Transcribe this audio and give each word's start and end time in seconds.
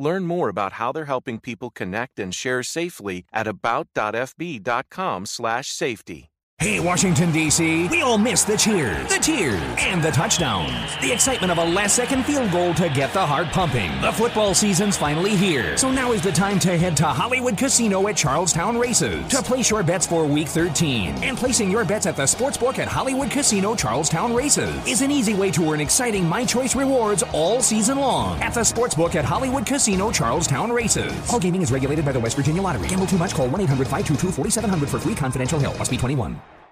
Learn 0.00 0.26
more 0.26 0.48
about 0.48 0.72
how 0.72 0.90
they're 0.92 1.04
helping 1.04 1.38
people 1.38 1.68
connect 1.68 2.18
and 2.18 2.34
share 2.34 2.62
safely 2.62 3.26
at 3.34 3.46
about.fb.com/safety. 3.46 6.29
Hey, 6.60 6.78
Washington, 6.78 7.32
D.C., 7.32 7.88
we 7.88 8.02
all 8.02 8.18
miss 8.18 8.44
the 8.44 8.54
cheers, 8.54 9.08
the 9.08 9.18
tears, 9.18 9.62
and 9.78 10.02
the 10.02 10.10
touchdowns. 10.10 10.94
The 11.00 11.10
excitement 11.10 11.50
of 11.50 11.56
a 11.56 11.64
last 11.64 11.96
second 11.96 12.26
field 12.26 12.52
goal 12.52 12.74
to 12.74 12.90
get 12.90 13.14
the 13.14 13.24
heart 13.24 13.46
pumping. 13.46 13.90
The 14.02 14.12
football 14.12 14.52
season's 14.52 14.94
finally 14.94 15.34
here. 15.34 15.78
So 15.78 15.90
now 15.90 16.12
is 16.12 16.20
the 16.20 16.30
time 16.30 16.58
to 16.58 16.76
head 16.76 16.98
to 16.98 17.06
Hollywood 17.06 17.56
Casino 17.56 18.06
at 18.08 18.16
Charlestown 18.18 18.76
Races 18.76 19.26
to 19.28 19.40
place 19.40 19.70
your 19.70 19.82
bets 19.82 20.06
for 20.06 20.26
week 20.26 20.48
13. 20.48 21.24
And 21.24 21.38
placing 21.38 21.70
your 21.70 21.82
bets 21.82 22.04
at 22.04 22.14
the 22.14 22.24
sportsbook 22.24 22.78
at 22.78 22.88
Hollywood 22.88 23.30
Casino 23.30 23.74
Charlestown 23.74 24.34
Races 24.34 24.86
is 24.86 25.00
an 25.00 25.10
easy 25.10 25.32
way 25.32 25.50
to 25.52 25.72
earn 25.72 25.80
exciting 25.80 26.28
My 26.28 26.44
Choice 26.44 26.76
rewards 26.76 27.22
all 27.32 27.62
season 27.62 27.96
long 27.96 28.38
at 28.42 28.52
the 28.52 28.60
sportsbook 28.60 29.14
at 29.14 29.24
Hollywood 29.24 29.64
Casino 29.64 30.12
Charlestown 30.12 30.70
Races. 30.70 31.32
All 31.32 31.40
gaming 31.40 31.62
is 31.62 31.72
regulated 31.72 32.04
by 32.04 32.12
the 32.12 32.20
West 32.20 32.36
Virginia 32.36 32.60
Lottery. 32.60 32.86
Gamble 32.88 33.06
too 33.06 33.16
much? 33.16 33.32
Call 33.32 33.48
1 33.48 33.62
800 33.62 33.88
522 33.88 34.30
4700 34.30 34.90
for 34.90 34.98
free 34.98 35.14
confidential 35.14 35.58
help. 35.58 35.78
Must 35.78 35.90
be 35.90 35.96
21. 35.96 36.38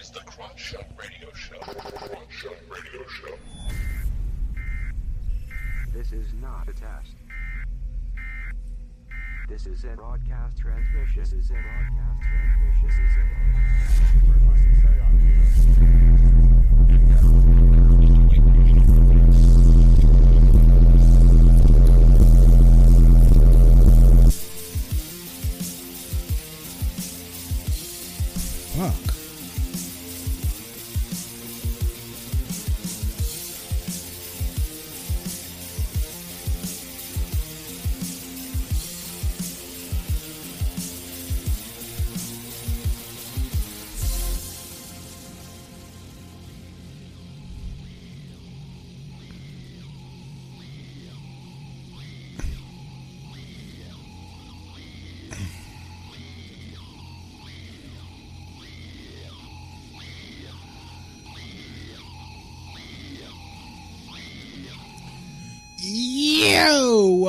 is 0.00 0.10
the 0.10 0.20
Crotch 0.20 0.58
Shot 0.58 0.86
Radio 0.98 1.28
Show. 1.34 1.58
Crotch 1.58 2.30
Shot 2.30 2.56
Radio 2.70 3.06
Show. 3.06 3.34
This 5.92 6.12
is 6.12 6.32
not 6.40 6.68
a 6.68 6.72
test. 6.72 7.12
This 9.48 9.66
is 9.66 9.84
a 9.84 9.88
broadcast 9.96 10.58
transmission. 10.58 11.20
This 11.20 11.32
is 11.32 11.50
a 11.50 11.54
broadcast 11.54 12.22
transmission. 12.22 12.86
This 12.86 12.98
is 12.98 13.16
a 13.16 13.24
Fuck. 28.78 29.09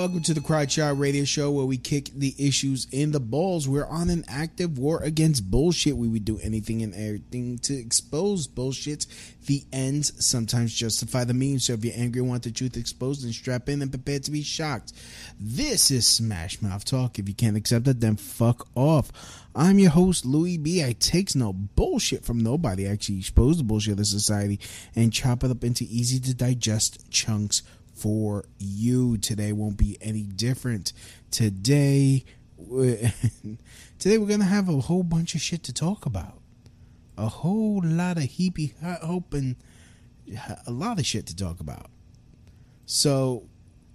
Welcome 0.02 0.24
to 0.24 0.34
the 0.34 0.42
Crotch 0.42 0.72
Shot 0.72 0.98
Radio 0.98 1.26
Show 1.26 1.52
where 1.52 1.68
we 1.68 1.78
kick 1.78 2.10
the 2.16 2.34
issues 2.40 2.88
in 2.92 3.12
the 3.12 3.20
balls. 3.20 3.68
We're 3.68 3.86
on 3.86 4.10
an 4.10 4.26
active 4.28 4.80
war 4.80 5.00
against 5.04 5.52
bullshit. 5.52 5.96
We 5.96 6.08
would 6.08 6.26
do 6.26 6.40
anything 6.42 6.82
and 6.82 6.92
everything 6.96 7.60
to 7.60 7.76
expose 7.76 8.48
bullshit. 8.48 9.06
The 9.46 9.64
ends 9.72 10.26
sometimes 10.26 10.74
justify 10.74 11.24
the 11.26 11.36
means. 11.36 11.66
So 11.66 11.74
if 11.74 11.86
you're 11.86 11.94
angry 11.96 12.22
and 12.22 12.30
want 12.30 12.42
the 12.42 12.52
truth 12.52 12.78
exposed, 12.78 13.24
then 13.24 13.32
strap 13.32 13.70
in 13.70 13.84
and 13.84 13.92
prepare 13.92 14.18
to 14.18 14.32
be 14.32 14.42
shocked. 14.42 14.94
This 15.40 15.92
is 15.92 16.08
Smash 16.08 16.64
Mouth 16.64 16.84
Talk. 16.84 17.20
If 17.20 17.30
you 17.30 17.36
can't 17.36 17.56
accept 17.56 17.88
it, 17.88 18.00
then 18.00 18.16
fuck 18.16 18.70
off. 18.74 19.12
I'm 19.54 19.78
your 19.78 19.92
host, 19.92 20.26
Louie 20.26 20.58
Bee. 20.58 20.84
I 20.84 20.94
takes 20.94 21.36
no 21.36 21.54
bullshit 21.54 22.26
from 22.26 22.40
nobody. 22.40 22.88
I 22.88 22.94
actually 22.94 23.20
expose 23.20 23.60
the 23.60 23.64
bullshit 23.64 23.92
of 23.92 23.98
the 23.98 24.06
society 24.06 24.60
and 24.96 25.14
chop 25.14 25.44
it 25.44 25.52
up 25.52 25.64
into 25.64 25.84
easy 25.84 26.20
to 26.22 26.34
digest 26.34 27.12
chunks 27.12 27.62
for 28.02 28.46
you. 28.58 29.16
Today 29.18 29.52
won't 29.54 29.78
be 29.78 29.96
any 30.02 30.24
different. 30.24 30.92
Today, 31.30 32.26
today 32.58 34.18
we're 34.18 34.28
gonna 34.28 34.44
have 34.44 34.68
a 34.68 34.80
whole 34.80 35.04
bunch 35.04 35.36
of 35.36 35.42
shit 35.42 35.62
to 35.64 35.74
talk 35.74 36.08
about. 36.08 36.40
A 37.16 37.28
whole 37.28 37.80
lot 37.84 38.18
of 38.18 38.24
heapy 38.24 38.74
hope 39.04 39.36
and 39.36 39.56
a 40.66 40.72
lot 40.72 41.00
of 41.00 41.06
shit 41.06 41.28
to 41.28 41.36
talk 41.36 41.60
about. 41.60 41.92
So, 42.88 43.48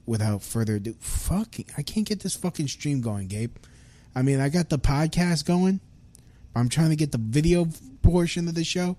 without 0.06 0.42
further 0.42 0.76
ado, 0.76 0.94
fucking, 1.00 1.66
I 1.76 1.82
can't 1.82 2.06
get 2.06 2.20
this 2.20 2.36
fucking 2.36 2.68
stream 2.68 3.00
going, 3.00 3.26
Gabe. 3.26 3.56
I 4.14 4.22
mean, 4.22 4.40
I 4.40 4.50
got 4.50 4.68
the 4.68 4.78
podcast 4.78 5.44
going. 5.44 5.80
I'm 6.54 6.68
trying 6.68 6.90
to 6.90 6.96
get 6.96 7.10
the 7.10 7.18
video 7.18 7.66
portion 8.02 8.46
of 8.46 8.54
the 8.54 8.64
show. 8.64 8.96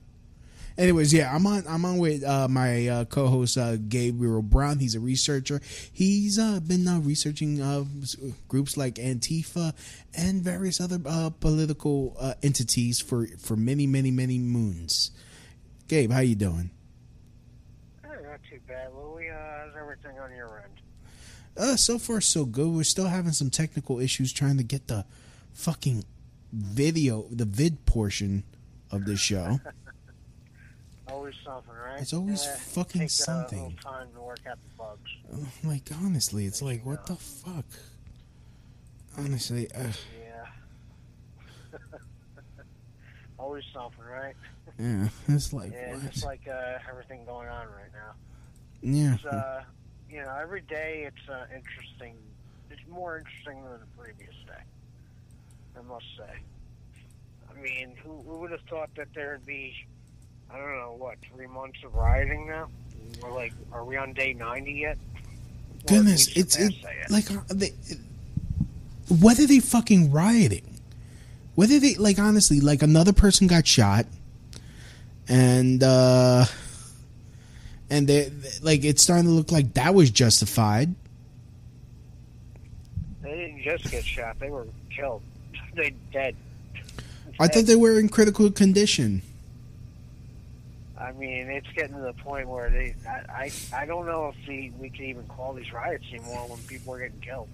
Anyways, 0.77 1.11
yeah, 1.11 1.33
I'm 1.33 1.47
on. 1.47 1.63
I'm 1.67 1.83
on 1.85 1.97
with 1.97 2.23
uh, 2.23 2.47
my 2.47 2.87
uh, 2.87 3.05
co-host 3.05 3.57
uh, 3.57 3.77
Gabriel 3.77 4.43
Brown. 4.43 4.77
He's 4.77 4.93
a 4.93 4.99
researcher. 4.99 5.59
He's 5.91 6.37
uh, 6.37 6.59
been 6.59 6.87
uh, 6.87 6.99
researching 6.99 7.59
uh, 7.59 7.85
groups 8.47 8.77
like 8.77 8.95
Antifa 8.95 9.73
and 10.15 10.43
various 10.43 10.79
other 10.79 10.99
uh, 11.03 11.31
political 11.31 12.15
uh, 12.19 12.35
entities 12.43 12.99
for 12.99 13.25
for 13.39 13.55
many, 13.55 13.87
many, 13.87 14.11
many 14.11 14.37
moons. 14.37 15.09
Gabe, 15.87 16.11
how 16.11 16.19
you 16.19 16.35
doing? 16.35 16.69
Not 18.03 18.39
too 18.47 18.59
bad, 18.67 18.89
Louie. 18.93 19.29
Uh, 19.29 19.35
how's 19.35 19.75
everything 19.79 20.19
on 20.19 20.35
your 20.35 20.61
end? 20.63 20.73
Uh, 21.57 21.75
so 21.75 21.97
far 21.97 22.21
so 22.21 22.45
good. 22.45 22.67
We're 22.67 22.83
still 22.83 23.07
having 23.07 23.31
some 23.31 23.49
technical 23.49 23.99
issues 23.99 24.31
trying 24.31 24.57
to 24.57 24.63
get 24.63 24.87
the 24.87 25.05
fucking 25.53 26.03
video, 26.53 27.25
the 27.31 27.45
vid 27.45 27.85
portion 27.87 28.43
of 28.91 29.05
the 29.05 29.17
show. 29.17 29.59
Always 31.09 31.35
something, 31.45 31.73
right? 31.73 32.01
It's 32.01 32.13
always 32.13 32.45
Eh, 32.45 32.55
fucking 32.57 33.01
take, 33.01 33.09
something. 33.09 33.59
Uh, 33.63 33.79
a 33.79 33.83
time 33.83 34.07
to 34.13 34.21
work 34.21 34.39
out 34.49 34.57
the 34.61 34.75
bugs. 34.77 35.09
Oh, 35.33 35.67
like 35.67 35.89
honestly, 36.03 36.45
it's 36.45 36.61
like 36.61 36.85
what 36.85 37.05
the 37.05 37.15
fuck. 37.15 37.65
Honestly, 39.17 39.71
uh, 39.73 39.91
Yeah. 41.73 41.79
Always 43.39 43.63
something, 43.73 44.03
right? 44.03 44.35
yeah, 44.79 45.07
it's 45.27 45.53
like 45.53 45.71
yeah, 45.71 45.93
what? 45.93 46.11
just 46.11 46.25
like 46.25 46.47
uh, 46.47 46.79
everything 46.89 47.23
going 47.25 47.47
on 47.47 47.67
right 47.67 47.91
now. 47.93 48.13
yeah, 48.81 49.15
It's, 49.15 49.25
uh, 49.25 49.63
you 50.09 50.21
know, 50.23 50.35
every 50.39 50.61
day 50.61 51.03
it's 51.07 51.29
uh, 51.29 51.45
interesting. 51.55 52.15
It's 52.69 52.81
more 52.89 53.17
interesting 53.19 53.63
than 53.63 53.79
the 53.79 54.01
previous 54.03 54.35
day. 54.45 54.63
I 55.77 55.81
must 55.83 56.05
say. 56.17 56.39
I 57.49 57.59
mean, 57.61 57.93
who, 58.03 58.21
who 58.27 58.39
would 58.39 58.51
have 58.51 58.61
thought 58.69 58.89
that 58.97 59.07
there'd 59.15 59.45
be, 59.45 59.73
I 60.51 60.57
don't 60.57 60.77
know, 60.77 60.95
what, 60.97 61.17
three 61.33 61.47
months 61.47 61.79
of 61.83 61.93
rioting 61.95 62.47
now? 62.47 62.69
We're 63.21 63.33
like, 63.33 63.53
are 63.71 63.83
we 63.83 63.97
on 63.97 64.13
day 64.13 64.33
90 64.33 64.71
yet? 64.71 64.97
Goodness, 65.85 66.27
it's 66.35 66.57
it, 66.57 66.73
like 67.09 67.25
they, 67.47 67.71
whether 69.09 69.45
they 69.45 69.59
fucking 69.59 70.11
rioting, 70.11 70.79
whether 71.55 71.79
they 71.79 71.95
like 71.95 72.19
honestly, 72.19 72.59
like 72.59 72.81
another 72.81 73.13
person 73.13 73.47
got 73.47 73.65
shot, 73.65 74.05
and 75.29 75.81
uh 75.81 76.45
and 77.89 78.07
they 78.07 78.31
like 78.61 78.83
it's 78.83 79.01
starting 79.01 79.25
to 79.25 79.31
look 79.31 79.51
like 79.51 79.73
that 79.75 79.95
was 79.95 80.11
justified. 80.11 80.93
They 83.21 83.35
didn't 83.35 83.61
just 83.61 83.89
get 83.89 84.03
shot; 84.03 84.39
they 84.39 84.49
were 84.49 84.67
killed. 84.89 85.21
They 85.75 85.93
dead. 86.11 86.35
I 87.39 87.47
thought 87.47 87.65
they 87.65 87.75
were 87.75 87.99
in 87.99 88.09
critical 88.09 88.49
condition. 88.49 89.21
I 90.99 91.11
mean, 91.11 91.49
it's 91.49 91.67
getting 91.75 91.95
to 91.95 92.01
the 92.01 92.13
point 92.13 92.47
where 92.47 92.69
they. 92.69 92.95
I 93.07 93.51
I, 93.73 93.81
I 93.81 93.85
don't 93.85 94.05
know 94.05 94.33
if 94.35 94.47
the, 94.47 94.71
we 94.79 94.89
can 94.89 95.05
even 95.05 95.23
call 95.27 95.53
these 95.53 95.71
riots 95.71 96.05
anymore 96.11 96.47
when 96.47 96.59
people 96.63 96.93
are 96.93 96.99
getting 96.99 97.19
killed. 97.21 97.47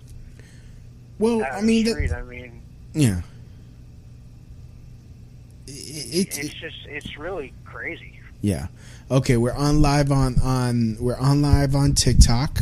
Well, 1.19 1.43
I 1.51 1.61
mean, 1.61 1.85
the 1.85 1.93
that- 2.07 2.17
I 2.17 2.21
mean, 2.23 2.61
yeah. 2.93 3.21
It, 5.67 6.35
it, 6.35 6.37
it's 6.37 6.53
just 6.53 6.85
it's 6.87 7.17
really 7.17 7.53
crazy. 7.65 8.19
Yeah. 8.41 8.67
Okay, 9.09 9.37
we're 9.37 9.53
on 9.53 9.81
live 9.81 10.11
on 10.11 10.39
on 10.41 10.97
we're 10.99 11.17
on 11.17 11.41
live 11.41 11.75
on 11.75 11.93
TikTok. 11.93 12.59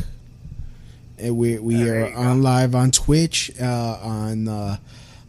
And 1.18 1.38
we 1.38 1.58
we 1.60 1.76
there 1.76 2.06
are 2.08 2.14
on 2.16 2.42
live 2.42 2.74
on 2.76 2.92
Twitch, 2.92 3.52
uh, 3.62 4.00
on 4.02 4.48
uh, 4.48 4.78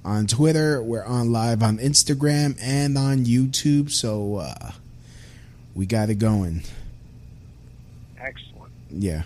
on 0.05 0.27
Twitter. 0.27 0.83
We're 0.83 1.05
on 1.05 1.33
live 1.33 1.63
on 1.63 1.79
Instagram 1.79 2.59
and 2.63 2.97
on 2.97 3.25
YouTube. 3.25 3.91
So 3.91 4.37
uh, 4.37 4.73
we 5.75 5.87
got 5.87 6.11
it 6.11 6.17
going. 6.17 6.63
Excellent. 8.19 8.73
Yeah. 8.91 9.23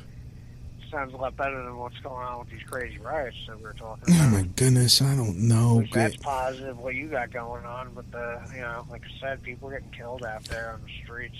Sounds 0.90 1.12
a 1.12 1.16
lot 1.16 1.36
better 1.36 1.62
than 1.62 1.76
what's 1.76 1.98
going 1.98 2.24
on 2.24 2.38
with 2.40 2.50
these 2.50 2.62
crazy 2.62 2.98
riots 2.98 3.36
that 3.48 3.60
we're 3.60 3.72
talking 3.72 4.04
about. 4.04 4.16
Oh 4.24 4.28
about. 4.28 4.32
my 4.32 4.42
goodness, 4.54 5.02
I 5.02 5.16
don't 5.16 5.36
know. 5.48 5.82
That's 5.92 6.16
positive 6.16 6.78
what 6.78 6.94
you 6.94 7.08
got 7.08 7.32
going 7.32 7.64
on, 7.64 7.90
but 7.94 8.10
the 8.12 8.40
you 8.54 8.60
know, 8.60 8.86
like 8.90 9.02
I 9.04 9.20
said, 9.20 9.42
people 9.42 9.68
getting 9.70 9.90
killed 9.90 10.24
out 10.24 10.44
there 10.44 10.70
on 10.72 10.80
the 10.86 10.92
streets. 11.04 11.36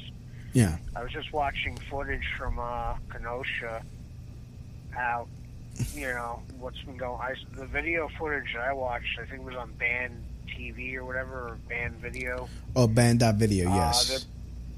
Yeah. 0.53 0.77
I 0.97 1.03
was 1.03 1.13
just 1.13 1.33
watching 1.33 1.77
footage 1.91 2.25
from 2.37 2.59
uh, 2.59 2.95
Kenosha. 3.11 3.83
Out, 4.99 5.29
you 5.95 6.07
know 6.07 6.43
what's 6.59 6.81
been 6.81 6.97
going. 6.97 7.21
I, 7.21 7.35
the 7.55 7.67
video 7.67 8.09
footage 8.19 8.55
that 8.55 8.63
I 8.65 8.73
watched, 8.73 9.19
I 9.21 9.27
think 9.27 9.43
it 9.43 9.45
was 9.45 9.57
on 9.57 9.71
Band 9.73 10.15
TV 10.49 10.95
or 10.97 11.05
whatever, 11.05 11.49
or 11.49 11.59
Banned 11.69 11.97
Video. 11.97 12.49
Oh, 12.75 12.87
banned 12.87 13.19
dot 13.21 13.35
video. 13.35 13.71
Uh, 13.71 13.75
Yes. 13.75 14.09
the 14.09 14.27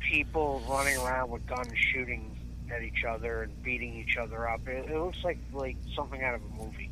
people 0.08 0.62
running 0.68 0.96
around 0.98 1.30
with 1.30 1.46
guns, 1.46 1.72
shooting 1.92 2.34
at 2.70 2.82
each 2.82 3.04
other 3.08 3.42
and 3.42 3.62
beating 3.62 3.94
each 3.94 4.16
other 4.16 4.48
up. 4.48 4.66
It, 4.66 4.90
it 4.90 4.98
looks 4.98 5.22
like 5.24 5.38
like 5.52 5.76
something 5.94 6.22
out 6.22 6.34
of 6.34 6.42
a 6.42 6.62
movie. 6.64 6.90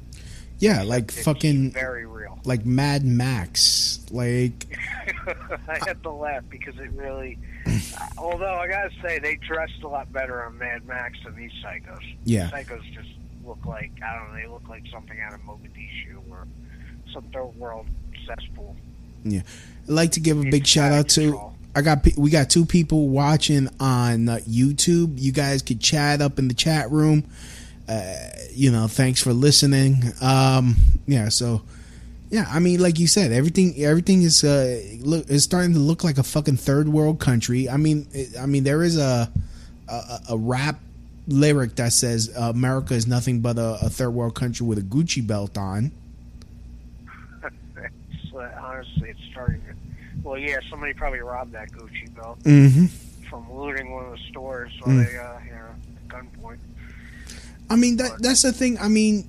yeah, 0.58 0.82
like 0.82 1.04
It's 1.04 1.22
fucking 1.24 1.70
very 1.72 2.06
real. 2.06 2.38
like 2.44 2.64
Mad 2.66 3.04
Max. 3.04 4.00
Like 4.10 4.66
I 5.68 5.78
had 5.86 6.02
to 6.02 6.10
laugh 6.10 6.44
because 6.50 6.76
it 6.78 6.90
really. 6.92 7.38
Uh, 7.66 8.06
although 8.18 8.54
I 8.54 8.68
gotta 8.68 8.90
say, 9.02 9.18
they 9.18 9.36
dressed 9.36 9.82
a 9.82 9.88
lot 9.88 10.12
better 10.12 10.44
on 10.44 10.58
Mad 10.58 10.86
Max 10.86 11.18
than 11.24 11.34
these 11.36 11.52
psychos. 11.64 12.00
Yeah. 12.24 12.50
psychos 12.50 12.82
just 12.94 13.08
look 13.44 13.64
like 13.66 13.90
I 14.04 14.14
don't 14.18 14.28
know. 14.32 14.40
They 14.40 14.46
look 14.46 14.68
like 14.68 14.84
something 14.92 15.18
out 15.20 15.32
of 15.34 15.40
Mogadishu 15.40 16.18
or 16.30 16.46
some 17.12 17.24
third 17.32 17.54
world 17.56 17.86
cesspool. 18.26 18.76
Yeah, 19.24 19.40
I'd 19.84 19.88
like 19.90 20.12
to 20.12 20.20
give 20.20 20.36
a 20.38 20.42
It's 20.42 20.50
big 20.50 20.66
shout 20.66 20.92
out 20.92 20.98
out 21.00 21.08
to. 21.10 21.20
control. 21.22 21.55
I 21.76 21.82
got 21.82 22.06
we 22.16 22.30
got 22.30 22.48
two 22.48 22.64
people 22.64 23.10
watching 23.10 23.68
on 23.78 24.30
uh, 24.30 24.38
YouTube. 24.48 25.20
You 25.20 25.30
guys 25.30 25.60
could 25.60 25.78
chat 25.78 26.22
up 26.22 26.38
in 26.38 26.48
the 26.48 26.54
chat 26.54 26.90
room. 26.90 27.24
Uh, 27.86 28.16
you 28.50 28.72
know, 28.72 28.88
thanks 28.88 29.22
for 29.22 29.34
listening. 29.34 30.02
Um, 30.22 30.76
yeah, 31.06 31.28
so 31.28 31.60
yeah, 32.30 32.46
I 32.48 32.60
mean, 32.60 32.80
like 32.80 32.98
you 32.98 33.06
said, 33.06 33.30
everything 33.30 33.74
everything 33.76 34.22
is 34.22 34.42
uh, 34.42 34.80
look 35.00 35.28
is 35.28 35.44
starting 35.44 35.74
to 35.74 35.78
look 35.78 36.02
like 36.02 36.16
a 36.16 36.22
fucking 36.22 36.56
third 36.56 36.88
world 36.88 37.20
country. 37.20 37.68
I 37.68 37.76
mean, 37.76 38.08
it, 38.14 38.38
I 38.40 38.46
mean, 38.46 38.64
there 38.64 38.82
is 38.82 38.96
a 38.96 39.30
a, 39.86 40.20
a 40.30 40.36
rap 40.38 40.80
lyric 41.28 41.76
that 41.76 41.92
says 41.92 42.34
uh, 42.34 42.52
America 42.54 42.94
is 42.94 43.06
nothing 43.06 43.40
but 43.40 43.58
a, 43.58 43.80
a 43.82 43.90
third 43.90 44.12
world 44.12 44.34
country 44.34 44.66
with 44.66 44.78
a 44.78 44.82
Gucci 44.82 45.24
belt 45.26 45.58
on. 45.58 45.92
Honestly, 48.34 49.10
it's 49.10 49.20
starting 49.30 49.60
to. 49.60 49.85
Well, 50.26 50.38
yeah, 50.38 50.58
somebody 50.68 50.92
probably 50.92 51.20
robbed 51.20 51.52
that 51.52 51.70
Gucci 51.70 52.12
belt 52.16 52.40
Mm-hmm. 52.42 52.86
from 53.30 53.46
looting 53.52 53.92
one 53.92 54.06
of 54.06 54.10
the 54.10 54.18
stores, 54.28 54.72
so 54.80 54.86
Mm. 54.86 55.06
they, 55.06 55.16
uh, 55.16 55.38
you 55.44 55.50
know, 55.52 55.68
at 55.96 56.08
gunpoint. 56.08 56.58
I 57.70 57.76
mean 57.76 57.96
that 57.98 58.20
that's 58.20 58.42
the 58.42 58.52
thing. 58.52 58.76
I 58.78 58.88
mean, 58.88 59.28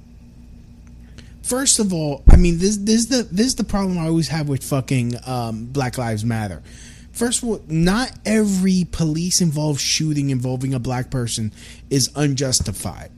first 1.44 1.80
of 1.80 1.94
all, 1.94 2.24
I 2.30 2.36
mean 2.36 2.58
this 2.60 2.78
this 2.78 2.96
is 2.96 3.08
the 3.08 3.24
this 3.32 3.46
is 3.48 3.56
the 3.56 3.64
problem 3.64 3.98
I 3.98 4.08
always 4.08 4.28
have 4.30 4.48
with 4.50 4.64
fucking 4.64 5.16
um, 5.26 5.66
Black 5.66 5.98
Lives 5.98 6.26
Matter. 6.26 6.62
First 7.12 7.42
of 7.42 7.50
all, 7.50 7.62
not 7.68 8.12
every 8.26 8.88
police 8.92 9.42
involved 9.42 9.82
shooting 9.82 10.30
involving 10.30 10.74
a 10.74 10.80
black 10.80 11.10
person 11.10 11.52
is 11.90 12.12
unjustified. 12.16 13.10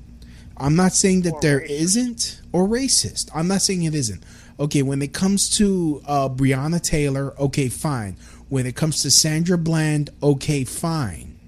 I'm 0.56 0.76
not 0.76 0.94
saying 0.94 1.22
that 1.24 1.42
there 1.42 1.60
not 1.62 2.42
or 2.54 2.66
racist. 2.68 3.30
I'm 3.36 3.48
not 3.48 3.62
saying 3.62 3.84
it 3.84 3.96
isn't. 3.96 4.24
Okay, 4.60 4.82
when 4.82 5.02
it 5.02 5.14
comes 5.14 5.50
to 5.58 6.02
uh, 6.06 6.28
Breonna 6.28 6.82
Taylor, 6.82 7.34
okay, 7.40 7.70
fine. 7.70 8.18
When 8.50 8.66
it 8.66 8.76
comes 8.76 9.02
to 9.04 9.12
Sandra 9.12 9.58
Bland, 9.58 10.10
okay, 10.22 10.66
fine. 10.66 11.40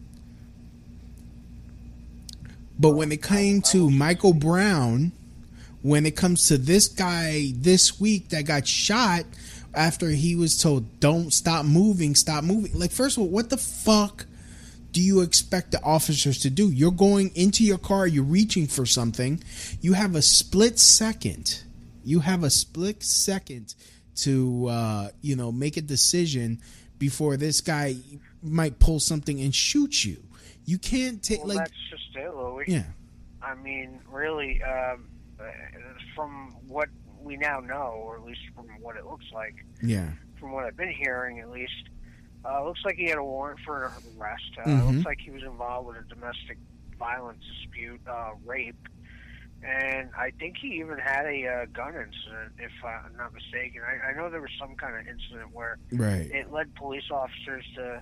But 2.79 2.91
when 2.91 3.11
it 3.11 3.21
came 3.21 3.61
to 3.63 3.89
Michael 3.89 4.33
Brown, 4.33 5.11
when 5.81 6.05
it 6.05 6.15
comes 6.15 6.47
to 6.47 6.57
this 6.57 6.87
guy 6.87 7.51
this 7.55 7.99
week 7.99 8.29
that 8.29 8.45
got 8.45 8.65
shot 8.65 9.25
after 9.73 10.09
he 10.09 10.35
was 10.35 10.57
told, 10.57 10.99
don't 10.99 11.33
stop 11.33 11.65
moving, 11.65 12.15
stop 12.15 12.43
moving. 12.43 12.71
Like, 12.73 12.91
first 12.91 13.17
of 13.17 13.23
all, 13.23 13.29
what 13.29 13.49
the 13.49 13.57
fuck 13.57 14.25
do 14.93 15.01
you 15.01 15.21
expect 15.21 15.71
the 15.71 15.83
officers 15.83 16.39
to 16.39 16.49
do? 16.49 16.71
You're 16.71 16.91
going 16.91 17.31
into 17.35 17.63
your 17.63 17.77
car, 17.77 18.07
you're 18.07 18.23
reaching 18.23 18.67
for 18.67 18.85
something, 18.85 19.43
you 19.81 19.93
have 19.93 20.15
a 20.15 20.21
split 20.21 20.79
second. 20.79 21.63
You 22.03 22.19
have 22.21 22.43
a 22.43 22.49
split 22.49 23.03
second 23.03 23.75
to, 24.17 24.67
uh, 24.67 25.09
you 25.21 25.35
know, 25.35 25.51
make 25.51 25.77
a 25.77 25.81
decision 25.81 26.59
before 26.97 27.37
this 27.37 27.61
guy 27.61 27.95
might 28.43 28.79
pull 28.79 28.99
something 28.99 29.39
and 29.41 29.53
shoot 29.53 30.03
you. 30.03 30.17
You 30.65 30.77
can't 30.77 31.21
take, 31.23 31.39
Well, 31.39 31.49
like, 31.49 31.57
that's 31.59 31.89
just 31.89 32.15
it, 32.15 32.33
Louie. 32.35 32.65
yeah. 32.67 32.83
I 33.41 33.55
mean, 33.55 33.99
really, 34.11 34.61
um, 34.63 35.07
uh, 35.39 35.43
from 36.15 36.55
what 36.67 36.89
we 37.21 37.37
now 37.37 37.59
know, 37.59 37.93
or 38.03 38.17
at 38.17 38.23
least 38.23 38.41
from 38.55 38.67
what 38.79 38.95
it 38.97 39.05
looks 39.05 39.25
like, 39.33 39.65
Yeah. 39.81 40.11
from 40.39 40.51
what 40.51 40.65
I've 40.65 40.77
been 40.77 40.91
hearing, 40.91 41.39
at 41.39 41.49
least, 41.49 41.89
uh, 42.45 42.63
looks 42.63 42.81
like 42.85 42.95
he 42.95 43.05
had 43.05 43.17
a 43.17 43.23
warrant 43.23 43.59
for 43.65 43.85
an 43.85 43.91
arrest. 44.19 44.43
Uh, 44.59 44.63
Mhm. 44.67 44.93
Looks 44.93 45.05
like 45.05 45.19
he 45.21 45.31
was 45.31 45.43
involved 45.43 45.87
with 45.87 45.97
a 45.97 46.03
domestic 46.13 46.57
violence 46.99 47.43
dispute, 47.47 48.01
uh, 48.07 48.31
rape, 48.45 48.87
and 49.63 50.09
I 50.17 50.31
think 50.39 50.57
he 50.57 50.79
even 50.79 50.97
had 50.97 51.25
a 51.25 51.47
uh, 51.47 51.65
gun 51.73 51.89
incident, 51.89 52.53
if 52.57 52.71
I'm 52.83 53.15
not 53.15 53.33
mistaken. 53.33 53.81
I, 53.83 54.09
I 54.09 54.13
know 54.13 54.29
there 54.29 54.41
was 54.41 54.51
some 54.59 54.75
kind 54.75 54.95
of 54.95 55.07
incident 55.07 55.53
where 55.53 55.77
Right. 55.91 56.31
it 56.31 56.51
led 56.51 56.73
police 56.75 57.09
officers 57.11 57.65
to 57.75 58.01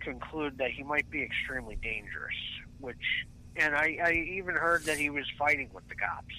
conclude 0.00 0.58
that 0.58 0.70
he 0.70 0.84
might 0.84 1.10
be 1.10 1.22
extremely 1.22 1.76
dangerous, 1.82 2.36
which, 2.78 3.26
and 3.56 3.74
I, 3.74 3.98
I 4.02 4.12
even 4.12 4.54
heard 4.54 4.84
that 4.84 4.98
he 4.98 5.10
was 5.10 5.24
fighting 5.36 5.70
with 5.72 5.88
the 5.88 5.96
cops. 5.96 6.34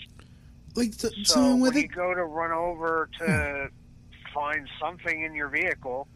Like, 0.76 0.98
the, 0.98 1.12
So 1.26 1.56
when 1.56 1.74
you 1.76 1.88
go 1.88 2.14
to 2.14 2.24
run 2.24 2.52
over 2.52 3.10
to 3.20 3.70
find 4.34 4.70
something 4.80 5.22
in 5.24 5.36
your 5.36 5.50
vehicle, 5.50 6.08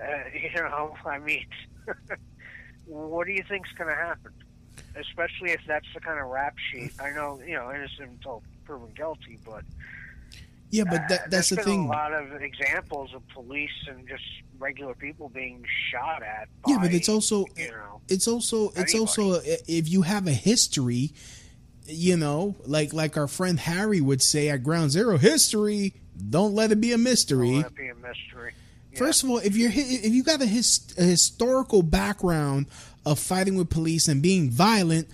uh, 0.00 0.04
you 0.34 0.60
know, 0.60 0.96
I 1.06 1.18
mean, 1.20 1.46
what 2.86 3.26
do 3.26 3.32
you 3.32 3.44
think's 3.48 3.70
going 3.72 3.88
to 3.88 3.96
happen? 3.96 4.32
Especially 4.94 5.50
if 5.50 5.60
that's 5.66 5.86
the 5.94 6.00
kind 6.00 6.18
of 6.18 6.28
rap 6.28 6.54
sheet. 6.70 6.92
I 7.00 7.10
know, 7.10 7.40
you 7.46 7.54
know, 7.54 7.72
innocent 7.72 8.10
until 8.10 8.42
proven 8.64 8.90
guilty, 8.94 9.38
but 9.44 9.64
yeah, 10.70 10.84
but 10.84 11.02
uh, 11.02 11.08
that, 11.08 11.20
that's 11.30 11.50
the 11.50 11.56
thing. 11.56 11.84
a 11.84 11.88
lot 11.88 12.12
of 12.12 12.42
examples 12.42 13.14
of 13.14 13.26
police 13.28 13.70
and 13.88 14.08
just 14.08 14.24
regular 14.58 14.94
people 14.94 15.28
being 15.28 15.64
shot 15.90 16.22
at. 16.22 16.48
Yeah, 16.66 16.78
but 16.80 16.92
it's 16.92 17.08
also 17.08 17.46
you 17.56 17.70
know, 17.70 18.00
it's 18.08 18.26
also 18.26 18.68
it's 18.70 18.94
Anybody. 18.94 18.98
also 18.98 19.32
if 19.44 19.88
you 19.88 20.02
have 20.02 20.26
a 20.26 20.32
history, 20.32 21.12
you 21.86 22.16
know, 22.16 22.56
like 22.64 22.92
like 22.92 23.16
our 23.16 23.28
friend 23.28 23.60
Harry 23.60 24.00
would 24.00 24.22
say 24.22 24.48
at 24.48 24.64
Ground 24.64 24.90
Zero, 24.90 25.18
history. 25.18 25.94
Don't 26.28 26.54
let 26.54 26.70
it 26.70 26.80
be 26.80 26.92
a 26.92 26.98
mystery. 26.98 27.52
don't 27.52 27.62
let 27.62 27.66
it 27.66 27.74
be 27.74 27.88
a 27.88 27.94
mystery. 27.94 28.52
Yeah. 28.92 28.98
First 28.98 29.24
of 29.24 29.30
all, 29.30 29.38
if 29.38 29.56
you're 29.56 29.70
if 29.72 30.12
you 30.12 30.22
got 30.22 30.42
a, 30.42 30.46
his, 30.46 30.94
a 30.98 31.02
historical 31.02 31.82
background 31.82 32.66
of 33.04 33.18
fighting 33.18 33.56
with 33.56 33.68
police 33.70 34.08
and 34.08 34.22
being 34.22 34.50
violent, 34.50 35.08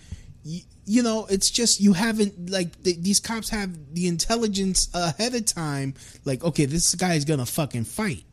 you, 0.44 0.60
you 0.84 1.02
know 1.02 1.26
it's 1.30 1.50
just 1.50 1.80
you 1.80 1.92
haven't 1.94 2.50
like 2.50 2.82
th- 2.82 2.98
these 3.00 3.20
cops 3.20 3.48
have 3.50 3.94
the 3.94 4.06
intelligence 4.06 4.88
ahead 4.94 5.34
of 5.34 5.44
time. 5.46 5.94
Like, 6.24 6.42
okay, 6.44 6.64
this 6.66 6.94
guy 6.94 7.14
is 7.14 7.24
gonna 7.24 7.46
fucking 7.46 7.84
fight. 7.84 8.24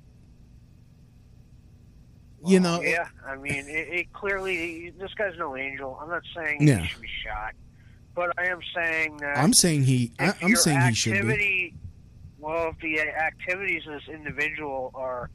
you 2.47 2.59
know, 2.59 2.79
yeah, 2.81 3.07
I 3.27 3.35
mean, 3.38 3.65
it, 3.67 3.88
it 3.89 4.13
clearly 4.13 4.91
this 5.00 5.12
guy's 5.15 5.35
no 5.38 5.57
angel. 5.57 5.97
I'm 6.01 6.09
not 6.09 6.21
saying 6.35 6.62
Yeah. 6.67 6.77
he 6.79 6.88
should 6.88 7.01
be 7.01 7.07
shot, 7.25 7.53
but 8.13 8.31
I 8.38 8.45
am 8.50 8.59
saying 8.75 9.17
that 9.17 9.38
I'm 9.38 9.53
saying 9.53 9.83
he. 9.85 10.12
I, 10.19 10.33
I'm 10.41 10.50
your 10.50 10.57
saying 10.57 10.79
he 10.81 10.93
should 10.93 11.27
be. 11.27 11.74
Well, 12.38 12.69
if 12.69 12.79
the 12.79 13.00
activities 13.00 13.88
of 13.88 13.93
this 13.93 14.07
individual 14.13 14.91
are 14.93 15.31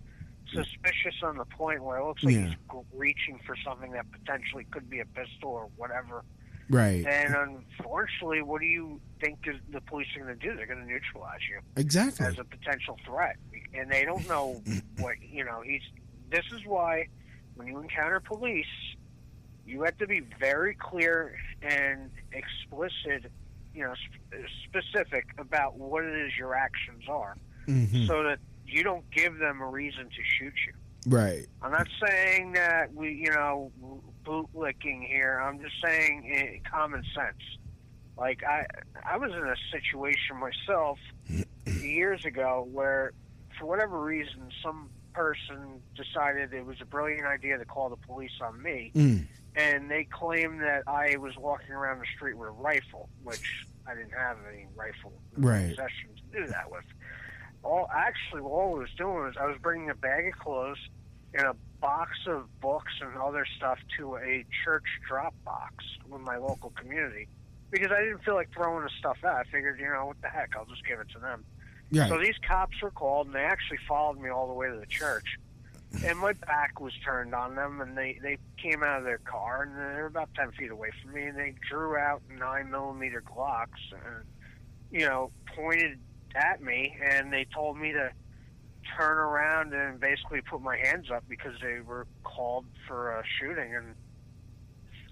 suspicious 0.53 1.15
on 1.23 1.37
the 1.37 1.45
point 1.45 1.83
where 1.83 1.99
it 1.99 2.05
looks 2.07 2.23
like 2.25 2.35
Yeah. 2.35 2.47
he's 2.49 2.57
reaching 2.95 3.39
for 3.47 3.57
something 3.65 3.93
that 3.93 4.11
potentially 4.11 4.65
could 4.71 4.89
be 4.91 5.01
a 5.01 5.07
pistol 5.07 5.51
or 5.51 5.67
whatever, 5.77 6.25
Right. 6.73 7.05
And 7.05 7.35
unfortunately, 7.35 8.43
what 8.43 8.61
do 8.61 8.67
you 8.69 9.01
think 9.21 9.41
is 9.49 9.57
the 9.73 9.81
police 9.81 10.07
are 10.17 10.25
going 10.25 10.39
to 10.39 10.49
do? 10.49 10.55
They're 10.55 10.67
going 10.67 10.79
to 10.79 10.87
neutralize 10.87 11.41
you 11.51 11.59
Exactly. 11.77 12.25
as 12.27 12.39
a 12.39 12.45
potential 12.45 12.97
threat, 13.05 13.37
and 13.75 13.91
they 13.91 14.05
don't 14.05 14.29
know 14.29 14.63
what 14.99 15.17
you 15.21 15.45
know. 15.45 15.63
He's. 15.63 15.83
This 16.31 16.45
is 16.53 16.65
why 16.65 17.09
when 17.57 17.67
you 17.67 17.81
encounter 17.81 18.21
police, 18.21 18.67
you 19.67 19.83
have 19.83 19.99
to 19.99 20.07
be 20.07 20.21
very 20.39 20.77
clear 20.77 21.35
and 21.61 22.09
explicit, 22.33 23.33
you 23.75 23.83
know, 23.83 23.95
sp- 23.99 24.47
specific 24.65 25.27
about 25.39 25.77
what 25.77 26.05
it 26.05 26.15
is 26.25 26.33
your 26.39 26.55
actions 26.55 27.03
are, 27.09 27.37
Mhm. 27.67 28.07
so 28.07 28.23
that 28.23 28.39
you 28.73 28.83
don't 28.83 29.09
give 29.11 29.39
them 29.39 29.61
a 29.61 29.67
reason 29.67 30.05
to 30.05 30.23
shoot 30.39 30.55
you. 30.67 30.73
Right. 31.07 31.47
I'm 31.63 31.73
not 31.73 31.89
saying 32.07 32.53
that 32.53 32.93
we, 32.95 33.13
you 33.15 33.31
know, 33.31 33.73
bootlicking 34.25 35.07
here. 35.07 35.41
I'm 35.43 35.61
just 35.61 35.75
saying 35.83 36.31
eh, 36.35 36.69
common 36.71 37.03
sense. 37.15 37.43
Like 38.19 38.43
I, 38.45 38.67
I 39.11 39.17
was 39.17 39.31
in 39.33 39.39
a 39.45 39.57
situation 39.73 40.37
myself 40.39 40.99
years 41.83 42.25
ago 42.25 42.69
where, 42.71 43.13
for 43.59 43.67
whatever 43.67 43.99
reason, 44.03 44.51
some 44.63 44.91
person 45.15 45.81
decided 45.97 46.53
it 46.53 46.65
was 46.67 46.77
a 46.81 46.85
brilliant 46.85 47.27
idea 47.27 47.59
to 47.59 47.65
call 47.65 47.89
the 47.89 47.97
police 47.97 48.31
on 48.43 48.63
me, 48.63 48.93
Mm. 48.95 49.27
and 49.57 49.91
they 49.91 50.05
claimed 50.05 50.61
that 50.61 50.83
I 50.87 51.17
was 51.17 51.37
walking 51.37 51.73
around 51.73 51.99
the 52.01 52.07
street 52.15 52.37
with 52.37 52.49
a 52.49 52.53
rifle, 52.53 53.09
which 53.25 53.67
I 53.87 53.95
didn't 53.95 54.13
have 54.13 54.37
any 54.53 54.67
rifle 54.77 55.13
Right. 55.37 55.71
possession 55.71 56.11
to 56.17 56.41
do 56.41 56.47
that 56.49 56.71
with. 56.71 56.85
All 57.63 57.89
actually, 57.95 58.41
all 58.43 58.77
I 58.77 58.79
was 58.81 58.91
doing 58.97 59.15
was 59.15 59.35
I 59.39 59.47
was 59.47 59.57
bringing 59.61 59.91
a 59.91 59.95
bag 59.95 60.29
of 60.29 60.39
clothes 60.39 60.79
and 61.35 61.47
a 61.47 61.55
box 61.81 62.11
of 62.27 62.49
books 62.61 62.93
and 63.01 63.17
other 63.17 63.47
stuff 63.57 63.79
to 63.99 64.17
a 64.17 64.45
church 64.65 64.85
drop 65.09 65.35
box 65.45 65.85
with 66.09 66.21
my 66.23 66.37
local 66.37 66.71
community 66.71 67.29
because 67.71 67.91
I 67.93 68.01
didn't 68.01 68.25
feel 68.25 68.35
like 68.35 68.53
throwing 68.53 68.85
the 68.85 68.91
stuff 68.99 69.19
out. 69.25 69.37
I 69.37 69.45
figured, 69.45 69.79
you 69.79 69.87
know, 69.87 70.07
what 70.07 70.21
the 70.23 70.29
heck, 70.29 70.57
I'll 70.57 70.67
just 70.67 70.85
give 70.85 71.01
it 71.01 71.09
to 71.15 71.19
them. 71.19 71.45
Right. 71.93 72.09
So 72.09 72.19
these 72.19 72.37
cops 72.47 72.81
were 72.83 72.91
called, 72.91 73.27
and 73.27 73.35
they 73.35 73.45
actually 73.45 73.79
followed 73.89 74.19
me 74.21 74.31
all 74.31 74.47
the 74.47 74.55
way 74.55 74.69
to 74.69 74.77
the 74.77 74.87
church. 74.87 75.39
And 76.05 76.19
my 76.19 76.35
back 76.35 76.81
was 76.81 76.93
turned 77.05 77.35
on 77.35 77.57
them, 77.57 77.81
and 77.81 77.99
they 77.99 78.19
they 78.23 78.39
came 78.63 78.85
out 78.85 78.99
of 78.99 79.05
their 79.05 79.19
car, 79.19 79.65
and 79.65 79.77
they 79.77 80.01
were 80.01 80.07
about 80.07 80.31
ten 80.35 80.53
feet 80.53 80.71
away 80.71 80.91
from 81.03 81.13
me, 81.13 81.25
and 81.25 81.37
they 81.37 81.55
drew 81.69 81.97
out 81.97 82.23
nine 82.39 82.71
millimeter 82.71 83.23
Glocks, 83.23 83.93
and 83.93 84.25
you 84.93 85.07
know, 85.07 85.33
pointed 85.57 85.99
at 86.35 86.63
me, 86.63 86.97
and 87.03 87.33
they 87.33 87.47
told 87.55 87.77
me 87.79 87.93
to 87.93 88.11
turn 88.97 89.19
around 89.19 89.73
and 89.75 90.01
basically 90.01 90.41
put 90.41 90.61
my 90.61 90.77
hands 90.77 91.11
up 91.11 91.25
because 91.29 91.55
they 91.63 91.81
were 91.81 92.07
called 92.25 92.65
for 92.89 93.13
a 93.13 93.23
shooting, 93.39 93.75
and 93.75 93.95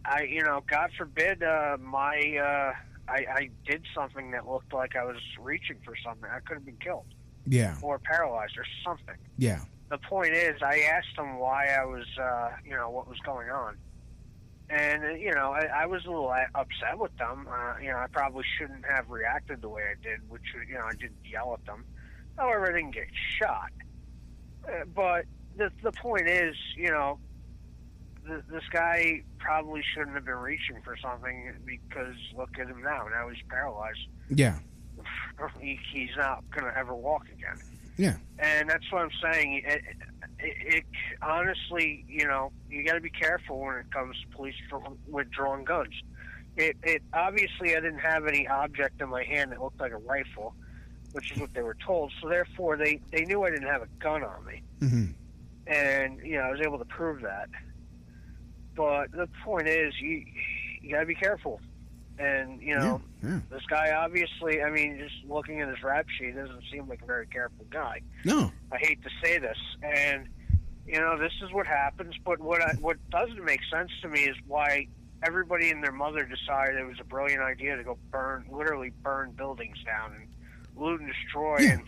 I, 0.05 0.23
you 0.23 0.43
know, 0.43 0.63
God 0.71 0.91
forbid, 0.97 1.43
uh, 1.43 1.77
my 1.81 2.17
uh, 2.41 2.73
I, 3.11 3.25
I 3.35 3.51
did 3.67 3.85
something 3.95 4.31
that 4.33 4.47
looked 4.49 4.73
like 4.73 4.97
I 4.97 5.05
was 5.05 5.17
reaching 5.41 5.77
for 5.85 5.95
something. 6.05 6.29
I 6.31 6.41
could 6.41 6.55
have 6.55 6.65
been 6.65 6.77
killed 6.83 7.07
Yeah. 7.47 7.77
or 7.83 7.99
paralyzed 7.99 8.57
or 8.59 8.65
something. 8.85 9.17
Yeah. 9.37 9.61
The 9.91 9.99
point 9.99 10.35
is, 10.35 10.63
I 10.63 10.81
asked 10.81 11.17
them 11.17 11.39
why 11.39 11.69
I 11.69 11.85
was, 11.85 12.05
uh, 12.21 12.51
you 12.65 12.75
know, 12.75 12.91
what 12.91 13.09
was 13.09 13.19
going 13.25 13.49
on. 13.51 13.77
And, 14.71 15.05
uh, 15.05 15.09
you 15.11 15.33
know, 15.33 15.53
I, 15.53 15.67
I 15.83 15.87
was 15.87 16.05
a 16.05 16.09
little 16.11 16.35
upset 16.55 16.99
with 16.99 17.17
them. 17.17 17.49
Uh, 17.51 17.75
you 17.81 17.89
know, 17.89 17.97
I 17.97 18.07
probably 18.13 18.45
shouldn't 18.59 18.85
have 18.85 19.09
reacted 19.09 19.63
the 19.63 19.69
way 19.69 19.83
I 19.83 19.95
did, 20.03 20.29
which, 20.29 20.43
you 20.69 20.75
know, 20.75 20.85
I 20.87 20.93
didn't 20.93 21.17
yell 21.25 21.55
at 21.59 21.65
them. 21.65 21.85
However, 22.37 22.71
I 22.71 22.79
didn't 22.79 22.95
get 22.95 23.07
shot. 23.41 23.71
Uh, 24.69 24.85
but 24.95 25.25
the, 25.57 25.71
the 25.83 25.93
point 25.93 26.29
is, 26.29 26.55
you 26.77 26.89
know, 26.91 27.19
th- 28.27 28.43
this 28.51 28.65
guy 28.71 29.23
probably 29.39 29.83
shouldn't 29.95 30.15
have 30.15 30.27
been 30.27 30.35
reaching 30.35 30.83
for 30.85 30.97
something 30.99 31.55
because 31.65 32.15
look 32.37 32.51
at 32.61 32.67
him 32.69 32.83
now. 32.83 33.07
Now 33.11 33.29
he's 33.31 33.43
paralyzed. 33.49 33.99
Yeah. 34.31 34.59
He, 35.61 35.79
he's 35.93 36.11
not 36.17 36.43
going 36.51 36.65
to 36.65 36.77
ever 36.77 36.95
walk 36.97 37.27
again 37.33 37.59
Yeah. 37.97 38.17
and 38.41 38.69
that's 38.69 38.91
what 38.91 39.03
I'm 39.03 39.11
saying. 39.23 39.63
It, 39.65 39.83
it, 40.39 40.55
it 40.77 40.85
honestly, 41.23 42.05
you 42.09 42.27
know, 42.27 42.53
you 42.69 42.85
got 42.85 42.95
to 42.95 43.01
be 43.01 43.11
careful 43.11 43.61
when 43.61 43.77
it 43.77 43.87
comes 43.93 44.17
to 44.17 44.37
police 44.37 44.55
with 45.09 45.31
drawn 45.31 45.65
guns. 45.65 45.95
It, 46.57 46.77
it 46.83 47.03
obviously 47.13 47.77
I 47.77 47.81
didn't 47.81 48.01
have 48.01 48.27
any 48.27 48.47
object 48.49 49.01
in 49.01 49.09
my 49.09 49.25
hand 49.25 49.53
that 49.53 49.61
looked 49.61 49.81
like 49.81 49.93
a 49.93 49.97
rifle, 49.97 50.55
which 51.13 51.31
is 51.33 51.41
what 51.41 51.51
they 51.55 51.63
were 51.63 51.77
told. 51.87 52.13
So 52.21 52.29
therefore, 52.29 52.77
they 52.77 53.01
they 53.13 53.25
knew 53.25 53.45
I 53.45 53.51
didn't 53.51 53.69
have 53.69 53.83
a 53.83 53.89
gun 54.03 54.23
on 54.23 54.45
me, 54.47 54.63
hmm 54.81 55.05
and 55.67 56.19
you 56.25 56.37
know 56.37 56.43
I 56.43 56.51
was 56.51 56.61
able 56.65 56.79
to 56.79 56.85
prove 56.85 57.23
that. 57.23 57.49
But 58.77 59.11
the 59.13 59.29
point 59.45 59.69
is, 59.69 59.95
you 60.01 60.23
you 60.83 60.93
got 60.93 61.01
to 61.01 61.07
be 61.07 61.15
careful, 61.15 61.61
and 62.19 62.61
you 62.63 62.77
know. 62.77 63.01
Yeah. 63.23 63.41
This 63.51 63.63
guy 63.69 63.93
obviously, 63.93 64.63
I 64.63 64.71
mean, 64.71 64.99
just 64.99 65.15
looking 65.29 65.61
at 65.61 65.69
his 65.69 65.83
rap 65.83 66.07
sheet, 66.09 66.37
doesn't 66.37 66.63
seem 66.73 66.89
like 66.89 67.03
a 67.03 67.07
very 67.07 67.27
careful 67.27 67.65
guy. 67.71 68.01
No. 68.25 68.53
I 68.73 68.79
hate 68.79 69.03
to 69.03 69.11
say 69.23 69.39
this, 69.39 69.59
and 69.83 70.29
you 70.87 71.01
know 71.01 71.19
this 71.19 71.33
is 71.43 71.53
what 71.53 71.67
happens. 71.67 72.15
But 72.25 72.41
what 72.41 72.63
I, 72.63 72.75
what 72.81 72.97
doesn't 73.11 73.45
make 73.45 73.61
sense 73.73 73.91
to 74.03 74.09
me 74.09 74.21
is 74.25 74.37
why 74.47 74.87
everybody 75.25 75.71
and 75.71 75.83
their 75.83 75.93
mother 75.93 76.25
decided 76.25 76.77
it 76.79 76.85
was 76.87 77.01
a 77.01 77.05
brilliant 77.05 77.43
idea 77.43 77.77
to 77.77 77.83
go 77.83 77.99
burn, 78.11 78.47
literally 78.53 78.93
burn 79.03 79.33
buildings 79.33 79.79
down 79.85 80.13
and 80.15 80.29
loot 80.77 81.01
and 81.01 81.11
destroy, 81.13 81.57
Yeah. 81.59 81.73
and 81.73 81.83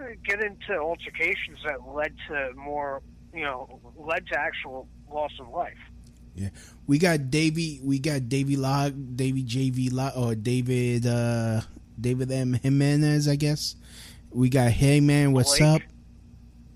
uh, 0.00 0.04
get 0.24 0.40
into 0.40 0.78
altercations 0.78 1.58
that 1.66 1.86
led 1.88 2.14
to 2.28 2.52
more, 2.54 3.02
you 3.34 3.42
know, 3.42 3.80
led 3.96 4.28
to 4.28 4.38
actual 4.38 4.86
loss 5.10 5.32
of 5.40 5.48
life. 5.48 5.76
Yeah. 6.34 6.48
We 6.86 6.98
got 6.98 7.30
Davy. 7.30 7.80
We 7.82 7.98
got 7.98 8.28
Davy 8.28 8.56
Log, 8.56 9.16
Davy 9.16 9.44
JV 9.44 9.92
Log, 9.92 10.12
or 10.16 10.34
David. 10.34 11.06
uh 11.06 11.60
David 12.00 12.32
M 12.32 12.54
Jimenez, 12.54 13.28
I 13.28 13.36
guess. 13.36 13.76
We 14.30 14.48
got 14.48 14.70
Hey 14.72 15.00
Man, 15.00 15.32
what's 15.32 15.58
Blake? 15.58 15.62
up? 15.76 15.82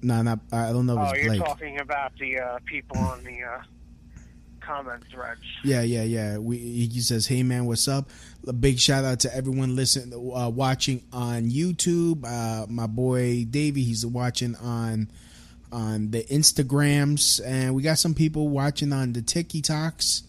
No, 0.03 0.21
not. 0.23 0.41
I 0.53 0.73
don't 0.73 0.85
know 0.87 0.93
if 1.03 1.09
Oh, 1.09 1.11
it's 1.15 1.23
you're 1.25 1.35
Blake. 1.35 1.45
talking 1.45 1.81
about 1.81 2.13
the 2.19 2.39
uh, 2.39 2.59
people 2.67 2.99
on 2.99 3.25
the 3.25 3.43
uh, 3.43 3.63
comment 4.61 5.03
threads. 5.11 5.41
Yeah, 5.65 5.83
yeah, 5.83 6.03
yeah. 6.03 6.39
We 6.39 6.59
he 6.59 7.01
says, 7.01 7.27
"Hey 7.27 7.43
man, 7.43 7.65
what's 7.67 7.89
up?" 7.89 8.11
A 8.47 8.53
big 8.53 8.79
shout 8.79 9.05
out 9.05 9.21
to 9.21 9.35
everyone 9.35 9.75
listening, 9.75 10.13
uh, 10.15 10.51
watching 10.51 11.03
on 11.13 11.45
YouTube. 11.51 12.25
Uh, 12.25 12.67
my 12.69 12.87
boy 12.87 13.45
Davey, 13.49 13.83
he's 13.83 14.05
watching 14.05 14.55
on 14.57 15.11
on 15.73 16.11
the 16.11 16.23
Instagrams, 16.25 17.41
and 17.45 17.75
we 17.75 17.83
got 17.83 17.99
some 17.99 18.15
people 18.15 18.49
watching 18.49 18.93
on 18.93 19.13
the 19.13 19.21
TikToks. 19.21 20.23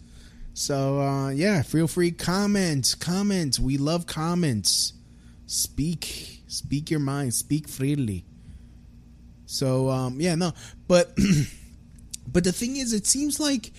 So 0.53 0.99
uh, 0.99 1.29
yeah, 1.29 1.61
feel 1.61 1.87
free 1.87 2.11
comments, 2.11 2.95
comments. 2.95 3.59
We 3.59 3.77
love 3.77 4.07
comments. 4.07 4.93
Speak, 5.45 6.41
speak 6.47 6.89
your 6.89 6.99
mind, 6.99 7.33
speak 7.33 7.67
freely. 7.67 8.25
So 9.45 9.89
um, 9.89 10.19
yeah, 10.19 10.35
no, 10.35 10.53
but 10.87 11.15
but 12.27 12.43
the 12.43 12.51
thing 12.51 12.77
is, 12.77 12.93
it 12.93 13.05
seems 13.05 13.39
like 13.39 13.71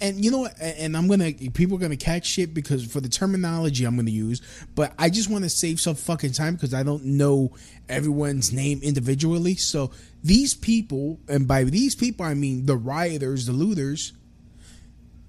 and 0.00 0.24
you 0.24 0.30
know 0.30 0.48
and 0.60 0.96
i'm 0.96 1.08
gonna 1.08 1.32
people 1.32 1.76
are 1.76 1.80
gonna 1.80 1.96
catch 1.96 2.26
shit 2.26 2.52
because 2.52 2.84
for 2.84 3.00
the 3.00 3.08
terminology 3.08 3.84
i'm 3.84 3.96
gonna 3.96 4.10
use 4.10 4.42
but 4.74 4.92
i 4.98 5.08
just 5.08 5.30
want 5.30 5.44
to 5.44 5.50
save 5.50 5.80
some 5.80 5.94
fucking 5.94 6.32
time 6.32 6.54
because 6.54 6.74
i 6.74 6.82
don't 6.82 7.04
know 7.04 7.52
everyone's 7.88 8.52
name 8.52 8.80
individually 8.82 9.54
so 9.54 9.90
these 10.22 10.54
people 10.54 11.20
and 11.28 11.46
by 11.46 11.64
these 11.64 11.94
people 11.94 12.24
i 12.26 12.34
mean 12.34 12.66
the 12.66 12.76
rioters 12.76 13.46
the 13.46 13.52
looters 13.52 14.12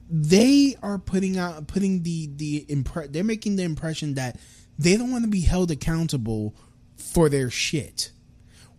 they 0.09 0.75
are 0.81 0.97
putting 0.97 1.37
out 1.37 1.67
putting 1.67 2.01
the 2.03 2.29
the 2.35 2.65
impre- 2.69 3.11
they're 3.11 3.23
making 3.23 3.55
the 3.55 3.63
impression 3.63 4.15
that 4.15 4.37
they 4.77 4.97
don't 4.97 5.11
want 5.11 5.23
to 5.23 5.29
be 5.29 5.41
held 5.41 5.69
accountable 5.69 6.55
for 6.97 7.29
their 7.29 7.49
shit 7.51 8.11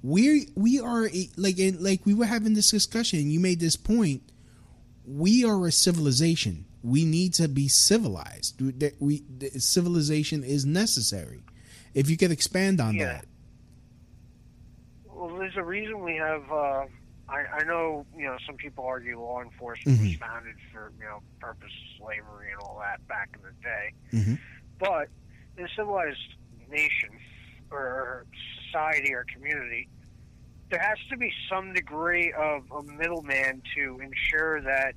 we 0.02 0.48
we 0.56 0.80
are 0.80 1.08
like 1.36 1.56
like 1.78 2.04
we 2.04 2.14
were 2.14 2.24
having 2.24 2.54
this 2.54 2.70
discussion 2.70 3.30
you 3.30 3.38
made 3.38 3.60
this 3.60 3.76
point 3.76 4.22
we 5.06 5.44
are 5.44 5.66
a 5.66 5.72
civilization. 5.72 6.66
We 6.84 7.04
need 7.04 7.34
to 7.34 7.48
be 7.48 7.66
civilized. 7.66 8.60
We, 8.60 8.92
we 9.00 9.22
the 9.38 9.58
civilization 9.58 10.44
is 10.44 10.64
necessary. 10.64 11.40
If 11.94 12.08
you 12.08 12.16
could 12.16 12.30
expand 12.30 12.80
on 12.80 12.94
Yeah. 12.94 13.06
that, 13.14 13.24
there's 15.52 15.62
a 15.62 15.66
reason 15.66 16.02
we 16.02 16.16
have. 16.16 16.50
Uh, 16.50 16.84
I, 17.28 17.60
I 17.60 17.64
know, 17.64 18.06
you 18.16 18.24
know, 18.24 18.36
some 18.46 18.56
people 18.56 18.84
argue 18.84 19.20
law 19.20 19.40
enforcement 19.40 20.00
was 20.00 20.08
Mhm. 20.10 20.18
founded 20.18 20.56
for, 20.72 20.92
you 20.98 21.04
know, 21.04 21.20
purpose 21.40 21.70
of 21.72 21.98
slavery 22.04 22.50
and 22.52 22.60
all 22.60 22.78
that 22.80 23.06
back 23.08 23.30
in 23.34 23.42
the 23.42 23.52
day. 23.62 23.92
Mhm. 24.12 24.38
But 24.78 25.08
in 25.56 25.64
a 25.64 25.68
civilized 25.76 26.34
nation 26.68 27.10
or 27.70 28.26
society 28.66 29.14
or 29.14 29.24
community, 29.32 29.88
there 30.70 30.80
has 30.80 30.98
to 31.08 31.16
be 31.16 31.32
some 31.48 31.72
degree 31.72 32.32
of 32.32 32.64
a 32.72 32.82
middleman 32.82 33.62
to 33.76 34.00
ensure 34.00 34.60
that, 34.62 34.94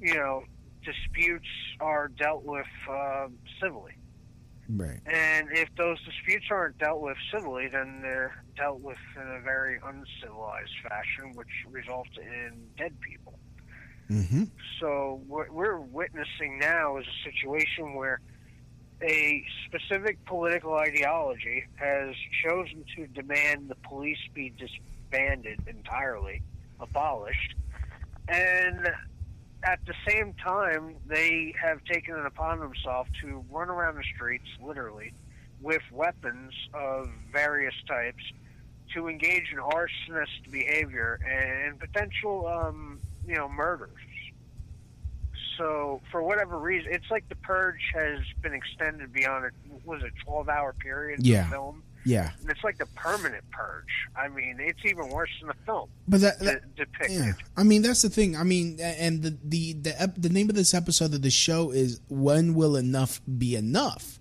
you 0.00 0.14
know, 0.14 0.44
disputes 0.84 1.48
are 1.80 2.08
dealt 2.08 2.44
with 2.44 2.66
uh, 2.88 3.28
civilly. 3.60 3.92
Right? 4.76 5.00
And 5.06 5.48
if 5.52 5.68
those 5.76 5.98
disputes 6.04 6.46
aren't 6.50 6.78
dealt 6.78 7.00
with 7.00 7.16
civilly, 7.32 7.68
then 7.68 8.00
they're 8.02 8.34
dealt 8.56 8.80
with 8.80 8.98
in 9.16 9.28
a 9.28 9.40
very 9.40 9.78
uncivilized 9.84 10.72
fashion, 10.82 11.32
which 11.34 11.48
results 11.70 12.10
in 12.18 12.66
dead 12.76 12.94
people. 13.00 13.38
Mm-hmm. 14.10 14.44
So 14.80 15.22
what 15.26 15.50
we're 15.50 15.80
witnessing 15.80 16.58
now 16.58 16.98
is 16.98 17.06
a 17.06 17.30
situation 17.30 17.94
where 17.94 18.20
a 19.02 19.44
specific 19.66 20.24
political 20.26 20.74
ideology 20.74 21.64
has 21.76 22.14
chosen 22.44 22.84
to 22.96 23.06
demand 23.08 23.68
the 23.68 23.74
police 23.88 24.18
be 24.34 24.52
disbanded 24.58 25.60
entirely, 25.66 26.42
abolished, 26.78 27.54
and 28.28 28.88
at 29.64 29.80
the 29.86 29.94
same 30.08 30.34
time, 30.34 30.96
they 31.06 31.54
have 31.60 31.84
taken 31.84 32.16
it 32.16 32.26
upon 32.26 32.60
themselves 32.60 33.10
to 33.20 33.44
run 33.50 33.68
around 33.68 33.96
the 33.96 34.04
streets, 34.14 34.48
literally, 34.62 35.12
with 35.60 35.82
weapons 35.92 36.52
of 36.74 37.08
various 37.30 37.74
types 37.86 38.22
to 38.94 39.08
engage 39.08 39.52
in 39.52 39.58
arsonist 39.58 40.50
behavior 40.50 41.18
and 41.26 41.78
potential, 41.78 42.46
um, 42.46 43.00
you 43.26 43.34
know, 43.36 43.48
murders. 43.48 43.90
So, 45.58 46.00
for 46.10 46.22
whatever 46.22 46.58
reason, 46.58 46.92
it's 46.92 47.10
like 47.10 47.28
the 47.28 47.36
purge 47.36 47.92
has 47.94 48.20
been 48.40 48.54
extended 48.54 49.12
beyond 49.12 49.44
it. 49.44 49.52
Was 49.84 50.02
it 50.02 50.12
twelve 50.24 50.48
hour 50.48 50.72
period? 50.72 51.26
Yeah. 51.26 51.44
Of 51.44 51.50
film, 51.50 51.82
Yeah, 52.04 52.30
and 52.40 52.50
it's 52.50 52.64
like 52.64 52.78
the 52.78 52.86
permanent 52.96 53.44
purge. 53.50 53.84
I 54.16 54.28
mean, 54.28 54.56
it's 54.58 54.84
even 54.84 55.08
worse 55.08 55.30
than 55.40 55.48
the 55.48 55.54
film 55.64 55.88
but 56.08 56.20
that, 56.22 56.38
de- 56.40 56.44
that 56.46 56.74
depicted. 56.74 57.10
yeah. 57.18 57.32
I 57.56 57.62
mean, 57.62 57.82
that's 57.82 58.02
the 58.02 58.10
thing. 58.10 58.36
I 58.36 58.42
mean, 58.42 58.78
and 58.80 59.22
the 59.22 59.36
the 59.44 59.72
the, 59.74 60.02
ep- 60.02 60.16
the 60.16 60.28
name 60.28 60.48
of 60.50 60.56
this 60.56 60.74
episode 60.74 61.14
of 61.14 61.22
the 61.22 61.30
show 61.30 61.70
is 61.70 62.00
"When 62.08 62.54
Will 62.54 62.76
Enough 62.76 63.20
Be 63.38 63.54
Enough?" 63.56 64.18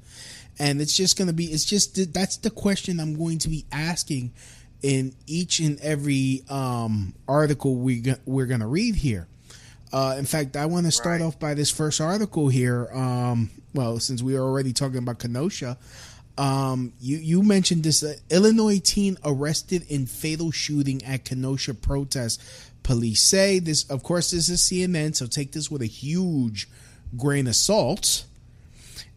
And 0.59 0.79
it's 0.81 0.95
just 0.95 1.17
going 1.17 1.27
to 1.27 1.33
be. 1.33 1.45
It's 1.45 1.65
just 1.65 2.13
that's 2.13 2.37
the 2.37 2.51
question 2.51 2.99
I'm 2.99 3.17
going 3.17 3.39
to 3.39 3.49
be 3.49 3.65
asking 3.71 4.33
in 4.83 5.13
each 5.25 5.59
and 5.59 5.79
every 5.81 6.43
um, 6.49 7.13
article 7.27 7.75
we 7.77 8.01
go- 8.01 8.15
we're 8.25 8.45
going 8.47 8.59
to 8.59 8.67
read 8.67 8.95
here. 8.95 9.27
Uh, 9.93 10.15
in 10.17 10.25
fact, 10.25 10.55
I 10.55 10.67
want 10.67 10.85
to 10.85 10.91
start 10.91 11.19
Right. 11.19 11.25
off 11.27 11.39
by 11.39 11.53
this 11.53 11.69
first 11.71 11.99
article 11.99 12.47
here. 12.47 12.87
Um, 12.93 13.49
well, 13.73 13.99
since 13.99 14.21
we 14.23 14.35
are 14.35 14.41
already 14.41 14.71
talking 14.73 14.97
about 14.99 15.19
Kenosha, 15.19 15.77
um, 16.41 16.93
you 16.99 17.17
you 17.17 17.43
mentioned 17.43 17.83
this 17.83 18.03
uh, 18.03 18.15
Illinois 18.29 18.79
teen 18.79 19.17
arrested 19.23 19.85
in 19.89 20.05
fatal 20.05 20.51
shooting 20.51 21.03
at 21.03 21.25
Kenosha 21.25 21.73
protest. 21.73 22.41
Police 22.83 23.21
say 23.21 23.59
this. 23.59 23.89
Of 23.89 24.01
course, 24.01 24.31
this 24.31 24.49
is 24.49 24.61
CNN, 24.61 25.15
so 25.15 25.27
take 25.27 25.51
this 25.51 25.69
with 25.69 25.81
a 25.81 25.87
huge 25.87 26.67
grain 27.15 27.45
of 27.47 27.55
salt 27.55 28.25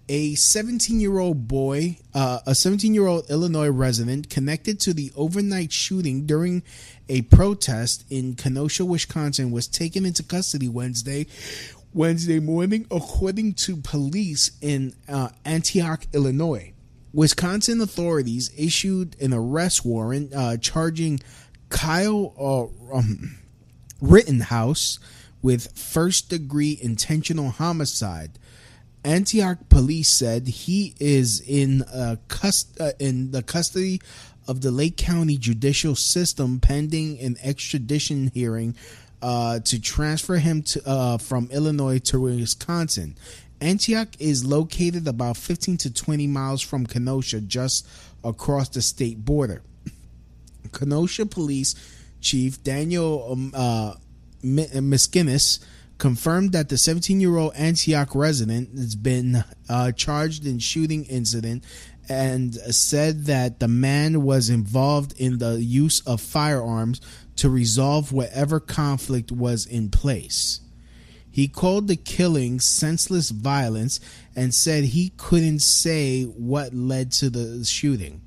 a 0.08 0.34
17 0.34 1.00
year 1.00 1.18
old 1.18 1.48
boy, 1.48 1.96
uh, 2.12 2.40
a 2.46 2.54
17 2.54 2.92
year 2.92 3.06
old 3.06 3.30
Illinois 3.30 3.70
resident 3.70 4.28
connected 4.28 4.78
to 4.80 4.92
the 4.92 5.10
overnight 5.16 5.72
shooting 5.72 6.26
during 6.26 6.62
a 7.08 7.22
protest 7.22 8.04
in 8.10 8.34
Kenosha, 8.34 8.84
Wisconsin, 8.84 9.50
was 9.50 9.66
taken 9.66 10.04
into 10.04 10.22
custody 10.22 10.68
Wednesday. 10.68 11.26
Wednesday 11.94 12.40
morning, 12.40 12.86
according 12.90 13.54
to 13.54 13.76
police 13.76 14.50
in 14.60 14.94
uh, 15.08 15.28
Antioch, 15.44 16.04
Illinois. 16.12 16.73
Wisconsin 17.14 17.80
authorities 17.80 18.50
issued 18.58 19.16
an 19.20 19.32
arrest 19.32 19.84
warrant 19.84 20.34
uh, 20.34 20.56
charging 20.56 21.20
Kyle 21.68 22.34
uh, 22.36 22.96
um, 22.96 23.38
Rittenhouse 24.00 24.98
with 25.40 25.78
first 25.78 26.28
degree 26.28 26.76
intentional 26.82 27.50
homicide. 27.50 28.32
Antioch 29.04 29.58
police 29.68 30.08
said 30.08 30.48
he 30.48 30.94
is 30.98 31.40
in 31.46 31.82
uh, 31.82 32.16
cust- 32.26 32.80
uh, 32.80 32.92
in 32.98 33.30
the 33.30 33.42
custody 33.42 34.00
of 34.48 34.62
the 34.62 34.70
Lake 34.70 34.96
County 34.96 35.36
judicial 35.36 35.94
system 35.94 36.58
pending 36.58 37.20
an 37.20 37.36
extradition 37.42 38.30
hearing 38.34 38.74
uh, 39.22 39.60
to 39.60 39.80
transfer 39.80 40.36
him 40.36 40.62
to 40.62 40.82
uh, 40.86 41.18
from 41.18 41.48
Illinois 41.50 41.98
to 41.98 42.20
Wisconsin. 42.20 43.16
Antioch 43.60 44.08
is 44.18 44.44
located 44.44 45.08
about 45.08 45.36
15 45.36 45.76
to 45.78 45.92
20 45.92 46.26
miles 46.26 46.62
from 46.62 46.86
Kenosha, 46.86 47.40
just 47.40 47.86
across 48.22 48.68
the 48.68 48.82
state 48.82 49.24
border. 49.24 49.62
Kenosha 50.72 51.26
Police 51.26 51.74
Chief 52.20 52.62
Daniel 52.62 53.28
um, 53.32 53.52
uh, 53.54 53.94
Miskinis 54.42 55.64
confirmed 55.98 56.52
that 56.52 56.68
the 56.68 56.78
17 56.78 57.20
year 57.20 57.36
old 57.36 57.54
Antioch 57.54 58.14
resident 58.14 58.76
has 58.76 58.96
been 58.96 59.44
uh, 59.68 59.92
charged 59.92 60.46
in 60.46 60.58
shooting 60.58 61.04
incident 61.04 61.64
and 62.08 62.54
said 62.54 63.24
that 63.24 63.60
the 63.60 63.68
man 63.68 64.22
was 64.22 64.50
involved 64.50 65.18
in 65.18 65.38
the 65.38 65.62
use 65.62 66.00
of 66.00 66.20
firearms 66.20 67.00
to 67.36 67.48
resolve 67.48 68.12
whatever 68.12 68.60
conflict 68.60 69.32
was 69.32 69.66
in 69.66 69.90
place. 69.90 70.60
He 71.34 71.48
called 71.48 71.88
the 71.88 71.96
killing 71.96 72.60
senseless 72.60 73.30
violence 73.30 73.98
and 74.36 74.54
said 74.54 74.84
he 74.84 75.12
couldn't 75.16 75.62
say 75.62 76.22
what 76.22 76.72
led 76.72 77.10
to 77.14 77.28
the 77.28 77.64
shooting. 77.64 78.22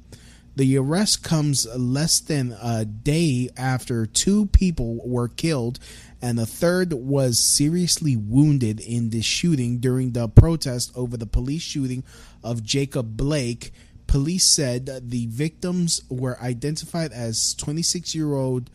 The 0.57 0.77
arrest 0.77 1.23
comes 1.23 1.65
less 1.73 2.19
than 2.19 2.53
a 2.61 2.83
day 2.83 3.47
after 3.55 4.05
two 4.05 4.47
people 4.47 4.99
were 5.07 5.29
killed 5.29 5.79
and 6.21 6.37
a 6.37 6.45
third 6.45 6.91
was 6.91 7.39
seriously 7.39 8.17
wounded 8.17 8.81
in 8.81 9.11
the 9.11 9.21
shooting 9.21 9.77
during 9.77 10.11
the 10.11 10.27
protest 10.27 10.91
over 10.93 11.15
the 11.15 11.25
police 11.25 11.61
shooting 11.61 12.03
of 12.43 12.61
Jacob 12.61 13.15
Blake. 13.15 13.71
Police 14.07 14.43
said 14.43 15.09
the 15.09 15.27
victims 15.27 16.01
were 16.09 16.37
identified 16.41 17.13
as 17.13 17.53
26 17.53 18.13
year 18.13 18.33
old 18.33 18.69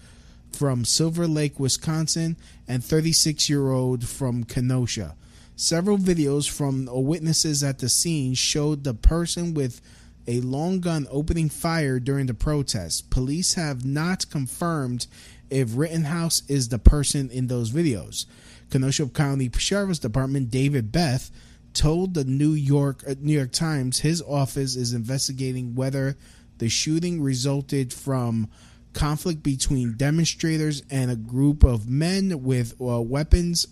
from 0.57 0.85
Silver 0.85 1.27
Lake, 1.27 1.59
Wisconsin, 1.59 2.37
and 2.69 2.85
36 2.85 3.49
year 3.49 3.71
old 3.71 4.07
from 4.07 4.45
Kenosha. 4.45 5.17
Several 5.57 5.99
videos 5.99 6.51
from 6.51 6.89
witnesses 6.91 7.63
at 7.63 7.79
the 7.79 7.89
scene 7.89 8.35
showed 8.35 8.85
the 8.85 8.95
person 8.95 9.55
with 9.55 9.81
a 10.27 10.41
long 10.41 10.81
gun 10.81 11.07
opening 11.11 11.49
fire 11.49 11.99
during 11.99 12.27
the 12.27 12.35
protest. 12.35 13.11
Police 13.11 13.55
have 13.55 13.85
not 13.85 14.31
confirmed 14.31 15.07
if 15.51 15.77
Rittenhouse 15.77 16.43
is 16.49 16.69
the 16.69 16.79
person 16.79 17.31
in 17.31 17.49
those 17.49 17.71
videos. 17.71 18.27
Kenosha 18.71 19.07
County 19.09 19.51
Sheriff's 19.57 19.99
Department 19.99 20.51
David 20.51 20.91
Beth 20.91 21.31
told 21.75 22.15
the 22.15 22.25
New 22.25 22.53
York 22.53 23.03
uh, 23.07 23.15
New 23.21 23.35
York 23.35 23.53
Times 23.53 24.01
his 24.01 24.23
office 24.23 24.77
is 24.77 24.93
investigating 24.93 25.75
whether 25.75 26.17
the 26.59 26.69
shooting 26.69 27.21
resulted 27.21 27.93
from 27.93 28.49
conflict 28.93 29.43
between 29.43 29.97
demonstrators 29.97 30.83
and 30.91 31.11
a 31.11 31.17
group 31.17 31.65
of 31.65 31.89
men 31.89 32.43
with 32.43 32.75
uh, 32.81 33.01
weapons 33.01 33.67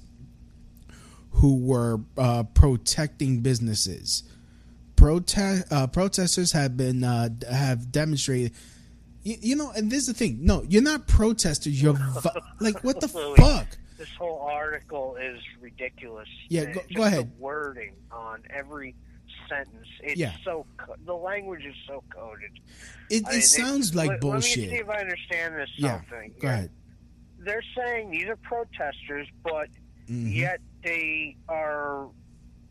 who 1.33 1.59
were 1.59 2.00
uh, 2.18 2.42
protecting 2.54 3.40
businesses. 3.40 4.24
Protest 4.96 5.72
uh, 5.72 5.87
protesters 5.87 6.52
have 6.52 6.76
been 6.76 7.04
uh, 7.04 7.28
have 7.50 7.90
demonstrated. 7.90 8.52
You, 9.22 9.37
you 9.40 9.56
know, 9.56 9.70
and 9.70 9.90
this 9.90 10.00
is 10.00 10.06
the 10.09 10.14
thing. 10.14 10.38
No, 10.42 10.62
you're 10.68 10.83
not 10.83 11.06
protesters. 11.06 11.80
You're 11.80 11.94
vi- 11.94 12.40
like 12.61 12.83
what 12.85 13.00
the 13.00 13.09
fuck? 13.09 13.66
This 13.96 14.09
whole 14.18 14.40
article 14.40 15.16
is 15.16 15.40
ridiculous. 15.61 16.28
Yeah, 16.48 16.72
go- 16.72 16.83
go 16.94 17.02
ahead. 17.04 17.30
The 17.38 17.42
wording 17.42 17.92
on 18.11 18.42
every 18.50 18.94
sentence. 19.51 19.87
It's 20.03 20.19
Yeah. 20.19 20.33
so 20.45 20.65
co- 20.79 20.95
the 21.05 21.15
language 21.15 21.65
is 21.67 21.75
so 21.87 22.03
coded. 22.15 22.51
It, 23.11 23.23
it 23.23 23.27
mean, 23.29 23.43
sounds 23.43 23.95
like 23.95 24.09
let, 24.09 24.21
bullshit. 24.21 24.59
Let 24.59 24.71
me 24.71 24.77
see 24.77 24.81
if 24.83 24.89
I 24.89 25.01
understand 25.01 25.55
this 25.57 25.71
yeah, 25.77 25.99
something. 25.99 26.35
go 26.41 26.49
ahead. 26.49 26.71
They're 27.39 27.63
saying 27.77 28.11
these 28.11 28.27
are 28.27 28.37
protesters, 28.37 29.27
but 29.43 29.69
Mhm. 30.09 30.35
yet 30.35 30.61
they 30.83 31.37
are 31.49 32.09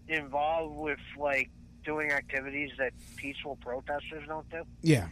involved 0.07 0.77
with 0.79 0.99
like 1.17 1.49
doing 1.83 2.11
activities 2.11 2.71
that 2.77 2.93
peaceful 3.15 3.55
protesters 3.57 4.23
don't 4.27 4.49
do. 4.49 4.63
Yeah, 4.81 5.07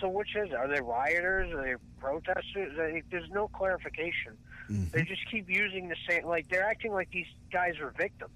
So 0.00 0.08
which 0.08 0.34
is? 0.36 0.52
Are 0.52 0.66
they 0.68 0.80
rioters? 0.80 1.52
Are 1.52 1.62
they 1.62 1.74
protesters? 1.98 3.02
There's 3.10 3.28
no 3.30 3.48
clarification. 3.48 4.36
Mm-hmm. 4.70 4.84
They 4.92 5.02
just 5.02 5.22
keep 5.30 5.48
using 5.50 5.88
the 5.88 5.96
same. 6.08 6.24
Like 6.26 6.48
they're 6.48 6.64
acting 6.64 6.92
like 6.92 7.10
these 7.10 7.26
guys 7.52 7.78
are 7.80 7.90
victims 7.90 8.32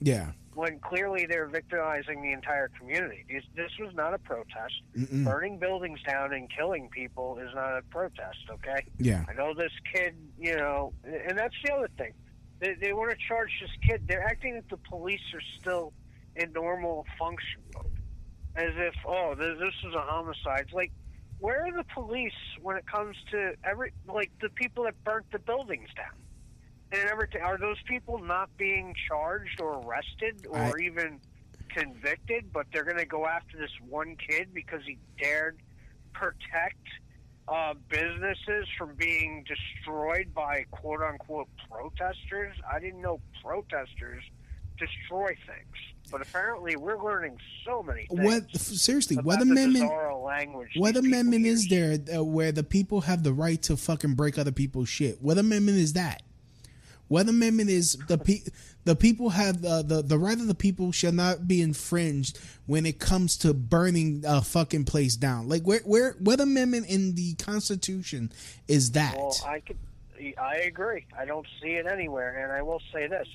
yeah. 0.00 0.32
When 0.56 0.78
clearly 0.80 1.26
they're 1.28 1.48
victimizing 1.48 2.22
the 2.22 2.32
entire 2.32 2.70
community. 2.78 3.26
This, 3.30 3.44
this 3.54 3.70
was 3.78 3.94
not 3.94 4.14
a 4.14 4.18
protest. 4.18 4.72
Mm-mm. 4.96 5.22
Burning 5.22 5.58
buildings 5.58 6.00
down 6.08 6.32
and 6.32 6.50
killing 6.50 6.88
people 6.88 7.38
is 7.38 7.50
not 7.54 7.76
a 7.76 7.82
protest. 7.90 8.38
Okay. 8.50 8.86
Yeah. 8.98 9.22
I 9.28 9.34
know 9.34 9.52
this 9.52 9.72
kid. 9.92 10.16
You 10.38 10.56
know, 10.56 10.94
and 11.04 11.36
that's 11.36 11.54
the 11.62 11.74
other 11.74 11.90
thing. 11.98 12.14
They, 12.58 12.74
they 12.80 12.94
want 12.94 13.10
to 13.10 13.16
charge 13.28 13.50
this 13.60 13.70
kid. 13.86 14.08
They're 14.08 14.24
acting 14.24 14.54
like 14.54 14.68
the 14.70 14.78
police 14.78 15.20
are 15.34 15.42
still 15.60 15.92
in 16.36 16.52
normal 16.52 17.04
function 17.18 17.60
mode, 17.74 17.98
as 18.56 18.72
if 18.76 18.94
oh, 19.06 19.34
this, 19.34 19.58
this 19.58 19.74
is 19.86 19.94
a 19.94 20.00
homicide. 20.00 20.62
It's 20.62 20.72
like, 20.72 20.92
where 21.38 21.66
are 21.66 21.72
the 21.72 21.84
police 21.92 22.32
when 22.62 22.78
it 22.78 22.86
comes 22.86 23.14
to 23.30 23.52
every 23.62 23.92
like 24.08 24.30
the 24.40 24.48
people 24.48 24.84
that 24.84 24.94
burnt 25.04 25.26
the 25.32 25.38
buildings 25.38 25.88
down? 25.94 26.16
And 26.92 27.08
everything 27.10 27.42
are 27.42 27.58
those 27.58 27.78
people 27.86 28.18
not 28.18 28.48
being 28.56 28.94
charged 29.08 29.60
or 29.60 29.80
arrested 29.84 30.46
or 30.48 30.56
I- 30.58 30.72
even 30.82 31.20
convicted, 31.68 32.52
but 32.52 32.66
they're 32.72 32.84
going 32.84 32.96
to 32.98 33.04
go 33.06 33.26
after 33.26 33.58
this 33.58 33.70
one 33.88 34.16
kid 34.16 34.54
because 34.54 34.80
he 34.86 34.98
dared 35.18 35.58
protect 36.12 36.78
uh, 37.48 37.74
businesses 37.88 38.66
from 38.78 38.94
being 38.96 39.44
destroyed 39.46 40.32
by 40.34 40.64
quote 40.70 41.02
unquote 41.02 41.48
protesters. 41.70 42.56
I 42.72 42.80
didn't 42.80 43.02
know 43.02 43.20
protesters 43.44 44.22
destroy 44.78 45.28
things, 45.46 45.74
but 46.10 46.20
apparently 46.22 46.76
we're 46.76 47.02
learning 47.02 47.36
so 47.64 47.82
many 47.82 48.06
things. 48.06 48.20
What 48.24 48.56
seriously? 48.56 49.16
What 49.16 49.40
amendment? 49.42 49.90
What 50.76 50.96
amendment 50.96 51.46
is 51.46 51.68
there 51.68 51.98
uh, 52.16 52.24
where 52.24 52.52
the 52.52 52.64
people 52.64 53.02
have 53.02 53.22
the 53.22 53.32
right 53.32 53.60
to 53.62 53.76
fucking 53.76 54.14
break 54.14 54.38
other 54.38 54.52
people's 54.52 54.88
shit? 54.88 55.20
What 55.22 55.38
amendment 55.38 55.78
is 55.78 55.92
that? 55.94 56.22
What 57.08 57.28
Amendment 57.28 57.70
is 57.70 57.96
the 58.08 58.18
pe- 58.18 58.42
the 58.84 58.96
people 58.96 59.30
have 59.30 59.64
uh, 59.64 59.82
the 59.82 60.02
the 60.02 60.18
right 60.18 60.36
of 60.38 60.46
the 60.48 60.54
people 60.54 60.90
shall 60.92 61.12
not 61.12 61.46
be 61.46 61.62
infringed 61.62 62.38
when 62.66 62.84
it 62.84 62.98
comes 62.98 63.36
to 63.38 63.54
burning 63.54 64.24
a 64.26 64.42
fucking 64.42 64.84
place 64.86 65.14
down. 65.16 65.48
Like 65.48 65.62
where 65.62 65.80
where 65.84 66.12
what 66.18 66.40
amendment 66.40 66.88
in 66.88 67.14
the 67.14 67.34
Constitution 67.34 68.32
is 68.66 68.90
that? 68.92 69.16
Well, 69.16 69.36
I 69.46 69.60
could, 69.60 69.76
I 70.36 70.56
agree. 70.66 71.06
I 71.16 71.24
don't 71.26 71.46
see 71.62 71.70
it 71.74 71.86
anywhere, 71.86 72.42
and 72.42 72.50
I 72.52 72.62
will 72.62 72.82
say 72.92 73.06
this: 73.06 73.28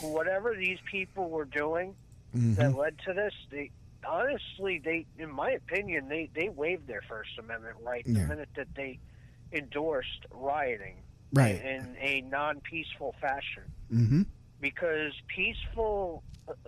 whatever 0.00 0.54
these 0.56 0.78
people 0.90 1.30
were 1.30 1.44
doing 1.46 1.94
Mm-hmm. 2.36 2.54
that 2.54 2.76
led 2.76 2.96
to 3.06 3.12
this, 3.12 3.32
they 3.52 3.70
honestly, 4.04 4.80
they, 4.84 5.06
in 5.20 5.30
my 5.30 5.52
opinion, 5.52 6.08
they 6.08 6.28
they 6.34 6.48
waived 6.48 6.88
their 6.88 7.02
First 7.08 7.30
Amendment 7.38 7.76
right 7.80 8.02
Yeah. 8.04 8.22
the 8.22 8.26
minute 8.26 8.48
that 8.56 8.74
they 8.74 8.98
endorsed 9.52 10.26
rioting 10.32 10.96
Right. 11.34 11.60
in 11.64 11.96
a 12.00 12.20
non-peaceful 12.22 13.14
fashion. 13.20 13.64
mm-hmm. 13.92 14.22
because 14.60 15.12
peaceful, 15.28 16.22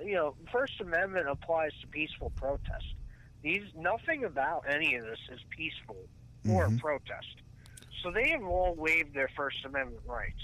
you 0.04 0.14
know, 0.14 0.34
First 0.52 0.80
Amendment 0.80 1.28
applies 1.28 1.70
to 1.80 1.86
peaceful 1.86 2.30
protest. 2.36 2.84
These 3.42 3.62
nothing 3.74 4.24
about 4.24 4.64
any 4.68 4.96
of 4.96 5.04
this 5.04 5.18
is 5.32 5.40
peaceful 5.48 5.96
or 6.48 6.68
Mhm. 6.68 6.78
protest. 6.78 7.36
So 8.02 8.10
they 8.10 8.28
have 8.30 8.44
all 8.44 8.74
waived 8.74 9.14
their 9.14 9.30
First 9.34 9.64
Amendment 9.64 10.02
rights 10.06 10.42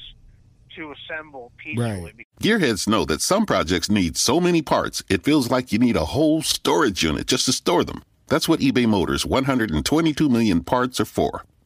to 0.76 0.92
assemble 0.92 1.52
peacefully. 1.58 2.00
Right. 2.16 2.26
Gearheads 2.40 2.88
know 2.88 3.04
that 3.04 3.20
some 3.20 3.44
projects 3.44 3.90
need 3.90 4.16
so 4.16 4.40
many 4.40 4.62
parts, 4.62 5.02
it 5.10 5.22
feels 5.22 5.50
like 5.50 5.72
you 5.72 5.78
need 5.78 5.96
a 5.96 6.06
whole 6.06 6.40
storage 6.42 7.02
unit 7.02 7.26
just 7.26 7.44
to 7.44 7.52
store 7.52 7.84
them. 7.84 8.02
That's 8.28 8.48
what 8.48 8.60
eBay 8.60 8.88
Motors' 8.88 9.26
122 9.26 10.28
million 10.30 10.64
parts 10.64 10.98
are 11.00 11.04
for. 11.04 11.44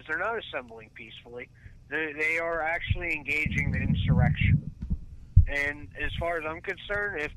Because 0.00 0.08
they're 0.08 0.18
not 0.26 0.38
assembling 0.38 0.90
peacefully. 0.94 1.48
They, 1.88 2.12
they 2.16 2.38
are 2.38 2.62
actually 2.62 3.12
engaging 3.14 3.72
the 3.72 3.78
insurrection. 3.78 4.70
And 5.48 5.88
as 6.00 6.10
far 6.18 6.38
as 6.38 6.44
I'm 6.46 6.60
concerned, 6.60 7.20
if 7.22 7.32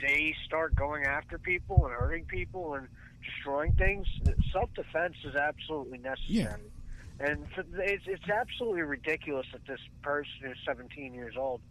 they 0.00 0.34
start 0.44 0.74
going 0.74 1.04
after 1.04 1.38
people 1.38 1.86
and 1.86 1.94
hurting 1.94 2.24
people 2.26 2.74
and 2.74 2.88
destroying 3.24 3.72
things, 3.74 4.06
self-defense 4.52 5.16
is 5.24 5.34
absolutely 5.34 5.98
necessary. 5.98 6.28
Yeah. 6.28 6.56
And 7.18 7.46
it's, 7.78 8.04
it's 8.06 8.28
absolutely 8.28 8.82
ridiculous 8.82 9.46
that 9.52 9.66
this 9.66 9.80
person 10.02 10.30
who's 10.42 10.58
17 10.66 11.14
years 11.14 11.34
old 11.38 11.62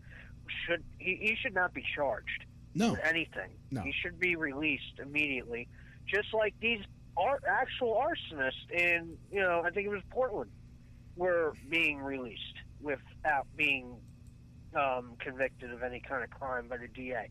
should 0.67 0.83
he, 0.97 1.17
he 1.21 1.35
should 1.41 1.53
not 1.53 1.71
be 1.73 1.83
charged 1.95 2.45
No. 2.73 2.91
with 2.91 3.01
anything. 3.03 3.51
No. 3.69 3.81
He 3.81 3.93
should 4.01 4.19
be 4.19 4.35
released 4.35 4.99
immediately, 4.99 5.67
just 6.07 6.33
like 6.33 6.55
these 6.59 6.79
are 7.17 7.39
actual 7.47 8.01
arsonists 8.01 8.69
in 8.71 9.17
you 9.31 9.39
know 9.41 9.63
I 9.65 9.69
think 9.69 9.87
it 9.87 9.89
was 9.89 10.01
Portland 10.09 10.51
were 11.15 11.53
being 11.69 11.99
released 11.99 12.41
without 12.81 13.47
being 13.55 13.95
um, 14.75 15.13
convicted 15.19 15.71
of 15.71 15.81
any 15.81 16.01
kind 16.01 16.23
of 16.23 16.29
crime 16.29 16.67
by 16.67 16.77
the 16.77 16.87
DA. 16.89 17.29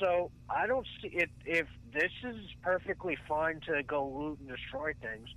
So 0.00 0.30
I 0.48 0.66
don't 0.66 0.86
see 1.00 1.08
if 1.12 1.30
if 1.44 1.66
this 1.92 2.10
is 2.24 2.36
perfectly 2.62 3.16
fine 3.28 3.60
to 3.66 3.82
go 3.82 4.06
loot 4.08 4.38
and 4.40 4.48
destroy 4.48 4.92
things. 5.00 5.28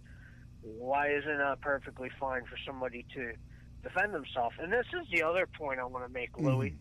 Why 0.61 1.09
is 1.09 1.23
it 1.27 1.37
not 1.37 1.61
perfectly 1.61 2.09
fine 2.19 2.43
for 2.45 2.57
somebody 2.65 3.05
to 3.15 3.33
defend 3.83 4.13
themselves? 4.13 4.55
And 4.59 4.71
this 4.71 4.85
is 4.93 5.05
the 5.11 5.21
other 5.23 5.45
point 5.45 5.79
I 5.79 5.83
want 5.83 6.05
to 6.07 6.11
make, 6.13 6.29
Louie. 6.37 6.77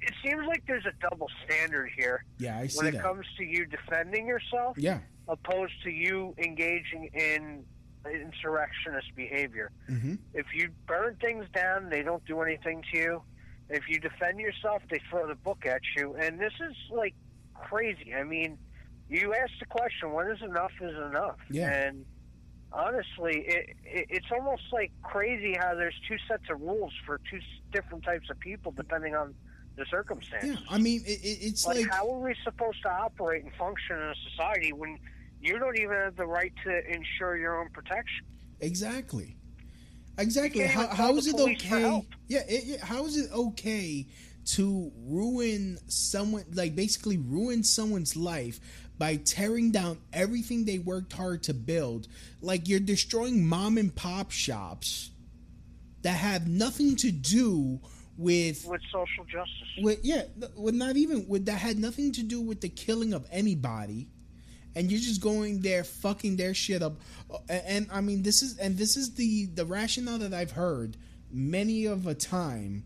It 0.00 0.12
seems 0.24 0.46
like 0.46 0.62
there's 0.66 0.86
a 0.86 1.08
double 1.10 1.28
standard 1.44 1.90
here 1.96 2.24
Yeah, 2.38 2.58
I 2.58 2.66
see 2.66 2.78
when 2.78 2.86
it 2.86 2.92
that. 2.92 3.02
comes 3.02 3.26
to 3.38 3.44
you 3.44 3.64
defending 3.66 4.26
yourself 4.26 4.76
yeah. 4.78 4.98
Opposed 5.28 5.72
to 5.82 5.90
you 5.90 6.34
engaging 6.38 7.10
in 7.14 7.64
insurrectionist 8.10 9.08
behavior. 9.16 9.70
Mm-hmm. 9.90 10.14
If 10.34 10.46
you 10.54 10.70
burn 10.86 11.16
things 11.20 11.46
down, 11.54 11.88
they 11.88 12.02
don't 12.02 12.24
do 12.26 12.40
anything 12.40 12.82
to 12.92 12.98
you. 12.98 13.22
If 13.70 13.88
you 13.88 13.98
defend 13.98 14.38
yourself, 14.40 14.82
they 14.90 15.00
throw 15.10 15.26
the 15.26 15.36
book 15.36 15.64
at 15.64 15.80
you. 15.96 16.14
And 16.20 16.38
this 16.38 16.52
is 16.68 16.76
like 16.90 17.14
crazy. 17.54 18.14
I 18.14 18.24
mean, 18.24 18.58
you 19.08 19.34
asked 19.34 19.58
the 19.58 19.66
question, 19.66 20.12
when 20.12 20.30
is 20.30 20.42
enough 20.42 20.72
is 20.80 20.94
enough? 20.94 21.38
Yeah. 21.50 21.72
And 21.72 22.04
honestly, 22.72 23.44
it, 23.46 23.76
it, 23.84 24.06
it's 24.10 24.26
almost 24.30 24.64
like 24.72 24.92
crazy 25.02 25.56
how 25.58 25.74
there's 25.74 25.98
two 26.06 26.16
sets 26.28 26.44
of 26.50 26.60
rules 26.60 26.92
for 27.06 27.20
two 27.30 27.40
different 27.72 28.04
types 28.04 28.28
of 28.30 28.38
people 28.38 28.72
depending 28.72 29.14
on 29.14 29.34
the 29.76 29.86
circumstances. 29.90 30.50
Yeah. 30.50 30.56
I 30.68 30.78
mean, 30.78 31.02
it, 31.06 31.20
it, 31.22 31.38
it's 31.40 31.66
Like, 31.66 31.78
like, 31.78 31.90
how 31.90 32.10
are 32.10 32.18
we 32.18 32.34
supposed 32.44 32.82
to 32.82 32.90
operate 32.90 33.44
and 33.44 33.52
function 33.54 33.96
in 33.96 34.02
a 34.02 34.14
society 34.30 34.72
when 34.72 34.98
you 35.44 35.58
don't 35.58 35.76
even 35.78 35.94
have 35.94 36.16
the 36.16 36.26
right 36.26 36.52
to 36.64 36.92
ensure 36.92 37.36
your 37.36 37.60
own 37.60 37.68
protection? 37.70 38.24
Exactly. 38.60 39.36
Exactly. 40.18 40.64
How, 40.66 40.86
how 40.88 41.16
is 41.16 41.26
it 41.26 41.34
okay? 41.38 42.02
Yeah, 42.28 42.40
it, 42.48 42.68
it- 42.68 42.80
How 42.80 43.04
is 43.04 43.16
it 43.16 43.30
okay 43.32 44.06
to 44.46 44.92
ruin 45.06 45.78
someone, 45.88 46.44
like 46.52 46.76
basically 46.76 47.16
ruin 47.18 47.62
someone's 47.64 48.14
life 48.16 48.60
by 48.98 49.16
tearing 49.16 49.72
down 49.72 49.98
everything 50.12 50.64
they 50.66 50.78
worked 50.78 51.12
hard 51.12 51.42
to 51.44 51.54
build? 51.54 52.06
Like 52.40 52.68
you're 52.68 52.80
destroying 52.80 53.44
mom 53.46 53.76
and 53.78 53.94
pop 53.94 54.30
shops 54.30 55.10
that 56.02 56.10
have 56.16 56.46
nothing 56.46 56.94
to 56.96 57.10
do 57.10 57.80
with 58.16 58.64
With 58.66 58.82
social 58.92 59.24
justice. 59.24 59.68
with 59.82 59.98
yeah, 60.04 60.22
with 60.56 60.74
not 60.76 60.96
even 60.96 61.26
with 61.26 61.46
that 61.46 61.58
had 61.58 61.78
nothing 61.78 62.12
to 62.12 62.22
do 62.22 62.40
with 62.40 62.60
the 62.60 62.68
killing 62.68 63.12
of 63.12 63.26
anybody, 63.32 64.06
and 64.76 64.90
you're 64.90 65.00
just 65.00 65.20
going 65.20 65.60
there 65.60 65.84
fucking 65.84 66.36
their 66.36 66.54
shit 66.54 66.82
up. 66.82 66.94
And, 67.48 67.62
and 67.66 67.88
I 67.92 68.00
mean, 68.00 68.22
this 68.22 68.42
is 68.42 68.58
and 68.58 68.76
this 68.76 68.96
is 68.96 69.14
the 69.14 69.46
the 69.46 69.64
rationale 69.64 70.18
that 70.18 70.34
I've 70.34 70.52
heard 70.52 70.96
many 71.30 71.86
of 71.86 72.06
a 72.06 72.14
time. 72.14 72.84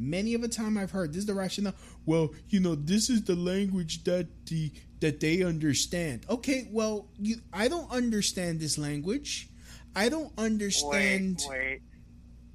Many 0.00 0.34
of 0.34 0.44
a 0.44 0.48
time 0.48 0.78
I've 0.78 0.92
heard 0.92 1.12
this 1.12 1.20
is 1.20 1.26
the 1.26 1.34
rationale. 1.34 1.74
Well, 2.06 2.30
you 2.48 2.60
know, 2.60 2.76
this 2.76 3.10
is 3.10 3.24
the 3.24 3.34
language 3.34 4.04
that 4.04 4.28
the 4.46 4.72
that 5.00 5.20
they 5.20 5.42
understand. 5.42 6.24
Okay, 6.28 6.68
well, 6.70 7.06
you 7.18 7.36
I 7.52 7.68
don't 7.68 7.90
understand 7.90 8.60
this 8.60 8.78
language. 8.78 9.48
I 9.96 10.08
don't 10.08 10.32
understand. 10.38 11.42
Wait, 11.48 11.58
wait. 11.58 11.80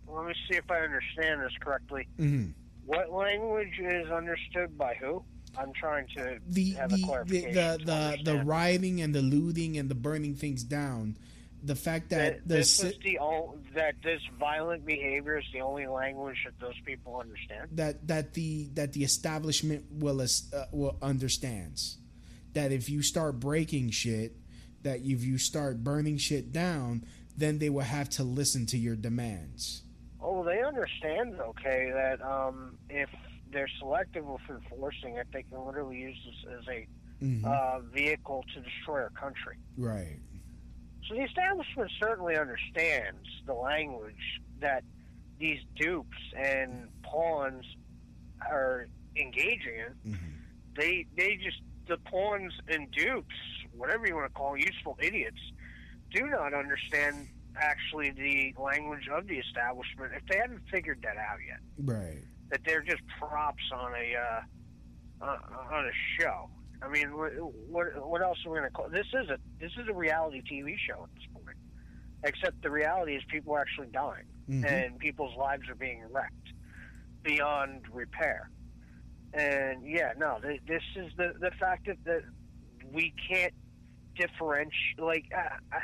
Let 0.07 0.27
me 0.27 0.33
see 0.47 0.55
if 0.57 0.69
I 0.69 0.79
understand 0.79 1.41
this 1.41 1.53
correctly. 1.59 2.07
Mhm. 2.19 2.53
What 2.85 3.11
language 3.11 3.79
is 3.79 4.09
understood 4.11 4.77
by 4.77 4.95
who? 4.95 5.23
I'm 5.57 5.71
trying 5.73 6.07
to 6.15 6.39
the 6.47 6.71
have 6.71 6.89
the 6.89 6.95
a 6.95 6.97
the 6.99 7.03
clarification. 7.05 7.53
the, 7.53 8.17
the, 8.23 8.31
the 8.31 8.43
rioting 8.43 9.01
and 9.01 9.13
the 9.13 9.21
looting 9.21 9.77
and 9.77 9.89
the 9.89 9.95
burning 9.95 10.35
things 10.35 10.63
down. 10.63 11.17
The 11.65 11.75
fact 11.75 12.09
that 12.09 12.39
That 12.39 12.47
the 12.47 12.55
this 12.55 12.75
si- 12.75 12.99
the 13.03 13.19
ol- 13.19 13.57
that 13.73 13.95
this 14.03 14.19
violent 14.37 14.85
behavior 14.85 15.37
is 15.39 15.45
the 15.53 15.61
only 15.61 15.87
language 15.87 16.35
that 16.45 16.59
those 16.59 16.77
people 16.85 17.17
understand. 17.19 17.69
that 17.73 18.05
that 18.07 18.33
the 18.33 18.69
that 18.73 18.91
the 18.93 19.03
establishment 19.05 19.85
will 19.91 20.19
uh, 20.21 20.25
will 20.73 20.97
understands 21.01 21.97
that 22.53 22.71
if 22.73 22.89
you 22.89 23.01
start 23.01 23.39
breaking 23.39 23.91
shit, 23.91 24.33
that 24.83 24.99
if 24.99 25.23
you 25.23 25.37
start 25.37 25.83
burning 25.83 26.17
shit 26.17 26.51
down, 26.51 27.05
then 27.37 27.59
they 27.59 27.69
will 27.69 27.81
have 27.81 28.09
to 28.09 28.23
listen 28.23 28.65
to 28.67 28.77
your 28.77 28.95
demands. 28.97 29.83
Oh, 30.21 30.43
they 30.43 30.61
understand, 30.61 31.39
okay, 31.39 31.89
that 31.93 32.21
um, 32.21 32.77
if 32.89 33.09
they're 33.53 33.69
selective 33.79 34.25
with 34.25 34.41
enforcing 34.49 35.15
it, 35.17 35.27
they 35.31 35.43
can 35.43 35.65
literally 35.65 35.97
use 35.99 36.17
this 36.25 36.53
as 36.59 36.67
a 36.67 36.87
Mhm. 37.23 37.45
uh, 37.45 37.79
vehicle 37.79 38.43
to 38.53 38.61
destroy 38.61 39.01
our 39.01 39.09
country. 39.11 39.57
Right. 39.77 40.19
So 41.07 41.15
the 41.15 41.21
establishment 41.23 41.91
certainly 41.99 42.35
understands 42.37 43.27
the 43.45 43.53
language 43.53 44.41
that 44.59 44.83
these 45.37 45.59
dupes 45.75 46.17
and 46.35 46.89
pawns 47.03 47.65
are 48.49 48.87
engaging 49.15 49.75
in. 50.05 50.17
They 50.75 51.05
they 51.15 51.35
just 51.37 51.61
the 51.87 51.97
pawns 51.97 52.53
and 52.67 52.89
dupes, 52.91 53.35
whatever 53.73 54.07
you 54.07 54.15
want 54.15 54.27
to 54.27 54.33
call 54.33 54.51
them, 54.53 54.59
useful 54.61 54.97
idiots, 55.01 55.39
do 56.11 56.27
not 56.27 56.53
understand 56.53 57.27
actually 57.55 58.09
the 58.11 58.53
language 58.59 59.07
of 59.09 59.27
the 59.27 59.37
establishment 59.37 60.13
if 60.15 60.25
they 60.27 60.37
haven't 60.37 60.63
figured 60.71 61.01
that 61.03 61.17
out 61.17 61.37
yet. 61.45 61.59
Right. 61.77 62.23
That 62.51 62.61
they're 62.65 62.81
just 62.83 63.01
props 63.19 63.63
on 63.73 63.91
a 63.93 65.25
uh, 65.25 65.25
on 65.71 65.85
a 65.85 65.91
show. 66.19 66.49
I 66.81 66.89
mean, 66.89 67.15
what 67.15 67.31
what, 67.69 67.85
what 68.09 68.21
else 68.21 68.37
are 68.45 68.51
we 68.51 68.57
going 68.59 68.69
to 68.69 68.73
call 68.73 68.89
this? 68.89 69.07
Is 69.13 69.29
a 69.29 69.37
this 69.59 69.71
is 69.77 69.87
a 69.89 69.93
reality 69.93 70.41
TV 70.51 70.75
show 70.87 71.03
at 71.03 71.09
this 71.15 71.23
point. 71.33 71.57
Except 72.25 72.61
the 72.63 72.69
reality 72.71 73.15
is 73.15 73.23
people 73.29 73.53
are 73.53 73.59
actually 73.61 73.87
dying 73.93 74.23
Mhm. 74.49 74.65
and 74.65 74.99
people's 74.99 75.35
lives 75.37 75.63
are 75.69 75.75
being 75.75 76.03
wrecked. 76.11 76.53
beyond 77.23 77.81
repair. 77.93 78.49
And 79.33 79.87
yeah, 79.87 80.11
no, 80.17 80.39
th- 80.41 80.61
this 80.67 80.83
is 80.95 81.11
the 81.17 81.31
the 81.39 81.51
fact 81.59 81.85
that, 81.87 81.97
that 82.05 82.21
we 82.91 83.13
can't 83.29 83.53
differentiate. 84.17 84.99
Like, 84.99 85.25
uh, 85.35 85.77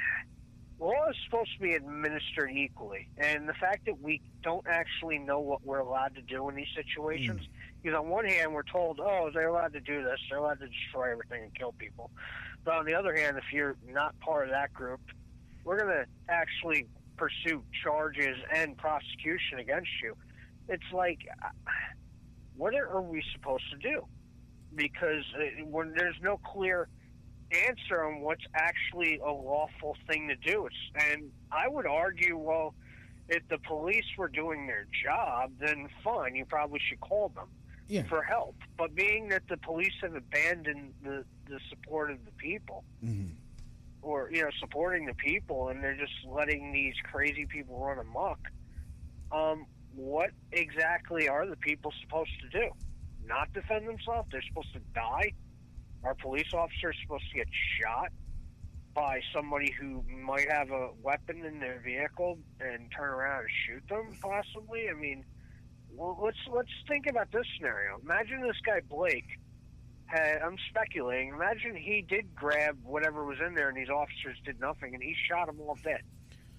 law 0.80 1.10
is 1.10 1.16
supposed 1.26 1.52
to 1.58 1.62
be 1.62 1.74
administered 1.74 2.52
equally, 2.52 3.08
and 3.18 3.48
the 3.48 3.54
fact 3.54 3.86
that 3.86 4.02
we 4.02 4.22
don't 4.44 4.66
actually 4.68 5.18
know 5.18 5.40
what 5.40 5.66
we're 5.66 5.80
allowed 5.80 6.16
to 6.16 6.22
do 6.22 6.48
in 6.50 6.56
these 6.56 6.68
situations. 6.76 7.42
Because 7.82 7.98
on 7.98 8.10
one 8.10 8.26
hand, 8.26 8.54
we're 8.54 8.64
told, 8.64 9.00
oh, 9.00 9.30
they're 9.34 9.48
allowed 9.48 9.74
to 9.74 9.80
do 9.80 10.04
this, 10.04 10.20
they're 10.30 10.40
allowed 10.40 10.60
to 10.60 10.68
destroy 10.68 11.12
everything 11.12 11.44
and 11.44 11.56
kill 11.56 11.74
people. 11.74 12.12
But 12.66 12.76
on 12.76 12.86
the 12.86 12.94
other 12.94 13.16
hand, 13.16 13.38
if 13.38 13.54
you're 13.54 13.78
not 13.88 14.20
part 14.20 14.46
of 14.46 14.52
that 14.52 14.74
group, 14.74 15.00
we're 15.64 15.80
going 15.80 15.90
to 15.90 16.06
actually 16.30 16.88
pursue 17.18 17.64
charges 17.84 18.38
and 18.54 18.78
prosecution 18.78 19.60
against 19.60 19.90
you. 20.02 20.16
It's 20.68 20.92
like, 20.94 21.20
uh, 21.44 21.50
what 22.56 22.74
are 22.76 23.02
we 23.02 23.24
supposed 23.34 23.64
to 23.72 23.78
do? 23.78 24.06
Because 24.76 25.24
uh, 25.36 25.66
when 25.66 25.94
there's 25.94 26.18
no 26.22 26.38
clear 26.38 26.88
answer 27.52 28.04
on 28.06 28.22
what's 28.22 28.44
actually 28.54 29.20
a 29.20 29.32
lawful 29.32 29.96
thing 30.08 30.28
to 30.28 30.36
do, 30.36 30.66
it's, 30.68 30.76
and 31.12 31.32
I 31.52 31.68
would 31.68 31.86
argue, 31.88 32.38
well, 32.38 32.76
if 33.28 33.48
the 33.50 33.58
police 33.60 34.06
were 34.18 34.28
doing 34.28 34.68
their 34.68 34.86
job, 35.04 35.52
then 35.60 35.88
fine, 36.04 36.36
you 36.36 36.46
probably 36.46 36.80
should 36.88 37.00
call 37.00 37.30
them 37.30 37.48
Yeah. 37.88 38.04
for 38.04 38.24
help. 38.24 38.56
But 38.78 38.96
being 38.96 39.30
that 39.30 39.44
the 39.50 39.58
police 39.58 39.94
have 40.02 40.16
abandoned 40.16 40.94
the, 41.04 41.26
the 41.46 41.60
support 41.70 42.12
of 42.12 42.24
the 42.26 42.32
people, 42.34 42.84
Mhm. 43.04 43.36
or 44.02 44.30
you 44.32 44.42
know, 44.44 44.50
supporting 44.60 45.06
the 45.06 45.14
people, 45.16 45.70
and 45.70 45.84
they're 45.84 45.96
just 45.98 46.14
letting 46.26 46.72
these 46.72 46.96
crazy 47.04 47.46
people 47.46 47.80
run 47.80 48.00
amok, 48.00 48.40
um, 49.32 49.66
what 49.94 50.32
exactly 50.52 51.28
are 51.28 51.46
the 51.48 51.58
people 51.58 51.92
supposed 52.02 52.32
to 52.42 52.50
do? 52.50 52.70
Not 53.26 53.52
defend 53.54 53.88
themselves? 53.88 54.30
They're 54.32 54.42
supposed 54.42 54.74
to 54.74 54.80
die? 54.94 55.34
Are 56.04 56.16
police 56.16 56.54
officers 56.54 56.96
supposed 57.02 57.26
to 57.32 57.38
get 57.38 57.48
shot 57.82 58.12
by 58.94 59.22
somebody 59.34 59.72
who 59.80 60.04
might 60.10 60.50
have 60.52 60.72
a 60.72 60.90
weapon 61.02 61.46
in 61.46 61.60
their 61.60 61.82
vehicle 61.84 62.40
and 62.60 62.90
turn 62.96 63.10
around 63.10 63.42
and 63.42 63.50
shoot 63.66 63.84
them? 63.90 64.18
Possibly. 64.22 64.90
I 64.90 64.94
mean, 64.94 65.24
well, 65.92 66.18
let's 66.22 66.38
let's 66.52 66.72
think 66.88 67.06
about 67.08 67.32
this 67.32 67.46
scenario. 67.58 68.00
Imagine 68.02 68.42
this 68.42 68.58
guy 68.66 68.82
Blake. 68.90 69.28
Had, 70.06 70.42
I'm 70.42 70.58
speculating. 70.70 71.30
Imagine 71.30 71.76
he 71.76 72.04
did 72.08 72.34
grab 72.34 72.80
whatever 72.84 73.26
was 73.26 73.38
in 73.46 73.54
there, 73.54 73.70
and 73.70 73.78
these 73.78 73.90
officers 73.90 74.38
did 74.44 74.60
nothing, 74.60 74.96
and 74.96 75.04
he 75.04 75.16
shot 75.30 75.46
them 75.46 75.62
all 75.62 75.78
dead. 75.84 76.02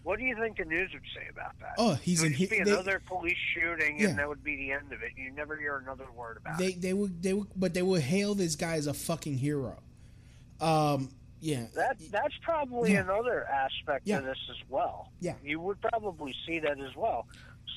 What 0.03 0.19
do 0.19 0.25
you 0.25 0.35
think 0.37 0.57
the 0.57 0.65
news 0.65 0.91
would 0.95 1.03
say 1.15 1.29
about 1.31 1.59
that? 1.61 1.75
Oh, 1.77 1.95
he's 1.95 2.23
in 2.23 2.31
just 2.31 2.39
he- 2.41 2.47
be 2.59 2.65
they- 2.65 2.73
another 2.73 3.01
police 3.07 3.37
shooting, 3.55 3.99
Yeah. 4.01 4.09
and 4.09 4.19
that 4.19 4.29
would 4.29 4.43
be 4.43 4.57
the 4.57 4.73
end 4.73 4.93
of 4.93 5.03
it. 5.03 5.13
You 5.17 5.31
never 5.31 5.57
hear 5.57 5.77
another 5.77 6.11
word 6.17 6.39
about 6.39 6.59
They 6.59 6.69
it. 6.69 6.81
they 6.81 6.93
would 6.95 7.23
they 7.23 7.35
would 7.35 7.49
but 7.55 7.75
they 7.75 7.83
would 7.83 8.03
hail 8.03 8.35
this 8.35 8.57
guy 8.57 8.75
as 8.75 8.87
a 8.87 8.95
fucking 8.95 9.37
hero. 9.39 9.83
Um 10.61 11.11
yeah. 11.41 11.67
That 11.75 11.97
that's 12.11 12.35
probably 12.43 12.93
Yeah. 12.93 13.01
another 13.03 13.47
aspect 13.47 14.07
Yeah. 14.07 14.19
of 14.19 14.25
this 14.25 14.39
as 14.51 14.69
well. 14.71 15.13
Yeah. 15.21 15.35
you 15.43 15.61
would 15.61 15.81
probably 15.81 16.35
see 16.47 16.59
that 16.61 16.81
as 16.81 16.95
well. 16.97 17.27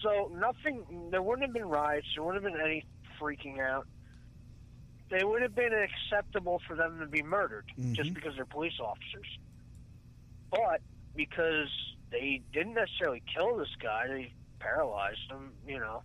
So 0.02 0.30
nothing. 0.34 1.10
There 1.12 1.22
wouldn't 1.22 1.46
have 1.48 1.54
been 1.54 1.68
riots. 1.68 2.08
There 2.16 2.24
wouldn't 2.24 2.44
have 2.44 2.54
been 2.54 2.62
any 2.62 2.86
freaking 3.20 3.60
out. 3.60 3.88
They 5.10 5.24
would 5.24 5.42
have 5.42 5.56
been 5.56 5.72
acceptable 5.74 6.60
for 6.68 6.76
them 6.76 7.00
to 7.00 7.06
be 7.06 7.22
murdered 7.22 7.66
just 7.92 8.10
Mhm. 8.12 8.16
because 8.16 8.36
they're 8.36 8.46
police 8.46 8.80
officers. 8.80 9.28
But 10.50 10.82
because 11.16 11.70
they 12.14 12.42
didn't 12.54 12.76
necessarily 12.76 13.22
kill 13.36 13.58
this 13.58 13.76
guy, 13.82 14.08
they 14.08 14.34
paralyzed 14.60 15.30
him. 15.30 15.52
You 15.68 15.80
know, 15.80 16.04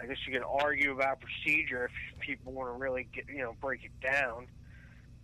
I 0.00 0.06
guess 0.06 0.16
you 0.26 0.32
could 0.32 0.46
argue 0.48 0.92
about 0.92 1.18
procedure 1.20 1.90
if 2.14 2.20
people 2.20 2.52
want 2.52 2.72
to 2.72 2.78
really 2.82 3.06
get 3.14 3.26
you 3.28 3.42
know 3.42 3.54
break 3.60 3.84
it 3.84 3.92
down. 4.02 4.46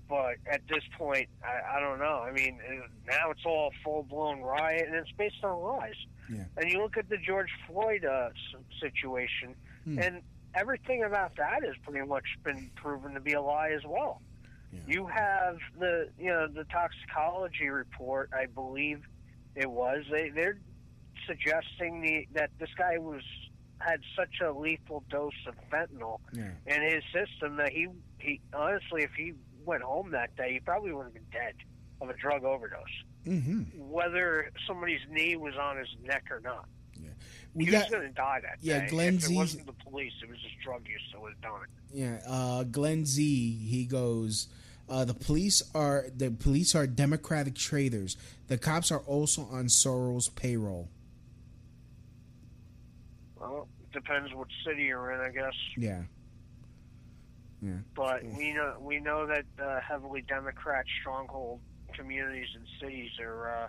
But 0.09 0.37
at 0.49 0.61
this 0.69 0.85
point, 0.97 1.29
I, 1.43 1.79
I 1.79 1.81
don't 1.81 1.99
know. 1.99 2.19
I 2.25 2.31
mean, 2.31 2.61
uh, 2.69 2.87
now 3.09 3.31
it's 3.31 3.45
all 3.45 3.73
full 3.83 4.03
blown 4.05 4.41
riot, 4.41 4.85
and 4.87 4.95
it's 4.95 5.11
based 5.13 5.43
on 5.43 5.61
lies. 5.63 5.95
Yeah. 6.31 6.45
And 6.57 6.71
you 6.71 6.81
look 6.83 6.97
at 6.97 7.09
the 7.09 7.17
George 7.17 7.51
Floyd 7.67 8.05
uh, 8.05 8.29
situation, 8.81 9.55
Hmm. 9.85 9.99
and 10.01 10.23
everything 10.55 11.05
about 11.05 11.37
that 11.37 11.63
has 11.65 11.75
pretty 11.85 12.05
much 12.07 12.25
been 12.45 12.71
proven 12.77 13.15
to 13.15 13.21
be 13.21 13.33
a 13.35 13.41
lie 13.43 13.71
as 13.71 13.85
well. 13.85 14.21
Yeah. 14.73 14.81
You 14.89 15.07
have 15.07 15.59
the 15.79 16.09
you 16.19 16.27
know 16.31 16.49
the 16.49 16.65
toxicology 16.65 17.69
report, 17.69 18.31
I 18.33 18.47
believe 18.47 19.03
it 19.57 19.71
was. 19.71 20.05
They 20.11 20.29
they're 20.31 20.59
suggesting 21.27 22.01
the 22.03 22.27
that 22.35 22.51
this 22.61 22.69
guy 22.77 22.99
was 22.99 23.23
had 23.81 24.01
such 24.17 24.41
a 24.45 24.53
lethal 24.53 25.03
dose 25.11 25.33
of 25.47 25.55
fentanyl 25.71 26.19
Yeah. 26.33 26.51
in 26.67 26.83
his 26.83 27.03
system 27.13 27.57
that 27.57 27.71
he 27.73 27.89
he 28.19 28.41
honestly 28.55 29.03
if 29.03 29.11
he 29.17 29.33
went 29.65 29.83
home 29.83 30.13
that 30.13 30.35
day 30.37 30.53
he 30.55 30.61
probably 30.61 30.93
would 30.93 31.05
have 31.05 31.15
been 31.15 31.27
dead 31.33 31.55
of 32.01 32.09
a 32.09 32.15
drug 32.15 32.45
overdose 32.45 32.85
Mhm. 33.27 33.75
whether 33.77 34.51
somebody's 34.67 35.01
knee 35.11 35.37
was 35.37 35.55
on 35.57 35.77
his 35.77 35.89
neck 36.05 36.25
or 36.31 36.41
not 36.41 36.69
We 37.55 37.65
he 37.67 37.71
got 37.71 37.85
was 37.85 37.91
going 37.91 38.09
to 38.09 38.15
die 38.15 38.41
that 38.43 38.59
yeah, 38.61 38.81
day 38.81 38.87
Glenn 38.89 39.17
if 39.17 39.25
it 39.31 39.35
wasn't 39.35 39.67
the 39.67 39.73
police 39.73 40.13
it 40.23 40.29
was 40.29 40.39
just 40.41 40.59
drug 40.63 40.87
use 40.89 41.03
that 41.13 41.21
would 41.21 41.33
have 41.33 41.41
done 41.43 41.61
it 41.65 41.71
Yeah, 41.99 42.21
uh, 42.27 42.63
Glenn 42.65 43.05
Z. 43.07 43.23
He 43.67 43.85
goes. 43.87 44.49
Uh, 44.89 45.05
the 45.05 45.15
police 45.15 45.63
are 45.75 46.07
the 46.15 46.31
police 46.31 46.75
are 46.75 46.87
democratic 46.87 47.55
traitors. 47.55 48.17
The 48.49 48.57
cops 48.59 48.93
are 48.93 49.01
also 49.01 49.43
on 49.51 49.67
Soros' 49.67 50.33
payroll. 50.35 50.89
well 53.41 53.69
depends 53.93 54.33
what 54.35 54.49
city 54.67 54.85
you're 54.85 55.11
in 55.13 55.21
i 55.21 55.31
guess 55.31 55.55
Yeah, 55.77 56.03
yeah, 57.63 57.73
but 57.95 58.23
we 58.25 58.53
know 58.53 58.77
we 58.79 59.01
know 59.01 59.27
that 59.27 59.45
uh, 59.59 59.81
heavily 59.81 60.23
Democrat 60.23 60.85
stronghold 61.01 61.61
communities 61.95 62.49
and 62.55 62.65
cities 62.81 63.11
are 63.21 63.51
uh, 63.65 63.69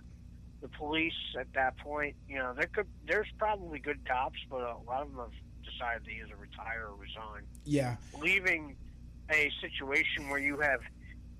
the 0.62 0.67
police 0.67 1.13
at 1.39 1.47
that 1.53 1.77
point. 1.77 2.15
You 2.27 2.38
know, 2.39 2.53
there 2.53 2.67
could 2.67 2.88
there's 3.08 3.27
probably 3.38 3.80
good 3.80 4.06
cops, 4.08 4.39
but 4.49 4.62
a 4.62 4.77
lot 4.86 5.01
of 5.03 5.10
them 5.10 5.19
have 5.19 5.32
decided 5.63 6.03
to 6.06 6.12
either 6.12 6.36
retire 6.36 6.88
or 6.89 6.95
resign, 6.95 7.43
yeah, 7.63 7.95
leaving 8.19 8.75
a 9.32 9.49
situation 9.62 10.30
where 10.30 10.39
you 10.39 10.58
have 10.60 10.82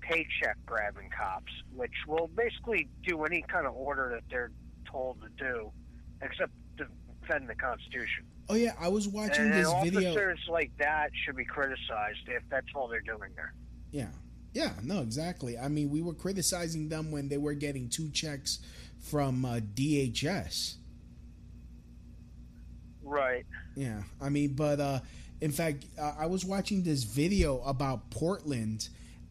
paycheck 0.08 0.56
grabbing 0.64 1.10
cops, 1.16 1.52
which 1.74 1.92
will 2.06 2.28
basically 2.28 2.88
do 3.06 3.24
any 3.24 3.44
kind 3.52 3.66
of 3.66 3.74
order 3.74 4.10
that 4.14 4.24
they're 4.30 4.50
told 4.90 5.20
to 5.20 5.28
do, 5.44 5.70
except 6.22 6.52
defend 6.76 7.48
the 7.48 7.54
Constitution. 7.54 8.24
Oh 8.48 8.54
yeah, 8.54 8.72
I 8.80 8.88
was 8.88 9.06
watching 9.06 9.44
and 9.44 9.52
this 9.52 9.66
officers 9.66 9.94
video. 9.94 10.10
Officers 10.10 10.40
like 10.48 10.70
that 10.78 11.10
should 11.24 11.36
be 11.36 11.44
criticized 11.44 12.26
if 12.28 12.42
that's 12.50 12.66
all 12.74 12.88
they're 12.88 13.00
doing 13.00 13.30
there. 13.36 13.52
Yeah, 13.90 14.08
yeah, 14.54 14.72
no, 14.82 15.02
exactly. 15.02 15.58
I 15.58 15.68
mean, 15.68 15.90
we 15.90 16.00
were 16.00 16.14
criticizing 16.14 16.88
them 16.88 17.10
when 17.10 17.28
they 17.28 17.36
were 17.36 17.54
getting 17.54 17.88
two 17.88 18.10
checks 18.10 18.60
from 19.00 19.44
uh, 19.44 19.60
DHS. 19.74 20.76
Right. 23.02 23.46
Yeah, 23.76 24.02
I 24.20 24.28
mean, 24.30 24.54
but 24.54 24.80
uh, 24.80 25.00
in 25.40 25.52
fact, 25.52 25.84
uh, 26.00 26.14
I 26.18 26.26
was 26.26 26.44
watching 26.44 26.82
this 26.82 27.04
video 27.04 27.60
about 27.62 28.10
Portland, 28.10 28.88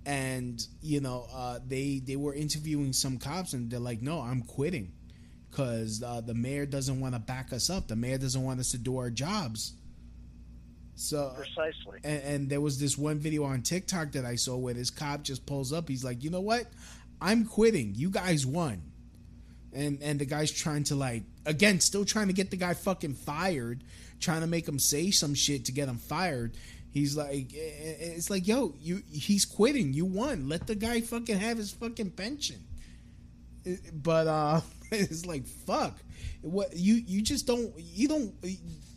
and 0.07 0.65
you 0.81 1.01
know, 1.01 1.27
uh, 1.33 1.59
they 1.67 2.01
they 2.03 2.15
were 2.15 2.33
interviewing 2.33 2.93
some 2.93 3.17
cops, 3.17 3.51
and 3.51 3.69
they're 3.69 3.77
like, 3.77 4.01
"No, 4.01 4.21
I'm 4.21 4.41
quitting," 4.41 4.93
because 5.51 6.01
uh, 6.01 6.21
the 6.21 6.33
mayor 6.33 6.65
doesn't 6.65 6.99
want 7.01 7.13
to 7.13 7.19
back 7.19 7.51
us 7.51 7.69
up. 7.69 7.89
The 7.89 7.97
mayor 7.97 8.17
doesn't 8.17 8.41
want 8.41 8.61
us 8.61 8.71
to 8.71 8.77
do 8.77 8.97
our 8.97 9.09
jobs. 9.09 9.73
So 10.95 11.33
Precisely. 11.35 11.99
and, 12.05 12.23
and 12.23 12.49
there 12.49 12.61
was 12.61 12.79
this 12.79 12.97
one 12.97 13.19
video 13.19 13.43
on 13.43 13.61
TikTok 13.61 14.13
that 14.13 14.23
I 14.25 14.35
saw 14.35 14.55
where 14.55 14.73
this 14.73 14.89
cop 14.89 15.23
just 15.23 15.45
pulls 15.45 15.73
up. 15.73 15.89
He's 15.89 16.05
like, 16.05 16.23
"You 16.23 16.29
know 16.29 16.41
what? 16.41 16.67
I'm 17.21 17.45
quitting. 17.45 17.93
You 17.95 18.09
guys 18.09 18.45
won." 18.45 18.81
And 19.73 20.01
and 20.01 20.19
the 20.19 20.25
guy's 20.25 20.51
trying 20.51 20.85
to 20.85 20.95
like 20.95 21.23
again, 21.45 21.81
still 21.81 22.05
trying 22.05 22.27
to 22.27 22.33
get 22.33 22.49
the 22.49 22.57
guy 22.57 22.73
fucking 22.73 23.15
fired, 23.15 23.83
trying 24.21 24.41
to 24.41 24.47
make 24.47 24.65
him 24.65 24.79
say 24.79 25.11
some 25.11 25.35
shit 25.35 25.65
to 25.65 25.73
get 25.73 25.89
him 25.89 25.97
fired. 25.97 26.55
He's 26.91 27.15
like, 27.15 27.53
eh, 27.53 27.59
eh, 27.59 27.95
it's 28.15 28.29
like, 28.29 28.47
yo, 28.47 28.73
you 28.79 29.01
he's 29.11 29.45
quitting. 29.45 29.93
You 29.93 30.05
won. 30.05 30.49
Let 30.49 30.67
the 30.67 30.75
guy 30.75 31.01
fucking 31.01 31.37
have 31.37 31.57
his 31.57 31.71
fucking 31.71 32.11
pension. 32.11 32.63
Eh, 33.65 33.75
But 33.93 34.27
uh, 34.27 34.61
it's 34.91 35.25
like, 35.25 35.45
fuck. 35.47 35.99
What 36.41 36.75
you 36.75 36.95
you 36.95 37.21
just 37.21 37.45
don't 37.45 37.73
you 37.77 38.07
don't. 38.07 38.33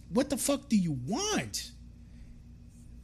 What 0.09 0.31
the 0.31 0.37
fuck 0.37 0.68
do 0.68 0.76
you 0.76 0.98
want? 1.07 1.72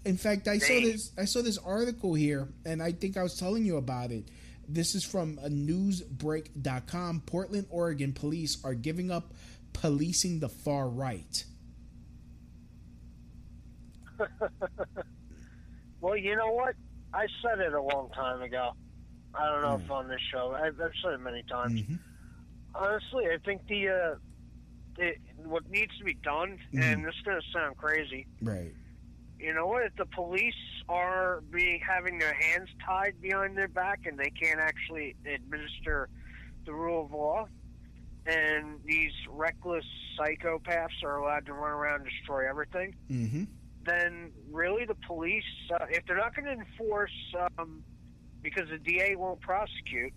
In 0.05 0.16
fact, 0.16 0.46
I 0.46 0.59
saw 0.59 0.75
this. 0.81 1.11
I 1.18 1.25
saw 1.25 1.42
this 1.42 1.59
article 1.59 2.14
here, 2.14 2.49
and 2.64 2.83
I 2.83 2.92
think 2.92 3.16
I 3.16 3.22
was 3.22 3.38
telling 3.38 3.64
you 3.64 3.77
about 3.77 4.12
it. 4.12 4.29
This 4.68 4.94
is 4.94 5.05
from 5.05 5.38
a 5.42 5.49
newsbreak.com. 5.49 7.22
Portland, 7.27 7.66
Oregon 7.70 8.12
police 8.12 8.59
are 8.64 8.75
giving 8.75 9.11
up 9.11 9.33
policing 9.72 10.40
the 10.40 10.49
far 10.49 10.88
right. 10.88 11.44
Well, 16.00 16.16
you 16.16 16.37
know 16.37 16.50
what? 16.52 16.74
I 17.14 17.26
said 17.42 17.59
it 17.59 17.72
a 17.72 17.81
long 17.81 18.11
time 18.14 18.42
ago. 18.42 18.72
I 19.35 19.48
don't 19.48 19.62
know 19.62 19.76
Hmm. 19.79 19.85
if 19.85 19.90
on 19.90 20.09
this 20.09 20.20
show. 20.33 20.52
I've, 20.55 20.79
I've 20.81 20.92
said 21.02 21.14
it 21.14 21.20
many 21.20 21.42
times. 21.44 21.81
Mhm. 21.81 21.98
Honestly, 22.74 23.24
I 23.33 23.38
think 23.44 23.62
the 23.66 23.88
uh, 23.88 24.14
it, 24.98 25.16
what 25.37 25.68
needs 25.70 25.96
to 25.98 26.05
be 26.05 26.14
done, 26.22 26.59
and 26.74 27.05
this 27.05 27.14
is 27.14 27.22
gonna 27.24 27.40
sound 27.52 27.76
crazy. 27.79 28.26
Right. 28.42 28.74
You 29.40 29.55
know 29.55 29.66
what? 29.66 29.85
If 29.85 29.96
the 29.96 30.07
police 30.07 30.55
are 30.88 31.40
being 31.50 31.81
having 31.87 32.18
their 32.18 32.35
hands 32.35 32.68
tied 32.87 33.20
behind 33.20 33.57
their 33.57 33.68
back 33.68 34.00
and 34.05 34.18
they 34.18 34.31
can't 34.31 34.61
actually 34.61 35.16
administer 35.26 36.09
the 36.66 36.72
rule 36.74 37.05
of 37.07 37.12
law, 37.12 37.46
and 38.26 38.81
these 38.85 39.12
reckless 39.31 39.85
psychopaths 40.18 41.02
are 41.05 41.16
allowed 41.16 41.46
to 41.46 41.52
run 41.55 41.72
around 41.72 42.02
and 42.02 42.05
destroy 42.11 42.48
everything, 42.48 42.94
Mm-hmm. 43.11 43.44
Then 43.87 44.33
really 44.51 44.85
the 44.85 44.96
police, 45.07 45.44
uh, 45.72 45.87
if 45.90 46.05
they're 46.07 46.16
not 46.16 46.35
going 46.35 46.46
to 46.46 46.53
enforce, 46.53 47.12
um, 47.59 47.83
because 48.42 48.68
the 48.70 48.79
DA 48.79 49.16
won't 49.16 49.40
prosecute 49.40 50.12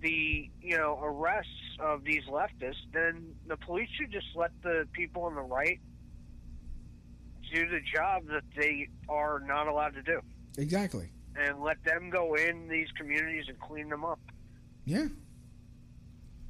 the 0.00 0.48
you 0.62 0.76
know 0.76 0.98
arrests 1.02 1.50
of 1.80 2.04
these 2.04 2.22
leftists, 2.30 2.82
then 2.92 3.34
the 3.46 3.56
police 3.56 3.88
should 3.98 4.10
just 4.12 4.26
let 4.36 4.50
the 4.62 4.86
people 4.92 5.22
on 5.24 5.34
the 5.34 5.40
right 5.42 5.80
do 7.52 7.68
the 7.68 7.80
job 7.94 8.22
that 8.28 8.42
they 8.56 8.88
are 9.08 9.40
not 9.40 9.66
allowed 9.66 9.94
to 9.94 10.02
do, 10.02 10.20
Exactly. 10.58 11.10
and 11.36 11.60
let 11.60 11.82
them 11.84 12.10
go 12.10 12.34
in 12.34 12.68
these 12.68 12.88
communities 12.96 13.44
and 13.48 13.58
clean 13.60 13.88
them 13.88 14.04
up. 14.04 14.20
Yeah. 14.84 15.06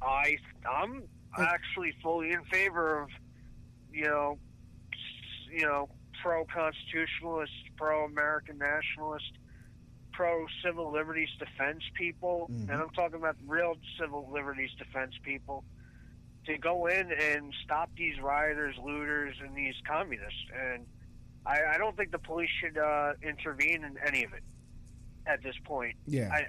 I 0.01 0.37
I'm 0.69 1.03
actually 1.37 1.93
fully 2.03 2.31
in 2.31 2.43
favor 2.45 3.01
of 3.01 3.09
you 3.91 4.05
know 4.05 4.37
you 5.51 5.65
know 5.65 5.89
pro 6.21 6.45
constitutionalist, 6.45 7.51
pro 7.77 8.05
American 8.05 8.57
nationalist, 8.57 9.31
pro 10.13 10.45
civil 10.63 10.91
liberties 10.91 11.29
defense 11.39 11.83
people, 11.95 12.47
Mhm. 12.51 12.69
and 12.69 12.81
I'm 12.81 12.89
talking 12.89 13.15
about 13.17 13.37
real 13.45 13.75
civil 13.99 14.29
liberties 14.31 14.71
defense 14.77 15.15
people 15.23 15.63
to 16.45 16.57
go 16.57 16.87
in 16.87 17.11
and 17.11 17.53
stop 17.63 17.89
these 17.95 18.19
rioters, 18.19 18.77
looters, 18.77 19.35
and 19.41 19.55
these 19.55 19.75
communists. 19.85 20.43
And 20.53 20.85
I, 21.45 21.75
I 21.75 21.77
don't 21.77 21.95
think 21.95 22.11
the 22.11 22.19
police 22.19 22.49
should 22.59 22.77
uh, 22.77 23.13
intervene 23.21 23.83
in 23.83 23.97
any 24.05 24.23
of 24.23 24.33
it 24.33 24.43
at 25.25 25.43
this 25.43 25.55
point 25.63 25.95
Yeah. 26.07 26.29
I- 26.31 26.47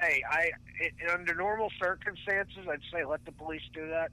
hey, 0.00 0.22
I 0.30 0.50
it, 0.78 1.10
under 1.10 1.34
normal 1.34 1.70
circumstances, 1.80 2.66
I'd 2.70 2.82
say 2.92 3.04
let 3.04 3.24
the 3.24 3.32
police 3.32 3.62
do 3.72 3.88
that, 3.88 4.12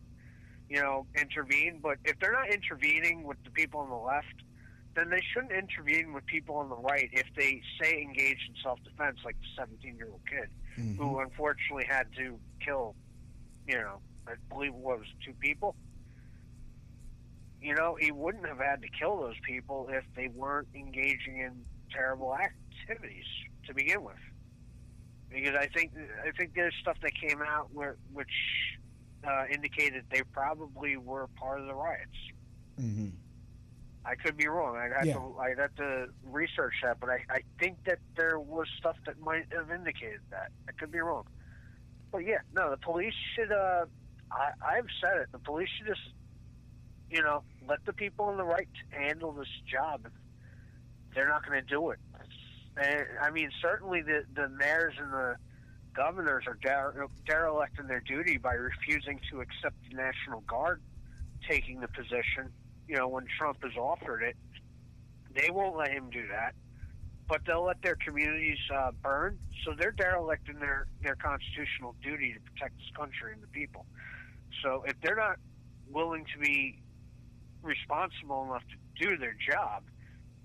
you 0.67 0.81
know, 0.81 1.05
intervene. 1.19 1.79
But 1.81 1.99
if 2.03 2.17
they're 2.19 2.31
not 2.31 2.49
intervening 2.49 3.23
with 3.23 3.37
the 3.43 3.51
people 3.51 3.81
on 3.81 3.89
the 3.89 3.95
left, 3.95 4.43
then 4.95 5.09
they 5.09 5.21
shouldn't 5.33 5.51
intervene 5.51 6.13
with 6.13 6.25
people 6.25 6.55
on 6.55 6.69
the 6.69 6.75
right 6.77 7.09
if 7.11 7.27
they 7.35 7.61
say 7.81 8.01
engage 8.01 8.39
in 8.47 8.55
self-defense, 8.63 9.19
like 9.25 9.35
the 9.41 9.61
17-year-old 9.61 10.21
kid 10.29 10.49
Mhm. 10.77 10.97
who 10.97 11.19
unfortunately 11.19 11.85
had 11.85 12.07
to 12.17 12.39
kill, 12.59 12.95
you 13.67 13.75
know, 13.75 14.01
I 14.27 14.33
believe 14.49 14.71
it 14.73 14.75
was 14.79 15.05
two 15.23 15.33
people. 15.35 15.75
You 17.61 17.73
know, 17.75 17.95
he 17.99 18.11
wouldn't 18.11 18.45
have 18.47 18.59
had 18.59 18.81
to 18.81 18.89
kill 18.89 19.17
those 19.19 19.39
people 19.45 19.87
if 19.89 20.03
they 20.15 20.27
weren't 20.27 20.67
engaging 20.75 21.39
in 21.39 21.65
terrible 21.91 22.35
activities 22.35 23.25
to 23.65 23.73
begin 23.73 24.03
with 24.03 24.15
because 25.29 25.55
I 25.55 25.67
think 25.67 25.91
I 26.25 26.31
think 26.31 26.53
there's 26.53 26.75
stuff 26.79 26.97
that 27.01 27.11
came 27.15 27.41
out 27.41 27.73
where 27.73 27.97
which 28.13 28.29
uh, 29.27 29.45
indicated 29.51 30.03
they 30.11 30.21
probably 30.31 30.97
were 30.97 31.27
part 31.39 31.59
of 31.59 31.65
the 31.67 31.73
riots. 31.73 32.11
Mm-hmm. 32.79 33.09
I 34.05 34.15
could 34.15 34.37
be 34.37 34.47
wrong. 34.47 34.77
I'd 34.77 34.93
have 34.93 35.05
Yeah. 35.05 35.13
to 35.15 35.35
I'd 35.39 35.57
have 35.59 35.75
to 35.75 36.07
research 36.23 36.73
that, 36.83 36.99
but 36.99 37.09
I, 37.09 37.23
I 37.29 37.39
think 37.59 37.83
that 37.85 37.99
there 38.15 38.39
was 38.39 38.67
stuff 38.77 38.97
that 39.05 39.19
might 39.19 39.45
have 39.51 39.71
indicated 39.71 40.19
that. 40.29 40.51
I 40.69 40.71
could 40.73 40.91
be 40.91 40.99
wrong. 40.99 41.25
But 42.11 42.19
yeah, 42.19 42.39
no, 42.53 42.69
the 42.69 42.77
police 42.77 43.13
should. 43.35 43.51
Uh, 43.51 43.85
I 44.31 44.51
I've 44.61 44.87
said 45.01 45.17
it. 45.17 45.31
The 45.31 45.39
police 45.39 45.69
should 45.77 45.87
just, 45.87 46.13
you 47.09 47.21
know, 47.23 47.43
let 47.67 47.83
the 47.85 47.93
people 47.93 48.25
on 48.25 48.37
the 48.37 48.43
right 48.43 48.69
handle 48.91 49.31
this 49.31 49.49
job. 49.69 50.07
They're 51.13 51.27
not 51.27 51.45
going 51.45 51.59
to 51.59 51.67
do 51.67 51.89
it. 51.91 51.99
And, 52.77 53.05
I 53.21 53.31
mean, 53.31 53.49
certainly 53.61 54.01
the 54.01 54.25
the 54.35 54.49
mayors 54.49 54.95
and 54.99 55.11
the 55.11 55.37
governors 55.95 56.43
are 56.45 56.55
dere- 56.61 57.07
derelict 57.25 57.79
in 57.79 57.87
their 57.87 58.01
duty 58.01 58.37
by 58.37 58.53
refusing 58.53 59.19
to 59.31 59.39
accept 59.41 59.75
the 59.89 59.95
National 59.95 60.41
Guard 60.41 60.81
taking 61.49 61.79
the 61.79 61.87
position. 61.87 62.51
You 62.87 62.97
know, 62.97 63.07
when 63.07 63.25
Trump 63.37 63.63
has 63.63 63.75
offered 63.77 64.21
it, 64.21 64.35
they 65.33 65.49
won't 65.51 65.75
let 65.75 65.91
him 65.91 66.09
do 66.09 66.27
that. 66.27 66.53
But 67.27 67.41
they'll 67.47 67.65
let 67.65 67.81
their 67.81 67.95
communities 67.95 68.59
uh, 68.71 68.91
burn, 69.01 69.39
so 69.63 69.73
they're 69.77 69.91
derelict 69.91 70.47
in 70.47 70.59
their 70.59 70.85
their 71.01 71.15
constitutional 71.15 71.95
duty 72.03 72.33
to 72.33 72.39
protect 72.51 72.77
this 72.77 72.91
country 72.95 73.33
and 73.33 73.41
the 73.41 73.47
people. 73.47 73.87
So 74.61 74.83
if 74.85 74.93
they're 75.01 75.15
not 75.15 75.37
willing 75.89 76.25
to 76.33 76.39
be 76.39 76.79
responsible 77.63 78.43
enough 78.43 78.61
to 78.69 79.07
do 79.07 79.17
their 79.17 79.35
job, 79.51 79.83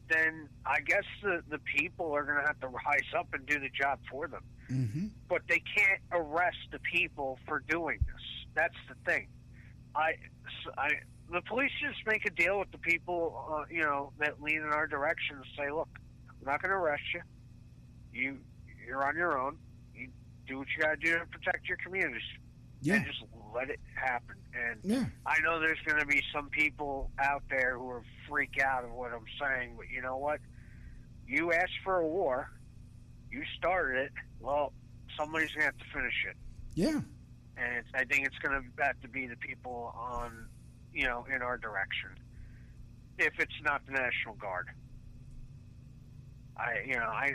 then 0.09 0.48
I 0.66 0.81
guess 0.81 1.05
the, 1.22 1.42
the 1.48 1.59
people 1.59 2.12
are 2.14 2.24
going 2.24 2.38
to 2.38 2.46
have 2.46 2.59
to 2.61 2.68
rise 2.68 3.12
up 3.16 3.29
and 3.33 3.46
do 3.46 3.61
the 3.61 3.68
job 3.68 3.98
for 4.11 4.26
them. 4.26 4.42
Mm-hmm. 4.70 5.07
But 5.29 5.42
they 5.48 5.62
can't 5.76 6.00
arrest 6.12 6.59
the 6.72 6.79
people 6.79 7.38
for 7.46 7.62
doing 7.68 7.98
this. 8.07 8.22
That's 8.55 8.74
the 8.88 8.94
thing. 9.11 9.29
I, 9.94 10.14
I 10.79 10.90
the 11.32 11.40
police 11.42 11.70
just 11.80 12.04
make 12.06 12.24
a 12.26 12.30
deal 12.30 12.58
with 12.58 12.70
the 12.72 12.78
people, 12.78 13.46
uh, 13.52 13.64
you 13.70 13.82
know, 13.82 14.12
that 14.18 14.42
lean 14.42 14.56
in 14.58 14.68
our 14.72 14.86
direction 14.86 15.36
and 15.36 15.44
say, 15.56 15.70
look, 15.70 15.88
we're 16.40 16.50
not 16.50 16.60
going 16.62 16.70
to 16.70 16.76
arrest 16.76 17.02
you. 17.14 17.20
You 18.12 18.38
you're 18.86 19.04
on 19.06 19.16
your 19.16 19.38
own. 19.38 19.56
You 19.94 20.08
do 20.48 20.58
what 20.58 20.66
you 20.76 20.82
got 20.82 20.90
to 20.90 20.96
do 20.96 21.18
to 21.18 21.26
protect 21.26 21.68
your 21.68 21.78
communities. 21.84 22.22
Yeah. 22.82 22.94
And 22.94 23.06
just 23.06 23.22
let 23.54 23.70
it 23.70 23.78
happen. 23.94 24.36
And 24.54 24.80
Yeah. 24.82 25.04
I 25.26 25.40
know 25.42 25.60
there's 25.60 25.78
going 25.86 26.00
to 26.00 26.06
be 26.06 26.22
some 26.34 26.48
people 26.48 27.10
out 27.18 27.42
there 27.50 27.76
who 27.78 27.88
are 27.90 28.02
freak 28.28 28.58
out 28.60 28.84
of 28.84 28.90
what 28.92 29.12
I'm 29.12 29.26
saying, 29.40 29.74
but 29.76 29.86
you 29.94 30.02
know 30.02 30.16
what? 30.16 30.40
You 31.26 31.52
asked 31.52 31.78
for 31.84 31.98
a 32.00 32.06
war. 32.06 32.50
You 33.30 33.42
started 33.56 34.06
it. 34.06 34.12
Well, 34.40 34.72
somebody's 35.16 35.50
going 35.50 35.60
to 35.60 35.66
have 35.66 35.78
to 35.78 35.84
finish 35.94 36.24
it. 36.28 36.36
Yeah. 36.74 37.00
And 37.56 37.76
it's, 37.76 37.88
I 37.94 38.04
think 38.04 38.26
it's 38.26 38.38
going 38.38 38.60
to 38.60 38.82
have 38.82 39.00
to 39.02 39.08
be 39.08 39.26
the 39.28 39.36
people 39.36 39.94
on, 39.96 40.46
you 40.92 41.05
know, 41.05 41.24
in 41.35 41.42
our 41.42 41.57
direction. 41.57 42.11
If 43.18 43.35
it's 43.38 43.61
not 43.62 43.85
the 43.87 43.92
National 43.92 44.35
Guard. 44.35 44.68
I, 46.57 46.87
you 46.87 46.94
know, 46.94 47.00
I, 47.00 47.35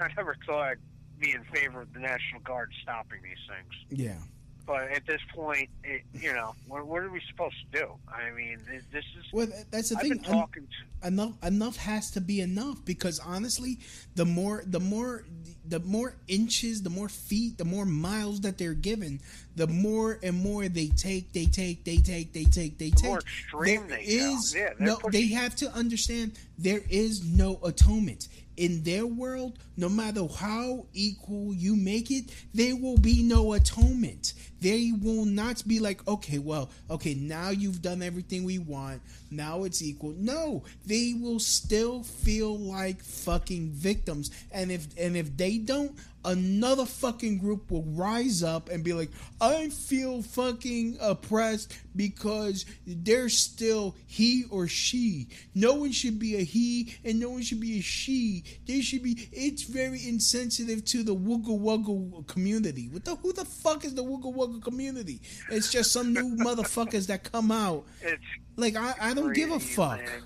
I, 0.00 0.04
I 0.04 0.08
never 0.16 0.36
thought 0.46 0.62
I'd 0.62 0.78
be 1.18 1.32
in 1.32 1.44
favor 1.44 1.82
of 1.82 1.92
the 1.92 2.00
National 2.00 2.40
Guard 2.44 2.70
stopping 2.82 3.20
these 3.22 3.36
things. 3.48 4.00
Yeah. 4.00 4.18
But 4.66 4.90
at 4.90 5.06
this 5.06 5.20
point, 5.32 5.68
it, 5.84 6.02
you 6.12 6.32
know, 6.34 6.54
what, 6.66 6.86
what 6.86 7.02
are 7.02 7.10
we 7.10 7.20
supposed 7.28 7.54
to 7.72 7.78
do? 7.78 7.92
I 8.08 8.30
mean, 8.32 8.58
this 8.68 8.82
this 8.92 9.04
is. 9.18 9.24
Well, 9.32 9.46
that's 9.70 9.90
the 9.90 9.96
I've 9.96 10.02
thing. 10.02 10.10
been 10.14 10.22
talking 10.24 10.66
to. 11.02 11.06
enough 11.06 11.34
enough 11.44 11.76
has 11.76 12.10
to 12.12 12.20
be 12.20 12.40
enough 12.40 12.84
because 12.84 13.20
honestly 13.20 13.78
the 14.16 14.24
more 14.24 14.64
the 14.66 14.80
more 14.80 15.24
the 15.68 15.78
more 15.80 16.16
inches 16.26 16.82
the 16.82 16.90
more 16.90 17.08
feet 17.08 17.58
the 17.58 17.64
more 17.64 17.84
miles 17.84 18.40
that 18.40 18.56
they're 18.58 18.72
given 18.74 19.20
the 19.56 19.66
more 19.68 20.18
and 20.22 20.36
more 20.42 20.68
they 20.68 20.88
take 20.88 21.32
they 21.32 21.44
take 21.44 21.84
they 21.84 21.98
take 21.98 22.32
they 22.32 22.44
take 22.44 22.78
they 22.78 22.90
take 22.90 23.04
more 23.04 23.18
extreme 23.18 23.86
There 23.88 23.98
they 23.98 24.02
is. 24.04 24.54
Yeah, 24.56 24.70
no 24.80 24.96
pushing- 24.96 25.10
they 25.12 25.26
have 25.34 25.54
to 25.56 25.70
understand 25.72 26.32
there 26.58 26.80
is 26.88 27.24
no 27.24 27.60
atonement 27.62 28.28
in 28.56 28.82
their 28.82 29.06
world 29.06 29.58
no 29.76 29.88
matter 29.88 30.26
how 30.26 30.86
equal 30.92 31.54
you 31.54 31.76
make 31.76 32.10
it 32.10 32.30
there 32.54 32.76
will 32.76 32.98
be 32.98 33.22
no 33.22 33.52
atonement. 33.52 34.32
They 34.60 34.92
will 35.02 35.26
not 35.26 35.66
be 35.66 35.80
like 35.80 36.06
okay 36.08 36.38
well 36.38 36.70
okay 36.90 37.14
now 37.14 37.50
you've 37.50 37.82
done 37.82 38.02
everything 38.02 38.44
we 38.44 38.58
want. 38.58 39.02
Now 39.30 39.64
it's 39.64 39.82
equal. 39.82 40.14
No 40.18 40.64
they 40.86 41.14
will 41.20 41.40
still 41.40 42.02
feel 42.02 42.58
like 42.58 43.02
fucking 43.02 43.70
victims. 43.70 44.30
And 44.50 44.70
if 44.70 44.86
and 44.98 45.16
if 45.16 45.36
they 45.36 45.58
don't 45.58 45.92
another 46.26 46.84
fucking 46.84 47.38
group 47.38 47.70
will 47.70 47.84
rise 47.84 48.42
up 48.42 48.68
and 48.68 48.84
be 48.84 48.92
like 48.92 49.10
i 49.40 49.68
feel 49.68 50.22
fucking 50.22 50.96
oppressed 51.00 51.72
because 51.96 52.66
they're 52.86 53.28
still 53.28 53.96
he 54.06 54.44
or 54.50 54.68
she. 54.68 55.28
No 55.54 55.74
one 55.74 55.92
should 55.92 56.18
be 56.18 56.36
a 56.36 56.42
he 56.42 56.94
and 57.04 57.18
no 57.18 57.30
one 57.30 57.42
should 57.42 57.60
be 57.60 57.78
a 57.78 57.82
she. 57.82 58.44
They 58.66 58.80
should 58.80 59.02
be 59.02 59.28
it's 59.32 59.62
very 59.62 60.06
insensitive 60.06 60.84
to 60.86 61.02
the 61.02 61.14
wooga 61.14 61.58
wugga 61.58 62.26
community. 62.26 62.88
What 62.90 63.04
the 63.04 63.16
who 63.16 63.32
the 63.32 63.44
fuck 63.44 63.84
is 63.84 63.94
the 63.94 64.04
wooga 64.04 64.32
wugga 64.34 64.62
community? 64.62 65.20
It's 65.50 65.70
just 65.70 65.92
some 65.92 66.12
new 66.12 66.36
motherfuckers 66.44 67.06
that 67.06 67.30
come 67.30 67.50
out. 67.50 67.84
It's 68.02 68.22
like 68.56 68.76
I, 68.76 68.94
I 69.00 69.14
don't 69.14 69.32
give 69.32 69.50
a 69.50 69.60
fuck. 69.60 69.98
man. 69.98 70.22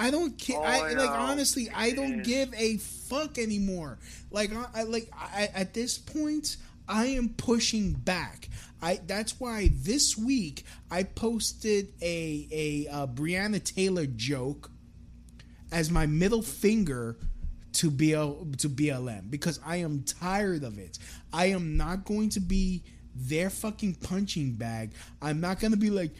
I 0.00 0.10
don't 0.10 0.38
care. 0.38 0.56
All 0.56 0.64
I, 0.64 0.92
like 0.94 1.10
honestly, 1.10 1.68
I 1.74 1.90
don't 1.90 2.20
is- 2.20 2.26
give 2.26 2.54
a 2.54 2.78
fuck 2.78 3.36
anymore. 3.38 3.98
Like 4.30 4.50
I, 4.74 4.84
like 4.84 5.10
I, 5.14 5.50
at 5.54 5.74
this 5.74 5.98
point, 5.98 6.56
I 6.88 7.06
am 7.06 7.28
pushing 7.36 7.92
back. 7.92 8.48
I 8.82 9.00
that's 9.06 9.38
why 9.38 9.70
this 9.74 10.16
week 10.16 10.64
I 10.90 11.02
posted 11.02 11.92
a 12.00 12.48
a 12.50 12.88
uh, 12.90 13.06
Breonna 13.08 13.62
Taylor 13.62 14.06
joke 14.06 14.70
as 15.70 15.90
my 15.90 16.06
middle 16.06 16.42
finger 16.42 17.18
to 17.72 17.90
BL 17.90 18.54
to 18.56 18.68
BLM 18.68 19.30
because 19.30 19.60
I 19.64 19.76
am 19.76 20.02
tired 20.02 20.64
of 20.64 20.78
it. 20.78 20.98
I 21.32 21.46
am 21.46 21.76
not 21.76 22.04
going 22.04 22.30
to 22.30 22.40
be 22.40 22.82
their 23.14 23.50
fucking 23.50 23.94
punching 23.96 24.54
bag. 24.54 24.92
I'm 25.20 25.40
not 25.40 25.60
gonna 25.60 25.76
be 25.76 25.90
like, 25.90 26.12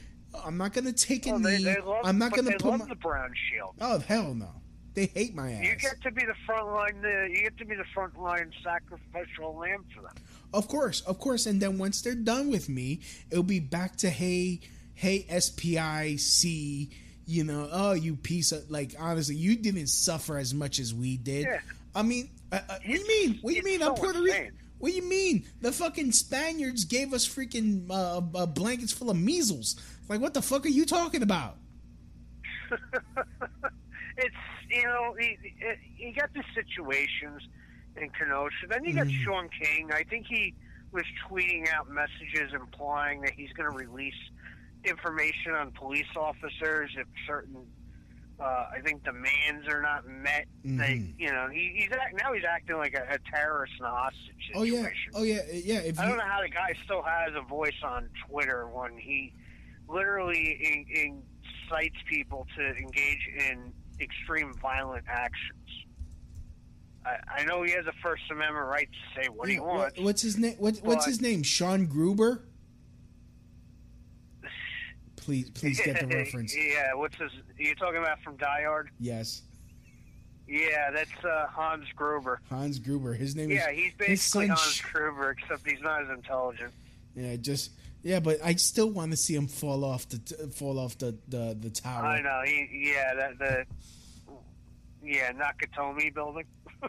I'm 0.44 0.56
not 0.56 0.72
gonna 0.72 0.92
take 0.92 1.26
a 1.26 1.30
Oh, 1.32 1.38
knee. 1.38 1.62
they 1.64 1.80
love, 1.80 2.00
I'm 2.04 2.18
not 2.18 2.32
gonna 2.34 2.52
put 2.52 2.64
love 2.64 2.80
my. 2.80 2.86
the 2.86 2.94
brown 2.96 3.32
shield. 3.50 3.74
Oh 3.80 3.98
hell 4.00 4.34
no! 4.34 4.50
They 4.94 5.06
hate 5.06 5.34
my 5.34 5.52
ass. 5.52 5.64
You 5.64 5.76
get 5.76 6.00
to 6.02 6.10
be 6.10 6.24
the 6.24 6.34
front 6.46 6.66
line. 6.68 7.02
Uh, 7.04 7.26
you 7.26 7.42
get 7.42 7.56
to 7.58 7.64
be 7.64 7.74
the 7.74 7.84
front 7.94 8.18
line 8.18 8.52
sacrificial 8.62 9.56
lamb 9.56 9.84
for 9.94 10.02
them. 10.02 10.12
Of 10.52 10.68
course, 10.68 11.00
of 11.02 11.18
course. 11.18 11.46
And 11.46 11.60
then 11.60 11.78
once 11.78 12.02
they're 12.02 12.14
done 12.14 12.50
with 12.50 12.68
me, 12.68 13.00
it'll 13.30 13.42
be 13.44 13.60
back 13.60 13.96
to 13.98 14.10
hey, 14.10 14.60
hey, 14.94 15.26
SPIC. 15.38 16.90
You 17.26 17.44
know, 17.44 17.68
oh, 17.70 17.92
you 17.92 18.16
piece 18.16 18.50
of 18.52 18.68
like. 18.70 18.94
Honestly, 18.98 19.36
you 19.36 19.56
didn't 19.56 19.86
suffer 19.88 20.36
as 20.38 20.52
much 20.52 20.78
as 20.80 20.92
we 20.92 21.16
did. 21.16 21.42
Yeah. 21.44 21.60
I 21.94 22.02
mean, 22.02 22.28
uh, 22.50 22.56
uh, 22.56 22.60
what 22.68 22.82
do 22.82 22.92
you 22.92 23.06
mean? 23.06 23.38
What 23.42 23.50
do 23.50 23.56
you 23.56 23.62
mean? 23.62 23.82
I'm 23.82 23.94
Puerto 23.94 24.20
Rican. 24.20 24.52
What 24.78 24.90
do 24.90 24.96
you 24.96 25.02
mean? 25.08 25.44
The 25.60 25.70
fucking 25.72 26.12
Spaniards 26.12 26.84
gave 26.86 27.12
us 27.12 27.28
freaking 27.28 27.88
uh, 27.90 28.22
uh, 28.34 28.46
blankets 28.46 28.92
full 28.92 29.10
of 29.10 29.16
measles. 29.16 29.76
Like, 30.10 30.20
what 30.20 30.34
the 30.34 30.42
fuck 30.42 30.66
are 30.66 30.68
you 30.68 30.84
talking 30.84 31.22
about? 31.22 31.56
it's 34.16 34.34
you 34.68 34.82
know 34.82 35.14
you, 35.18 35.36
you 35.96 36.12
got 36.12 36.34
the 36.34 36.42
situations 36.52 37.42
in 37.96 38.10
Kenosha. 38.10 38.66
Then 38.68 38.84
you 38.84 38.92
got 38.92 39.06
Mm. 39.06 39.22
Shaun 39.24 39.48
King. 39.62 39.90
I 39.92 40.02
think 40.02 40.26
he 40.28 40.52
was 40.90 41.04
tweeting 41.28 41.72
out 41.72 41.88
messages 41.88 42.52
implying 42.52 43.20
that 43.20 43.30
he's 43.36 43.52
going 43.52 43.70
to 43.70 43.76
release 43.76 44.18
information 44.84 45.52
on 45.52 45.70
police 45.70 46.10
officers 46.16 46.90
if 46.98 47.06
certain. 47.26 47.64
Uh, 48.40 48.66
I 48.74 48.80
think 48.82 49.04
demands 49.04 49.68
are 49.68 49.82
not 49.82 50.08
met. 50.08 50.46
They, 50.64 50.94
Mhm. 50.96 51.14
you 51.18 51.30
know, 51.30 51.48
he, 51.52 51.72
he's 51.76 51.92
act, 51.92 52.14
now 52.16 52.32
he's 52.32 52.42
acting 52.44 52.78
like 52.78 52.94
a, 52.94 53.04
a 53.14 53.18
terrorist 53.30 53.74
and 53.78 53.86
a 53.86 53.90
hostage 53.90 54.50
Oh 54.54 54.62
yeah, 54.62 54.88
oh 55.14 55.22
yeah, 55.22 55.42
yeah. 55.52 55.80
If 55.80 56.00
I 56.00 56.08
don't 56.08 56.16
know 56.16 56.24
how 56.24 56.40
the 56.40 56.48
guy 56.48 56.72
still 56.84 57.02
has 57.02 57.32
a 57.36 57.42
voice 57.42 57.74
on 57.84 58.08
Twitter 58.26 58.66
when 58.66 58.96
he 58.96 59.34
literally 59.90 60.86
in, 60.94 61.22
incites 61.68 61.96
people 62.08 62.46
to 62.56 62.66
engage 62.76 63.28
in 63.38 63.72
extreme 64.00 64.52
violent 64.60 65.04
actions. 65.08 65.56
I, 67.04 67.16
I 67.38 67.44
know 67.44 67.62
he 67.62 67.72
has 67.72 67.86
a 67.86 67.92
First 68.02 68.22
Amendment 68.30 68.66
right 68.66 68.88
to 68.90 69.20
say 69.22 69.28
what 69.28 69.48
he 69.48 69.58
wants. 69.58 69.96
what- 69.96 70.04
what's 70.04 70.22
his 70.22 70.36
name? 70.38 70.54
What, 70.58 70.76
what's 70.82 71.06
his 71.06 71.20
name? 71.20 71.42
Sean 71.42 71.86
Gruber. 71.86 72.44
Please, 75.16 75.50
please 75.50 75.80
get 75.80 76.00
the 76.00 76.06
reference. 76.16 76.56
yeah, 76.56 76.94
what's 76.94 77.14
his? 77.16 77.30
You 77.58 77.74
talking 77.74 77.98
about 77.98 78.20
from 78.22 78.36
Die 78.36 78.62
Hard? 78.64 78.88
Yes, 78.98 79.42
Yeah, 80.48 80.90
that's 80.90 81.10
uh, 81.24 81.46
Hans 81.48 81.84
Gruber. 81.94 82.40
Hans 82.48 82.78
Gruber. 82.78 83.12
His 83.14 83.36
name 83.36 83.50
Yeah, 83.50 83.68
is. 83.70 83.76
Yeah, 83.76 83.82
he's 83.84 83.92
basically 83.98 84.46
Hans 84.48 84.60
Sh- 84.60 84.80
Gruber, 84.80 85.30
except 85.38 85.68
he's 85.70 85.82
not 85.82 86.02
as 86.02 86.08
intelligent. 86.08 86.72
Yeah, 87.14 87.36
just 87.36 87.72
yeah, 88.02 88.20
but 88.20 88.38
I 88.42 88.54
still 88.54 88.90
want 88.90 89.10
to 89.10 89.16
see 89.16 89.34
him 89.34 89.46
fall 89.46 89.84
off 89.84 90.08
the 90.08 90.18
fall 90.54 90.78
off 90.78 90.98
the 90.98 91.16
the, 91.28 91.56
the 91.58 91.70
tower. 91.70 92.06
I 92.06 92.20
know. 92.22 92.42
He, 92.44 92.92
yeah, 92.94 93.14
that 93.14 93.38
the 93.38 93.66
yeah 95.02 95.32
Nakatomi 95.32 96.14
building. 96.14 96.44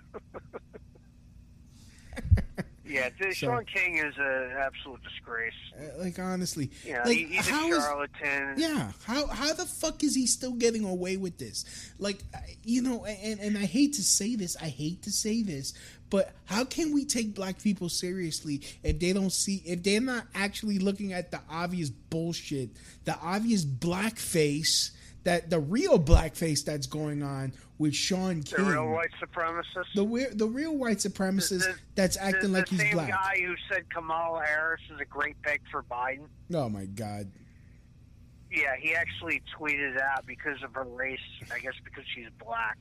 yeah, 2.91 3.09
So- 3.19 3.31
Shaun 3.31 3.65
King 3.65 3.97
is 3.97 4.13
an 4.17 4.51
absolute 4.57 5.01
disgrace. 5.03 5.53
Uh, 5.79 6.03
Like 6.03 6.19
honestly, 6.19 6.69
know, 6.85 7.01
like 7.05 7.17
he, 7.17 7.23
he's 7.25 7.47
a 7.47 7.51
how 7.51 7.67
is- 7.71 7.83
charlatan. 7.83 8.53
yeah, 8.57 8.91
how 9.05 9.27
how 9.27 9.53
the 9.53 9.65
fuck 9.65 10.03
is 10.03 10.15
he 10.15 10.27
still 10.27 10.53
getting 10.53 10.85
away 10.85 11.17
with 11.17 11.37
this? 11.37 11.65
Like, 11.99 12.19
you 12.63 12.81
know, 12.81 13.05
and 13.05 13.39
and 13.39 13.57
I 13.57 13.65
hate 13.65 13.93
to 13.93 14.03
say 14.03 14.35
this, 14.35 14.55
I 14.61 14.67
hate 14.69 15.03
to 15.03 15.11
say 15.11 15.41
this, 15.43 15.73
but 16.09 16.33
how 16.45 16.65
can 16.65 16.93
we 16.93 17.05
take 17.05 17.33
black 17.33 17.61
people 17.61 17.87
seriously 17.89 18.61
if 18.83 18.99
they 18.99 19.13
don't 19.13 19.31
see 19.31 19.61
if 19.65 19.81
they're 19.83 20.01
not 20.01 20.27
actually 20.35 20.77
looking 20.79 21.13
at 21.13 21.31
the 21.31 21.39
obvious 21.49 21.89
bullshit, 21.89 22.69
the 23.05 23.17
obvious 23.21 23.63
blackface 23.65 24.91
that 25.23 25.49
the 25.49 25.59
real 25.59 25.99
blackface 25.99 26.63
that's 26.65 26.87
going 26.87 27.21
on 27.23 27.53
with 27.77 27.93
Shaun 27.95 28.43
King, 28.43 28.65
The 28.65 28.71
real 28.71 28.89
white 28.89 29.09
supremacist. 29.21 29.85
the 29.95 30.35
the 30.35 30.47
real 30.47 30.75
white 30.75 30.97
supremacist 30.97 31.59
The- 31.65 31.79
that's 31.95 32.17
acting 32.17 32.51
the 32.51 32.59
like 32.59 32.69
he's 32.69 32.79
same 32.79 32.93
black. 32.93 33.09
guy 33.09 33.41
who 33.43 33.55
said 33.71 33.89
Kamala 33.89 34.43
Harris 34.45 34.81
is 34.93 34.99
a 34.99 35.05
great 35.05 35.39
pick 35.41 35.61
for 35.71 35.83
Biden. 35.83 36.27
Oh 36.53 36.69
my 36.69 36.85
god. 36.85 37.31
Yeah, 38.51 38.75
he 38.79 38.93
actually 38.93 39.41
tweeted 39.57 39.99
out 40.01 40.25
because 40.25 40.61
of 40.63 40.73
her 40.73 40.83
race. 40.83 41.19
I 41.53 41.59
guess 41.59 41.73
because 41.85 42.03
she's 42.13 42.27
black. 42.43 42.77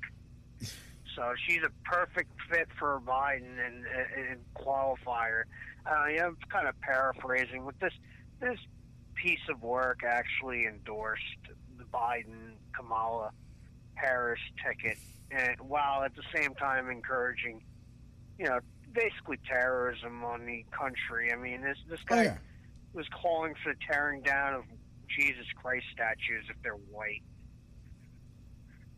So 1.16 1.34
she's 1.46 1.60
a 1.64 1.70
perfect 1.88 2.30
fit 2.50 2.68
for 2.78 3.00
Biden 3.06 3.58
and, 3.64 3.84
and 3.86 4.40
qualifier. 4.56 5.42
Uh, 5.86 6.06
yeah, 6.06 6.26
I'm 6.26 6.36
kind 6.50 6.68
of 6.68 6.80
paraphrasing. 6.80 7.64
With 7.64 7.78
this 7.80 7.92
this 8.40 8.58
piece 9.14 9.40
of 9.48 9.62
work, 9.62 10.00
actually 10.06 10.66
endorsed 10.66 11.22
the 11.48 11.54
Biden 11.92 12.54
Kamala 12.76 13.30
Harris 13.94 14.40
ticket, 14.64 14.98
and 15.30 15.56
while 15.60 16.02
at 16.02 16.14
the 16.16 16.22
same 16.34 16.54
time 16.54 16.90
encouraging, 16.90 17.62
you 18.38 18.46
know, 18.46 18.60
basically 18.92 19.38
terrorism 19.46 20.24
on 20.24 20.46
the 20.46 20.64
country. 20.70 21.32
I 21.32 21.36
mean, 21.36 21.60
this 21.62 21.78
this 21.88 22.00
Oh 22.10 22.14
guy 22.16 22.22
yeah. 22.24 22.38
was 22.92 23.06
calling 23.08 23.54
for 23.62 23.72
the 23.72 23.78
tearing 23.90 24.22
down 24.22 24.54
of 24.54 24.64
Jesus 25.08 25.46
Christ 25.60 25.86
statues 25.92 26.46
if 26.48 26.56
they're 26.62 26.72
white. 26.74 27.22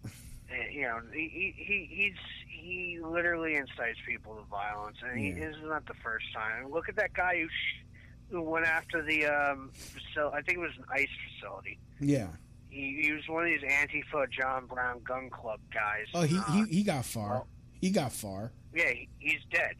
And, 0.50 0.74
you 0.74 0.82
know, 0.82 1.00
he, 1.14 1.28
he 1.32 1.54
he 1.64 1.88
he's 1.90 2.18
he 2.46 2.98
literally 3.02 3.54
incites 3.56 3.98
people 4.06 4.34
to 4.36 4.42
violence, 4.50 4.98
and 5.02 5.18
he, 5.18 5.28
Yeah. 5.30 5.46
this 5.46 5.56
is 5.56 5.62
not 5.64 5.86
the 5.86 5.94
first 5.94 6.26
time. 6.34 6.70
Look 6.70 6.88
at 6.90 6.96
that 6.96 7.14
guy 7.14 7.40
who 7.40 7.48
sh- 7.48 7.84
who 8.30 8.42
went 8.42 8.66
after 8.66 9.02
the 9.02 9.26
um, 9.26 9.70
facility. 9.72 10.36
I 10.36 10.42
think 10.42 10.58
it 10.58 10.60
was 10.60 10.76
an 10.76 10.84
ICE 10.92 11.08
facility. 11.40 11.78
Yeah. 12.00 12.28
He, 12.72 13.02
he 13.02 13.12
was 13.12 13.22
one 13.28 13.44
of 13.44 13.50
these 13.50 13.70
Antifa 13.70 14.30
John 14.30 14.66
Brown 14.66 15.00
gun 15.06 15.28
club 15.30 15.60
guys. 15.74 16.06
Oh, 16.14 16.22
he, 16.22 16.38
Uh, 16.38 16.42
he 16.52 16.76
he 16.78 16.82
got 16.82 17.04
far. 17.04 17.28
well- 17.30 17.46
He 17.80 17.90
got 17.90 18.12
far. 18.12 18.50
yeah, 18.74 18.88
he, 18.90 19.08
he's 19.18 19.40
dead. 19.52 19.76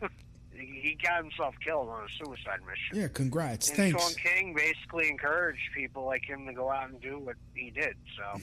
he 0.52 0.80
he 0.82 0.98
got 1.02 1.22
himself 1.22 1.54
killed 1.64 1.88
on 1.88 2.04
a 2.04 2.24
suicide 2.24 2.60
mission. 2.68 3.00
Yeah, 3.00 3.08
congrats. 3.08 3.68
And 3.68 3.76
Thanks. 3.78 4.02
Shaun 4.02 4.14
King 4.22 4.54
basically 4.54 5.08
encouraged 5.08 5.60
people 5.74 6.04
like 6.04 6.24
him 6.24 6.46
to 6.46 6.52
go 6.52 6.70
out 6.70 6.90
and 6.90 7.00
do 7.00 7.18
what 7.18 7.36
he 7.54 7.70
did. 7.70 7.94
So 8.16 8.40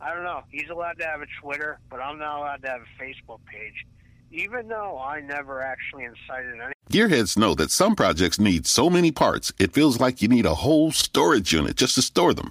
I 0.00 0.14
don't 0.14 0.24
know. 0.24 0.42
He's 0.50 0.70
allowed 0.70 0.98
to 0.98 1.04
have 1.06 1.20
a 1.20 1.26
Twitter, 1.42 1.78
but 1.90 2.00
I'm 2.00 2.18
not 2.18 2.38
allowed 2.38 2.62
to 2.62 2.68
have 2.70 2.80
a 2.80 3.02
Facebook 3.02 3.40
page, 3.44 3.84
even 4.30 4.66
though 4.68 4.98
I 4.98 5.20
never 5.20 5.60
actually 5.60 6.04
incited 6.04 6.54
any. 6.58 6.72
Gearheads 6.90 7.36
know 7.36 7.54
that 7.54 7.70
some 7.70 7.94
projects 7.94 8.40
need 8.40 8.66
so 8.66 8.88
many 8.88 9.12
parts, 9.12 9.52
it 9.60 9.72
feels 9.74 10.00
like 10.00 10.22
you 10.22 10.28
need 10.28 10.46
a 10.46 10.54
whole 10.54 10.90
storage 10.90 11.52
unit 11.52 11.76
just 11.76 11.94
to 11.96 12.02
store 12.02 12.32
them. 12.34 12.50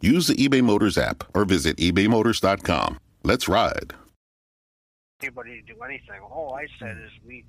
Use 0.00 0.26
the 0.26 0.34
eBay 0.34 0.62
Motors 0.62 0.96
app 0.96 1.24
or 1.34 1.44
visit 1.44 1.76
ebaymotors.com. 1.76 2.98
Let's 3.22 3.48
ride. 3.48 3.92
anybody 5.22 5.60
to 5.60 5.74
do 5.74 5.80
anything. 5.82 6.18
All 6.22 6.54
I 6.54 6.66
said 6.78 6.96
is 6.96 7.10
we 7.26 7.44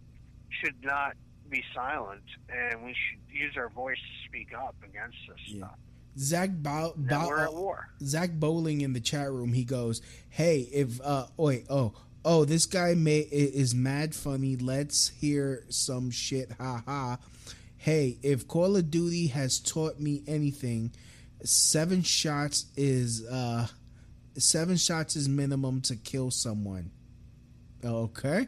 should 0.62 0.76
not 0.84 1.14
be 1.50 1.64
silent, 1.74 2.22
and 2.50 2.84
we 2.84 2.94
should 2.94 3.20
use 3.34 3.54
our 3.56 3.70
voice 3.70 3.96
to 3.96 4.28
speak 4.28 4.50
up 4.54 4.76
against 4.84 5.16
this 5.30 5.38
Yeah. 5.48 5.58
stuff. 5.68 5.80
Zach 6.18 6.50
Bow, 6.62 6.92
And 6.98 7.10
we're 7.10 7.40
at 7.40 7.54
war. 7.54 7.88
Zach 8.04 8.32
Bowling 8.34 8.82
in 8.82 8.92
the 8.92 9.00
chat 9.00 9.32
room. 9.32 9.54
He 9.54 9.64
goes, 9.64 10.02
"Hey, 10.28 10.68
if 10.74 11.00
uh, 11.00 11.28
wait, 11.38 11.66
oh, 11.70 11.94
oh, 12.26 12.44
this 12.44 12.66
guy 12.66 12.94
may 12.94 13.20
is 13.20 13.74
mad 13.74 14.14
funny. 14.14 14.58
Let's 14.58 15.08
hear 15.08 15.64
some 15.70 16.12
shit. 16.12 16.52
Ha 16.60 16.84
ha. 16.86 17.20
Hey, 17.78 18.18
if 18.22 18.46
Call 18.50 18.76
of 18.76 18.92
Duty 18.92 19.28
has 19.28 19.60
taught 19.62 20.02
me 20.02 20.24
anything, 20.28 20.92
seven 21.44 22.02
shots 22.02 22.66
is 22.76 23.26
uh, 23.26 23.68
seven 24.38 24.78
shots 24.78 25.16
is 25.16 25.28
minimum 25.30 25.82
to 25.82 25.96
kill 25.96 26.32
someone. 26.32 26.92
Okay." 27.84 28.48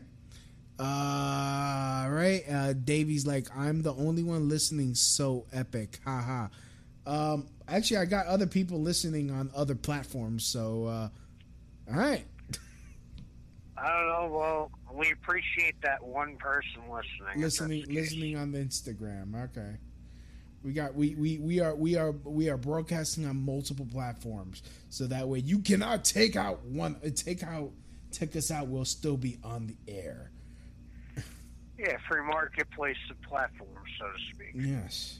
Uh, 0.79 2.07
right. 2.09 2.43
Uh, 2.49 2.73
Davy's 2.73 3.27
like, 3.27 3.47
I'm 3.55 3.83
the 3.83 3.93
only 3.93 4.23
one 4.23 4.49
listening. 4.49 4.95
So 4.95 5.45
epic. 5.53 5.99
Ha 6.03 6.21
ha. 6.21 6.49
Um, 7.05 7.47
actually, 7.67 7.97
I 7.97 8.05
got 8.05 8.25
other 8.27 8.47
people 8.47 8.79
listening 8.81 9.29
on 9.31 9.51
other 9.55 9.75
platforms. 9.75 10.45
So, 10.45 10.85
uh, 10.85 11.09
all 11.91 11.99
right. 11.99 12.25
I 13.77 13.87
don't 13.87 14.07
know. 14.07 14.37
Well, 14.37 14.71
we 14.93 15.11
appreciate 15.11 15.75
that 15.81 16.03
one 16.03 16.37
person 16.37 16.81
listening. 16.89 17.41
listening, 17.41 17.79
if 17.79 17.85
that's 17.85 17.87
the 17.87 17.95
case. 17.95 18.11
listening 18.11 18.37
on 18.37 18.51
the 18.51 18.59
Instagram. 18.59 19.43
Okay. 19.45 19.77
We 20.63 20.71
got 20.71 20.95
we, 20.95 21.15
we 21.15 21.39
we 21.39 21.59
are 21.59 21.75
we 21.75 21.97
are 21.97 22.11
we 22.11 22.49
are 22.49 22.57
broadcasting 22.57 23.25
on 23.25 23.43
multiple 23.43 23.87
platforms, 23.91 24.63
so 24.89 25.07
that 25.07 25.27
way 25.27 25.39
you 25.39 25.59
cannot 25.59 26.05
take 26.05 26.35
out 26.37 26.63
one 26.63 26.95
uh, 27.05 27.09
take 27.13 27.43
out 27.43 27.71
take 28.11 28.35
us 28.35 28.49
out. 28.49 28.67
We'll 28.67 28.85
still 28.85 29.17
be 29.17 29.37
on 29.43 29.67
the 29.67 29.75
air. 29.91 30.31
Yeah, 31.77 31.97
free 32.07 32.21
marketplace 32.21 32.95
of 33.09 33.21
platforms, 33.23 33.89
so 33.99 34.05
to 34.05 34.35
speak. 34.35 34.51
Yes. 34.55 35.19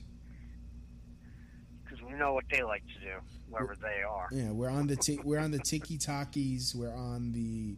Because 1.84 2.02
we 2.04 2.14
know 2.14 2.34
what 2.34 2.46
they 2.50 2.64
like 2.64 2.84
to 2.88 3.00
do, 3.00 3.16
wherever 3.50 3.76
they 3.76 4.02
are. 4.02 4.30
Yeah, 4.32 4.52
we're 4.52 4.70
on 4.70 4.88
the 4.88 4.96
t- 4.96 5.20
we're 5.24 5.40
on 5.40 5.52
the 5.52 5.60
Tiki 5.60 5.98
Takis. 5.98 6.74
We're 6.74 6.96
on 6.96 7.34
the 7.34 7.76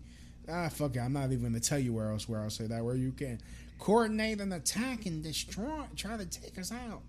ah 0.52 0.70
fuck 0.70 0.96
it. 0.96 1.00
I'm 1.00 1.14
not 1.14 1.32
even 1.32 1.42
gonna 1.42 1.60
tell 1.60 1.80
you 1.80 1.94
where 1.94 2.12
else 2.12 2.30
where 2.30 2.42
I'll 2.42 2.52
say 2.52 2.68
that 2.68 2.84
where 2.84 2.96
you 2.96 3.12
can 3.12 3.40
coordinate 3.80 4.40
an 4.40 4.54
attack 4.54 5.08
and 5.08 5.24
destroy 5.24 5.82
try 5.96 6.18
to 6.18 6.26
take 6.26 6.60
us 6.60 6.72
out. 6.72 7.02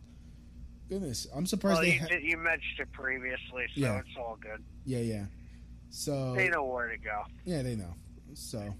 Goodness, 0.88 1.26
I'm 1.34 1.46
surprised 1.46 1.74
Well, 1.76 1.82
they. 1.82 1.94
you, 1.94 2.00
Ha- 2.00 2.06
did- 2.08 2.22
you 2.22 2.36
mentioned 2.36 2.78
it 2.80 2.92
previously, 2.92 3.64
so 3.74 3.80
Yeah. 3.80 3.98
it's 3.98 4.16
all 4.16 4.36
good. 4.40 4.62
yeah, 4.84 5.00
yeah. 5.00 5.26
So 5.90 6.34
They 6.34 6.48
know 6.48 6.64
where 6.64 6.88
to 6.88 6.98
go. 6.98 7.22
yeah, 7.44 7.62
they 7.62 7.74
know. 7.76 7.94
So 8.34 8.74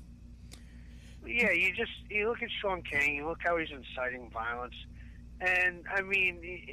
Yeah, 1.24 1.50
you 1.50 1.72
just 1.74 1.90
you 2.10 2.28
look 2.28 2.42
at 2.42 2.50
Shaun 2.62 2.82
King, 2.82 3.16
you 3.16 3.26
look 3.26 3.38
how 3.42 3.56
he's 3.56 3.70
inciting 3.70 4.30
violence, 4.30 4.74
and 5.40 5.84
I 5.92 6.02
mean, 6.02 6.68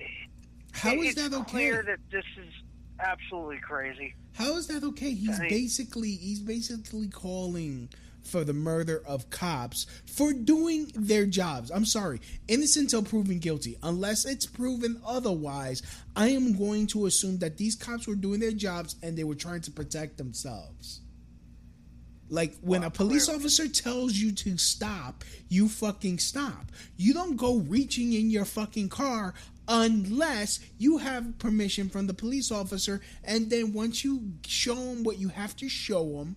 how 0.73 0.93
it- 0.93 0.99
is 1.07 1.15
that 1.15 1.33
okay? 1.33 1.49
clear 1.51 1.83
that 1.83 1.99
this 2.11 2.25
is 2.37 2.53
absolutely 2.99 3.57
crazy. 3.59 4.13
How 4.33 4.55
is 4.57 4.67
that 4.67 4.83
okay? 4.83 5.13
He's 5.13 5.39
I- 5.39 5.49
basically 5.49 6.11
he's 6.15 6.39
basically 6.41 7.07
calling 7.07 7.89
for 8.23 8.43
the 8.43 8.53
murder 8.53 9.03
of 9.05 9.29
cops 9.29 9.85
for 10.05 10.33
doing 10.33 10.91
their 10.95 11.25
jobs. 11.25 11.71
I'm 11.71 11.85
sorry, 11.85 12.21
innocent 12.47 12.93
until 12.93 13.09
proven 13.09 13.39
guilty. 13.39 13.77
Unless 13.81 14.25
it's 14.25 14.45
proven 14.45 15.01
otherwise, 15.05 15.81
I 16.15 16.29
am 16.29 16.57
going 16.57 16.87
to 16.87 17.07
assume 17.07 17.39
that 17.39 17.57
these 17.57 17.75
cops 17.75 18.07
were 18.07 18.15
doing 18.15 18.39
their 18.39 18.51
jobs 18.51 18.95
and 19.01 19.17
they 19.17 19.23
were 19.23 19.35
trying 19.35 19.61
to 19.61 19.71
protect 19.71 20.17
themselves. 20.17 21.01
Like 22.29 22.55
when 22.61 22.83
a 22.83 22.89
police 22.89 23.29
officer 23.29 23.67
tells 23.67 24.13
you 24.13 24.31
to 24.31 24.57
stop, 24.57 25.23
you 25.49 25.67
fucking 25.67 26.19
stop. 26.19 26.71
You 26.97 27.13
don't 27.13 27.35
go 27.35 27.57
reaching 27.57 28.13
in 28.13 28.29
your 28.29 28.45
fucking 28.45 28.89
car 28.89 29.33
unless 29.67 30.59
you 30.77 30.97
have 30.97 31.37
permission 31.39 31.89
from 31.89 32.07
the 32.07 32.13
police 32.13 32.51
officer. 32.51 33.01
And 33.23 33.49
then 33.49 33.73
once 33.73 34.03
you 34.03 34.33
show 34.45 34.75
them 34.75 35.03
what 35.03 35.19
you 35.19 35.29
have 35.29 35.55
to 35.57 35.69
show 35.69 36.17
them, 36.17 36.35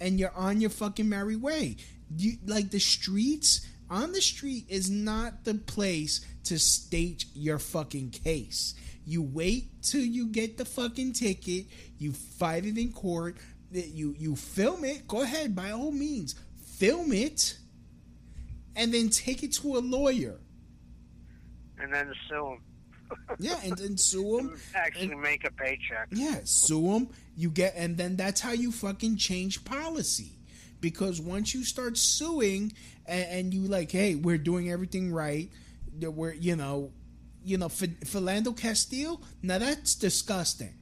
and 0.00 0.18
you're 0.18 0.34
on 0.34 0.60
your 0.60 0.70
fucking 0.70 1.08
merry 1.08 1.36
way. 1.36 1.76
You 2.16 2.34
like 2.46 2.70
the 2.70 2.78
streets 2.78 3.66
on 3.90 4.12
the 4.12 4.20
street 4.20 4.66
is 4.68 4.90
not 4.90 5.44
the 5.44 5.54
place 5.54 6.24
to 6.44 6.58
state 6.58 7.26
your 7.34 7.58
fucking 7.58 8.10
case. 8.10 8.74
You 9.04 9.22
wait 9.22 9.82
till 9.82 10.02
you 10.02 10.26
get 10.26 10.58
the 10.58 10.64
fucking 10.64 11.12
ticket. 11.12 11.66
You 11.98 12.12
fight 12.12 12.66
it 12.66 12.76
in 12.76 12.92
court. 12.92 13.36
You 13.70 14.14
you 14.18 14.36
film 14.36 14.84
it. 14.84 15.06
Go 15.06 15.22
ahead, 15.22 15.54
by 15.54 15.70
all 15.70 15.92
means, 15.92 16.34
film 16.78 17.12
it, 17.12 17.56
and 18.74 18.92
then 18.92 19.08
take 19.08 19.42
it 19.42 19.52
to 19.54 19.76
a 19.76 19.78
lawyer. 19.78 20.40
And 21.78 21.92
then 21.92 22.12
sue 22.28 22.46
him. 22.46 22.60
Yeah, 23.38 23.58
and 23.64 23.76
then 23.76 23.96
sue 23.96 24.36
them. 24.36 24.60
Actually, 24.74 25.14
make 25.16 25.44
a 25.44 25.50
paycheck. 25.50 26.08
Yeah, 26.10 26.40
sue 26.44 26.92
them. 26.92 27.08
You 27.36 27.50
get, 27.50 27.74
and 27.76 27.96
then 27.96 28.16
that's 28.16 28.40
how 28.40 28.52
you 28.52 28.72
fucking 28.72 29.16
change 29.16 29.64
policy. 29.64 30.32
Because 30.80 31.20
once 31.20 31.54
you 31.54 31.64
start 31.64 31.96
suing, 31.96 32.72
and, 33.06 33.26
and 33.30 33.54
you 33.54 33.62
like, 33.62 33.90
hey, 33.90 34.14
we're 34.14 34.38
doing 34.38 34.70
everything 34.70 35.12
right, 35.12 35.50
that 35.98 36.10
we're, 36.10 36.32
you 36.34 36.56
know, 36.56 36.92
you 37.44 37.58
know, 37.58 37.68
Philando 37.68 38.56
Castile. 38.56 39.20
Now 39.42 39.58
that's 39.58 39.94
disgusting. 39.94 40.74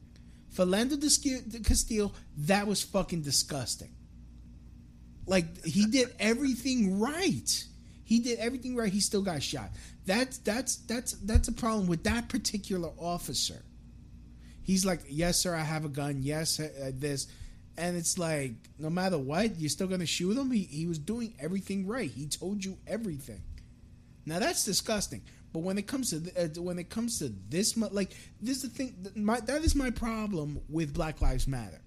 Philando 0.54 1.00
Castile, 1.64 2.12
that 2.38 2.66
was 2.66 2.82
fucking 2.82 3.22
disgusting. 3.22 3.90
Like 5.26 5.64
he 5.64 5.86
did 5.86 6.08
everything 6.18 6.98
right. 7.00 7.64
He 8.04 8.20
did 8.20 8.38
everything 8.38 8.76
right. 8.76 8.92
He 8.92 9.00
still 9.00 9.22
got 9.22 9.42
shot. 9.42 9.70
That's 10.06 10.38
that's 10.38 10.76
that's 10.76 11.12
that's 11.12 11.48
a 11.48 11.52
problem 11.52 11.86
with 11.86 12.04
that 12.04 12.28
particular 12.28 12.90
officer. 12.98 13.62
He's 14.62 14.84
like, 14.84 15.00
yes, 15.08 15.38
sir, 15.38 15.54
I 15.54 15.62
have 15.62 15.84
a 15.84 15.88
gun. 15.88 16.22
Yes, 16.22 16.58
uh, 16.60 16.68
uh, 16.82 16.90
this, 16.94 17.26
and 17.76 17.96
it's 17.96 18.18
like, 18.18 18.52
no 18.78 18.88
matter 18.88 19.18
what, 19.18 19.58
you're 19.58 19.68
still 19.68 19.86
gonna 19.86 20.06
shoot 20.06 20.36
him. 20.36 20.50
He 20.50 20.64
he 20.64 20.86
was 20.86 20.98
doing 20.98 21.34
everything 21.38 21.86
right. 21.86 22.10
He 22.10 22.26
told 22.26 22.64
you 22.64 22.78
everything. 22.86 23.42
Now 24.26 24.38
that's 24.38 24.64
disgusting. 24.64 25.22
But 25.52 25.60
when 25.60 25.78
it 25.78 25.86
comes 25.86 26.10
to 26.10 26.20
th- 26.20 26.58
uh, 26.58 26.60
when 26.60 26.78
it 26.78 26.90
comes 26.90 27.20
to 27.20 27.32
this, 27.48 27.76
like 27.76 28.12
this 28.40 28.58
is 28.58 28.62
the 28.64 28.68
thing. 28.70 29.06
My, 29.14 29.40
that 29.40 29.62
is 29.62 29.74
my 29.74 29.90
problem 29.90 30.60
with 30.68 30.92
Black 30.92 31.22
Lives 31.22 31.46
Matter. 31.46 31.80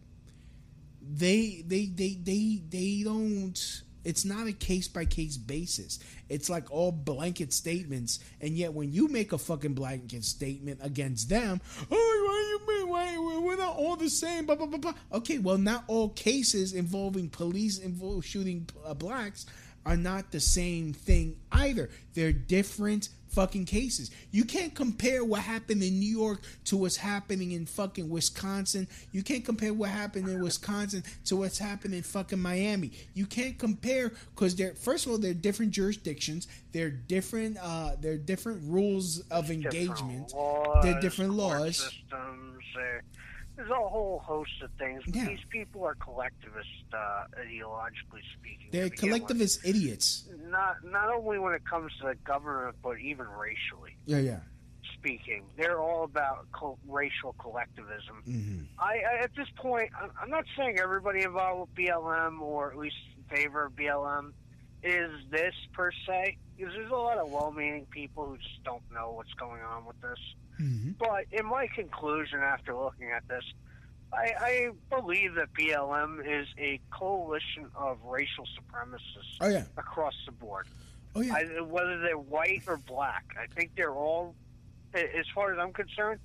They 1.01 1.63
they 1.67 1.85
they 1.85 2.13
they 2.15 2.61
they 2.69 3.01
don't. 3.03 3.81
It's 4.07 4.23
not 4.23 4.47
a 4.47 4.53
case 4.53 4.87
by 4.87 5.03
case 5.03 5.35
basis. 5.35 5.99
It's 6.29 6.49
like 6.49 6.71
all 6.71 6.93
blanket 6.93 7.51
statements, 7.51 8.19
and 8.39 8.57
yet 8.57 8.71
when 8.71 8.93
you 8.93 9.09
make 9.09 9.33
a 9.33 9.37
fucking 9.37 9.73
blanket 9.73 10.23
statement 10.23 10.79
against 10.81 11.27
them, 11.27 11.59
oh, 11.91 12.23
why 12.25 12.57
you 12.57 12.79
mean? 12.79 12.89
Why 12.89 13.39
we're 13.41 13.57
not 13.57 13.75
all 13.75 13.97
the 13.97 14.09
same? 14.09 14.45
Blah, 14.45 14.55
blah, 14.55 14.67
blah, 14.67 14.79
blah. 14.79 14.93
Okay, 15.11 15.39
well, 15.39 15.57
not 15.57 15.83
all 15.87 16.07
cases 16.07 16.71
involving 16.71 17.27
police 17.27 17.81
shooting 18.21 18.69
uh, 18.85 18.93
blacks 18.93 19.45
are 19.85 19.97
not 19.97 20.31
the 20.31 20.39
same 20.39 20.93
thing 20.93 21.35
either. 21.51 21.89
They're 22.13 22.31
different 22.31 23.09
fucking 23.29 23.65
cases. 23.65 24.11
You 24.31 24.45
can't 24.45 24.73
compare 24.73 25.23
what 25.23 25.41
happened 25.41 25.83
in 25.83 25.99
New 25.99 26.09
York 26.17 26.41
to 26.65 26.77
what's 26.77 26.97
happening 26.97 27.51
in 27.51 27.65
fucking 27.65 28.09
Wisconsin. 28.09 28.87
You 29.11 29.23
can't 29.23 29.45
compare 29.45 29.73
what 29.73 29.89
happened 29.89 30.27
in 30.27 30.41
Wisconsin 30.41 31.03
to 31.25 31.37
what's 31.37 31.57
happening 31.57 31.97
in 31.97 32.03
fucking 32.03 32.39
Miami. 32.39 32.91
You 33.13 33.25
can't 33.25 33.57
compare 33.57 34.11
because 34.35 34.55
they're 34.55 34.75
first 34.75 35.05
of 35.05 35.11
all 35.11 35.17
they're 35.17 35.33
different 35.33 35.71
jurisdictions. 35.71 36.47
They're 36.71 36.91
different. 36.91 37.57
Uh, 37.61 37.91
they're 37.99 38.17
different 38.17 38.61
rules 38.63 39.21
of 39.31 39.49
engagement. 39.51 40.33
laws, 40.33 40.83
they're 40.83 40.99
different 40.99 41.33
laws. 41.33 41.77
Systems. 41.77 42.63
There, 42.75 43.01
there's 43.57 43.69
a 43.69 43.73
whole 43.73 44.19
host 44.23 44.51
of 44.63 44.69
things. 44.77 45.01
Yeah. 45.07 45.25
These 45.27 45.39
people 45.49 45.83
are 45.83 45.95
collectivist, 45.95 46.67
uh, 46.93 47.23
ideologically 47.41 48.21
speaking. 48.39 48.67
They're 48.71 48.89
begin 48.89 49.09
with. 49.11 49.19
collectivist 49.21 49.65
idiots. 49.65 50.29
Not 50.49 50.77
not 50.85 51.09
only 51.13 51.39
when 51.39 51.53
it 51.53 51.65
comes 51.65 51.91
to 52.01 52.07
the 52.07 52.15
government, 52.23 52.75
but 52.83 52.99
even 52.99 53.25
racially 53.27 53.97
Yeah, 54.05 54.19
yeah. 54.19 54.39
speaking. 54.93 55.43
They're 55.57 55.79
all 55.79 56.03
about 56.03 56.45
co- 56.51 56.77
racial 56.87 57.33
collectivism. 57.39 58.21
hmm 58.25 58.61
I, 58.79 58.99
I 59.19 59.23
at 59.23 59.31
this 59.35 59.47
point, 59.57 59.89
I'm, 60.01 60.11
I'm 60.21 60.29
not 60.29 60.45
saying 60.55 60.79
everybody 60.79 61.23
involved 61.23 61.71
with 61.75 61.85
BLM 61.87 62.39
or 62.41 62.71
at 62.71 62.77
least 62.77 62.95
in 63.17 63.35
favor 63.35 63.65
of 63.65 63.73
BLM 63.73 64.31
is 64.83 65.09
this 65.31 65.55
per 65.73 65.91
se, 66.05 66.37
because 66.55 66.71
there's 66.75 66.91
a 66.91 66.95
lot 66.95 67.17
of 67.17 67.29
well-meaning 67.31 67.87
people 67.89 68.27
who 68.27 68.37
just 68.37 68.63
don't 68.63 68.83
know 68.93 69.11
what's 69.11 69.33
going 69.33 69.61
on 69.63 69.85
with 69.85 69.99
this. 70.01 70.19
Hmm 70.57 70.91
But 70.99 71.25
in 71.31 71.45
my 71.45 71.67
conclusion, 71.67 72.39
after 72.39 72.75
looking 72.75 73.11
at 73.11 73.27
this, 73.27 73.43
I, 74.13 74.31
I 74.39 74.69
believe 74.89 75.35
that 75.35 75.53
BLM 75.53 76.19
is 76.25 76.47
a 76.57 76.79
coalition 76.91 77.67
of 77.75 77.97
racial 78.03 78.45
supremacists 78.57 79.37
Oh 79.41 79.49
yeah. 79.49 79.65
across 79.77 80.13
the 80.25 80.31
board. 80.31 80.67
Oh 81.15 81.21
yeah. 81.21 81.33
I, 81.35 81.61
whether 81.61 81.99
they're 81.99 82.17
white 82.17 82.63
or 82.67 82.77
black, 82.77 83.25
I 83.41 83.47
think 83.53 83.71
they're 83.75 83.93
all, 83.95 84.33
as 84.93 85.25
far 85.35 85.51
as 85.53 85.59
I'm 85.59 85.73
concerned, 85.73 86.19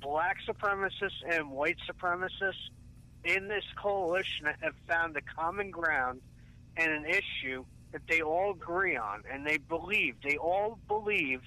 black 0.00 0.36
supremacists 0.46 1.22
and 1.30 1.50
white 1.50 1.78
supremacists 1.90 2.68
in 3.24 3.48
this 3.48 3.64
coalition 3.80 4.46
have 4.60 4.74
found 4.86 5.16
a 5.16 5.22
common 5.22 5.70
ground 5.70 6.20
and 6.76 6.92
an 6.92 7.06
issue 7.06 7.64
that 7.92 8.02
they 8.08 8.20
all 8.20 8.50
agree 8.52 8.96
on, 8.96 9.22
and 9.32 9.46
they 9.46 9.56
believe 9.56 10.16
they 10.22 10.36
all 10.36 10.78
believe 10.88 11.40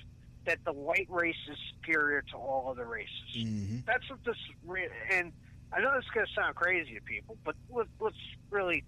that 0.47 0.59
the 0.65 0.73
white 0.73 1.07
race 1.09 1.35
is 1.51 1.57
superior 1.75 2.23
to 2.31 2.37
all 2.37 2.69
other 2.71 2.85
races. 2.87 3.09
hmm 3.35 3.77
That's 3.85 4.09
what 4.09 4.19
this 4.25 4.35
re- 4.65 4.89
and 5.11 5.31
I 5.71 5.81
know 5.81 5.93
this 5.95 6.05
is 6.05 6.11
going 6.13 6.25
to 6.25 6.31
sound 6.33 6.55
crazy 6.55 6.95
to 6.95 7.01
people, 7.01 7.37
but 7.45 7.55
let, 7.69 7.87
let's 7.99 8.15
really 8.49 8.83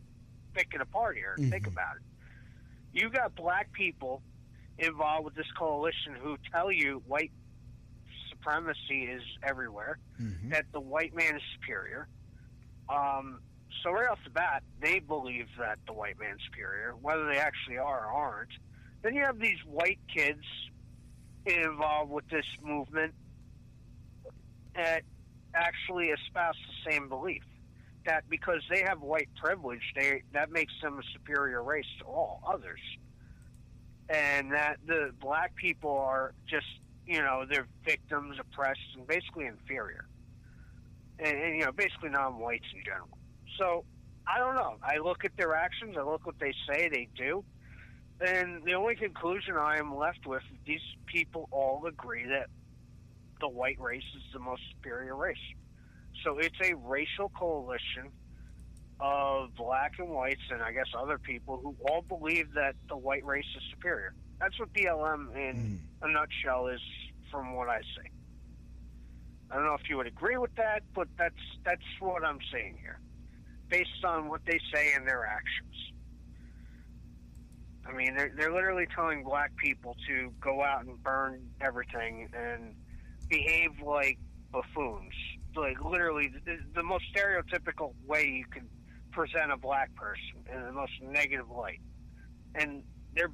pick 0.53 0.69
it 0.73 0.81
apart 0.81 1.17
here 1.17 1.35
and 1.37 1.51
think 1.51 1.67
about 1.67 1.97
it. 1.97 2.01
You 2.99 3.09
got 3.09 3.35
black 3.35 3.71
people 3.73 4.23
involved 4.77 5.25
with 5.25 5.35
this 5.35 5.51
coalition 5.57 6.15
who 6.21 6.37
tell 6.51 6.71
you 6.71 7.03
white 7.05 7.31
supremacy 8.29 9.03
is 9.03 9.21
everywhere, 9.43 9.99
hmm 10.17 10.49
that 10.49 10.65
the 10.73 10.79
white 10.79 11.13
man 11.13 11.35
is 11.35 11.41
superior. 11.59 12.07
Um, 12.87 13.39
so 13.83 13.91
right 13.91 14.09
off 14.09 14.17
the 14.23 14.31
bat, 14.31 14.63
they 14.81 14.99
believe 14.99 15.45
that 15.59 15.77
the 15.85 15.93
white 15.93 16.17
man's 16.19 16.39
superior, 16.49 16.93
whether 17.01 17.27
they 17.27 17.37
actually 17.37 17.77
are 17.77 18.05
or 18.05 18.11
aren't. 18.11 18.49
Then 19.03 19.13
you 19.13 19.23
have 19.25 19.39
these 19.39 19.59
white 19.65 19.99
kids 20.13 20.41
involved 21.45 22.11
with 22.11 22.27
this 22.29 22.45
movement 22.61 23.13
that 24.75 25.03
actually 25.53 26.07
espouse 26.07 26.55
the 26.55 26.91
same 26.91 27.09
belief 27.09 27.43
that 28.05 28.23
because 28.29 28.61
they 28.69 28.81
have 28.81 29.01
white 29.01 29.29
privilege, 29.41 29.81
they 29.95 30.23
that 30.33 30.51
makes 30.51 30.73
them 30.81 30.99
a 30.99 31.03
superior 31.13 31.61
race 31.61 31.85
to 31.99 32.05
all 32.05 32.41
others, 32.47 32.79
and 34.09 34.51
that 34.53 34.77
the 34.87 35.11
black 35.19 35.55
people 35.55 35.97
are 35.97 36.33
just 36.47 36.65
you 37.09 37.21
know, 37.21 37.43
they're 37.49 37.67
victims, 37.83 38.37
oppressed, 38.39 38.79
and 38.95 39.07
basically 39.07 39.47
inferior. 39.47 40.05
And, 41.17 41.35
and 41.35 41.57
you 41.57 41.65
know, 41.65 41.71
basically 41.71 42.09
non-whites 42.09 42.67
in 42.73 42.83
general. 42.85 43.17
So 43.57 43.83
I 44.27 44.37
don't 44.37 44.53
know. 44.53 44.75
I 44.83 44.99
look 44.99 45.25
at 45.25 45.35
their 45.35 45.55
actions. 45.55 45.95
I 45.97 46.03
look 46.03 46.25
what 46.27 46.37
they 46.39 46.53
say 46.69 46.87
they 46.87 47.09
do. 47.17 47.43
And 48.21 48.63
the 48.65 48.73
only 48.73 48.95
conclusion 48.95 49.55
I 49.55 49.77
am 49.77 49.95
left 49.95 50.25
with 50.25 50.41
is 50.51 50.57
these 50.65 50.81
people 51.05 51.47
all 51.51 51.85
agree 51.85 52.25
that 52.27 52.47
the 53.39 53.47
white 53.47 53.79
race 53.79 54.03
is 54.15 54.23
the 54.33 54.39
most 54.39 54.61
superior 54.75 55.15
race. 55.15 55.37
So 56.23 56.37
it's 56.37 56.55
a 56.63 56.75
racial 56.75 57.29
coalition 57.29 58.11
of 58.99 59.55
black 59.55 59.93
and 59.99 60.09
whites 60.09 60.41
and 60.51 60.61
I 60.61 60.73
guess 60.73 60.87
other 60.97 61.17
people 61.17 61.57
who 61.63 61.75
all 61.89 62.01
believe 62.01 62.53
that 62.55 62.75
the 62.89 62.97
white 62.97 63.25
race 63.25 63.45
is 63.55 63.63
superior. 63.71 64.13
That's 64.39 64.59
what 64.59 64.73
BLM 64.73 65.35
in 65.35 65.79
hmm. 66.01 66.05
a 66.05 66.11
nutshell 66.11 66.67
is 66.67 66.81
from 67.31 67.55
what 67.55 67.69
I 67.69 67.79
see. 67.81 68.09
I 69.51 69.55
don't 69.55 69.65
know 69.65 69.73
if 69.73 69.89
you 69.89 69.97
would 69.97 70.07
agree 70.07 70.37
with 70.37 70.53
that, 70.55 70.83
but 70.93 71.07
that's 71.17 71.33
that's 71.63 71.81
what 71.99 72.23
I'm 72.23 72.39
saying 72.51 72.77
here. 72.81 72.99
Based 73.69 74.03
on 74.03 74.29
what 74.29 74.41
they 74.45 74.59
say 74.73 74.93
and 74.95 75.07
their 75.07 75.25
actions. 75.25 75.88
I 77.89 77.95
mean, 77.95 78.15
they're, 78.15 78.31
they're 78.37 78.53
literally 78.53 78.87
telling 78.95 79.23
black 79.23 79.55
people 79.57 79.95
to 80.07 80.31
go 80.41 80.63
out 80.63 80.85
and 80.85 81.01
burn 81.03 81.41
everything 81.61 82.29
and 82.33 82.75
behave 83.29 83.71
like 83.85 84.19
buffoons. 84.51 85.13
Like, 85.55 85.83
literally, 85.83 86.29
the, 86.45 86.57
the 86.75 86.83
most 86.83 87.05
stereotypical 87.15 87.93
way 88.05 88.25
you 88.27 88.45
can 88.51 88.67
present 89.11 89.51
a 89.51 89.57
black 89.57 89.93
person 89.95 90.45
in 90.53 90.65
the 90.65 90.71
most 90.71 90.93
negative 91.01 91.49
light. 91.49 91.81
And 92.55 92.83
they're 93.15 93.31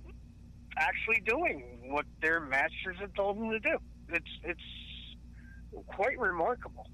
actually 0.77 1.21
doing 1.25 1.89
what 1.91 2.05
their 2.21 2.39
masters 2.39 2.97
have 2.99 3.13
told 3.13 3.37
them 3.37 3.49
to 3.51 3.59
do. 3.59 3.77
It's, 4.09 4.31
it's 4.43 5.87
quite 5.87 6.17
remarkable 6.19 6.87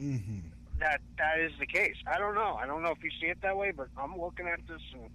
Mm-hmm. 0.00 0.40
that 0.80 1.00
that 1.18 1.38
is 1.38 1.52
the 1.60 1.66
case. 1.66 1.94
I 2.06 2.18
don't 2.18 2.34
know. 2.34 2.58
I 2.60 2.66
don't 2.66 2.82
know 2.82 2.90
if 2.90 3.02
you 3.02 3.10
see 3.20 3.28
it 3.28 3.38
that 3.42 3.56
way, 3.56 3.70
but 3.70 3.88
I'm 3.96 4.18
looking 4.18 4.48
at 4.48 4.58
this 4.66 4.80
and 4.92 5.08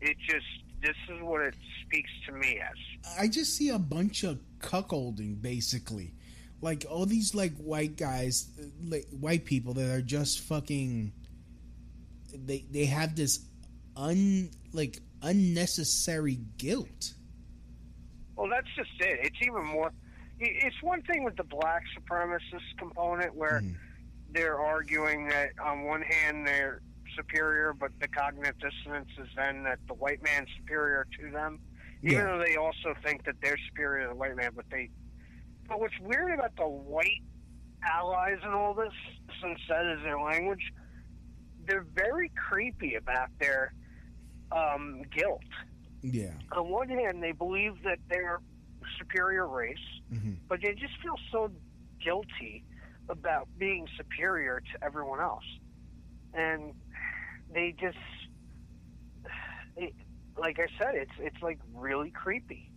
it 0.00 0.16
just 0.28 0.44
this 0.86 1.16
is 1.16 1.22
what 1.22 1.40
it 1.40 1.54
speaks 1.82 2.10
to 2.26 2.32
me 2.32 2.60
as. 2.60 3.18
I 3.18 3.28
just 3.28 3.56
see 3.56 3.70
a 3.70 3.78
bunch 3.78 4.22
of 4.22 4.38
cuckolding, 4.60 5.42
basically. 5.42 6.14
Like 6.60 6.86
all 6.88 7.06
these 7.06 7.34
like 7.34 7.56
white 7.56 7.96
guys, 7.96 8.48
like 8.82 9.06
white 9.10 9.44
people 9.44 9.74
that 9.74 9.90
are 9.90 10.02
just 10.02 10.40
fucking. 10.40 11.12
They 12.32 12.64
they 12.70 12.86
have 12.86 13.16
this 13.16 13.40
un 13.96 14.50
like 14.72 15.00
unnecessary 15.22 16.38
guilt. 16.56 17.14
Well, 18.36 18.48
that's 18.48 18.68
just 18.76 18.90
it. 19.00 19.18
It's 19.22 19.36
even 19.42 19.64
more. 19.64 19.92
It's 20.38 20.82
one 20.82 21.02
thing 21.02 21.24
with 21.24 21.36
the 21.36 21.44
black 21.44 21.82
supremacist 21.98 22.78
component 22.78 23.34
where 23.34 23.60
hmm. 23.60 23.72
they're 24.30 24.58
arguing 24.58 25.28
that 25.28 25.50
on 25.62 25.84
one 25.84 26.02
hand 26.02 26.46
they're 26.46 26.82
superior, 27.16 27.72
but 27.72 27.90
the 28.00 28.08
cognitive 28.08 28.54
dissonance 28.60 29.08
is 29.18 29.28
then 29.36 29.64
that 29.64 29.78
the 29.88 29.94
white 29.94 30.22
man's 30.22 30.48
superior 30.56 31.06
to 31.20 31.30
them, 31.30 31.60
even 32.04 32.24
Yeah. 32.24 32.24
though 32.24 32.42
they 32.44 32.56
also 32.56 32.94
think 33.04 33.24
that 33.24 33.36
they're 33.42 33.58
superior 33.70 34.04
to 34.04 34.08
the 34.10 34.16
white 34.16 34.36
man. 34.36 34.50
But 34.54 34.66
they, 34.70 34.90
but 35.68 35.80
what's 35.80 35.98
weird 36.00 36.38
about 36.38 36.52
the 36.58 36.68
white 36.68 37.22
allies 37.84 38.38
and 38.42 38.54
all 38.54 38.74
this, 38.74 38.92
since 39.42 39.58
that 39.68 39.86
is 39.86 40.02
their 40.04 40.20
language, 40.20 40.62
they're 41.66 41.86
very 41.94 42.30
creepy 42.48 42.94
about 42.94 43.28
their 43.40 43.72
um, 44.52 45.02
guilt 45.16 45.40
Yeah. 46.02 46.38
on 46.56 46.70
one 46.70 46.88
hand, 46.88 47.22
they 47.22 47.32
believe 47.32 47.72
that 47.84 47.98
they're 48.10 48.40
superior 48.98 49.46
race, 49.48 49.76
Mm-hmm. 50.12 50.34
but 50.48 50.60
they 50.62 50.72
just 50.72 50.94
feel 51.02 51.16
so 51.32 51.50
guilty 52.04 52.64
about 53.08 53.48
being 53.58 53.86
superior 53.96 54.60
to 54.72 54.84
everyone 54.84 55.20
else, 55.20 55.44
and 56.34 56.72
they 57.56 57.74
just, 57.80 57.96
it, 59.76 59.92
like 60.38 60.58
I 60.60 60.68
said, 60.78 60.94
it's 60.94 61.10
it's 61.18 61.42
like 61.42 61.58
really 61.74 62.12
creepy 62.12 62.70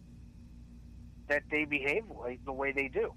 that 1.27 1.43
they 1.51 1.65
behave 1.65 2.03
like 2.09 2.41
the 2.45 2.53
way 2.53 2.71
they 2.71 2.88
do. 2.88 3.11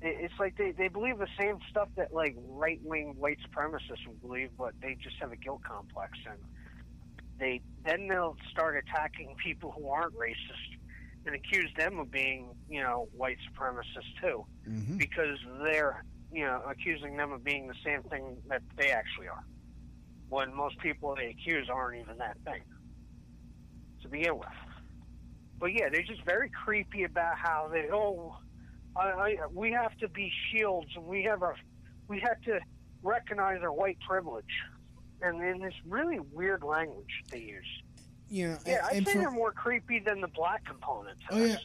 It- 0.00 0.18
It's 0.24 0.34
like 0.40 0.56
they, 0.56 0.72
they 0.72 0.88
believe 0.88 1.18
the 1.18 1.28
same 1.38 1.58
stuff 1.70 1.88
that 1.96 2.14
like 2.14 2.34
right 2.38 2.80
wing 2.82 3.14
white 3.18 3.38
supremacists 3.46 4.06
would 4.06 4.20
believe, 4.22 4.50
but 4.58 4.74
they 4.82 4.96
just 5.02 5.16
have 5.20 5.32
a 5.32 5.36
guilt 5.36 5.60
complex 5.68 6.10
and 6.26 6.38
they 7.38 7.60
then 7.84 8.08
they'll 8.08 8.36
start 8.50 8.76
attacking 8.76 9.34
people 9.44 9.72
who 9.76 9.88
aren't 9.90 10.14
racist 10.14 10.70
and 11.26 11.34
accuse 11.34 11.70
them 11.76 11.98
of 11.98 12.10
being, 12.10 12.54
you 12.68 12.80
know, 12.80 13.08
white 13.12 13.38
supremacists 13.50 14.12
too, 14.22 14.44
Mm-hmm. 14.68 14.96
because 14.98 15.38
they're, 15.64 16.04
you 16.32 16.44
know, 16.44 16.60
accusing 16.68 17.16
them 17.16 17.32
of 17.32 17.44
being 17.44 17.66
the 17.68 17.74
same 17.84 18.02
thing 18.04 18.36
that 18.48 18.62
they 18.78 18.90
actually 18.90 19.28
are. 19.28 19.42
When 20.32 20.54
most 20.56 20.78
people 20.78 21.14
they 21.14 21.26
accuse 21.26 21.68
aren't 21.68 22.00
even 22.00 22.16
that 22.16 22.38
thing 22.42 22.62
to 24.00 24.08
begin 24.08 24.38
with. 24.38 24.48
But 25.60 25.74
yeah, 25.74 25.90
they're 25.92 26.00
just 26.00 26.24
very 26.24 26.48
creepy 26.64 27.04
about 27.04 27.36
how 27.36 27.68
they 27.70 27.90
oh, 27.92 28.38
I, 28.96 29.02
I 29.02 29.36
we 29.52 29.72
have 29.72 29.94
to 29.98 30.08
be 30.08 30.32
shields 30.50 30.88
and 30.96 31.04
we 31.04 31.22
have 31.24 31.42
our 31.42 31.54
we 32.08 32.18
have 32.20 32.40
to 32.46 32.60
recognize 33.02 33.60
our 33.60 33.74
white 33.74 33.98
privilege, 34.08 34.54
and 35.20 35.38
in 35.42 35.60
this 35.60 35.74
really 35.86 36.18
weird 36.32 36.62
language 36.62 37.12
they 37.30 37.40
use. 37.40 37.82
Yeah. 38.30 38.56
Yeah, 38.66 38.86
I'd 38.86 39.06
say 39.06 39.12
for- 39.12 39.18
they're 39.18 39.30
more 39.30 39.52
creepy 39.52 39.98
than 39.98 40.22
the 40.22 40.28
black 40.28 40.64
components. 40.64 41.20
Oh 41.30 41.44
yeah, 41.44 41.56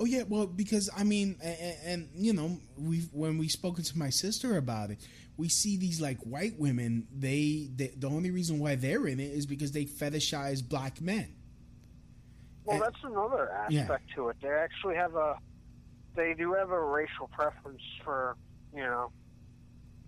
oh 0.00 0.04
yeah. 0.04 0.24
Well, 0.28 0.46
because 0.46 0.90
I 0.96 1.04
mean, 1.04 1.36
and, 1.42 1.76
and 1.84 2.08
you 2.14 2.32
know, 2.32 2.58
we 2.78 3.00
when 3.12 3.38
we 3.38 3.48
spoken 3.48 3.84
to 3.84 3.98
my 3.98 4.10
sister 4.10 4.56
about 4.56 4.90
it, 4.90 4.98
we 5.36 5.48
see 5.48 5.76
these 5.76 6.00
like 6.00 6.18
white 6.22 6.58
women. 6.58 7.06
They, 7.16 7.68
they 7.74 7.88
the 7.96 8.08
only 8.08 8.30
reason 8.30 8.58
why 8.58 8.74
they're 8.74 9.06
in 9.06 9.20
it 9.20 9.30
is 9.32 9.46
because 9.46 9.72
they 9.72 9.84
fetishize 9.84 10.66
black 10.66 11.00
men. 11.00 11.34
Well, 12.64 12.78
that's 12.80 13.02
another 13.04 13.50
Yeah. 13.68 13.82
aspect 13.82 14.10
to 14.16 14.28
it. 14.28 14.36
They 14.42 14.48
actually 14.48 14.94
have 14.96 15.14
a, 15.16 15.36
they 16.14 16.34
do 16.34 16.52
have 16.52 16.70
a 16.70 16.80
racial 16.84 17.28
preference 17.32 17.80
for, 18.04 18.36
you 18.74 18.82
know, 18.82 19.10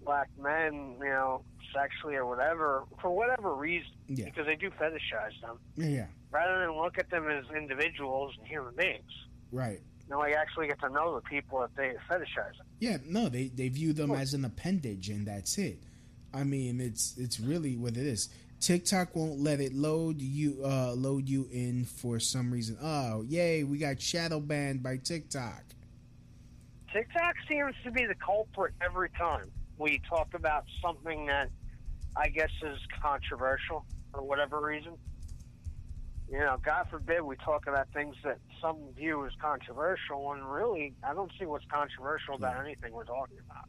black 0.05 0.29
men, 0.39 0.97
you 1.01 1.07
know, 1.07 1.45
sexually 1.75 2.15
or 2.15 2.27
whatever, 2.27 2.85
for 3.01 3.11
whatever 3.11 3.55
reason, 3.55 3.91
Yeah. 4.07 4.27
because 4.27 4.47
they 4.47 4.55
do 4.57 4.71
fetishize 4.71 5.41
them, 5.41 5.59
Yeah, 5.77 5.87
yeah, 5.87 6.07
rather 6.31 6.61
than 6.61 6.77
look 6.77 6.99
at 6.99 7.09
them 7.11 7.29
as 7.31 7.45
individuals 7.57 8.35
and 8.39 8.47
human 8.47 8.75
beings. 8.77 9.11
Right. 9.53 9.81
Know, 10.09 10.19
like 10.19 10.35
actually 10.35 10.67
get 10.69 10.81
to 10.81 10.91
know 10.91 11.15
the 11.15 11.23
people 11.23 11.61
that 11.61 11.75
they 11.77 11.95
fetishize. 12.11 12.55
Yeah, 12.81 12.99
no, 13.07 13.29
they 13.29 13.49
they 13.49 13.69
view 13.69 13.93
them 13.93 14.11
as 14.11 14.35
an 14.35 14.45
appendage, 14.45 15.09
and 15.09 15.27
that's 15.27 15.57
it. 15.59 15.79
I 16.35 16.45
mean, 16.45 16.81
it's 16.81 17.15
it's 17.17 17.39
really 17.39 17.77
what 17.77 17.97
it 17.97 18.07
is. 18.07 18.29
TikTok 18.61 19.17
won't 19.17 19.41
let 19.41 19.61
it 19.61 19.75
load 19.75 20.21
you 20.21 20.61
uh, 20.65 20.93
load 20.93 21.29
you 21.29 21.49
in 21.51 21.85
for 21.85 22.21
some 22.21 22.51
reason. 22.51 22.79
Oh, 22.83 23.23
yay, 23.23 23.65
we 23.65 23.79
got 23.79 24.01
shadow 24.01 24.41
banned 24.41 24.83
by 24.83 24.99
TikTok. 24.99 25.65
TikTok 26.93 27.35
seems 27.49 27.75
to 27.85 27.91
be 27.91 28.05
the 28.05 28.15
culprit 28.15 28.75
every 28.81 29.09
time 29.11 29.51
we 29.79 30.01
talk 30.09 30.35
about 30.35 30.65
something 30.83 31.27
that 31.27 31.49
I 32.17 32.29
guess 32.29 32.51
is 32.63 32.79
controversial 33.03 33.85
for 34.13 34.23
whatever 34.23 34.61
reason. 34.61 34.93
You 36.33 36.39
know, 36.39 36.57
God 36.65 36.87
forbid 36.91 37.21
we 37.21 37.37
talk 37.37 37.67
about 37.67 37.89
things 37.93 38.17
that 38.25 38.39
some 38.59 38.79
view 38.97 39.27
as 39.27 39.33
controversial, 39.39 40.33
and 40.33 40.43
really, 40.51 40.95
I 41.07 41.13
don't 41.13 41.31
see 41.39 41.45
what's 41.45 41.67
controversial 41.67 42.37
about 42.37 42.59
anything 42.65 42.91
we're 42.95 43.05
talking 43.05 43.37
about. 43.51 43.69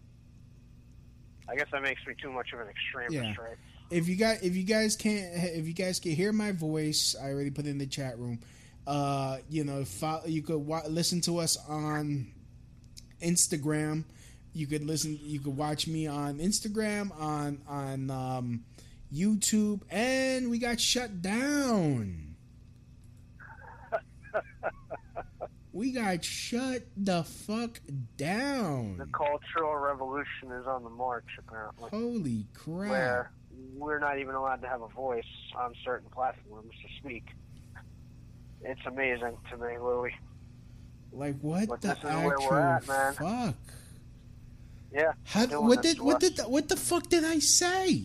I 1.50 1.58
guess 1.58 1.68
that 1.74 1.82
makes 1.84 2.00
me 2.08 2.14
too 2.22 2.32
much 2.32 2.54
of 2.54 2.62
an 2.62 2.70
extremist, 2.70 3.14
Yeah. 3.16 3.36
right? 3.44 3.58
If 3.90 4.08
you 4.08 4.16
guys 4.16 4.40
if 4.44 4.56
you 4.56 4.64
guys 4.64 4.96
can't 4.96 5.36
if 5.36 5.68
you 5.68 5.74
guys 5.74 6.00
can 6.00 6.14
hear 6.14 6.32
my 6.32 6.54
voice, 6.54 7.18
I 7.22 7.32
already 7.32 7.52
put 7.52 7.66
it 7.66 7.70
in 7.72 7.80
the 7.80 7.86
chat 7.86 8.18
room. 8.18 8.40
Uh, 8.88 9.40
you 9.50 9.66
know, 9.66 9.84
follow, 9.84 10.26
you 10.26 10.42
could 10.42 10.60
wa- 10.66 10.84
listen 10.88 11.20
to 11.22 11.40
us 11.40 11.58
on 11.68 12.28
Instagram. 13.22 14.06
You 14.54 14.68
could 14.68 14.86
listen. 14.86 15.20
You 15.22 15.42
could 15.42 15.58
watch 15.58 15.86
me 15.86 16.08
on 16.08 16.40
Instagram, 16.40 17.12
on 17.20 17.62
on 17.68 18.10
um, 18.10 18.64
YouTube, 19.14 19.82
and 19.92 20.50
we 20.50 20.60
got 20.60 20.80
shut 20.80 21.22
down. 21.22 22.33
We 25.74 25.92
got 25.92 26.24
shut 26.24 26.84
the 26.96 27.24
fuck 27.24 27.82
down. 28.16 28.98
The 28.98 29.08
cultural 29.08 29.76
revolution 29.76 30.52
is 30.52 30.68
on 30.68 30.84
the 30.84 30.90
march, 30.92 31.26
apparently. 31.40 31.90
Holy 31.90 32.46
crap! 32.54 32.90
where 32.92 33.32
we're 33.76 34.00
not 34.00 34.20
even 34.20 34.36
allowed 34.36 34.62
to 34.62 34.68
have 34.68 34.82
a 34.82 34.88
voice 34.90 35.24
on 35.56 35.74
certain 35.84 36.10
platforms 36.12 36.72
to 36.82 37.00
speak. 37.00 37.26
It's 38.62 38.86
amazing 38.86 39.36
to 39.50 39.58
me, 39.58 39.78
Louie. 39.80 40.16
Like 41.12 41.40
what 41.42 41.68
But 41.70 41.82
the 41.82 41.88
this 41.90 41.98
is 41.98 42.04
where 42.04 42.34
actual 42.36 42.94
at, 42.94 43.16
fuck? 43.16 43.56
Yeah. 44.94 45.14
How, 45.26 45.46
what 45.62 45.82
did 45.82 46.00
what 46.00 46.20
did 46.20 46.40
what 46.40 46.70
the 46.70 46.76
fuck 46.76 47.10
did 47.10 47.24
I 47.24 47.40
say? 47.40 48.04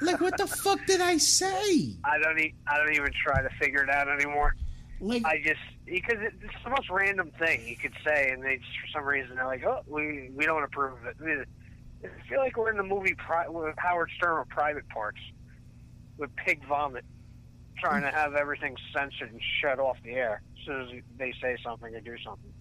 like 0.00 0.20
what 0.20 0.36
the 0.36 0.46
fuck 0.46 0.84
did 0.86 1.00
I 1.00 1.18
say? 1.18 1.96
I 2.04 2.18
don't. 2.18 2.38
E- 2.38 2.54
I 2.66 2.78
don't 2.78 2.94
even 2.94 3.12
try 3.24 3.42
to 3.42 3.48
figure 3.60 3.82
it 3.82 3.90
out 3.90 4.08
anymore. 4.08 4.56
Like 5.00 5.24
I 5.24 5.40
just 5.42 5.60
because 5.86 6.18
it, 6.20 6.34
it's 6.42 6.62
the 6.62 6.70
most 6.70 6.90
random 6.90 7.32
thing 7.38 7.66
you 7.66 7.76
could 7.76 7.94
say, 8.04 8.30
and 8.30 8.42
they 8.42 8.56
just 8.56 8.78
for 8.80 8.98
some 8.98 9.04
reason 9.04 9.36
they're 9.36 9.46
like, 9.46 9.64
"Oh, 9.64 9.80
we 9.86 10.30
we 10.34 10.44
don't 10.44 10.62
approve 10.62 10.98
of 10.98 11.26
it." 11.26 11.48
I, 12.04 12.28
feel 12.28 12.38
like 12.38 12.56
we're 12.56 12.70
in 12.70 12.76
the 12.76 12.82
movie 12.82 13.14
Pri- 13.14 13.48
with 13.48 13.74
Howard 13.78 14.10
Stern 14.16 14.38
with 14.40 14.48
Private 14.48 14.88
Parts 14.88 15.20
with 16.18 16.34
pig 16.36 16.64
vomit, 16.66 17.04
trying 17.78 18.02
to 18.02 18.10
have 18.10 18.34
everything 18.34 18.76
censored 18.94 19.32
and 19.32 19.40
shut 19.60 19.78
off 19.78 19.96
the 20.04 20.12
air 20.12 20.42
as 20.58 20.66
soon 20.66 20.80
as 20.82 21.02
they 21.18 21.32
say 21.40 21.56
something 21.64 21.94
or 21.94 22.00
do 22.00 22.16
something. 22.24 22.52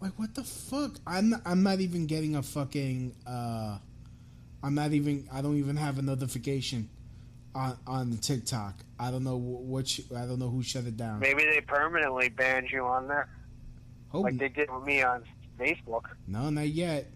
like 0.00 0.12
what 0.18 0.34
the 0.34 0.44
fuck? 0.44 0.92
I'm 1.06 1.30
not, 1.30 1.42
I'm 1.44 1.62
not 1.62 1.80
even 1.80 2.06
getting 2.06 2.36
a 2.36 2.42
fucking. 2.42 3.14
uh 3.26 3.78
I'm 4.62 4.76
not 4.76 4.92
even. 4.92 5.28
I 5.32 5.42
don't 5.42 5.56
even 5.58 5.76
have 5.76 5.98
a 5.98 6.02
notification 6.02 6.88
on 7.54 7.76
on 7.86 8.16
TikTok. 8.18 8.74
I 8.98 9.10
don't 9.10 9.24
know 9.24 9.38
wh- 9.38 9.62
what. 9.68 9.88
sh- 9.88 10.00
I 10.14 10.26
don't 10.26 10.38
know 10.38 10.48
who 10.48 10.62
shut 10.62 10.84
it 10.86 10.96
down. 10.96 11.20
Maybe 11.20 11.44
they 11.44 11.60
permanently 11.60 12.28
banned 12.28 12.70
you 12.70 12.84
on 12.84 13.08
there, 13.08 13.28
Hope 14.08 14.24
like 14.24 14.38
they 14.38 14.48
did 14.48 14.70
with 14.70 14.84
me 14.84 15.02
on 15.02 15.22
Facebook. 15.58 16.02
no, 16.26 16.50
not 16.50 16.68
yet. 16.68 17.06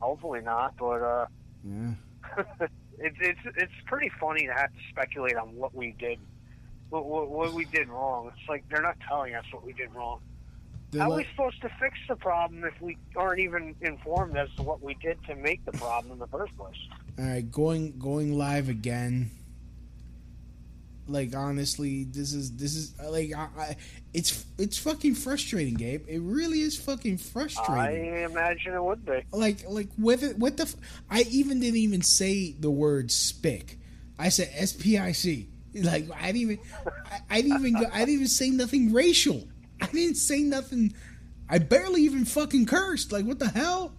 Hopefully 0.00 0.40
not, 0.40 0.76
but 0.76 1.00
uh, 1.02 1.26
Yeah. 1.64 1.92
it's 2.98 3.16
it's 3.20 3.40
it's 3.56 3.72
pretty 3.86 4.10
funny 4.20 4.46
to 4.46 4.52
have 4.52 4.70
to 4.72 4.78
speculate 4.90 5.36
on 5.36 5.54
what 5.54 5.74
we 5.74 5.92
did, 5.98 6.18
what, 6.90 7.04
what, 7.06 7.30
what 7.30 7.52
we 7.52 7.64
did 7.66 7.88
wrong. 7.88 8.30
It's 8.36 8.48
like 8.48 8.64
they're 8.68 8.82
not 8.82 8.96
telling 9.08 9.34
us 9.34 9.44
what 9.52 9.64
we 9.64 9.72
did 9.72 9.94
wrong. 9.94 10.20
They're 10.90 11.02
How 11.02 11.12
are 11.12 11.16
we 11.18 11.26
supposed 11.30 11.60
to 11.62 11.70
fix 11.80 11.96
the 12.08 12.16
problem 12.16 12.64
if 12.64 12.74
we 12.82 12.98
aren't 13.16 13.40
even 13.40 13.74
informed 13.80 14.36
as 14.36 14.48
to 14.56 14.62
what 14.62 14.82
we 14.82 14.94
did 14.94 15.18
to 15.26 15.34
make 15.36 15.64
the 15.64 15.72
problem 15.72 16.12
in 16.12 16.18
the 16.18 16.26
first 16.26 16.54
place? 16.58 16.76
All 17.18 17.24
right, 17.24 17.50
going 17.50 17.98
going 17.98 18.36
live 18.36 18.68
again. 18.68 19.30
Like 21.06 21.34
honestly, 21.34 22.04
this 22.04 22.32
is 22.32 22.56
this 22.56 22.74
is 22.74 22.94
uh, 23.02 23.10
like 23.10 23.32
I, 23.36 23.48
I, 23.58 23.76
it's 24.14 24.46
it's 24.56 24.78
fucking 24.78 25.16
frustrating, 25.16 25.74
Gabe. 25.74 26.04
It 26.08 26.20
really 26.20 26.60
is 26.60 26.78
fucking 26.78 27.18
frustrating. 27.18 28.14
I 28.14 28.24
imagine 28.24 28.72
it 28.72 28.82
would 28.82 29.04
be. 29.04 29.20
like 29.32 29.64
like 29.68 29.88
what 29.96 30.20
the, 30.20 30.28
what 30.28 30.56
the 30.56 30.62
f- 30.62 30.76
I 31.10 31.22
even 31.30 31.60
didn't 31.60 31.80
even 31.80 32.02
say 32.02 32.52
the 32.52 32.70
word 32.70 33.08
spic. 33.08 33.76
I 34.18 34.28
said 34.28 34.50
S 34.54 34.72
P 34.72 34.96
I 34.96 35.12
C. 35.12 35.48
Like 35.74 36.08
I 36.18 36.26
didn't 36.26 36.36
even 36.36 36.58
I, 37.10 37.20
I 37.30 37.42
didn't 37.42 37.58
even 37.58 37.74
go, 37.74 37.90
I 37.92 37.98
didn't 38.00 38.14
even 38.14 38.28
say 38.28 38.50
nothing 38.50 38.92
racial. 38.92 39.46
I 39.82 39.86
didn't 39.86 40.16
say 40.16 40.40
nothing. 40.40 40.94
I 41.48 41.58
barely 41.58 42.02
even 42.02 42.24
fucking 42.24 42.66
cursed. 42.66 43.12
Like 43.12 43.26
what 43.26 43.38
the 43.38 43.48
hell? 43.48 43.92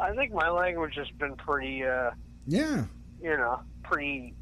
I 0.00 0.14
think 0.14 0.32
my 0.32 0.48
language 0.50 0.94
has 0.96 1.08
been 1.18 1.34
pretty, 1.36 1.84
uh, 1.84 2.10
Yeah. 2.46 2.84
you 3.20 3.36
know, 3.36 3.60
pretty 3.82 4.34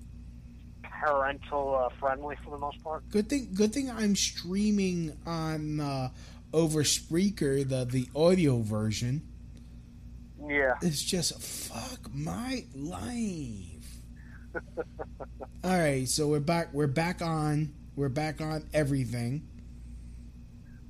parental 1.02 1.74
uh, 1.76 1.88
friendly 1.98 2.36
for 2.44 2.50
the 2.50 2.58
most 2.58 2.82
part. 2.82 3.08
Good 3.10 3.28
thing. 3.28 3.48
Good 3.54 3.72
thing 3.72 3.90
I'm 3.90 4.16
streaming 4.16 5.16
on 5.26 5.80
uh, 5.80 6.10
over 6.52 6.82
Spreaker 6.82 7.66
the 7.68 7.84
the 7.84 8.08
audio 8.14 8.60
version. 8.60 9.22
Yeah. 10.46 10.74
It's 10.82 11.02
just 11.02 11.40
fuck 11.42 12.12
my 12.14 12.64
life. 12.74 14.00
All 15.64 15.78
right, 15.78 16.08
so 16.08 16.28
we're 16.28 16.40
back. 16.40 16.72
We're 16.72 16.86
back 16.86 17.20
on. 17.20 17.74
We're 17.94 18.08
back 18.08 18.40
on 18.40 18.68
everything. 18.72 19.48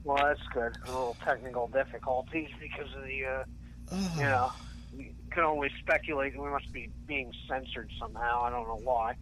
Well, 0.05 0.19
that's 0.23 0.41
good. 0.53 0.77
A 0.85 0.87
little 0.87 1.17
technical 1.25 1.67
difficulties 1.69 2.49
because 2.61 2.93
of 2.95 3.03
the, 3.05 3.25
uh, 3.25 3.45
you 3.93 4.23
know, 4.23 4.53
we 4.97 5.13
can 5.31 5.45
only 5.45 5.71
speculate. 5.81 6.39
We 6.39 6.49
must 6.49 6.73
be 6.73 6.91
being 7.07 7.33
censored 7.49 7.91
somehow. 7.99 8.43
I 8.43 8.51
don't 8.51 8.67
know 8.67 8.81
why. 8.83 9.17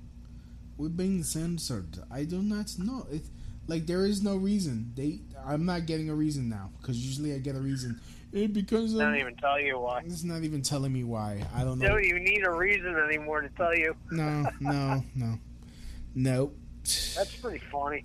We're 0.76 0.88
being 0.88 1.22
censored. 1.22 1.98
I 2.10 2.24
do 2.24 2.42
not 2.42 2.76
know. 2.78 3.06
It 3.10 3.22
like 3.66 3.86
there 3.86 4.04
is 4.04 4.22
no 4.22 4.36
reason. 4.36 4.92
They. 4.96 5.20
I'm 5.46 5.64
not 5.66 5.86
getting 5.86 6.10
a 6.10 6.14
reason 6.14 6.48
now 6.48 6.70
because 6.80 6.98
usually 7.04 7.34
I 7.34 7.38
get 7.38 7.54
a 7.56 7.60
reason. 7.60 8.00
It 8.32 8.52
because 8.52 8.92
They 8.92 8.98
don't 8.98 9.14
even 9.16 9.36
tell 9.36 9.60
you 9.60 9.78
why. 9.78 10.02
it's 10.04 10.24
not 10.24 10.42
even 10.42 10.60
telling 10.60 10.92
me 10.92 11.04
why. 11.04 11.44
I 11.54 11.62
don't 11.62 11.78
know. 11.78 11.86
don't 11.88 12.04
even 12.04 12.24
need 12.24 12.44
a 12.44 12.50
reason 12.50 12.96
anymore 12.96 13.42
to 13.42 13.48
tell 13.50 13.76
you. 13.76 13.94
No, 14.10 14.44
no, 14.58 15.04
no, 15.14 15.38
no. 16.16 16.50
That's 16.82 17.36
pretty 17.40 17.62
funny. 17.70 18.04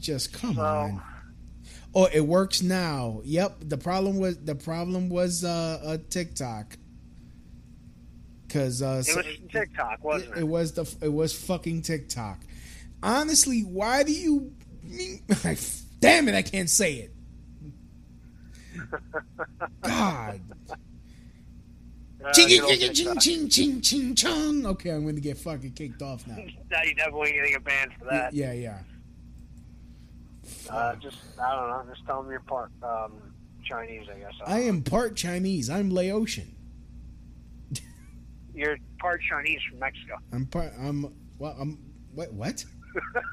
Just 0.00 0.32
come 0.32 0.54
So- 0.54 0.62
on. 0.62 1.02
Oh, 1.94 2.06
it 2.12 2.20
works 2.20 2.62
now. 2.62 3.20
Yep. 3.24 3.56
The 3.60 3.78
problem 3.78 4.18
was 4.18 4.38
the 4.38 4.54
problem 4.54 5.08
was 5.08 5.44
uh, 5.44 5.80
uh 5.84 5.98
TikTok. 6.10 6.76
Cause 8.48 8.80
uh, 8.80 9.02
It 9.06 9.16
was 9.16 9.26
TikTok, 9.52 10.02
wasn't 10.02 10.32
it 10.36 10.40
it? 10.40 10.48
was 10.48 10.72
the 10.72 10.96
it 11.02 11.12
was 11.12 11.32
fucking 11.38 11.82
TikTok. 11.82 12.40
Honestly, 13.02 13.60
why 13.60 14.02
do 14.02 14.12
you? 14.12 14.52
Damn 16.00 16.28
it! 16.28 16.34
I 16.34 16.42
can't 16.42 16.70
say 16.70 16.94
it. 16.94 17.14
God. 19.82 20.40
Uh, 22.24 22.32
Ching 22.32 22.48
ching 22.48 22.92
ching 22.94 23.18
ching 23.20 23.48
ching 23.48 23.80
ching 23.80 24.14
chong. 24.16 24.66
Okay, 24.66 24.90
I'm 24.90 25.02
going 25.04 25.14
to 25.14 25.20
get 25.20 25.38
fucking 25.38 25.70
kicked 25.70 26.02
off 26.02 26.26
now. 26.26 26.34
Now 26.70 26.82
you're 26.82 26.94
definitely 26.94 27.30
gonna 27.32 27.48
get 27.50 27.62
banned 27.64 27.92
for 27.96 28.06
that. 28.06 28.34
Yeah, 28.34 28.52
yeah. 28.52 28.78
Uh, 30.70 30.94
just 30.96 31.18
I 31.40 31.54
don't 31.54 31.68
know. 31.68 31.94
Just 31.94 32.06
tell 32.06 32.22
them 32.22 32.30
you're 32.30 32.40
part 32.40 32.70
um, 32.82 33.12
Chinese, 33.64 34.06
I 34.14 34.18
guess. 34.18 34.32
I 34.46 34.60
am 34.60 34.82
part 34.82 35.16
Chinese. 35.16 35.70
I'm 35.70 35.90
Laotian. 35.90 36.54
You're 38.54 38.76
part 38.98 39.20
Chinese 39.28 39.60
from 39.68 39.78
Mexico. 39.78 40.16
I'm 40.32 40.46
part. 40.46 40.72
I'm. 40.80 41.12
Well, 41.38 41.56
I'm. 41.58 41.78
What? 42.14 42.32
What? 42.32 42.64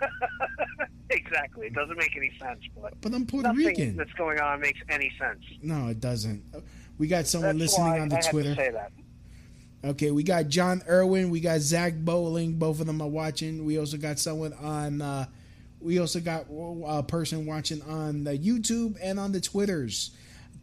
exactly. 1.09 1.67
It 1.67 1.73
doesn't 1.73 1.97
make 1.97 2.15
any 2.15 2.31
sense, 2.39 2.59
but 2.79 2.93
But 3.01 3.13
I'm 3.13 3.25
Puerto 3.25 3.47
nothing 3.49 3.65
Rican. 3.65 3.97
that's 3.97 4.11
going 4.13 4.39
on 4.39 4.61
makes 4.61 4.79
any 4.89 5.11
sense. 5.19 5.43
No, 5.61 5.87
it 5.87 5.99
doesn't. 5.99 6.43
We 6.97 7.07
got 7.07 7.25
someone 7.27 7.57
That's 7.57 7.77
listening 7.77 8.01
on 8.01 8.09
the 8.09 8.17
I 8.17 8.21
Twitter. 8.21 8.55
to 8.55 8.61
say 8.61 8.71
that. 8.71 8.91
Okay, 9.83 10.11
we 10.11 10.23
got 10.23 10.47
John 10.47 10.81
Irwin, 10.89 11.29
we 11.29 11.39
got 11.39 11.59
Zach 11.59 11.93
Bowling, 11.95 12.53
both 12.53 12.79
of 12.79 12.87
them 12.87 13.01
are 13.01 13.07
watching. 13.07 13.65
We 13.65 13.77
also 13.77 13.97
got 13.97 14.19
someone 14.19 14.53
on. 14.53 15.01
Uh, 15.01 15.25
we 15.85 15.99
also 15.99 16.19
got 16.19 16.47
a 16.87 17.03
person 17.03 17.45
watching 17.45 17.81
on 17.83 18.23
the 18.23 18.37
YouTube 18.37 18.97
and 19.01 19.19
on 19.19 19.31
the 19.31 19.39
Twitters. 19.39 20.11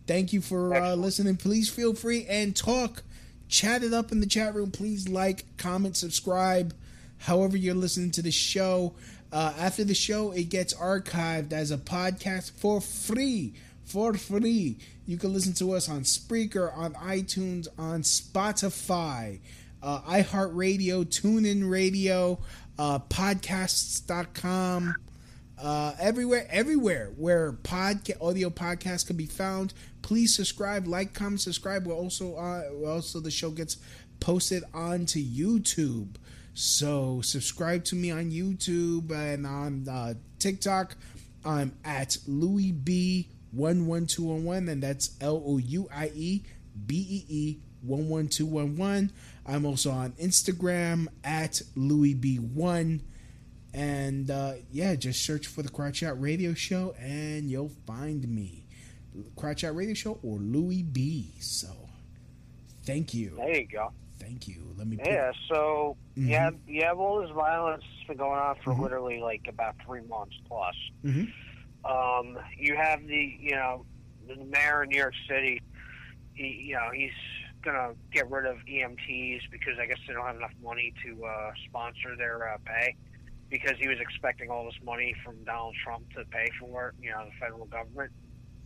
Thank 0.07 0.33
you 0.33 0.41
for 0.41 0.75
uh, 0.75 0.95
listening. 0.97 1.37
Please 1.37 1.69
feel 1.69 1.95
free 1.95 2.27
and 2.29 2.57
talk, 2.57 3.05
chat 3.49 3.85
it 3.85 3.93
up 3.93 4.11
in 4.11 4.19
the 4.19 4.27
chat 4.27 4.55
room. 4.55 4.73
Please 4.73 5.09
like, 5.09 5.45
comment, 5.57 5.97
subscribe. 5.97 6.75
However 7.19 7.57
you're 7.57 7.75
listening 7.75 8.11
to 8.13 8.23
the 8.23 8.33
show. 8.33 8.95
Uh, 9.33 9.55
after 9.59 9.85
the 9.85 9.95
show, 9.95 10.33
it 10.33 10.49
gets 10.51 10.75
archived 10.75 11.53
as 11.53 11.71
a 11.71 11.79
podcast 11.79 12.51
for 12.51 12.81
free. 12.81 13.55
For 13.85 14.13
free. 14.15 14.77
You 15.07 15.17
can 15.17 15.33
listen 15.33 15.53
to 15.55 15.73
us 15.73 15.89
on 15.89 16.01
Spreaker, 16.01 16.77
on 16.77 16.95
iTunes, 16.95 17.69
on 17.79 18.03
Spotify, 18.03 19.39
uh, 19.83 20.01
iHeartRadio, 20.03 21.05
TuneIn 21.05 21.71
Radio, 21.71 22.41
uh, 22.79 22.99
podcasts.com. 22.99 24.95
Uh, 25.63 25.95
everywhere, 26.01 26.45
everywhere 26.51 27.13
where 27.17 27.53
podca- 27.53 28.21
audio 28.21 28.51
podcasts 28.51 29.07
can 29.07 29.17
be 29.17 29.27
found. 29.27 29.73
Please 30.03 30.35
subscribe, 30.35 30.89
like, 30.89 31.15
comment, 31.15 31.41
subscribe. 31.41 31.87
We're 31.87 31.95
also, 31.95 32.35
uh, 32.35 32.65
also 32.85 33.21
the 33.21 33.31
show 33.31 33.51
gets 33.51 33.77
posted 34.19 34.65
onto 34.75 35.21
YouTube. 35.21 36.17
So 36.53 37.21
subscribe 37.21 37.85
to 37.85 37.95
me 37.95 38.11
on 38.11 38.33
YouTube 38.33 39.13
and 39.13 39.47
on 39.47 39.89
uh, 39.89 40.15
TikTok. 40.41 40.97
I'm 41.45 41.77
at 41.85 42.19
Louie 42.27 42.73
Bee 42.73 43.29
one 43.53 43.87
one 43.87 44.07
two 44.07 44.25
one 44.25 44.45
one, 44.45 44.69
and 44.69 44.83
that's 44.83 45.17
L 45.21 45.43
O 45.47 45.59
U 45.59 45.89
I 45.95 46.11
E 46.15 46.43
B 46.87 47.07
E 47.09 47.25
E 47.29 47.59
one 47.83 48.09
one 48.09 48.27
two 48.27 48.47
one 48.47 48.77
one. 48.77 49.13
I'm 49.47 49.65
also 49.65 49.91
on 49.93 50.13
Instagram 50.13 51.07
at 51.23 51.63
Louie 51.77 52.15
Bee 52.15 52.37
one. 52.37 53.03
And 53.75 54.31
uh, 54.31 54.55
yeah, 54.71 54.95
just 54.97 55.25
search 55.25 55.47
for 55.47 55.63
the 55.63 55.69
Crotch 55.71 56.03
Out 56.03 56.21
Radio 56.21 56.53
Show 56.55 56.95
and 56.99 57.51
you'll 57.51 57.73
find 57.87 58.29
me. 58.29 58.67
Crotch 59.37 59.65
Out 59.65 59.75
Radio 59.77 59.95
Show 59.95 60.19
or 60.23 60.39
Louie 60.39 60.83
Bee. 60.83 61.33
So 61.41 61.69
thank 62.85 63.15
you. 63.15 63.35
There 63.37 63.57
you 63.61 63.67
go. 63.67 63.93
Thank 64.19 64.47
you. 64.49 64.75
Let 64.77 64.87
me 64.87 64.99
Yeah. 65.05 65.33
So 65.49 65.97
Mhm. 66.17 66.27
you 66.29 66.37
have 66.37 66.55
you 66.69 66.83
have 66.85 66.99
all 66.99 67.21
this 67.23 67.31
violence 67.31 67.83
has 67.99 68.07
been 68.09 68.17
going 68.19 68.39
on 68.39 68.57
for 68.63 68.73
Mhm. 68.75 68.81
literally 68.81 69.19
like 69.21 69.47
about 69.49 69.75
three 69.85 70.03
months 70.03 70.37
plus. 70.47 70.75
Mhm. 71.05 71.33
Um, 71.85 72.39
you 72.59 72.77
have 72.77 73.07
the 73.07 73.37
you 73.41 73.53
know 73.53 73.85
the 74.29 74.37
mayor 74.37 74.83
of 74.83 74.89
New 74.91 74.99
York 74.99 75.15
City. 75.29 75.61
He 76.35 76.47
you 76.69 76.75
know 76.75 76.91
he's 76.95 77.11
gonna 77.63 77.95
get 78.13 78.31
rid 78.31 78.45
of 78.47 78.59
EMTs 78.69 79.43
because 79.51 79.79
I 79.79 79.87
guess 79.87 79.99
they 80.07 80.13
don't 80.15 80.27
have 80.27 80.37
enough 80.37 80.55
money 80.63 80.93
to 81.05 81.25
uh, 81.25 81.53
sponsor 81.67 82.17
their 82.17 82.49
uh, 82.55 82.59
pay 82.65 82.97
because 83.53 83.77
he 83.79 83.87
was 83.87 83.99
expecting 84.01 84.51
all 84.51 84.65
this 84.65 84.75
money 84.85 85.15
from 85.25 85.37
Donald 85.45 85.77
Trump 85.85 86.11
to 86.17 86.25
pay 86.33 86.49
for 86.59 86.89
it. 86.89 86.95
You 87.01 87.11
know 87.11 87.27
the 87.27 87.31
federal 87.39 87.67
government. 87.67 88.11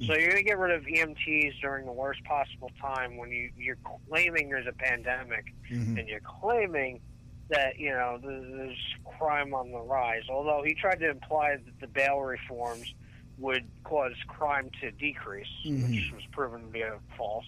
So 0.07 0.12
you're 0.12 0.28
going 0.32 0.37
to 0.37 0.49
get 0.51 0.59
rid 0.59 0.72
of 0.76 0.82
EMTs 0.84 1.59
during 1.62 1.87
the 1.87 1.93
worst 1.93 2.22
possible 2.24 2.70
time 2.78 3.16
when 3.16 3.30
you, 3.30 3.51
you're 3.57 3.78
claiming 4.11 4.51
there's 4.51 4.66
a 4.66 4.72
pandemic 4.74 5.47
Mhm. 5.70 5.99
and 5.99 6.07
you're 6.07 6.20
claiming 6.20 7.01
that 7.49 7.78
you 7.78 7.91
know 7.91 8.18
there's 8.22 8.76
crime 9.18 9.55
on 9.55 9.72
the 9.72 9.80
rise. 9.80 10.22
Although 10.30 10.62
he 10.64 10.74
tried 10.74 11.01
to 11.01 11.11
imply 11.11 11.57
that 11.57 11.80
the 11.80 11.87
bail 11.89 12.18
reforms 12.20 12.95
would 13.39 13.66
cause 13.84 14.12
crime 14.28 14.70
to 14.82 14.91
decrease, 14.93 15.47
which 15.64 16.12
was 16.14 16.22
proven 16.30 16.62
to 16.62 16.68
be 16.68 16.82
a 16.82 16.99
false. 17.16 17.47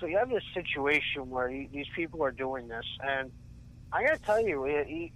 So 0.00 0.06
you 0.06 0.18
have 0.18 0.28
this 0.28 0.44
situation 0.54 1.28
where 1.30 1.50
you, 1.50 1.68
these 1.72 1.86
people 1.96 2.22
are 2.22 2.30
doing 2.32 2.68
this, 2.68 2.84
and 3.02 3.32
I 3.92 4.04
got 4.04 4.14
to 4.18 4.22
tell 4.22 4.40
you, 4.46 4.64
it, 4.66 4.86
it, 4.88 5.10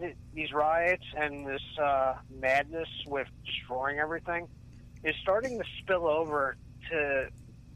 th- 0.00 0.16
these 0.34 0.52
riots 0.52 1.04
and 1.16 1.46
this 1.46 1.62
uh, 1.80 2.14
madness 2.40 2.88
with 3.06 3.28
destroying 3.44 3.98
everything 3.98 4.48
is 5.04 5.14
starting 5.22 5.58
to 5.58 5.64
spill 5.82 6.06
over 6.06 6.56
to 6.90 7.28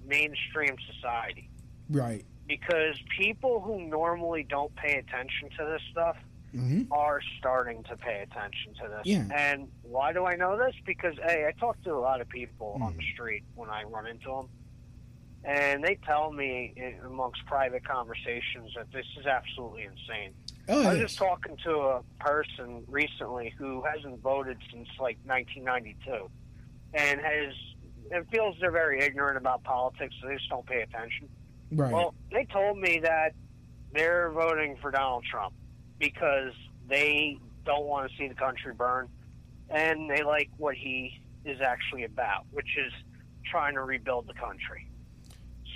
mainstream 0.04 0.76
society 0.94 1.50
Right. 1.88 2.24
because 2.46 2.96
people 3.18 3.60
who 3.60 3.80
normally 3.80 4.44
don't 4.48 4.74
pay 4.76 4.94
attention 4.98 5.50
to 5.58 5.64
this 5.64 5.82
stuff 5.90 6.16
hmm 6.52 6.82
are 6.92 7.20
starting 7.38 7.82
to 7.84 7.96
pay 7.96 8.22
attention 8.22 8.72
to 8.80 8.88
this. 8.88 9.00
Yeah. 9.04 9.26
And 9.36 9.68
why 9.82 10.12
do 10.12 10.24
I 10.24 10.36
know 10.36 10.56
this? 10.56 10.74
Because 10.86 11.14
hey, 11.22 11.44
I 11.46 11.52
talk 11.58 11.82
to 11.82 11.92
a 11.92 11.98
lot 12.00 12.20
of 12.20 12.28
people 12.28 12.78
on 12.80 12.94
Mm. 12.94 12.96
the 12.96 13.02
street 13.12 13.42
when 13.56 13.68
I 13.68 13.82
run 13.82 14.06
into 14.06 14.28
them, 14.28 14.48
and 15.44 15.82
they 15.84 15.96
tell 16.06 16.32
me 16.32 16.72
amongst 17.04 17.44
private 17.46 17.84
conversations 17.84 18.72
that 18.76 18.90
this 18.92 19.04
is 19.18 19.26
absolutely 19.26 19.82
insane. 19.84 20.32
Oh, 20.68 20.82
I 20.82 20.92
was 20.94 20.98
just 20.98 21.18
talking 21.18 21.56
to 21.64 21.70
a 21.70 22.02
person 22.18 22.82
recently 22.88 23.54
who 23.56 23.82
hasn't 23.82 24.20
voted 24.20 24.58
since 24.72 24.88
like 24.98 25.18
1992, 25.24 26.28
and 26.94 27.20
has 27.20 27.54
and 28.10 28.28
feels 28.30 28.56
they're 28.60 28.70
very 28.70 29.00
ignorant 29.00 29.36
about 29.36 29.62
politics, 29.64 30.14
so 30.20 30.28
they 30.28 30.36
just 30.36 30.48
don't 30.48 30.66
pay 30.66 30.80
attention. 30.82 31.28
Right. 31.72 31.92
Well, 31.92 32.14
they 32.32 32.44
told 32.46 32.78
me 32.78 33.00
that 33.02 33.32
they're 33.92 34.30
voting 34.32 34.76
for 34.80 34.90
Donald 34.90 35.24
Trump 35.30 35.54
because 35.98 36.52
they 36.88 37.38
don't 37.64 37.86
want 37.86 38.10
to 38.10 38.16
see 38.16 38.28
the 38.28 38.34
country 38.34 38.72
burn, 38.74 39.08
and 39.70 40.08
they 40.10 40.22
like 40.22 40.50
what 40.56 40.74
he 40.76 41.20
is 41.44 41.60
actually 41.60 42.04
about, 42.04 42.44
which 42.50 42.76
is 42.76 42.92
trying 43.50 43.74
to 43.74 43.82
rebuild 43.82 44.26
the 44.26 44.34
country. 44.34 44.88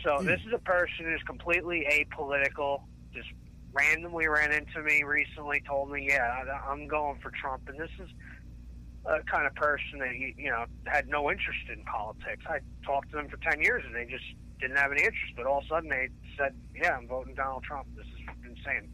So 0.04 0.18
Hmm. 0.18 0.26
this 0.26 0.40
is 0.46 0.52
a 0.52 0.58
person 0.58 1.04
who's 1.04 1.22
completely 1.26 1.86
apolitical. 1.90 2.82
Just 3.12 3.28
randomly 3.72 4.26
ran 4.28 4.52
into 4.52 4.82
me 4.82 5.02
recently, 5.04 5.60
told 5.66 5.90
me, 5.90 6.06
"Yeah, 6.08 6.24
I- 6.46 6.70
I'm 6.70 6.86
going 6.88 7.18
for 7.20 7.30
Trump," 7.30 7.68
and 7.68 7.78
this 7.78 7.90
is 7.98 8.08
a 9.06 9.20
kind 9.24 9.46
of 9.46 9.54
person 9.54 9.98
that 10.00 10.14
you 10.14 10.34
you 10.36 10.50
know 10.50 10.66
had 10.86 11.08
no 11.08 11.30
interest 11.30 11.68
in 11.72 11.82
politics. 11.84 12.44
I 12.48 12.60
talked 12.84 13.10
to 13.10 13.16
them 13.16 13.28
for 13.28 13.36
ten 13.38 13.60
years, 13.62 13.84
and 13.86 13.94
they 13.94 14.04
just 14.06 14.24
didn't 14.60 14.76
have 14.76 14.92
any 14.92 15.02
interest. 15.02 15.34
But 15.36 15.46
all 15.46 15.58
of 15.58 15.64
a 15.64 15.68
sudden, 15.68 15.88
they 15.90 16.08
said, 16.36 16.54
"Yeah, 16.74 16.96
I'm 16.96 17.06
voting 17.06 17.34
Donald 17.34 17.64
Trump." 17.64 17.86
This 17.96 18.06
is 18.06 18.20
insane. 18.44 18.90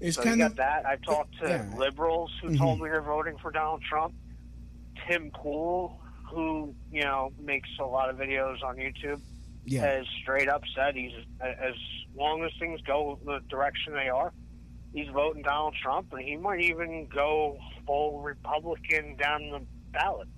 it's 0.00 0.16
so 0.16 0.22
kind 0.22 0.38
you 0.40 0.46
of 0.46 0.56
that. 0.56 0.86
I've 0.86 1.02
talked 1.02 1.36
to 1.38 1.48
yeah. 1.48 1.70
liberals 1.76 2.32
who 2.42 2.48
Mhm. 2.50 2.58
told 2.58 2.80
me 2.80 2.88
they're 2.88 3.00
voting 3.02 3.36
for 3.38 3.50
Donald 3.50 3.82
Trump. 3.82 4.14
Tim 5.06 5.30
Pool, 5.30 6.00
who 6.30 6.74
you 6.90 7.02
know 7.02 7.30
makes 7.38 7.68
a 7.78 7.84
lot 7.84 8.08
of 8.10 8.16
videos 8.16 8.62
on 8.62 8.76
YouTube, 8.76 9.20
yeah. 9.64 9.80
has 9.82 10.06
straight 10.22 10.48
up 10.48 10.62
said 10.74 10.94
he's 10.94 11.12
as 11.40 11.74
long 12.16 12.44
as 12.44 12.50
things 12.58 12.80
go 12.86 13.18
the 13.24 13.40
direction 13.48 13.92
they 13.92 14.08
are, 14.08 14.32
he's 14.92 15.08
voting 15.08 15.42
Donald 15.42 15.74
Trump, 15.82 16.12
and 16.12 16.22
he 16.22 16.36
might 16.36 16.60
even 16.60 17.06
go 17.14 17.58
full 17.86 18.20
Republican 18.20 19.16
down 19.16 19.50
the 19.50 19.60
ballot, 19.92 20.28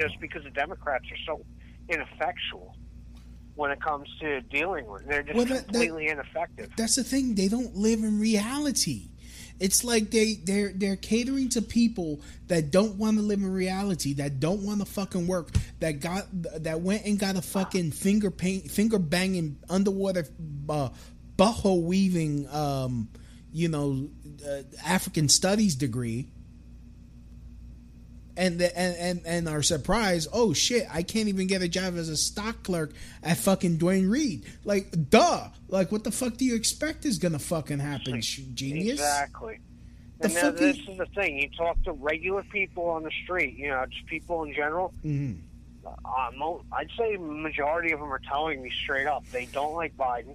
just 0.00 0.18
because 0.20 0.42
the 0.44 0.50
Democrats 0.50 1.04
are 1.10 1.36
so 1.36 1.44
ineffectual 1.88 2.76
when 3.54 3.70
it 3.70 3.80
comes 3.82 4.08
to 4.20 4.40
dealing 4.42 4.86
with. 4.90 5.06
They're 5.06 5.22
just 5.22 5.36
Well, 5.36 5.44
that- 5.46 5.66
that- 5.66 5.72
completely 5.72 6.08
ineffective. 6.08 6.70
That's 6.76 6.96
the 6.96 7.04
thing. 7.04 7.34
They 7.34 7.48
don't 7.48 7.76
live 7.76 8.00
in 8.00 8.18
reality. 8.18 9.08
It's 9.60 9.84
like 9.84 10.10
they 10.10 10.34
they're 10.42 10.72
they're 10.74 10.96
catering 10.96 11.50
to 11.50 11.62
people 11.62 12.20
that 12.48 12.70
don't 12.70 12.96
want 12.96 13.18
to 13.18 13.22
live 13.22 13.40
in 13.40 13.52
reality, 13.52 14.14
that 14.14 14.40
don't 14.40 14.64
want 14.64 14.80
to 14.80 14.86
fucking 14.86 15.26
work, 15.26 15.50
that 15.80 16.00
got 16.00 16.26
that 16.64 16.80
went 16.80 17.04
and 17.04 17.18
got 17.18 17.36
a 17.36 17.42
fucking 17.42 17.92
finger 17.92 18.30
paint, 18.30 18.70
finger 18.70 18.98
banging 18.98 19.58
underwater, 19.68 20.26
uh, 20.68 20.88
butthole 21.36 21.82
weaving, 21.82 22.48
um, 22.48 23.08
you 23.52 23.68
know, 23.68 24.08
uh, 24.48 24.62
African 24.84 25.28
studies 25.28 25.74
degree, 25.74 26.28
and 28.40 28.58
the, 28.58 28.76
and 28.78 28.96
and 28.96 29.20
and 29.26 29.48
are 29.48 29.62
surprised. 29.62 30.28
Oh 30.32 30.52
shit! 30.54 30.86
I 30.90 31.02
can't 31.02 31.28
even 31.28 31.46
get 31.46 31.60
a 31.62 31.68
job 31.68 31.96
as 31.96 32.08
a 32.08 32.16
stock 32.16 32.62
clerk 32.62 32.92
at 33.22 33.36
fucking 33.36 33.76
Duane 33.76 34.08
Reade. 34.08 34.44
Like, 34.64 35.10
duh! 35.10 35.48
Like, 35.68 35.92
what 35.92 36.04
the 36.04 36.10
fuck 36.10 36.36
do 36.38 36.44
you 36.46 36.54
expect 36.54 37.04
is 37.04 37.18
gonna 37.18 37.38
fucking 37.38 37.78
happen? 37.80 38.20
Genius. 38.22 38.92
Exactly. 38.94 39.60
The 40.20 40.24
and 40.26 40.34
now 40.34 40.50
this 40.52 40.78
is- 40.78 40.98
the 40.98 41.06
thing. 41.14 41.38
You 41.38 41.48
talk 41.50 41.82
to 41.84 41.92
regular 41.92 42.42
people 42.44 42.86
on 42.88 43.02
the 43.02 43.10
street, 43.24 43.56
you 43.56 43.68
know, 43.68 43.84
just 43.90 44.06
people 44.06 44.42
in 44.44 44.54
general. 44.54 44.92
Mhm. 45.04 45.40
Uh, 45.84 46.30
I'd 46.72 46.90
say 46.98 47.16
majority 47.18 47.92
of 47.92 48.00
them 48.00 48.12
are 48.12 48.20
telling 48.20 48.62
me 48.62 48.70
straight 48.84 49.06
up 49.06 49.24
they 49.32 49.46
don't 49.46 49.74
like 49.74 49.96
Biden, 49.96 50.34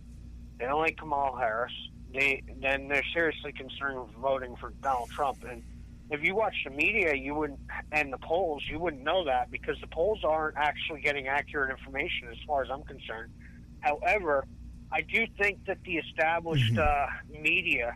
they 0.60 0.66
don't 0.66 0.80
like 0.82 0.98
Kamala 0.98 1.40
Harris. 1.40 1.74
They 2.14 2.44
then 2.62 2.88
they're 2.88 3.04
seriously 3.14 3.52
concerned 3.52 4.00
with 4.02 4.12
voting 4.12 4.56
for 4.56 4.72
Donald 4.82 5.10
Trump. 5.10 5.44
And 5.44 5.64
if 6.12 6.24
you 6.24 6.36
watch 6.36 6.56
the 6.64 6.72
media, 6.72 7.16
you 7.16 7.34
wouldn't 7.34 7.60
and 7.92 8.14
the 8.14 8.18
polls, 8.20 8.64
you 8.70 8.80
wouldn't 8.80 9.04
know 9.04 9.26
that 9.26 9.50
because 9.50 9.76
the 9.82 9.88
polls 9.88 10.20
aren't 10.24 10.56
actually 10.58 11.02
getting 11.02 11.28
accurate 11.28 11.72
information 11.72 12.28
as 12.32 12.38
far 12.46 12.64
as 12.64 12.70
I'm 12.72 12.84
concerned. 12.84 13.32
However, 13.80 14.46
I 14.92 15.02
do 15.02 15.26
think 15.40 15.66
that 15.66 15.80
the 15.84 15.98
established 15.98 16.78
uh, 16.78 17.08
media 17.42 17.96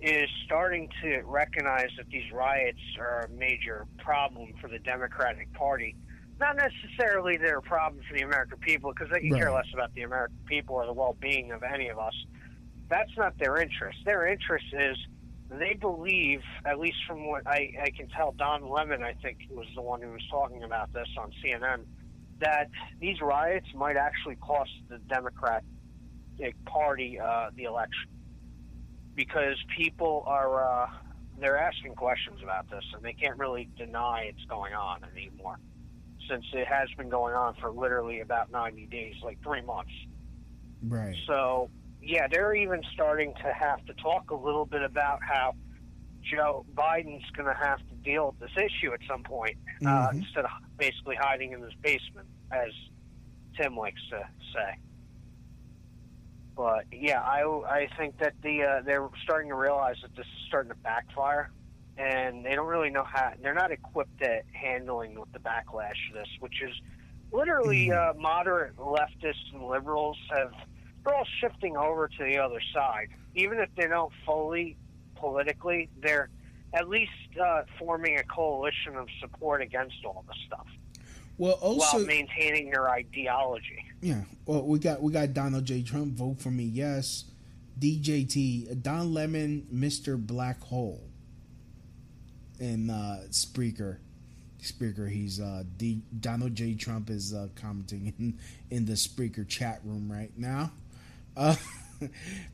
is 0.00 0.28
starting 0.44 0.88
to 1.02 1.20
recognize 1.24 1.88
that 1.98 2.08
these 2.10 2.30
riots 2.32 2.80
are 2.98 3.28
a 3.30 3.38
major 3.38 3.86
problem 3.98 4.52
for 4.60 4.68
the 4.68 4.78
Democratic 4.78 5.52
Party. 5.52 5.94
Not 6.40 6.56
necessarily 6.56 7.36
they're 7.36 7.58
a 7.58 7.62
problem 7.62 8.02
for 8.08 8.16
the 8.16 8.22
American 8.22 8.58
people 8.58 8.92
because 8.92 9.12
they 9.12 9.20
can 9.20 9.34
care 9.34 9.52
less 9.52 9.66
about 9.74 9.94
the 9.94 10.02
American 10.02 10.38
people 10.46 10.76
or 10.76 10.86
the 10.86 10.92
well-being 10.92 11.52
of 11.52 11.62
any 11.62 11.88
of 11.88 11.98
us. 11.98 12.14
That's 12.88 13.10
not 13.16 13.38
their 13.38 13.58
interest. 13.58 13.98
Their 14.04 14.26
interest 14.26 14.64
is 14.72 14.96
they 15.50 15.74
believe, 15.74 16.40
at 16.64 16.78
least 16.78 16.98
from 17.06 17.26
what 17.26 17.42
I, 17.46 17.70
I 17.82 17.90
can 17.96 18.06
tell, 18.16 18.32
Don 18.38 18.68
Lemon, 18.70 19.02
I 19.02 19.14
think, 19.22 19.38
was 19.50 19.66
the 19.74 19.82
one 19.82 20.00
who 20.00 20.10
was 20.12 20.22
talking 20.30 20.62
about 20.62 20.92
this 20.92 21.08
on 21.18 21.30
CNN, 21.44 21.84
that 22.40 22.68
these 23.00 23.20
riots 23.20 23.66
might 23.74 23.96
actually 23.96 24.36
cost 24.36 24.70
the 24.88 24.98
Democratic 25.08 25.64
Party 26.66 27.18
uh, 27.20 27.48
the 27.56 27.64
election 27.64 28.08
because 29.14 29.56
people 29.76 30.22
are 30.26 30.84
uh, 30.84 30.86
they're 31.38 31.58
asking 31.58 31.94
questions 31.94 32.38
about 32.42 32.66
this 32.70 32.84
and 32.94 33.02
they 33.02 33.12
can't 33.12 33.38
really 33.38 33.68
deny 33.76 34.24
it's 34.28 34.44
going 34.48 34.72
on 34.72 35.00
anymore 35.14 35.56
since 36.30 36.44
it 36.52 36.66
has 36.66 36.88
been 36.96 37.10
going 37.10 37.34
on 37.34 37.54
for 37.60 37.70
literally 37.70 38.20
about 38.20 38.50
90 38.50 38.86
days 38.86 39.14
like 39.22 39.38
three 39.44 39.62
months 39.62 39.90
Right. 40.82 41.16
so 41.26 41.70
yeah 42.02 42.26
they're 42.30 42.54
even 42.54 42.82
starting 42.92 43.32
to 43.34 43.52
have 43.52 43.84
to 43.86 43.92
talk 43.94 44.30
a 44.30 44.34
little 44.34 44.66
bit 44.66 44.82
about 44.82 45.18
how 45.22 45.52
joe 46.22 46.64
biden's 46.74 47.24
going 47.36 47.46
to 47.48 47.54
have 47.60 47.78
to 47.88 47.94
deal 48.04 48.26
with 48.28 48.38
this 48.38 48.56
issue 48.64 48.92
at 48.92 49.00
some 49.08 49.22
point 49.22 49.56
uh, 49.86 50.08
Mhm. 50.10 50.14
instead 50.22 50.44
of 50.44 50.50
basically 50.78 51.16
hiding 51.18 51.52
in 51.52 51.60
his 51.62 51.74
basement 51.82 52.28
as 52.50 52.72
tim 53.56 53.76
likes 53.76 54.00
to 54.10 54.18
say 54.54 54.74
but 56.56 56.84
yeah, 56.92 57.20
I, 57.20 57.40
I 57.68 57.88
think 57.96 58.18
that 58.18 58.34
the 58.42 58.62
uh, 58.64 58.82
they're 58.84 59.08
starting 59.22 59.48
to 59.48 59.54
realize 59.54 59.96
that 60.02 60.14
this 60.14 60.26
is 60.26 60.46
starting 60.46 60.70
to 60.70 60.76
backfire, 60.78 61.48
and 61.96 62.44
they 62.44 62.54
don't 62.54 62.66
really 62.66 62.90
know 62.90 63.04
how. 63.10 63.30
They're 63.40 63.54
not 63.54 63.70
equipped 63.70 64.20
at 64.20 64.44
handling 64.52 65.18
with 65.18 65.32
the 65.32 65.38
backlash 65.38 65.96
of 66.10 66.14
this, 66.16 66.28
which 66.40 66.60
is 66.60 66.74
literally 67.32 67.90
uh, 67.90 68.12
moderate 68.18 68.76
leftists 68.76 69.54
and 69.54 69.62
liberals 69.68 70.18
have. 70.36 70.52
They're 71.04 71.14
all 71.14 71.26
shifting 71.40 71.76
over 71.76 72.08
to 72.08 72.24
the 72.24 72.38
other 72.38 72.60
side, 72.74 73.08
even 73.34 73.58
if 73.58 73.68
they 73.76 73.86
don't 73.86 74.12
fully 74.26 74.76
politically. 75.16 75.88
They're 76.02 76.28
at 76.74 76.88
least 76.88 77.10
uh, 77.42 77.62
forming 77.78 78.18
a 78.18 78.22
coalition 78.24 78.96
of 78.96 79.08
support 79.20 79.62
against 79.62 79.96
all 80.04 80.24
this 80.28 80.36
stuff 80.46 80.66
Well, 81.38 81.54
also, 81.54 81.98
while 81.98 82.06
maintaining 82.06 82.70
their 82.70 82.88
ideology. 82.90 83.84
yeah. 84.00 84.22
Well, 84.46 84.62
we 84.62 84.78
got 84.78 85.02
we 85.02 85.12
got 85.12 85.32
Donald 85.34 85.64
J. 85.64 85.82
Trump 85.82 86.14
vote 86.14 86.38
for 86.40 86.50
me. 86.50 86.64
Yes. 86.64 87.24
DJT, 87.78 88.82
Don 88.82 89.14
Lemon, 89.14 89.66
Mr. 89.74 90.18
Black 90.18 90.60
Hole, 90.64 91.00
and 92.60 92.90
uh, 92.90 93.16
Spreaker. 93.30 93.96
Spreaker, 94.62 95.10
he's 95.10 95.40
uh, 95.40 95.62
D- 95.78 96.02
Donald 96.20 96.54
J. 96.54 96.74
Trump 96.74 97.08
is 97.08 97.32
uh, 97.32 97.48
commenting 97.56 98.12
in 98.18 98.38
in 98.76 98.84
the 98.84 98.92
Spreaker 98.92 99.48
chat 99.48 99.80
room 99.84 100.12
right 100.12 100.30
now. 100.36 100.70
Uh, 101.36 101.56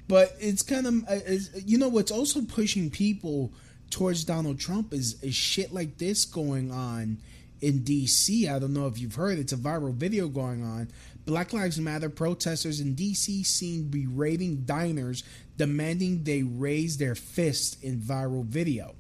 but 0.09 0.37
it's 0.41 0.63
kind 0.63 0.87
of 0.87 0.95
uh, 1.09 1.15
is, 1.27 1.51
you 1.65 1.79
know 1.79 1.89
what's 1.89 2.11
also 2.11 2.43
pushing 2.43 2.91
people 2.91 3.53
towards 3.91 4.25
Donald 4.25 4.59
Trump 4.59 4.93
is 4.93 5.23
is 5.23 5.35
shit 5.35 5.73
like 5.73 5.99
this 5.99 6.25
going 6.25 6.71
on 6.71 7.19
in 7.61 7.81
DC. 7.81 8.51
I 8.51 8.59
don't 8.59 8.75
know 8.75 8.87
if 8.87 8.99
you've 8.99 9.15
heard. 9.15 9.39
It's 9.39 9.53
a 9.53 9.57
viral 9.57 9.95
video 9.95 10.29
going 10.29 10.63
on. 10.63 10.89
Black 11.25 11.53
Lives 11.53 11.81
Matter 11.81 12.09
protesters 12.09 12.81
in 12.81 12.95
DC 12.95 13.45
seen 13.45 13.89
berating 13.89 14.63
diners 14.65 15.25
demanding 15.57 16.23
they 16.23 16.43
raise 16.43 16.99
their 16.99 17.15
fist 17.15 17.83
in 17.83 17.99
viral 17.99 18.45
video. 18.45 18.95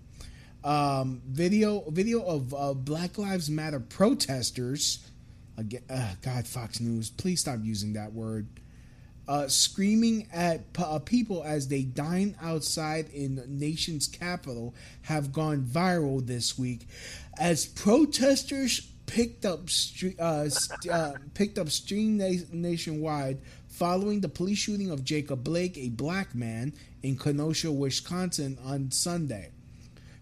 Um, 0.65 1.23
video 1.29 1.89
video 1.91 2.25
of 2.25 2.85
Black 2.85 3.19
Lives 3.19 3.49
Matter 3.49 3.81
protesters. 3.81 5.09
Again, 5.57 5.83
uh, 5.89 6.15
God, 6.23 6.47
Fox 6.47 6.81
News, 6.81 7.11
please 7.11 7.41
stop 7.41 7.61
using 7.63 7.95
that 7.95 8.13
word. 8.13 8.47
Uh, 9.29 9.49
screaming 9.49 10.29
at 10.33 10.73
p- 10.73 10.83
uh, 10.85 11.01
people 11.01 11.43
as 11.45 11.67
they 11.67 11.83
dine 11.83 12.37
outside 12.41 13.09
in 13.13 13.35
the 13.35 13.45
nation's 13.49 14.07
capital 14.07 14.73
have 15.03 15.33
gone 15.33 15.63
viral 15.65 16.25
this 16.25 16.57
week 16.57 16.87
as 17.37 17.67
protesters 17.67 18.83
picked 19.07 19.45
up 19.45 19.67
stre- 19.67 20.19
uh, 20.21 20.49
st- 20.49 20.93
uh, 20.93 21.13
picked 21.35 21.59
up 21.59 21.69
stream 21.71 22.17
na- 22.19 22.39
nationwide 22.53 23.39
following 23.69 24.21
the 24.21 24.29
police 24.29 24.59
shooting 24.59 24.91
of 24.91 25.05
Jacob 25.05 25.43
Blake, 25.43 25.77
a 25.77 25.89
black 25.89 26.33
man 26.35 26.73
in 27.03 27.17
Kenosha, 27.17 27.71
Wisconsin, 27.73 28.57
on 28.65 28.91
Sunday. 28.93 29.51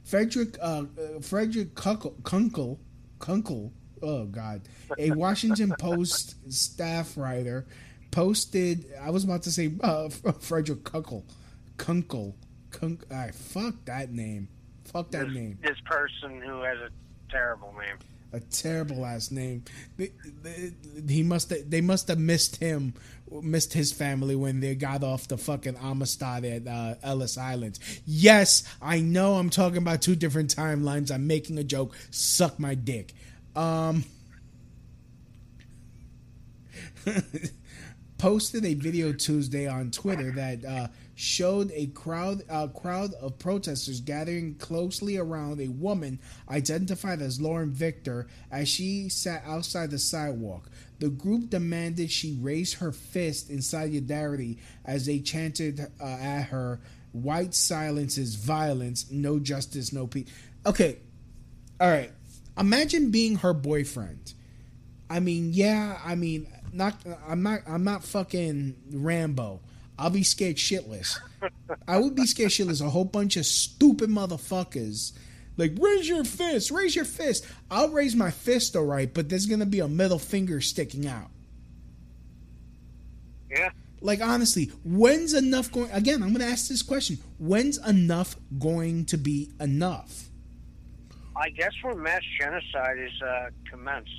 Frederick 0.03 0.57
uh, 0.63 0.85
uh, 1.17 1.21
Frederick 1.21 1.75
Kunkel, 1.75 2.15
Kunkel 2.25 2.79
Kunkel 3.19 3.71
oh 4.03 4.25
god 4.27 4.61
a 4.99 5.11
Washington 5.13 5.73
Post 5.79 6.37
staff 6.53 7.17
writer 7.17 7.65
posted 8.15 8.87
I 9.03 9.11
was 9.11 9.25
about 9.25 9.43
to 9.43 9.51
say 9.51 9.73
uh, 9.83 10.09
Frederick 10.41 10.85
Kunkel 10.85 11.25
Kunkel 11.79 12.35
Kunk 12.71 13.05
I 13.13 13.31
fuck 13.33 13.75
that 13.87 14.13
name 14.13 14.49
fuck 14.85 15.11
that 15.11 15.27
this, 15.27 15.35
name 15.35 15.59
This 15.63 15.81
person 15.85 16.41
who 16.41 16.63
has 16.63 16.79
a 16.79 16.91
terrible 17.31 17.73
name. 17.73 17.97
a 18.33 18.39
terrible 18.41 18.97
last 18.99 19.33
name. 19.33 19.65
They- 19.97 20.13
they- 20.43 20.73
He 21.09 21.23
must 21.23 21.51
have, 21.51 21.69
they 21.69 21.81
must 21.81 22.07
have 22.09 22.19
missed 22.19 22.57
him, 22.57 22.95
missed 23.31 23.73
his 23.73 23.91
family 23.93 24.37
when 24.37 24.61
they 24.61 24.75
got 24.77 25.03
off 25.03 25.27
the 25.29 25.37
fucking 25.39 25.77
Amistad 25.77 26.45
at 26.45 26.67
uh, 26.69 26.95
Ellis 27.03 27.37
Island. 27.39 27.79
Yes, 28.07 28.63
I 28.81 29.01
know 29.01 29.35
I'm 29.35 29.51
talking 29.51 29.79
about 29.79 30.03
two 30.03 30.15
different 30.17 30.55
timelines. 30.55 31.11
I'm 31.13 31.27
making 31.27 31.59
a 31.59 31.65
joke. 31.65 31.95
Suck 32.11 32.59
my 32.61 32.75
dick. 32.77 33.13
Um, 33.57 34.05
posted 38.19 38.65
a 38.65 38.75
video 38.75 39.13
Tuesday 39.13 39.67
on 39.67 39.91
Twitter 39.91 40.31
that 40.33 40.65
uh, 40.65 40.89
showed 41.15 41.71
a 41.73 41.87
crowd 41.89 42.43
a 42.49 42.69
crowd 42.69 43.13
of 43.15 43.39
protesters 43.39 44.01
gathering 44.01 44.55
closely 44.57 45.17
around 45.17 45.61
a 45.61 45.69
woman 45.69 46.19
identified 46.49 47.21
as 47.21 47.41
Lauren 47.41 47.71
Victor 47.71 48.27
as 48.51 48.69
she 48.69 49.09
sat 49.09 49.43
outside 49.47 49.91
the 49.91 49.99
sidewalk. 49.99 50.71
The 51.01 51.09
group 51.09 51.51
demanded 51.51 52.11
she 52.11 52.37
raise 52.41 52.75
her 52.75 52.93
fist 52.93 53.51
in 53.51 53.63
solidarity 53.63 54.59
as 54.85 55.07
they 55.07 55.19
chanted 55.19 55.81
uh, 56.01 56.05
at 56.05 56.45
her, 56.45 56.81
"White 57.13 57.55
silence 57.55 58.19
is 58.19 58.35
violence. 58.37 59.11
No 59.11 59.39
justice, 59.39 59.93
no 59.93 60.07
peace." 60.07 60.29
Okay, 60.67 60.99
all 61.81 61.91
right. 61.91 62.13
Imagine 62.57 63.11
being 63.11 63.37
her 63.37 63.53
boyfriend. 63.53 64.34
I 65.15 65.21
mean, 65.21 65.51
yeah, 65.53 66.01
I 66.05 66.17
mean, 66.17 66.49
not 66.73 66.97
I'm 67.29 67.45
not 67.45 67.61
I'm 67.69 67.85
not 67.85 68.03
fucking 68.03 68.75
Rambo. 68.91 69.61
I'll 69.97 70.11
be 70.11 70.25
scared 70.25 70.57
shitless. 70.57 71.21
I 71.87 71.99
would 71.99 72.17
be 72.17 72.27
scared 72.27 72.51
shitless. 72.51 72.85
A 72.85 72.91
whole 72.91 73.05
bunch 73.05 73.37
of 73.37 73.47
stupid 73.47 74.11
motherfuckers. 74.11 75.13
Like, 75.57 75.75
raise 75.79 76.09
your 76.09 76.25
fist, 76.25 76.73
raise 76.73 76.97
your 76.97 77.05
fist. 77.05 77.47
I'll 77.71 77.91
raise 77.91 78.17
my 78.17 78.33
fist, 78.33 78.75
all 78.75 78.87
right, 78.87 79.15
but 79.15 79.29
there's 79.29 79.47
gonna 79.47 79.67
be 79.67 79.79
a 79.79 79.87
middle 79.87 80.19
finger 80.19 80.61
sticking 80.61 81.07
out. 81.07 81.31
Yeah. 83.49 83.71
Like, 84.01 84.21
honestly, 84.21 84.73
when's 84.85 85.33
enough 85.33 85.71
going? 85.71 85.93
Again, 85.93 86.25
I'm 86.25 86.33
gonna 86.33 86.51
ask 86.51 86.67
this 86.67 86.83
question: 86.83 87.19
When's 87.39 87.79
enough 87.87 88.35
going 88.59 89.05
to 89.07 89.17
be 89.17 89.53
enough? 89.61 90.29
I 91.37 91.51
guess 91.51 91.73
when 91.83 92.03
mass 92.03 92.23
genocide 92.37 92.99
is 92.99 93.23
uh, 93.23 93.51
commenced, 93.71 94.11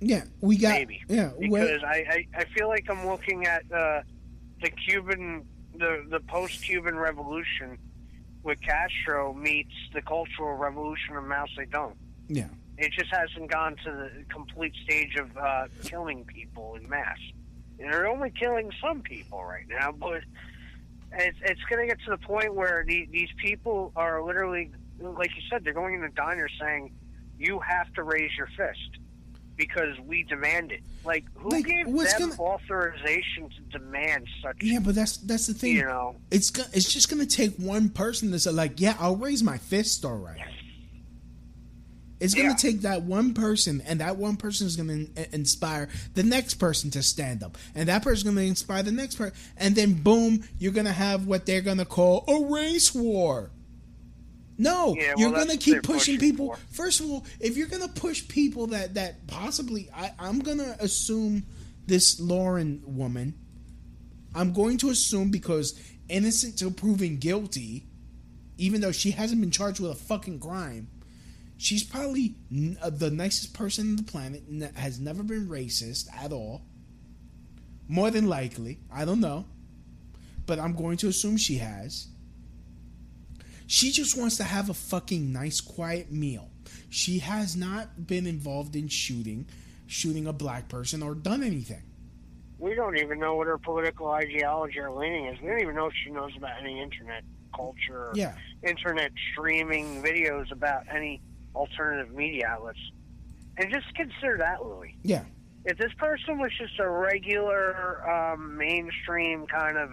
Yeah, 0.00 0.24
we 0.40 0.58
got. 0.58 0.72
maybe. 0.72 1.02
Yeah, 1.08 1.30
Because 1.38 1.82
I, 1.84 2.04
I, 2.10 2.26
I 2.40 2.44
feel 2.44 2.68
like 2.68 2.88
I'm 2.90 3.06
looking 3.06 3.46
at 3.46 3.62
uh, 3.72 4.02
the 4.62 4.70
Cuban, 4.70 5.46
the, 5.74 6.04
the 6.08 6.20
post-Cuban 6.20 6.96
revolution 6.96 7.78
with 8.42 8.60
Castro 8.60 9.32
meets 9.32 9.74
the 9.92 10.02
Cultural 10.02 10.56
Revolution 10.56 11.16
of 11.16 11.24
Mao 11.24 11.46
Zedong. 11.58 11.94
yeah. 12.28 12.48
It 12.78 12.92
just 12.92 13.10
hasn't 13.10 13.50
gone 13.50 13.76
to 13.84 13.90
the 13.90 14.24
complete 14.28 14.74
stage 14.84 15.16
of 15.16 15.34
uh, 15.38 15.68
killing 15.82 16.26
people 16.26 16.74
in 16.74 16.86
mass. 16.90 17.16
And 17.78 17.90
they're 17.90 18.06
only 18.06 18.30
killing 18.30 18.70
some 18.82 19.00
people 19.00 19.42
right 19.42 19.64
now, 19.66 19.92
but 19.92 20.20
it's, 21.12 21.38
it's 21.42 21.62
going 21.70 21.88
to 21.88 21.94
get 21.94 22.04
to 22.04 22.10
the 22.10 22.18
point 22.18 22.54
where 22.54 22.84
the, 22.86 23.08
these 23.10 23.30
people 23.42 23.92
are 23.96 24.22
literally, 24.22 24.72
like 25.00 25.30
you 25.34 25.42
said, 25.50 25.64
they're 25.64 25.72
going 25.72 25.94
in 25.94 26.02
the 26.02 26.10
diner 26.10 26.48
saying, 26.60 26.92
you 27.38 27.60
have 27.60 27.90
to 27.94 28.02
raise 28.02 28.30
your 28.36 28.48
fist 28.58 28.98
because 29.56 29.98
we 30.06 30.22
demand 30.24 30.72
it. 30.72 30.80
Like, 31.04 31.24
who 31.36 31.48
Like, 31.50 31.66
gave 31.66 31.86
them 31.86 31.96
gonna- 32.18 32.34
authorization 32.40 33.48
to 33.48 33.78
demand 33.78 34.26
such, 34.42 34.56
Yeah, 34.62 34.80
but 34.80 34.94
that's 34.94 35.16
that's 35.18 35.46
the 35.46 35.54
thing. 35.54 35.76
you 35.76 35.84
know? 35.84 36.16
It's 36.30 36.50
go- 36.50 36.64
it's 36.72 36.92
just 36.92 37.08
gonna 37.08 37.26
take 37.26 37.56
one 37.56 37.88
person 37.88 38.30
to 38.32 38.38
say 38.38 38.50
like, 38.50 38.80
yeah, 38.80 38.96
I'll 38.98 39.16
raise 39.16 39.42
my 39.42 39.58
fist, 39.58 40.04
all 40.04 40.16
right. 40.16 40.36
It's 42.18 42.32
gonna 42.34 42.48
Yeah. 42.48 42.54
take 42.54 42.80
that 42.80 43.02
one 43.02 43.34
person, 43.34 43.82
and 43.84 44.00
that 44.00 44.16
one 44.16 44.36
person 44.36 44.66
is 44.66 44.74
gonna 44.76 44.92
in- 44.94 45.12
inspire 45.32 45.88
the 46.14 46.22
next 46.22 46.54
person 46.54 46.90
to 46.92 47.02
stand 47.02 47.42
up, 47.42 47.58
and 47.74 47.88
that 47.90 48.02
person's 48.02 48.22
gonna 48.22 48.40
inspire 48.40 48.82
the 48.82 48.90
next 48.92 49.16
person, 49.16 49.34
and 49.58 49.74
then 49.76 49.92
boom, 49.94 50.42
you're 50.58 50.72
gonna 50.72 50.92
have 50.94 51.26
what 51.26 51.44
they're 51.44 51.60
gonna 51.60 51.84
call 51.84 52.24
a 52.26 52.50
race 52.52 52.94
war. 52.94 53.50
No, 54.58 54.94
Yeah, 54.96 55.08
well, 55.08 55.18
you're 55.18 55.32
gonna 55.32 55.56
keep 55.58 55.82
pushing 55.82 56.16
pushing 56.16 56.18
people. 56.18 56.54
for. 56.54 56.58
First 56.70 57.00
of 57.00 57.10
all, 57.10 57.24
if 57.40 57.56
you're 57.56 57.66
gonna 57.66 57.88
push 57.88 58.26
people 58.26 58.68
that 58.68 58.94
that 58.94 59.26
possibly, 59.26 59.90
I, 59.94 60.12
I'm 60.18 60.38
gonna 60.38 60.76
assume 60.80 61.44
this 61.86 62.18
Lauren 62.20 62.82
woman. 62.86 63.34
I'm 64.34 64.52
going 64.52 64.78
to 64.78 64.90
assume 64.90 65.30
because 65.30 65.78
innocent 66.08 66.58
till 66.58 66.70
proven 66.70 67.16
guilty, 67.18 67.86
even 68.58 68.80
though 68.80 68.92
she 68.92 69.10
hasn't 69.12 69.40
been 69.40 69.50
charged 69.50 69.80
with 69.80 69.90
a 69.92 69.94
fucking 69.94 70.40
crime, 70.40 70.88
she's 71.58 71.82
probably 71.84 72.34
n- 72.50 72.76
uh, 72.82 72.90
the 72.90 73.10
nicest 73.10 73.54
person 73.54 73.90
on 73.90 73.96
the 73.96 74.02
planet. 74.02 74.42
n- 74.50 74.70
Has 74.74 74.98
never 75.00 75.22
been 75.22 75.48
racist 75.48 76.08
at 76.14 76.32
all. 76.32 76.62
More 77.88 78.10
than 78.10 78.26
likely, 78.28 78.78
I 78.92 79.04
don't 79.04 79.20
know, 79.20 79.44
but 80.46 80.58
I'm 80.58 80.74
going 80.74 80.96
to 80.98 81.08
assume 81.08 81.36
she 81.36 81.56
has. 81.58 82.08
She 83.66 83.90
just 83.90 84.16
wants 84.18 84.36
to 84.36 84.44
have 84.44 84.70
a 84.70 84.74
fucking 84.74 85.32
nice, 85.32 85.60
quiet 85.60 86.12
meal. 86.12 86.50
She 86.88 87.18
has 87.18 87.56
not 87.56 88.06
been 88.06 88.26
involved 88.26 88.76
in 88.76 88.88
shooting, 88.88 89.46
shooting 89.86 90.26
a 90.26 90.32
black 90.32 90.68
person 90.68 91.02
or 91.02 91.14
done 91.14 91.42
anything. 91.42 91.82
We 92.58 92.74
don't 92.74 92.96
even 92.96 93.18
know 93.18 93.34
what 93.34 93.48
her 93.48 93.58
political 93.58 94.08
ideology 94.10 94.78
or 94.78 94.90
leaning 94.90 95.26
is. 95.26 95.40
We 95.42 95.48
don't 95.48 95.60
even 95.60 95.74
know 95.74 95.86
if 95.86 95.94
she 96.04 96.10
knows 96.10 96.32
about 96.36 96.60
any 96.60 96.80
internet 96.80 97.22
culture 97.54 98.08
or 98.08 98.12
Yeah. 98.14 98.34
internet 98.62 99.12
streaming 99.32 100.02
videos 100.02 100.50
about 100.52 100.84
any 100.94 101.20
alternative 101.54 102.14
media 102.14 102.46
outlets. 102.48 102.78
And 103.58 103.72
just 103.72 103.92
consider 103.94 104.36
that, 104.38 104.64
Louis. 104.64 104.96
Yeah. 105.02 105.24
If 105.64 105.78
this 105.78 105.92
person 105.98 106.38
was 106.38 106.52
just 106.58 106.78
a 106.78 106.88
regular, 106.88 108.08
um, 108.08 108.56
mainstream 108.56 109.46
kind 109.46 109.76
of 109.76 109.90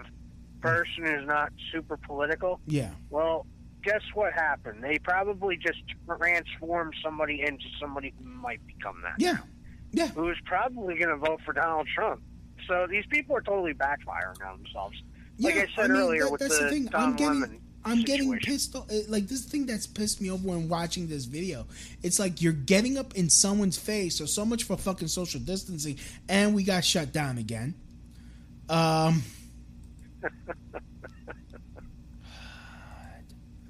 person 0.60 1.04
who's 1.04 1.26
not 1.26 1.52
super 1.72 1.96
political, 1.96 2.60
Yeah. 2.66 2.90
well, 3.10 3.46
guess 3.84 4.02
what 4.14 4.32
happened? 4.32 4.82
They 4.82 4.98
probably 4.98 5.56
just 5.56 5.78
transformed 6.06 6.94
somebody 7.02 7.42
into 7.42 7.64
somebody 7.80 8.12
who 8.18 8.24
might 8.28 8.64
become 8.66 8.96
that. 9.02 9.14
Yeah. 9.18 9.38
Yeah. 9.92 10.08
Who's 10.08 10.40
probably 10.44 10.96
going 10.96 11.10
to 11.10 11.16
vote 11.16 11.40
for 11.44 11.52
Donald 11.52 11.86
Trump. 11.94 12.20
So 12.66 12.86
these 12.88 13.04
people 13.10 13.36
are 13.36 13.42
totally 13.42 13.74
backfiring 13.74 14.44
on 14.44 14.62
themselves. 14.62 14.96
Like 15.38 15.56
I 15.56 15.66
said 15.76 15.90
mean, 15.90 16.00
earlier 16.00 16.24
that- 16.24 16.32
with 16.32 16.40
that's 16.40 16.58
the, 16.58 16.64
the 16.64 16.70
thing. 16.70 16.84
Don 16.86 17.00
I'm 17.10 17.16
getting, 17.16 17.40
Lemon 17.40 17.60
I'm 17.84 18.02
getting 18.02 18.38
pissed 18.38 18.74
off. 18.74 18.90
uh, 18.90 18.94
Like 19.08 19.28
this 19.28 19.44
thing 19.44 19.66
that's 19.66 19.86
pissed 19.86 20.20
me 20.20 20.30
off 20.30 20.40
when 20.42 20.68
watching 20.68 21.06
this 21.06 21.26
video. 21.26 21.66
It's 22.02 22.18
like 22.18 22.40
you're 22.40 22.52
getting 22.54 22.96
up 22.96 23.14
in 23.14 23.28
someone's 23.28 23.76
face. 23.76 24.16
So 24.16 24.24
so 24.26 24.44
much 24.46 24.64
for 24.64 24.76
fucking 24.76 25.08
social 25.08 25.40
distancing, 25.40 25.98
and 26.28 26.54
we 26.54 26.64
got 26.64 26.84
shut 26.84 27.12
down 27.12 27.36
again. 27.38 27.74
Um. 28.68 29.22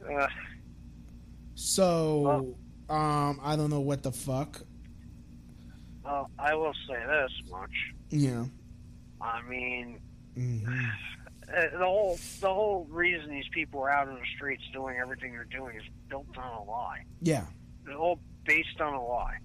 Uh, 0.08 0.26
So, 1.54 2.56
um, 2.88 3.40
I 3.42 3.56
don't 3.56 3.70
know 3.70 3.80
what 3.80 4.02
the 4.02 4.12
fuck. 4.12 4.60
well, 6.04 6.30
I 6.38 6.54
will 6.54 6.74
say 6.88 6.94
this 7.06 7.32
much. 7.50 7.70
Yeah. 8.10 8.44
I 9.20 9.40
mean, 9.42 10.00
Mhm. 10.36 10.66
uh, 10.66 11.70
the 11.78 11.84
whole 11.84 12.18
the 12.40 12.52
whole 12.52 12.84
reason 12.90 13.30
these 13.30 13.48
people 13.52 13.80
are 13.80 13.90
out 13.90 14.08
in 14.08 14.14
the 14.14 14.26
streets 14.36 14.62
doing 14.72 14.98
everything 14.98 15.32
they're 15.32 15.44
doing 15.44 15.76
is 15.76 15.84
built 16.08 16.36
on 16.36 16.52
a 16.52 16.62
lie. 16.64 17.04
Yeah. 17.22 17.46
It's 17.86 17.94
all 17.96 18.18
based 18.44 18.80
on 18.80 18.94
a 18.94 19.02
lie. 19.02 19.38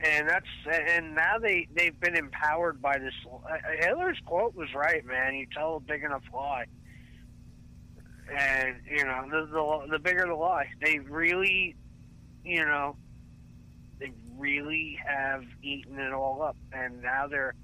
and 0.00 0.28
that's 0.28 0.46
and 0.70 1.14
now 1.14 1.38
they 1.38 1.66
they've 1.74 1.98
been 2.00 2.16
empowered 2.16 2.82
by 2.82 2.98
this. 2.98 3.14
uh, 3.32 3.56
Hitler's 3.78 4.20
quote 4.26 4.54
was 4.54 4.68
right, 4.74 5.02
man. 5.06 5.34
You 5.34 5.46
tell 5.54 5.76
a 5.76 5.80
big 5.80 6.02
enough 6.04 6.22
lie, 6.34 6.66
and 8.34 8.76
you 8.90 9.04
know 9.04 9.24
the 9.30 9.46
the, 9.46 9.92
the 9.92 9.98
bigger 9.98 10.26
the 10.26 10.34
lie. 10.34 10.68
They 10.82 10.98
really, 10.98 11.76
you 12.44 12.64
know, 12.64 12.96
they 13.98 14.12
really 14.36 14.98
have 15.04 15.44
eaten 15.62 15.98
it 15.98 16.12
all 16.12 16.42
up, 16.42 16.56
and 16.72 17.02
now 17.02 17.26
they're 17.26 17.54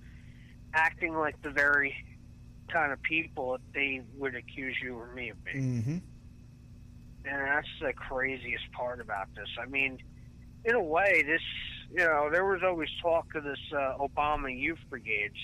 acting 0.74 1.14
like 1.14 1.40
the 1.42 1.50
very 1.50 1.94
kind 2.72 2.92
of 2.92 3.02
people 3.02 3.52
that 3.52 3.60
they 3.74 4.00
would 4.16 4.34
accuse 4.34 4.76
you 4.82 4.96
or 4.96 5.12
me 5.12 5.30
of 5.30 5.44
being. 5.44 5.82
Mm-hmm. 5.82 5.98
And 7.24 7.46
that's 7.46 7.68
the 7.80 7.92
craziest 7.92 8.70
part 8.72 9.00
about 9.00 9.28
this. 9.36 9.48
I 9.60 9.66
mean, 9.66 9.98
in 10.64 10.74
a 10.74 10.82
way, 10.82 11.22
this, 11.26 11.42
you 11.90 12.04
know, 12.04 12.30
there 12.32 12.44
was 12.44 12.62
always 12.64 12.88
talk 13.00 13.26
of 13.34 13.44
this 13.44 13.60
uh, 13.72 13.94
Obama 14.00 14.56
Youth 14.56 14.80
Brigades 14.90 15.36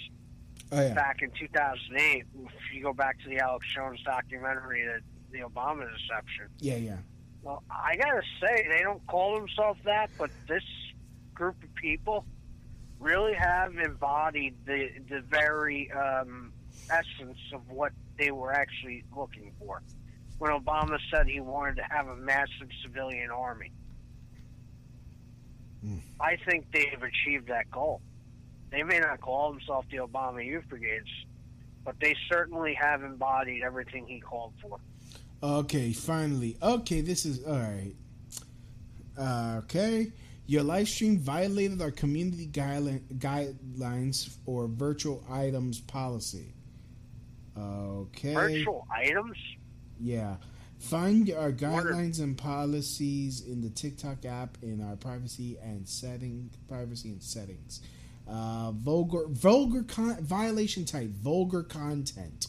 Oh 0.71 0.81
yeah. 0.81 0.95
back 0.95 1.23
in 1.23 1.31
2008. 1.31 2.25
If 2.45 2.75
you 2.75 2.83
go 2.83 2.93
back 2.93 3.19
to 3.23 3.29
the 3.29 3.39
Alex 3.39 3.67
Jones 3.75 4.01
documentary, 4.05 4.85
that 4.87 5.01
the 5.33 5.41
Obama 5.41 5.87
deception. 5.91 6.47
Yeah, 6.61 6.77
yeah. 6.77 6.97
Well, 7.43 7.63
I 7.71 7.97
gotta 7.97 8.23
say, 8.41 8.67
they 8.69 8.83
don't 8.83 9.05
call 9.07 9.37
themselves 9.37 9.81
that, 9.85 10.11
but 10.19 10.31
this 10.47 10.65
group 11.35 11.63
of 11.63 11.75
people 11.75 12.25
really 12.99 13.35
have 13.35 13.79
embodied 13.79 14.55
the 14.67 14.89
the 15.09 15.21
very 15.21 15.91
um, 15.93 16.53
essence 16.91 17.39
of 17.55 17.69
what 17.71 17.93
they 18.19 18.31
were 18.31 18.53
actually 18.53 19.05
looking 19.17 19.53
for. 19.59 19.83
When 20.39 20.53
Obama 20.53 20.99
said 21.13 21.27
he 21.27 21.41
wanted 21.41 21.77
to 21.77 21.85
have 21.91 22.09
a 22.09 22.17
massive 22.17 22.69
civilian 22.83 23.31
army, 23.31 23.73
I 26.21 26.37
think 26.49 26.67
they've 26.73 27.03
achieved 27.03 27.49
that 27.49 27.71
goal. 27.71 28.01
They 28.71 28.83
may 28.83 28.99
not 28.99 29.21
call 29.21 29.53
themselves 29.53 29.89
the 29.91 29.99
Obama 29.99 30.45
Youth 30.45 30.65
Brigades, 30.69 31.09
but 31.85 31.97
they 32.01 32.15
certainly 32.31 32.75
have 32.75 33.03
embodied 33.03 33.63
everything 33.63 34.07
he 34.07 34.21
called 34.21 34.53
for. 34.61 34.79
Okay, 35.43 35.93
finally. 35.93 36.57
Okay, 36.63 37.01
this 37.01 37.25
is 37.25 37.45
all 37.45 37.59
right. 37.59 37.95
Uh, 39.19 39.61
okay, 39.65 40.13
your 40.47 40.63
live 40.63 40.89
stream 40.89 41.19
violated 41.19 41.81
our 41.83 41.91
community 41.91 42.47
guideline, 42.47 43.03
guidelines 43.19 44.37
or 44.47 44.67
virtual 44.67 45.23
items 45.31 45.81
policy. 45.81 46.55
Okay. 47.59 48.35
Virtual 48.35 48.87
items? 48.91 49.37
Yeah. 50.01 50.37
Find 50.79 51.31
our 51.33 51.53
guidelines 51.53 52.21
and 52.21 52.39
policies 52.39 53.45
in 53.47 53.61
the 53.61 53.69
TikTok 53.69 54.25
app 54.25 54.57
in 54.63 54.81
our 54.81 54.97
privacy 54.97 55.59
and 55.63 55.87
setting 55.89 56.51
privacy 56.69 57.11
and 57.11 57.23
settings. 57.23 57.83
Uh, 58.31 58.73
vulgar 58.73 59.27
vulgar 59.29 59.83
con- 59.83 60.23
violation 60.23 60.85
type 60.85 61.09
vulgar 61.09 61.63
content. 61.63 62.49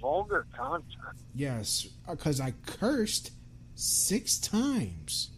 Vulgar 0.00 0.46
content. 0.56 0.94
Yes, 1.34 1.86
because 2.08 2.40
I 2.40 2.52
cursed 2.64 3.32
six 3.74 4.38
times. 4.38 5.30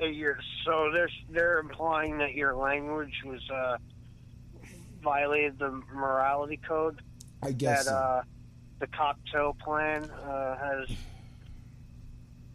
Uh, 0.00 0.06
You're, 0.06 0.38
so 0.64 0.90
they're 0.92 1.08
they're 1.30 1.58
implying 1.58 2.18
that 2.18 2.34
your 2.34 2.54
language 2.54 3.22
was 3.24 3.40
uh, 3.50 3.76
violated 5.02 5.58
the 5.58 5.70
morality 5.92 6.58
code. 6.58 7.00
I 7.42 7.52
guess 7.52 7.86
that 7.86 7.90
so. 7.90 7.96
uh, 7.96 8.22
the 8.78 8.86
cocktail 8.86 9.56
plan 9.64 10.04
uh, 10.10 10.56
has. 10.58 10.96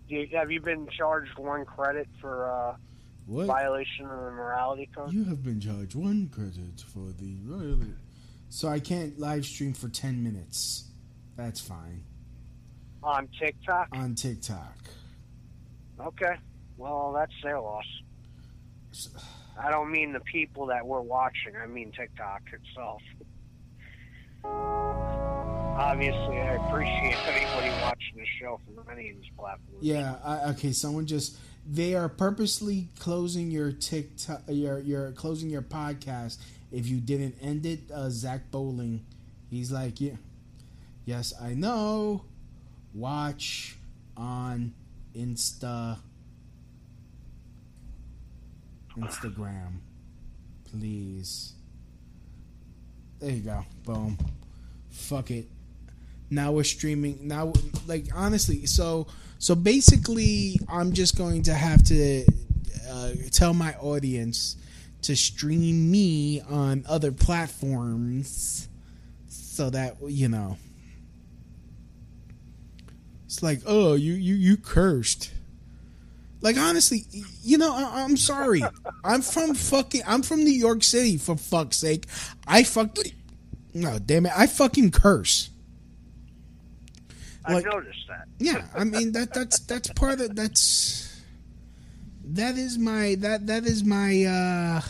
You, 0.08 0.28
have 0.34 0.52
you 0.52 0.62
been 0.62 0.88
charged 0.90 1.38
one 1.38 1.66
credit 1.66 2.08
for 2.20 2.52
uh, 2.52 2.76
What? 3.32 3.48
violation 3.48 4.06
of 4.06 4.12
the 4.12 4.32
morality 4.32 4.90
code? 4.94 5.14
You 5.14 5.24
have 5.26 5.44
been 5.44 5.60
charged 5.62 5.96
one 5.96 6.30
credit 6.34 6.82
for 6.86 7.14
the 7.18 7.38
royal. 7.46 7.80
So 8.50 8.68
I 8.68 8.80
can't 8.80 9.18
live 9.20 9.46
stream 9.46 9.74
for 9.74 9.88
ten 9.88 10.22
minutes. 10.24 10.86
That's 11.38 11.62
fine 11.62 12.04
on 13.04 13.28
TikTok? 13.40 13.90
on 13.94 14.16
TikTok. 14.16 14.78
Okay. 16.00 16.36
Well, 16.78 17.14
that's 17.14 17.34
their 17.44 17.60
loss. 17.60 17.86
I 19.60 19.70
don't 19.70 19.92
mean 19.92 20.14
the 20.14 20.20
people 20.22 20.68
that 20.68 20.86
we're 20.86 21.02
watching. 21.02 21.56
I 21.62 21.68
mean 21.68 21.92
TikTok 21.92 22.42
itself. 22.52 23.02
Obviously, 24.44 26.38
I 26.38 26.56
appreciate 26.68 27.16
anybody 27.28 27.70
watching 27.82 28.18
the 28.18 28.26
show 28.40 28.60
from 28.66 28.86
any 28.92 29.10
of 29.10 29.16
these 29.18 29.32
platforms. 29.38 29.82
Yeah. 29.82 30.16
I, 30.24 30.50
okay. 30.52 30.72
Someone 30.72 31.06
just 31.06 31.38
they 31.66 31.96
are 31.96 32.10
purposely 32.10 32.90
closing 33.00 33.52
your 33.52 33.72
TikTok. 33.72 34.44
Your 34.48 34.80
your 34.80 35.12
closing 35.12 35.50
your 35.50 35.62
podcast 35.62 36.38
if 36.72 36.88
you 36.88 36.98
didn't 37.00 37.36
end 37.42 37.66
it. 37.66 37.80
Uh, 37.94 38.10
Zach 38.10 38.50
Bowling, 38.52 39.06
he's 39.50 39.72
like, 39.72 40.02
yeah, 40.02 40.16
yes, 41.06 41.34
I 41.42 41.54
know. 41.54 42.24
Watch 42.94 43.78
on 44.18 44.74
Insta. 45.16 45.98
Instagram, 48.98 49.80
please. 50.70 51.54
There 53.20 53.32
you 53.32 53.42
go. 53.42 53.66
Boom. 53.86 54.18
Fuck 54.90 55.32
it. 55.32 55.48
Now 56.30 56.52
we're 56.54 56.64
streaming. 56.64 57.20
Now, 57.28 57.54
like 57.88 58.06
honestly, 58.14 58.66
so 58.66 59.08
so 59.42 59.56
basically, 59.56 60.60
I'm 60.70 60.94
just 60.94 61.18
going 61.18 61.42
to 61.44 61.54
have 61.56 61.82
to 61.86 62.26
uh, 62.88 63.14
tell 63.32 63.56
my 63.56 63.74
audience 63.82 64.56
to 65.02 65.16
stream 65.16 65.90
me 65.90 66.42
on 66.42 66.86
other 66.88 67.12
platforms, 67.12 68.70
so 69.28 69.72
that 69.72 69.96
you 70.06 70.30
know. 70.30 70.58
It's 73.26 73.42
like, 73.42 73.62
oh, 73.66 73.96
you 73.96 74.14
you 74.14 74.36
you 74.36 74.58
cursed. 74.58 75.32
Like 76.42 76.58
honestly, 76.58 77.06
you 77.42 77.58
know, 77.58 77.74
I, 77.74 78.04
I'm 78.04 78.18
sorry. 78.18 78.62
I'm 79.04 79.24
from 79.24 79.56
fucking. 79.56 80.04
I'm 80.06 80.22
from 80.22 80.44
New 80.44 80.52
York 80.52 80.84
City. 80.84 81.18
For 81.18 81.36
fuck's 81.36 81.78
sake, 81.78 82.06
I 82.46 82.62
fucked. 82.62 83.12
No, 83.74 83.98
damn 83.98 84.28
it! 84.28 84.34
I 84.36 84.46
fucking 84.46 84.92
curse. 84.92 85.50
I 87.46 87.54
Like- 87.56 87.66
noticed 87.66 88.08
that. 88.08 88.28
Yeah, 88.40 88.68
I 88.76 88.84
mean 88.84 89.12
that 89.14 89.34
that's 89.34 89.60
that's 89.60 89.90
part 89.90 90.22
of 90.22 90.36
that's 90.36 91.22
that 92.24 92.58
is 92.58 92.78
my 92.78 93.16
that 93.20 93.48
that 93.48 93.66
is 93.66 93.84
my 93.84 94.24
uh 94.26 94.82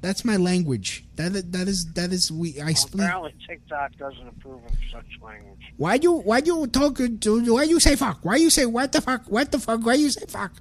that's 0.00 0.24
my 0.24 0.36
language. 0.36 1.04
That 1.16 1.50
that 1.52 1.66
is 1.66 1.92
that 1.94 2.12
is 2.12 2.30
we 2.30 2.60
I 2.60 2.66
Well, 2.66 2.74
speak. 2.76 2.94
apparently, 3.00 3.34
TikTok 3.48 3.96
doesn't 3.96 4.28
approve 4.28 4.62
of 4.64 4.72
such 4.92 5.06
language. 5.22 5.58
Why 5.76 5.94
you 5.94 6.12
why 6.12 6.40
do 6.40 6.54
you 6.54 6.66
talk 6.68 6.98
to 6.98 7.52
why 7.54 7.62
you 7.64 7.80
say 7.80 7.96
fuck? 7.96 8.18
Why 8.22 8.36
you 8.36 8.50
say 8.50 8.66
what 8.66 8.92
the 8.92 9.00
fuck? 9.00 9.24
What 9.26 9.50
the 9.50 9.58
fuck? 9.58 9.84
Why 9.84 9.94
you 9.94 10.10
say 10.10 10.26
fuck? 10.28 10.52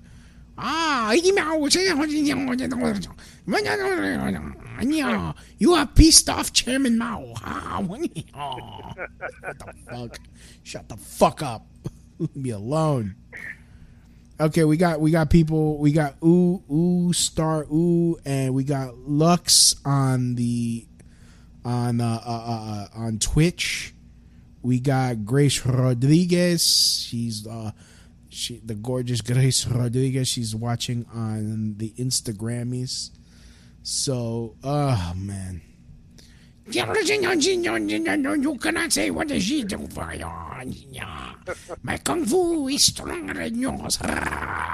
Ah, 0.57 1.11
you 5.57 5.73
are 5.73 5.85
pissed 5.87 6.29
off, 6.29 6.53
Chairman 6.53 6.97
Mao. 6.97 7.33
Ah, 7.43 7.81
what 7.85 8.01
the 8.01 9.73
fuck? 9.89 10.17
Shut 10.63 10.89
the 10.89 10.97
fuck 10.97 11.41
up. 11.41 11.65
Leave 12.19 12.35
me 12.35 12.49
alone. 12.51 13.15
Okay, 14.39 14.63
we 14.63 14.77
got 14.77 14.99
we 14.99 15.11
got 15.11 15.29
people. 15.29 15.77
We 15.77 15.91
got 15.91 16.15
ooh 16.23 16.63
ooh 16.71 17.13
star 17.13 17.63
ooh, 17.71 18.17
and 18.25 18.53
we 18.53 18.63
got 18.63 18.97
Lux 18.97 19.75
on 19.85 20.35
the 20.35 20.85
on 21.65 22.01
uh, 22.01 22.19
uh, 22.25 22.29
uh, 22.29 22.87
on 22.95 23.19
Twitch. 23.19 23.93
We 24.61 24.79
got 24.79 25.25
Grace 25.25 25.65
Rodriguez. 25.65 27.05
She's 27.07 27.45
uh, 27.47 27.71
she 28.33 28.59
the 28.63 28.75
gorgeous 28.75 29.21
Grace 29.21 29.65
Rodriguez. 29.67 30.27
She's 30.27 30.55
watching 30.55 31.05
on 31.13 31.75
the 31.77 31.91
Instagrammies. 31.97 33.11
So, 33.83 34.55
oh 34.63 35.13
man. 35.15 35.61
You 36.65 36.85
cannot 38.57 38.93
say 38.93 39.11
what 39.11 39.29
is 39.31 39.43
she 39.43 39.63
do 39.65 39.85
for 39.87 40.13
you. 40.13 40.25
My 41.83 41.97
kung 41.97 42.25
fu 42.25 42.67
is 42.69 42.85
stronger 42.85 43.33
than 43.33 43.59
yours. 43.59 43.99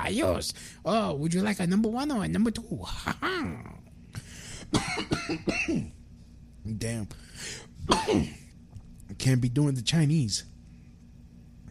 Yours. 0.09 0.53
Oh, 0.85 1.15
would 1.15 1.33
you 1.33 1.41
like 1.41 1.59
a 1.59 1.65
number 1.67 1.89
one 1.89 2.11
or 2.11 2.23
a 2.23 2.27
number 2.27 2.51
two? 2.51 2.61
Damn. 6.77 7.07
I 7.89 8.35
can't 9.17 9.41
be 9.41 9.49
doing 9.49 9.73
the 9.73 9.81
Chinese. 9.81 10.43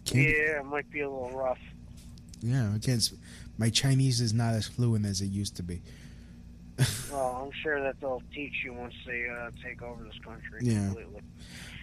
Can't 0.04 0.26
be- 0.26 0.32
Yeah, 0.32 0.60
it 0.60 0.64
might 0.64 0.90
be 0.90 1.00
a 1.00 1.08
little 1.08 1.30
rough. 1.30 1.58
Yeah, 2.42 2.72
I 2.74 2.78
can't. 2.78 3.10
My 3.56 3.70
Chinese 3.70 4.20
is 4.20 4.32
not 4.32 4.54
as 4.54 4.66
fluent 4.68 5.04
as 5.06 5.20
it 5.20 5.26
used 5.26 5.56
to 5.56 5.62
be. 5.62 5.80
Well, 7.10 7.42
I'm 7.46 7.50
sure 7.62 7.82
that 7.82 8.00
they'll 8.00 8.22
teach 8.34 8.52
you 8.64 8.72
once 8.72 8.94
they 9.06 9.26
uh, 9.28 9.50
take 9.64 9.82
over 9.82 10.04
this 10.04 10.18
country 10.24 10.60
Yeah. 10.62 10.86
completely. 10.86 11.22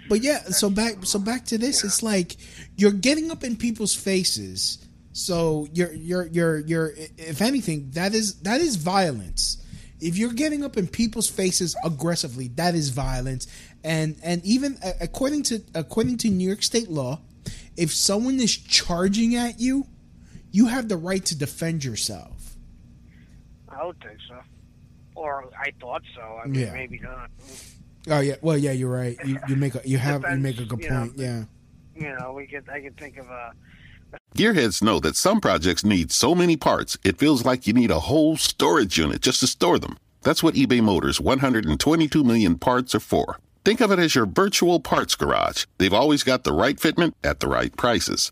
But 0.08 0.22
yeah, 0.24 0.44
so 0.44 0.70
back 0.70 0.98
so 1.04 1.18
back 1.20 1.46
to 1.46 1.58
this. 1.58 1.84
It's 1.84 2.04
like 2.04 2.38
you're 2.78 2.92
getting 2.92 3.32
up 3.32 3.44
in 3.44 3.56
people's 3.58 3.96
faces 3.96 4.78
So 5.14 5.68
you're 5.74 5.92
you're 5.94 6.28
you're 6.28 6.60
you're 6.60 6.92
if 7.18 7.42
anything 7.42 7.90
that 7.92 8.14
is 8.14 8.36
that 8.42 8.62
is 8.62 8.76
violence. 8.76 9.58
If 10.00 10.18
you're 10.18 10.34
getting 10.34 10.64
up 10.64 10.78
in 10.78 10.88
people's 10.88 11.28
faces 11.30 11.76
aggressively, 11.84 12.50
that 12.56 12.76
is 12.76 12.90
violence. 12.90 13.48
And 13.84 14.16
and 14.24 14.46
even 14.46 14.78
according 15.02 15.44
to 15.44 15.62
according 15.74 16.18
to 16.20 16.30
New 16.30 16.46
York 16.48 16.62
state 16.64 16.90
law, 16.90 17.20
if 17.76 17.92
someone 17.92 18.40
is 18.40 18.56
charging 18.56 19.36
at 19.36 19.60
you, 19.60 19.88
you 20.56 20.68
have 20.68 20.88
the 20.88 20.98
right 20.98 21.24
to 21.26 21.36
defend 21.38 21.84
yourself. 21.84 22.56
I 23.70 23.86
would 23.86 24.00
think 24.02 24.18
so. 24.30 24.38
Or 25.16 25.46
I 25.60 25.72
thought 25.82 26.02
so. 26.16 26.22
I 26.44 26.48
mean, 26.48 26.62
Yeah. 26.62 26.74
maybe 26.74 27.00
not. 27.00 27.30
Oh 28.08 28.20
yeah, 28.20 28.36
well 28.42 28.58
yeah, 28.58 28.72
you're 28.72 28.92
right. 28.92 29.18
You, 29.26 29.40
you 29.50 29.56
make 29.56 29.76
a 29.76 29.82
you 29.84 29.98
have 29.98 30.24
you 30.30 30.38
make 30.38 30.60
a 30.60 30.66
good 30.66 30.82
you 30.82 30.90
know. 30.90 31.00
point. 31.00 31.14
Yeah. 31.18 31.44
You 31.96 32.16
know, 32.18 32.34
we 32.34 32.46
could. 32.48 32.68
I 32.70 32.82
could 32.82 32.98
think 32.98 33.18
of 33.18 33.28
a. 33.30 33.52
Gearheads 34.38 34.82
know 34.84 35.00
that 35.00 35.16
some 35.16 35.42
projects 35.42 35.84
need 35.84 36.12
so 36.12 36.34
many 36.36 36.56
parts, 36.56 36.98
it 37.04 37.18
feels 37.18 37.44
like 37.46 37.68
you 37.68 37.74
need 37.74 37.92
a 37.92 38.00
whole 38.00 38.38
storage 38.38 38.98
unit 38.98 39.22
just 39.22 39.40
to 39.42 39.48
store 39.48 39.80
them. 39.80 39.98
That's 40.22 40.42
what 40.44 40.56
eBay 40.56 40.82
Motors' 40.82 41.20
122 41.20 42.24
million 42.24 42.58
parts 42.58 42.96
are 42.96 43.00
for. 43.02 43.40
Think 43.66 43.82
of 43.82 43.92
it 43.92 44.00
as 44.00 44.14
your 44.16 44.26
virtual 44.26 44.80
parts 44.80 45.16
garage. 45.16 45.66
They've 45.80 45.94
always 45.94 46.24
got 46.24 46.44
the 46.44 46.54
right 46.54 46.78
fitment 46.78 47.14
at 47.24 47.40
the 47.40 47.48
right 47.48 47.76
prices. 47.76 48.32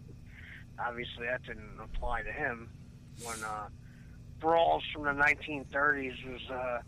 obviously 0.87 1.25
that 1.25 1.43
didn't 1.43 1.79
apply 1.83 2.23
to 2.23 2.31
him 2.31 2.69
when 3.23 3.43
uh, 3.43 3.67
brawls 4.39 4.83
from 4.93 5.03
the 5.03 5.23
1930s 5.23 6.31
was 6.31 6.41
uh, 6.51 6.79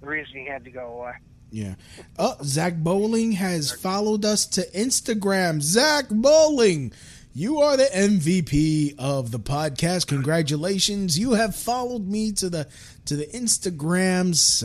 the 0.00 0.06
reason 0.06 0.36
he 0.36 0.46
had 0.46 0.64
to 0.64 0.70
go 0.70 0.98
away. 0.98 1.12
Yeah. 1.50 1.74
Oh, 2.18 2.36
Zach 2.42 2.76
Bowling 2.76 3.32
has 3.32 3.70
followed 3.70 4.24
us 4.24 4.46
to 4.46 4.62
Instagram. 4.70 5.60
Zach 5.60 6.06
Bowling, 6.10 6.92
you 7.34 7.60
are 7.60 7.76
the 7.76 7.84
MVP 7.84 8.94
of 8.98 9.30
the 9.30 9.38
podcast. 9.38 10.06
Congratulations. 10.06 11.18
You 11.18 11.32
have 11.32 11.54
followed 11.54 12.08
me 12.08 12.32
to 12.32 12.48
the 12.48 12.68
to 13.04 13.16
the 13.16 13.26
Instagrams. 13.26 14.64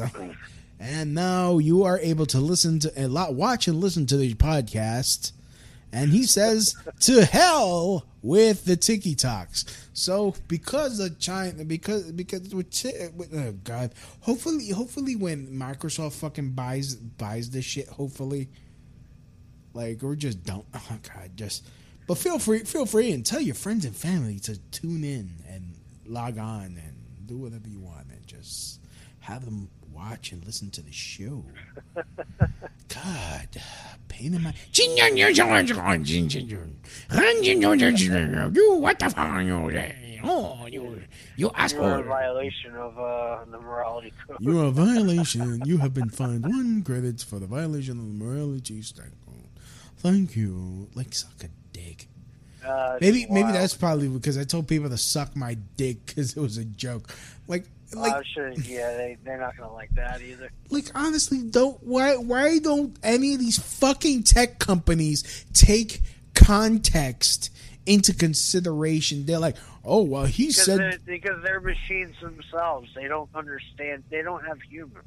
And 0.80 1.14
now 1.14 1.58
you 1.58 1.84
are 1.84 2.00
able 2.00 2.28
to 2.28 2.40
listen 2.40 2.80
to 2.82 2.98
and 2.98 3.14
lot 3.14 3.34
watch 3.34 3.68
and 3.68 3.82
listen 3.82 4.06
to 4.08 4.18
the 4.18 4.34
podcast. 4.36 5.32
And 5.92 6.12
he 6.12 6.24
says, 6.24 6.76
"To 7.02 7.26
hell 7.26 8.06
with 8.22 8.66
the 8.66 8.76
Tiki 8.76 9.16
Talks." 9.16 9.66
So 9.94 10.36
because 10.48 11.00
of 11.00 11.18
China, 11.20 11.64
because 11.64 12.12
because 12.12 12.54
with, 12.54 12.86
with 13.16 13.34
oh 13.34 13.54
God, 13.64 13.94
hopefully, 14.22 14.70
hopefully 14.70 15.16
when 15.16 15.48
Microsoft 15.48 16.14
fucking 16.14 16.52
buys 16.52 16.96
buys 16.96 17.50
this 17.50 17.66
shit, 17.66 17.88
hopefully, 17.88 18.50
like 19.74 20.04
or 20.04 20.16
just 20.16 20.44
don't. 20.44 20.66
Oh 20.76 21.00
God, 21.14 21.32
just. 21.36 21.66
But 22.06 22.18
feel 22.18 22.40
free, 22.40 22.60
feel 22.60 22.86
free, 22.86 23.12
and 23.12 23.26
tell 23.26 23.42
your 23.42 23.56
friends 23.56 23.84
and 23.84 23.96
family 23.96 24.40
to 24.42 24.58
tune 24.72 25.04
in 25.04 25.30
and 25.50 25.74
log 26.06 26.38
on 26.38 26.66
and 26.66 26.96
do 27.26 27.38
whatever 27.38 27.68
you 27.68 27.80
want, 27.80 28.08
and 28.10 28.26
just 28.26 28.80
have 29.20 29.44
them 29.44 29.70
watch 29.98 30.32
and 30.32 30.46
listen 30.46 30.70
to 30.72 30.82
the 30.82 30.92
show. 30.92 31.44
God, 31.96 33.48
pain 34.08 34.34
in 34.34 34.44
my. 34.44 34.54
You 34.74 34.96
what 38.80 39.00
the 39.00 39.10
fuck 39.10 39.18
are 39.18 39.42
you 39.42 39.72
saying? 39.72 40.20
Oh, 40.24 40.66
you 40.68 41.02
you 41.36 41.52
asshole! 41.54 41.84
You're 41.84 41.92
asshole! 42.00 42.04
violation 42.04 42.76
of 42.76 42.98
uh, 42.98 43.46
the 43.52 43.60
morality 43.60 44.14
code. 44.26 44.38
You 44.40 44.60
are 44.62 44.66
a 44.66 44.72
violation. 44.86 45.62
You 45.66 45.78
have 45.78 45.94
been 45.94 46.10
fined 46.10 46.44
one 46.44 46.84
credits 46.84 47.24
for 47.24 47.40
the 47.40 47.48
violation 47.48 48.00
of 48.00 48.06
the 48.06 48.26
morality 48.26 48.82
statute. 48.82 49.14
Thank 49.98 50.36
you. 50.36 50.88
Like 50.96 51.14
suck 51.14 51.44
a 51.44 51.50
dick. 51.74 52.08
Uh, 52.66 52.98
Maybe 53.00 53.26
maybe 53.30 53.44
wild. 53.44 53.56
that's 53.56 53.76
probably 53.76 54.10
because 54.10 54.38
I 54.38 54.44
told 54.44 54.68
people 54.68 54.90
to 54.90 54.98
suck 54.98 55.36
my 55.36 55.56
dick 55.78 56.06
because 56.08 56.36
it 56.36 56.40
was 56.42 56.58
a 56.58 56.66
joke. 56.66 57.10
Like 57.48 57.66
like 57.94 58.14
I'm 58.14 58.24
sure, 58.24 58.52
yeah, 58.54 58.96
they, 58.98 59.18
they're 59.24 59.40
not 59.40 59.56
to 59.58 59.68
like 59.70 59.92
that 59.96 60.22
either. 60.22 60.50
like 60.70 60.86
honestly 60.94 61.44
don't 61.44 61.82
why 61.84 62.16
why 62.18 62.60
don't 62.60 62.98
any 63.04 63.34
of 63.34 63.40
these 63.40 63.58
fucking 63.58 64.24
tech 64.24 64.60
companies 64.60 65.46
take 65.54 66.02
context 66.36 67.50
into 67.86 68.14
consideration 68.14 69.26
they're 69.26 69.40
like 69.40 69.56
oh 69.86 70.02
well 70.02 70.26
he 70.26 70.48
Because 70.48 70.66
said 70.66 70.80
they're, 70.80 71.00
because 71.06 71.42
they're 71.44 71.62
machines 71.62 72.16
themselves. 72.22 72.90
They 72.96 73.08
don't 73.08 73.30
understand. 73.34 74.04
They 74.10 74.22
don't 74.22 74.46
have 74.46 74.62
humor. 74.62 75.04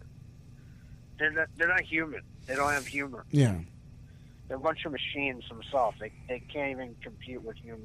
They're 1.18 1.30
not, 1.32 1.48
they're 1.56 1.68
not 1.68 1.82
human. 1.82 2.22
They 2.46 2.54
don't 2.54 2.72
have 2.72 2.86
humor. 2.86 3.24
yeah 3.30 3.58
They're 4.50 4.56
a 4.56 4.60
bunch 4.60 4.84
of 4.84 4.90
machines 4.90 5.44
themselves. 5.48 5.96
They, 6.00 6.10
they 6.28 6.40
can't 6.52 6.72
even 6.72 6.96
compute 7.04 7.40
with 7.44 7.54
no 7.64 7.76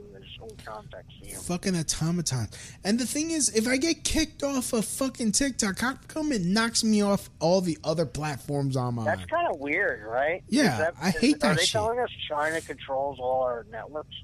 context 0.66 1.12
to 1.22 1.28
humor. 1.28 1.42
fucking 1.44 1.76
automaton 1.78 2.48
and 2.84 3.00
the 3.00 3.06
thing 3.06 3.30
is 3.30 3.56
if 3.56 3.68
i 3.68 3.78
get 3.78 4.04
kicked 4.04 4.42
off 4.42 4.74
of 4.74 4.84
fucking 4.84 5.32
tiktok 5.32 5.78
how 5.80 5.94
come 6.08 6.32
it 6.32 6.42
knocks 6.44 6.84
me 6.84 7.04
off 7.04 7.30
all 7.40 7.62
the 7.62 7.78
other 7.84 8.08
platforms 8.08 8.76
on 8.76 8.96
my? 8.96 9.06
That's 9.06 9.26
kind 9.26 9.48
of 9.48 9.60
weird, 9.60 10.08
right? 10.08 10.44
Yeah, 10.50 10.90
Is 10.90 10.96
I 11.00 11.10
hate 11.12 11.36
Are 11.36 11.50
that 11.50 11.58
they 11.58 11.66
shit. 11.66 11.72
telling 11.74 12.00
us 12.00 12.10
China 12.28 12.60
controls 12.62 13.20
all 13.20 13.44
our 13.44 13.68
networks? 13.72 14.16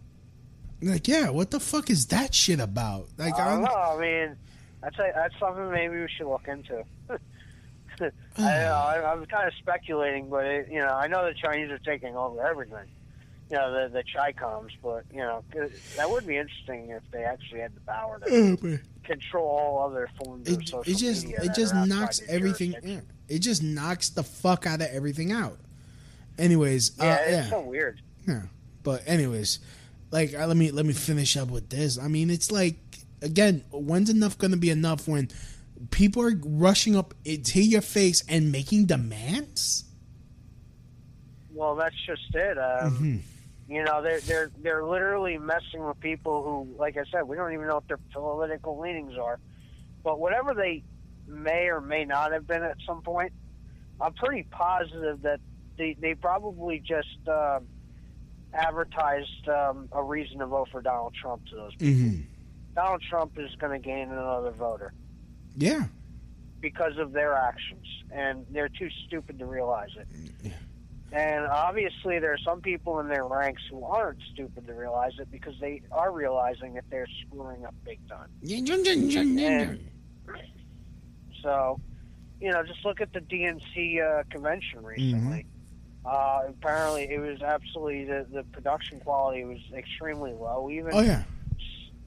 like 0.82 1.08
yeah 1.08 1.30
what 1.30 1.52
the 1.52 1.60
fuck 1.60 1.92
is 1.92 2.08
that 2.08 2.34
shit 2.34 2.60
about 2.60 3.08
like 3.20 3.36
I 3.36 3.50
don't 3.52 3.58
I'm, 3.58 3.62
know. 3.66 3.76
I 3.76 4.00
mean, 4.02 4.36
that's 4.82 4.98
a, 4.98 5.12
that's 5.14 5.36
something 5.40 5.70
maybe 5.70 6.00
we 6.00 6.08
should 6.18 6.26
look 6.28 6.48
into. 6.48 6.84
I. 8.38 8.64
I, 8.66 9.12
I'm 9.12 9.26
kind 9.26 9.48
of 9.48 9.54
speculating, 9.56 10.30
but 10.30 10.46
it, 10.46 10.68
you 10.72 10.80
know, 10.80 10.88
I 10.90 11.08
know 11.08 11.26
the 11.26 11.34
Chinese 11.34 11.70
are 11.72 11.78
taking 11.80 12.16
over 12.16 12.46
everything. 12.46 12.88
You 13.50 13.58
know, 13.58 13.72
the 13.90 13.90
the 13.90 14.04
Chicoms, 14.04 14.70
but 14.82 15.04
you 15.12 15.20
know, 15.20 15.44
that 15.98 16.10
would 16.10 16.26
be 16.26 16.38
interesting 16.38 16.90
if 16.90 17.04
they 17.12 17.24
actually 17.24 17.60
had 17.60 17.76
the 17.76 17.82
power 17.82 18.20
to 18.26 18.34
Oh, 18.34 18.78
control 19.04 19.46
all 19.46 19.86
other 19.90 20.10
forms 20.24 20.48
of 20.50 20.62
it, 20.62 20.68
social 20.70 20.94
it 20.94 20.98
just 20.98 21.26
media 21.26 21.44
it 21.44 21.54
just 21.56 21.74
knocks 21.76 22.22
everything 22.30 22.76
yeah, 22.84 23.00
it 23.28 23.40
just 23.40 23.62
knocks 23.64 24.10
the 24.10 24.22
fuck 24.24 24.68
out 24.68 24.80
of 24.80 24.88
everything 24.92 25.32
out 25.32 25.58
anyways 26.38 26.92
Yeah, 26.98 27.06
uh, 27.06 27.18
it's 27.24 27.32
yeah 27.32 27.50
so 27.50 27.62
weird. 27.62 28.02
Yeah. 28.28 28.44
But 28.84 29.04
anyways, 29.06 29.60
like 30.12 30.34
uh, 30.34 30.48
let 30.48 30.56
me 30.56 30.72
let 30.72 30.86
me 30.86 30.94
finish 30.94 31.36
up 31.36 31.50
with 31.50 31.70
this. 31.70 31.98
I 32.00 32.08
mean, 32.08 32.30
it's 32.30 32.52
like 32.52 32.78
again, 33.22 33.64
when's 33.72 34.10
enough 34.10 34.38
going 34.38 34.52
to 34.52 34.58
be 34.58 34.70
enough 34.70 35.08
when 35.08 35.30
people 35.90 36.22
are 36.24 36.34
rushing 36.44 36.96
up 36.96 37.14
to 37.26 37.62
your 37.62 37.82
face 37.82 38.24
and 38.28 38.52
making 38.52 38.86
demands? 38.86 39.86
Well, 41.54 41.76
that's 41.76 41.96
just 42.06 42.34
it. 42.34 42.58
Um, 42.58 42.92
Mm-hmm. 42.92 43.18
You 43.72 43.86
know, 43.86 44.02
they're 44.02 44.20
they're 44.20 44.52
they're 44.62 44.84
literally 44.84 45.38
messing 45.38 45.88
with 45.88 45.98
people 46.02 46.44
who, 46.44 46.78
like 46.78 46.98
I 46.98 47.04
said, 47.10 47.22
we 47.24 47.38
don't 47.38 47.54
even 47.54 47.68
know 47.68 47.76
what 47.76 47.88
their 47.88 48.00
political 48.12 48.78
leanings 48.78 49.18
are. 49.18 49.40
But 50.04 50.20
whatever 50.20 50.54
they 50.54 50.84
may 51.26 51.68
or 51.68 51.80
may 51.80 52.04
not 52.04 52.34
have 52.34 52.46
been 52.46 52.64
at 52.64 52.76
some 52.86 53.02
point, 53.02 53.32
I'm 54.02 54.12
pretty 54.12 54.44
positive 54.52 55.22
that 55.22 55.40
they 55.78 55.96
they 55.98 56.16
probably 56.16 56.80
just 56.80 57.26
um 57.30 57.66
advertised 58.54 59.48
um, 59.48 59.88
a 59.94 60.04
reason 60.04 60.40
to 60.40 60.48
vote 60.48 60.68
for 60.70 60.82
Donald 60.82 61.14
Trump 61.14 61.46
to 61.48 61.56
those 61.56 61.76
people. 61.76 61.94
Mm-hmm. 61.94 62.22
Donald 62.76 63.02
Trump 63.10 63.40
is 63.40 63.56
going 63.56 63.72
to 63.72 63.80
gain 63.80 64.12
another 64.12 64.52
voter 64.52 64.92
Yeah. 65.58 65.86
because 66.62 66.98
of 66.98 67.12
their 67.12 67.34
actions, 67.34 67.86
and 68.12 68.46
they're 68.52 68.70
too 68.70 68.90
stupid 69.08 69.40
to 69.40 69.46
realize 69.46 69.90
it. 69.98 70.08
And 71.14 71.46
obviously, 71.46 72.20
there 72.20 72.32
are 72.32 72.38
some 72.38 72.62
people 72.62 73.00
in 73.02 73.10
their 73.10 73.26
ranks 73.26 73.62
who 73.70 73.84
aren't 73.84 74.20
stupid 74.32 74.66
to 74.68 74.74
realize 74.74 75.12
it 75.20 75.30
because 75.30 75.56
they 75.60 75.82
are 75.92 76.12
realizing 76.12 76.76
that 76.76 76.86
they're 76.90 77.08
screwing 77.28 77.66
up 77.66 77.76
big 77.84 78.00
time. 78.08 78.30
And 79.40 79.80
so, 81.44 81.82
you 82.40 82.52
know, 82.52 82.64
just 82.64 82.86
look 82.86 83.02
at 83.02 83.12
the 83.12 83.20
DNC 83.20 84.02
uh, 84.02 84.24
convention 84.30 84.84
recently. 84.84 85.46
Uh, 86.06 86.44
apparently, 86.48 87.04
it 87.12 87.20
was 87.20 87.42
absolutely 87.42 88.06
the, 88.06 88.26
the 88.32 88.44
production 88.44 89.00
quality 89.02 89.44
was 89.44 89.60
extremely 89.76 90.32
low. 90.32 90.70
Even 90.72 90.92
Oh 90.94 91.02
yeah. 91.02 91.24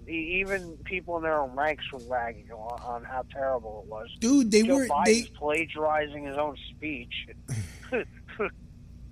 Even 0.09 0.77
people 0.85 1.17
in 1.17 1.23
their 1.23 1.41
own 1.41 1.55
ranks 1.57 1.85
were 1.93 2.01
ragging 2.09 2.51
on, 2.53 2.81
on 2.83 3.05
how 3.05 3.25
terrible 3.33 3.83
it 3.85 3.91
was. 3.91 4.09
Dude, 4.21 4.51
they 4.51 4.63
Joe 4.63 4.77
were 4.77 4.87
Biden's 4.87 5.07
they 5.07 5.23
plagiarizing 5.35 6.25
his 6.25 6.37
own 6.37 6.57
speech. 6.71 7.29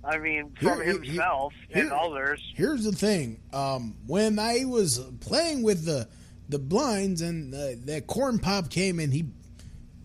I 0.05 0.17
mean, 0.17 0.51
from 0.59 0.75
Here- 0.81 0.83
here- 0.83 0.93
himself 1.01 1.53
and 1.71 1.83
here- 1.85 1.93
others. 1.93 2.41
Here's 2.55 2.83
the 2.83 2.91
thing. 2.91 3.39
Um, 3.53 3.95
when 4.05 4.37
I 4.39 4.65
was 4.65 4.99
playing 5.21 5.63
with 5.63 5.85
the 5.85 6.07
the 6.49 6.59
blinds, 6.59 7.21
and 7.21 7.53
uh, 7.55 7.69
that 7.85 8.05
corn 8.05 8.37
pop 8.37 8.69
came 8.69 8.99
and 8.99 9.13
he, 9.13 9.25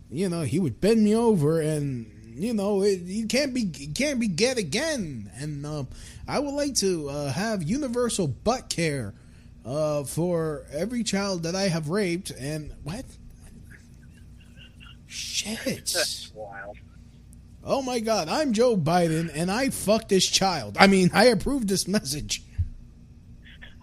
you 0.09 0.29
know, 0.29 0.43
he 0.43 0.61
would 0.61 0.81
bend 0.81 1.03
me 1.03 1.15
over, 1.17 1.61
and 1.61 2.07
you 2.37 2.55
know, 2.55 2.83
it, 2.83 3.01
you 3.01 3.27
can't 3.27 3.53
be 3.53 3.63
it 3.75 3.95
can't 3.97 4.21
be 4.21 4.29
get 4.29 4.57
again. 4.57 5.31
And 5.37 5.67
um, 5.67 5.89
I 6.29 6.39
would 6.39 6.55
like 6.55 6.75
to 6.77 7.09
uh, 7.09 7.33
have 7.33 7.65
universal 7.65 8.29
butt 8.29 8.71
care 8.71 9.15
uh, 9.69 10.05
for 10.05 10.65
every 10.73 11.05
child 11.05 11.43
that 11.43 11.55
I 11.55 11.69
have 11.69 11.89
raped. 11.91 12.31
And 12.31 12.73
what? 12.83 13.05
Shit. 15.07 15.59
That's 15.65 16.33
wild. 16.35 16.79
Oh 17.65 17.83
my 17.83 18.01
God, 18.01 18.29
I'm 18.29 18.53
Joe 18.55 18.77
Biden 18.77 19.31
and 19.35 19.51
I 19.51 19.69
fucked 19.71 20.09
this 20.09 20.27
child. 20.27 20.77
I 20.81 20.87
mean, 20.87 21.11
I 21.13 21.27
approved 21.27 21.69
this 21.69 21.87
message. 21.87 22.43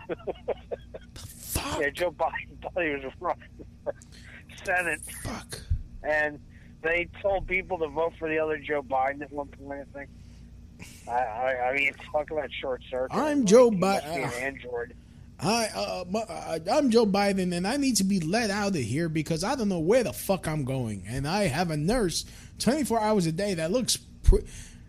Fuck. 0.07 1.79
Yeah, 1.81 1.89
Joe 1.89 2.11
Biden 2.11 2.61
thought 2.61 2.83
he 2.83 2.89
was 2.91 3.03
running 3.19 3.49
for 3.83 3.93
Senate, 4.63 5.01
Fuck. 5.23 5.59
and 6.03 6.39
they 6.83 7.07
told 7.21 7.47
people 7.47 7.79
to 7.79 7.87
vote 7.87 8.13
for 8.19 8.29
the 8.29 8.37
other 8.37 8.57
Joe 8.57 8.83
Biden 8.83 9.21
at 9.21 9.31
one 9.31 9.47
point. 9.47 9.81
I 9.81 9.97
think. 9.97 10.09
I, 11.07 11.11
I, 11.11 11.69
I 11.69 11.75
mean, 11.75 11.93
talk 12.11 12.29
about 12.29 12.51
short 12.51 12.83
circuit. 12.89 13.15
I'm 13.15 13.45
Joe 13.45 13.71
must 13.71 14.05
an 14.05 14.29
android. 14.33 14.95
I, 15.39 15.65
uh, 15.75 16.05
my- 16.09 16.19
uh, 16.21 16.59
I'm 16.71 16.89
Joe 16.89 17.05
Biden, 17.05 17.53
and 17.55 17.67
I 17.67 17.77
need 17.77 17.97
to 17.97 18.03
be 18.03 18.19
let 18.21 18.49
out 18.49 18.69
of 18.69 18.81
here 18.81 19.09
because 19.09 19.43
I 19.43 19.55
don't 19.55 19.67
know 19.69 19.79
where 19.79 20.03
the 20.03 20.13
fuck 20.13 20.47
I'm 20.47 20.63
going, 20.63 21.03
and 21.07 21.27
I 21.27 21.43
have 21.47 21.71
a 21.71 21.77
nurse 21.77 22.25
24 22.59 23.01
hours 23.01 23.25
a 23.25 23.31
day 23.31 23.53
that 23.55 23.71
looks, 23.71 23.97
pr- 24.23 24.37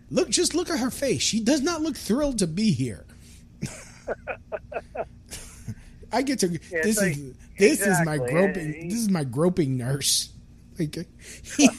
look, 0.09 0.29
just 0.29 0.55
look 0.55 0.69
at 0.69 0.79
her 0.79 0.89
face. 0.91 1.21
She 1.21 1.41
does 1.41 1.61
not 1.61 1.81
look 1.81 1.97
thrilled 1.97 2.39
to 2.39 2.47
be 2.47 2.71
here. 2.71 3.05
I 6.11 6.21
get 6.21 6.39
to 6.39 6.47
Yeah, 6.47 6.81
this 6.83 6.95
so- 6.97 7.03
is 7.05 7.33
this 7.59 7.81
is 7.81 7.97
my 8.05 8.17
groping 8.17 8.73
he- 8.73 8.87
this 8.89 8.99
is 8.99 9.09
my 9.09 9.23
groping 9.25 9.75
nurse. 9.77 10.29
Like 10.79 10.95
he, 11.57 11.69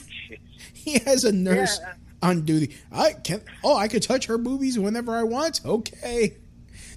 he 0.73 0.99
has 0.99 1.23
a 1.23 1.31
nurse 1.31 1.79
Yeah. 1.81 1.93
on 2.21 2.43
duty. 2.45 2.75
I 2.91 3.13
can 3.13 3.41
oh 3.63 3.75
I 3.77 3.87
could 3.87 4.03
touch 4.03 4.27
her 4.27 4.37
boobies 4.37 4.77
whenever 4.77 5.13
I 5.15 5.23
want. 5.23 5.61
Okay. 5.65 6.35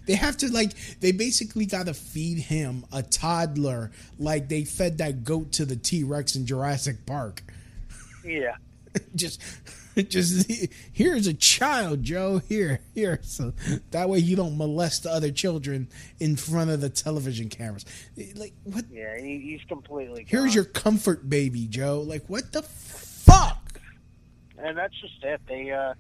They 0.07 0.15
have 0.15 0.37
to 0.39 0.53
like 0.53 0.73
they 1.01 1.13
basically 1.13 1.67
got 1.67 1.87
to 1.87 1.95
feed 1.95 2.39
him 2.39 2.85
a 2.93 3.03
toddler 3.03 3.91
like 4.19 4.49
they 4.49 4.65
fed 4.65 4.99
that 4.99 5.25
goat 5.25 5.53
to 5.53 5.65
the 5.65 5.77
T 5.77 6.03
Rex 6.03 6.35
in 6.35 6.47
Jurassic 6.47 7.07
Park. 7.07 7.43
Yeah. 8.25 8.57
just 9.15 9.41
just 10.09 10.51
here's 10.93 11.27
a 11.27 11.35
child, 11.35 12.03
Joe. 12.03 12.39
Here, 12.39 12.81
here. 12.95 13.21
So 13.23 13.53
that 13.91 14.09
way 14.09 14.19
you 14.19 14.37
don't 14.37 14.57
molest 14.57 15.05
the 15.05 15.11
other 15.11 15.31
children 15.31 15.89
in 16.19 16.37
front 16.37 16.71
of 16.71 16.81
the 16.81 16.89
television 16.89 17.49
cameras. 17.49 17.85
Like 18.35 18.55
what? 18.65 18.87
Yeah, 18.91 19.19
he, 19.21 19.39
he's 19.39 19.63
completely. 19.69 20.25
Here's 20.27 20.47
gone. 20.47 20.53
your 20.53 20.65
comfort 20.65 21.29
baby, 21.29 21.67
Joe. 21.67 22.01
Like 22.01 22.25
what 22.27 22.53
the 22.53 22.63
fuck? 22.63 23.81
And 24.59 24.77
that's 24.77 24.99
just 25.01 25.23
it. 25.23 25.41
They 25.47 25.71
uh, 25.71 25.95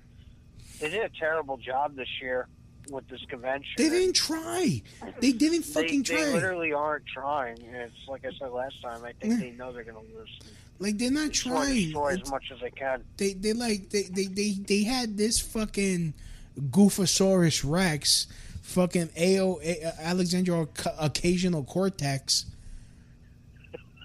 they 0.80 0.90
did 0.90 1.04
a 1.04 1.10
terrible 1.18 1.56
job 1.56 1.94
this 1.94 2.08
year 2.20 2.48
with 2.92 3.08
this 3.08 3.20
convention. 3.28 3.72
They 3.76 3.88
didn't 3.88 4.14
try. 4.14 4.82
They 5.20 5.32
didn't 5.32 5.62
fucking 5.62 6.02
they 6.04 6.14
try. 6.14 6.24
They 6.24 6.32
literally 6.34 6.72
aren't 6.72 7.06
trying. 7.06 7.58
It's 7.62 7.94
like 8.06 8.24
I 8.24 8.30
said 8.38 8.50
last 8.50 8.80
time. 8.82 9.04
I 9.04 9.12
think 9.20 9.40
they 9.40 9.50
know 9.50 9.72
they're 9.72 9.82
going 9.84 9.96
to 10.06 10.14
lose. 10.16 10.38
Like 10.78 10.98
they're 10.98 11.10
not 11.10 11.24
They 11.24 11.28
just 11.30 11.46
want 11.46 11.68
to 11.68 11.72
trying. 11.72 11.84
destroy 11.84 12.08
It's- 12.12 12.22
as 12.26 12.30
much 12.30 12.44
as 12.54 12.60
they 12.60 12.70
can. 12.70 13.04
they 13.16 13.32
they 13.34 13.52
like 13.52 13.88
they 13.90 14.02
they 14.02 14.26
they, 14.26 14.50
they 14.52 14.82
had 14.84 15.16
this 15.16 15.40
fucking 15.40 16.14
Goofosaurus 16.60 17.64
Rex, 17.68 18.26
fucking 18.62 19.10
Ao 19.18 19.58
A- 19.62 19.92
Alexandra 20.00 20.66
occasional 20.98 21.64
cortex. 21.64 22.46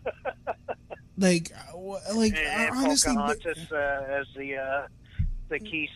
like, 1.18 1.52
uh, 1.74 2.16
like 2.16 2.34
And, 2.36 2.38
and 2.48 2.76
honestly, 2.78 3.16
but- 3.16 3.46
uh, 3.46 4.04
as 4.10 4.28
the 4.36 4.56
uh, 4.58 4.88
the 5.50 5.60
key 5.60 5.90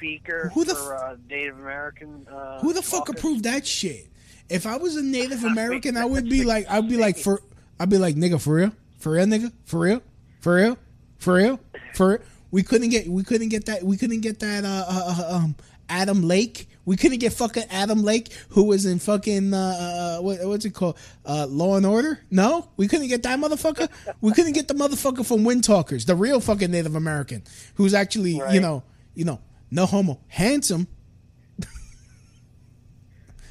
speaker 0.00 0.50
Who 0.54 0.64
the 0.64 0.74
for 0.74 0.96
uh, 0.96 1.16
Native 1.28 1.58
American. 1.58 2.26
Uh, 2.30 2.60
who 2.60 2.72
the 2.72 2.82
fuck 2.82 3.06
caucus. 3.06 3.20
approved 3.20 3.44
that 3.44 3.66
shit? 3.66 4.08
If 4.48 4.66
I 4.66 4.76
was 4.78 4.96
a 4.96 5.02
Native 5.02 5.44
American, 5.52 5.96
I 5.96 6.04
would 6.04 6.28
be 6.28 6.44
like, 6.44 6.68
I'd 6.70 6.88
be 6.88 6.96
like, 6.96 7.18
for, 7.18 7.42
I'd 7.78 7.90
be 7.90 7.98
like, 7.98 8.16
nigga, 8.16 8.40
for 8.40 8.54
real, 8.54 8.72
for 8.98 9.12
real, 9.12 9.26
nigga, 9.26 9.52
for 9.64 9.80
real, 9.80 10.02
for 10.40 10.54
real, 10.54 10.78
for 11.18 11.34
real, 11.34 11.60
for 11.94 12.08
real. 12.08 12.18
We 12.50 12.62
couldn't 12.62 12.88
get, 12.88 13.06
we 13.06 13.22
couldn't 13.22 13.50
get 13.50 13.66
that, 13.66 13.82
we 13.82 13.96
couldn't 13.96 14.22
get 14.22 14.40
that, 14.40 14.64
uh, 14.64 14.84
uh, 14.88 15.14
uh, 15.18 15.36
um, 15.36 15.54
Adam 15.88 16.22
Lake. 16.22 16.68
We 16.86 16.96
couldn't 16.96 17.18
get 17.18 17.32
fucking 17.34 17.64
Adam 17.70 18.02
Lake, 18.02 18.32
who 18.48 18.64
was 18.64 18.86
in 18.86 18.98
fucking, 18.98 19.54
uh, 19.54 20.18
uh 20.18 20.22
what, 20.22 20.38
what's 20.44 20.64
it 20.64 20.74
called, 20.74 20.96
uh, 21.26 21.46
Law 21.48 21.76
and 21.76 21.86
Order. 21.86 22.18
No, 22.30 22.68
we 22.76 22.88
couldn't 22.88 23.08
get 23.08 23.22
that 23.22 23.38
motherfucker. 23.38 23.88
We 24.20 24.32
couldn't 24.32 24.54
get 24.54 24.66
the 24.66 24.74
motherfucker 24.74 25.24
from 25.24 25.44
Wind 25.44 25.62
Talkers, 25.62 26.06
the 26.06 26.16
real 26.16 26.40
fucking 26.40 26.70
Native 26.70 26.96
American, 26.96 27.44
who's 27.74 27.94
actually, 27.94 28.42
you 28.50 28.60
know, 28.60 28.82
you 29.14 29.24
know, 29.24 29.40
no 29.70 29.86
homo, 29.86 30.20
handsome. 30.28 30.86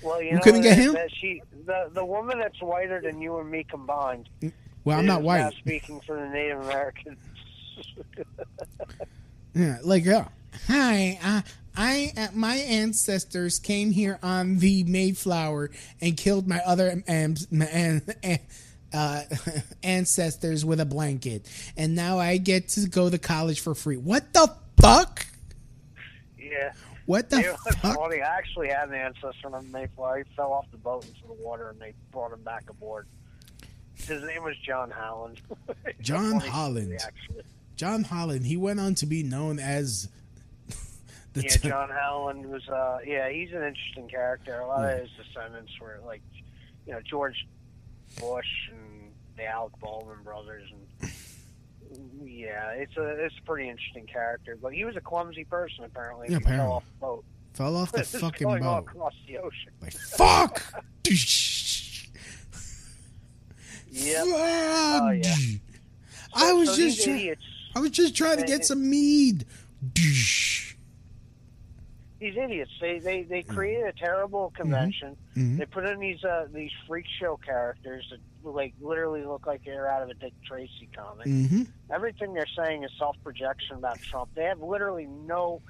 Well, 0.02 0.22
you 0.22 0.30
We 0.30 0.36
know, 0.36 0.42
couldn't 0.42 0.62
get 0.62 0.78
him? 0.78 0.96
she, 1.20 1.42
the 1.66 1.90
the 1.94 2.06
woman 2.06 2.40
that's 2.40 2.62
whiter 2.62 3.02
than 3.02 3.22
you 3.22 3.38
and 3.40 3.52
me 3.52 3.66
combined. 3.70 4.30
Well, 4.86 4.98
I'm 4.98 5.06
not 5.06 5.24
white. 5.24 5.54
speaking 5.60 6.00
for 6.06 6.16
the 6.16 6.28
Native 6.30 6.62
Americans. 6.62 7.18
Yeah, 9.56 9.80
like 9.84 10.06
yeah. 10.06 10.28
Hi, 10.68 11.20
uh, 11.24 11.42
I 11.76 12.14
uh, 12.16 12.28
my 12.34 12.56
ancestors 12.56 13.58
came 13.60 13.92
here 13.92 14.20
on 14.22 14.60
the 14.60 14.84
Mayflower 14.84 15.72
and 16.00 16.16
killed 16.16 16.48
my 16.48 16.60
other 16.66 17.02
um, 17.10 17.36
um, 17.74 18.02
uh, 18.94 19.24
ancestors 19.84 20.64
with 20.64 20.80
a 20.80 20.86
blanket, 20.86 21.48
and 21.76 21.96
now 21.96 22.20
I 22.20 22.38
get 22.38 22.70
to 22.70 22.88
go 22.88 23.10
to 23.10 23.18
college 23.18 23.60
for 23.60 23.74
free. 23.74 23.98
What 23.98 24.34
the 24.34 24.54
fuck? 24.80 25.26
Yeah. 26.50 26.74
What 27.06 27.30
the 27.30 27.40
know, 27.42 27.56
fuck? 27.82 27.96
funny. 27.96 28.22
I 28.22 28.38
actually 28.38 28.68
had 28.70 28.90
an 28.90 28.96
ancestor 28.96 29.48
on 29.48 29.52
the 29.52 29.62
Mayflower. 29.72 30.20
He 30.20 30.36
fell 30.36 30.52
off 30.54 30.66
the 30.72 30.78
boat 30.78 31.06
into 31.06 31.22
the 31.28 31.34
water, 31.34 31.70
and 31.70 31.80
they 31.80 31.94
brought 32.12 32.32
him 32.32 32.44
back 32.44 32.70
aboard. 32.70 33.08
His 33.96 34.24
name 34.24 34.44
was 34.44 34.56
John 34.66 34.92
Howland. 34.92 35.42
John 36.02 36.40
Howland. 36.40 36.94
actually. 37.02 37.44
John 37.76 38.04
Howland. 38.04 38.46
He 38.46 38.58
went 38.58 38.80
on 38.80 38.94
to 38.96 39.06
be 39.06 39.24
known 39.24 39.60
as 39.60 40.08
the 41.34 41.42
Yeah, 41.42 41.50
t- 41.50 41.68
John 41.70 41.90
Howland 41.90 42.46
was. 42.46 42.68
Uh, 42.70 43.00
yeah, 43.06 43.30
he's 43.30 43.50
an 43.52 43.64
interesting 43.64 44.08
character. 44.08 44.60
A 44.60 44.68
lot 44.68 44.90
of 44.90 45.00
his 45.00 45.10
descendants 45.18 45.72
were 45.82 46.00
like, 46.06 46.22
you 46.86 46.94
know, 46.94 47.02
George 47.02 47.46
Bush 48.20 48.70
and 48.72 49.12
the 49.38 49.46
Alec 49.46 49.74
Baldwin 49.80 50.22
brothers, 50.24 50.70
and 50.72 50.82
yeah, 52.24 52.70
it's 52.72 52.96
a 52.98 53.26
it's 53.26 53.36
a 53.38 53.46
pretty 53.46 53.70
interesting 53.70 54.06
character. 54.06 54.58
But 54.62 54.74
he 54.74 54.86
was 54.86 54.96
a 54.96 55.02
clumsy 55.02 55.44
person 55.46 55.84
apparently. 55.86 56.28
Yeah, 56.30 56.40
He 56.40 56.44
fell 56.46 56.72
off 56.72 56.84
the 56.86 57.00
boat. 57.06 57.26
fell 57.54 57.76
off 57.78 57.92
the 57.92 58.04
fucking 58.20 58.48
going 58.48 58.64
all 58.64 58.82
boat. 58.82 58.90
across 58.90 59.14
the 59.28 59.38
ocean. 59.38 59.72
Like 59.82 59.94
fuck. 59.94 60.64
Yep. 63.92 64.24
Oh, 64.28 65.10
yeah. 65.10 65.36
I 66.34 66.54
was 66.54 66.70
so 66.70 66.76
just 66.76 67.04
try- 67.04 67.36
I 67.76 67.80
was 67.80 67.90
just 67.92 68.16
trying 68.16 68.38
to 68.38 68.44
get 68.46 68.64
some 68.66 68.88
mead. 68.88 69.46
These 69.96 70.76
idiots. 72.38 72.72
They 72.82 73.00
they 73.00 73.24
they 73.24 73.44
created 73.44 73.86
a 73.86 73.94
terrible 73.94 74.52
convention. 74.56 75.16
Mhm. 75.36 75.58
They 75.58 75.66
put 75.66 75.86
in 75.86 76.00
these 76.00 76.24
uh 76.24 76.48
these 76.54 76.72
freak 76.88 77.06
show 77.20 77.38
characters 77.38 78.06
that 78.12 78.20
like 78.44 78.74
literally 78.82 79.24
look 79.24 79.46
like 79.46 79.64
they're 79.66 79.90
out 79.90 80.04
of 80.04 80.10
a 80.10 80.14
Dick 80.14 80.34
Tracy 80.46 80.90
comic. 80.96 81.28
Mm-hmm. 81.28 81.64
Everything 81.92 82.34
they're 82.34 82.46
saying 82.58 82.84
is 82.84 82.92
self 82.98 83.16
projection 83.24 83.78
about 83.78 84.00
Trump. 84.00 84.30
They 84.36 84.44
have 84.44 84.62
literally 84.62 85.06
no 85.06 85.62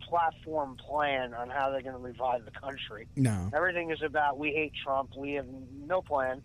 platform 0.00 0.76
plan 0.76 1.34
on 1.34 1.48
how 1.48 1.70
they're 1.70 1.82
going 1.82 1.94
to 1.94 2.00
revive 2.00 2.44
the 2.44 2.50
country. 2.50 3.06
No. 3.16 3.50
Everything 3.54 3.90
is 3.90 4.02
about 4.02 4.38
we 4.38 4.50
hate 4.50 4.72
Trump. 4.82 5.10
We 5.16 5.34
have 5.34 5.46
no 5.86 6.02
plan. 6.02 6.42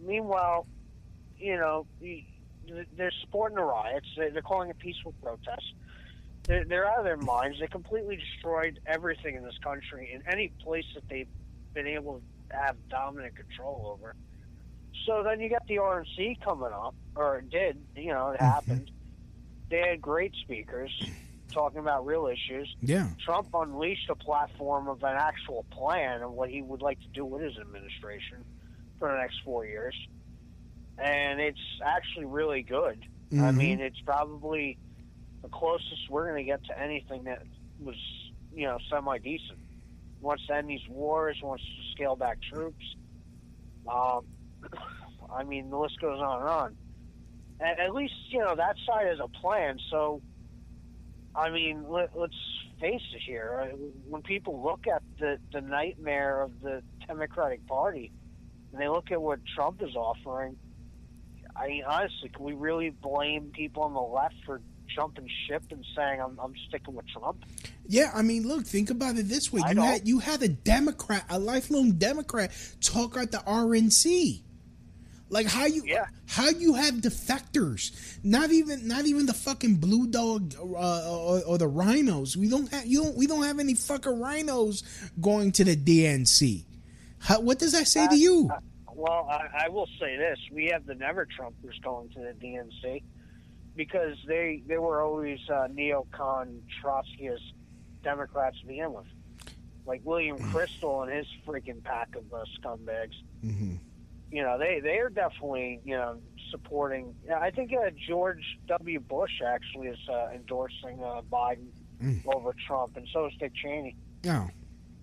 Meanwhile, 0.00 0.66
you 1.38 1.56
know, 1.56 1.86
they're 2.96 3.12
supporting 3.20 3.56
the 3.56 3.62
riots. 3.62 4.08
They're 4.16 4.42
calling 4.42 4.70
it 4.70 4.78
peaceful 4.78 5.14
protest. 5.22 5.74
They're, 6.44 6.64
they're 6.64 6.86
out 6.86 6.98
of 6.98 7.04
their 7.04 7.16
minds. 7.16 7.60
They 7.60 7.66
completely 7.66 8.16
destroyed 8.16 8.80
everything 8.86 9.36
in 9.36 9.44
this 9.44 9.58
country 9.62 10.10
in 10.12 10.22
any 10.30 10.48
place 10.62 10.84
that 10.94 11.08
they've 11.08 11.28
been 11.74 11.86
able 11.86 12.20
to 12.50 12.56
have 12.56 12.76
dominant 12.88 13.36
control 13.36 13.96
over. 13.98 14.14
So 15.06 15.22
then 15.22 15.40
you 15.40 15.48
got 15.50 15.66
the 15.66 15.76
RNC 15.76 16.40
coming 16.42 16.70
up, 16.72 16.94
or 17.14 17.38
it 17.38 17.50
did, 17.50 17.78
you 17.96 18.12
know, 18.12 18.30
it 18.30 18.40
happened. 18.40 18.90
They 19.70 19.78
had 19.88 20.00
great 20.00 20.34
speakers 20.42 20.90
talking 21.52 21.80
about 21.80 22.06
real 22.06 22.26
issues. 22.26 22.74
Yeah. 22.80 23.08
Trump 23.24 23.48
unleashed 23.54 24.08
a 24.10 24.14
platform 24.14 24.88
of 24.88 25.02
an 25.02 25.16
actual 25.16 25.64
plan 25.70 26.22
of 26.22 26.32
what 26.32 26.50
he 26.50 26.62
would 26.62 26.82
like 26.82 27.00
to 27.00 27.08
do 27.08 27.24
with 27.24 27.42
his 27.42 27.56
administration 27.58 28.44
for 28.98 29.10
the 29.10 29.16
next 29.16 29.40
four 29.44 29.64
years. 29.66 29.94
And 30.98 31.40
it's 31.40 31.60
actually 31.84 32.26
really 32.26 32.62
good. 32.62 33.04
I 33.32 33.36
Mhm. 33.36 33.56
mean, 33.56 33.80
it's 33.80 34.00
probably 34.00 34.78
the 35.42 35.48
closest 35.48 36.08
we're 36.10 36.30
going 36.30 36.44
to 36.44 36.50
get 36.50 36.64
to 36.64 36.80
anything 36.80 37.24
that 37.24 37.42
was, 37.78 37.96
you 38.52 38.66
know, 38.66 38.78
semi 38.90 39.18
decent. 39.18 39.58
Wants 40.20 40.46
to 40.46 40.56
end 40.56 40.68
these 40.68 40.86
wars, 40.88 41.40
wants 41.42 41.64
to 41.64 41.92
scale 41.92 42.16
back 42.16 42.40
troops. 42.42 42.96
Um, 43.86 44.26
I 45.32 45.44
mean, 45.44 45.70
the 45.70 45.76
list 45.76 46.00
goes 46.00 46.20
on 46.20 46.40
and 46.40 46.48
on. 46.48 46.76
At, 47.60 47.80
at 47.80 47.94
least 47.94 48.14
you 48.30 48.38
know 48.38 48.54
that 48.54 48.76
side 48.86 49.06
has 49.06 49.18
a 49.20 49.28
plan. 49.28 49.78
So, 49.90 50.22
I 51.34 51.50
mean, 51.50 51.88
let, 51.88 52.16
let's 52.16 52.36
face 52.80 53.02
it 53.14 53.22
here. 53.24 53.72
When 54.08 54.22
people 54.22 54.62
look 54.62 54.86
at 54.86 55.02
the 55.18 55.38
the 55.52 55.60
nightmare 55.60 56.42
of 56.42 56.60
the 56.60 56.82
Democratic 57.06 57.66
Party, 57.66 58.12
and 58.72 58.80
they 58.80 58.88
look 58.88 59.10
at 59.10 59.20
what 59.20 59.40
Trump 59.54 59.82
is 59.82 59.94
offering, 59.96 60.56
I 61.56 61.68
mean, 61.68 61.84
honestly, 61.84 62.28
can 62.28 62.44
we 62.44 62.52
really 62.52 62.90
blame 62.90 63.50
people 63.52 63.82
on 63.82 63.94
the 63.94 64.00
left 64.00 64.36
for 64.46 64.60
jumping 64.94 65.28
ship 65.46 65.62
and 65.70 65.84
saying 65.96 66.20
I'm, 66.20 66.38
I'm 66.40 66.54
sticking 66.68 66.94
with 66.94 67.06
Trump? 67.08 67.44
Yeah, 67.86 68.10
I 68.14 68.22
mean, 68.22 68.46
look, 68.46 68.66
think 68.66 68.90
about 68.90 69.16
it 69.16 69.28
this 69.28 69.52
way: 69.52 69.62
you 69.70 69.80
had 69.80 70.06
you 70.06 70.18
had 70.18 70.42
a 70.42 70.48
Democrat, 70.48 71.24
a 71.28 71.38
lifelong 71.38 71.92
Democrat, 71.92 72.52
talk 72.80 73.16
at 73.16 73.32
the 73.32 73.38
RNC. 73.38 74.42
Like 75.30 75.46
how 75.46 75.66
you 75.66 75.84
how 76.26 76.48
you 76.48 76.74
have 76.74 76.94
defectors? 76.94 78.18
Not 78.22 78.50
even 78.50 78.88
not 78.88 79.06
even 79.06 79.26
the 79.26 79.34
fucking 79.34 79.76
blue 79.76 80.06
dog 80.06 80.54
uh, 80.58 80.64
or, 80.64 81.42
or 81.44 81.58
the 81.58 81.68
RINOs. 81.68 82.36
We 82.36 82.48
don't 82.48 82.70
have 82.72 82.86
you 82.86 83.02
don't 83.02 83.16
we 83.16 83.26
don't 83.26 83.44
have 83.44 83.58
any 83.58 83.74
fucking 83.74 84.12
RINOs 84.12 84.82
going 85.20 85.52
to 85.52 85.64
the 85.64 85.76
DNC. 85.76 86.64
How, 87.20 87.40
what 87.40 87.58
does 87.58 87.72
that 87.72 87.86
say 87.86 88.06
to 88.06 88.16
you? 88.16 88.50
Well, 88.94 89.28
I, 89.30 89.66
I 89.66 89.68
will 89.68 89.88
say 90.00 90.16
this: 90.16 90.38
we 90.52 90.66
have 90.66 90.86
the 90.86 90.94
Never 90.94 91.26
Trumpers 91.26 91.80
going 91.82 92.08
to 92.10 92.20
the 92.20 92.34
DNC 92.44 93.02
because 93.76 94.16
they 94.26 94.62
they 94.66 94.78
were 94.78 95.02
always 95.02 95.38
uh, 95.48 95.68
neocon 95.68 96.60
Trotskyist 96.82 97.52
Democrats 98.02 98.60
to 98.60 98.66
begin 98.66 98.92
with, 98.92 99.06
like 99.86 100.00
William 100.04 100.38
Kristol 100.38 101.06
and 101.06 101.12
his 101.12 101.26
freaking 101.46 101.82
pack 101.82 102.14
of 102.16 102.24
uh, 102.32 102.44
scumbags. 102.60 103.14
Mm-hmm. 103.44 103.76
You 104.30 104.42
know, 104.42 104.58
they 104.58 104.80
they 104.80 104.98
are 104.98 105.08
definitely 105.08 105.80
you 105.84 105.96
know 105.96 106.18
supporting. 106.50 107.14
I 107.34 107.50
think 107.50 107.72
uh, 107.72 107.90
George 108.08 108.44
W. 108.66 109.00
Bush 109.00 109.40
actually 109.46 109.88
is 109.88 109.98
uh, 110.08 110.28
endorsing 110.34 111.02
uh, 111.02 111.22
Biden 111.30 111.68
Mm. 112.02 112.22
over 112.32 112.54
Trump, 112.64 112.96
and 112.96 113.08
so 113.12 113.26
is 113.26 113.32
Dick 113.40 113.52
Cheney. 113.56 113.96
No. 114.22 114.48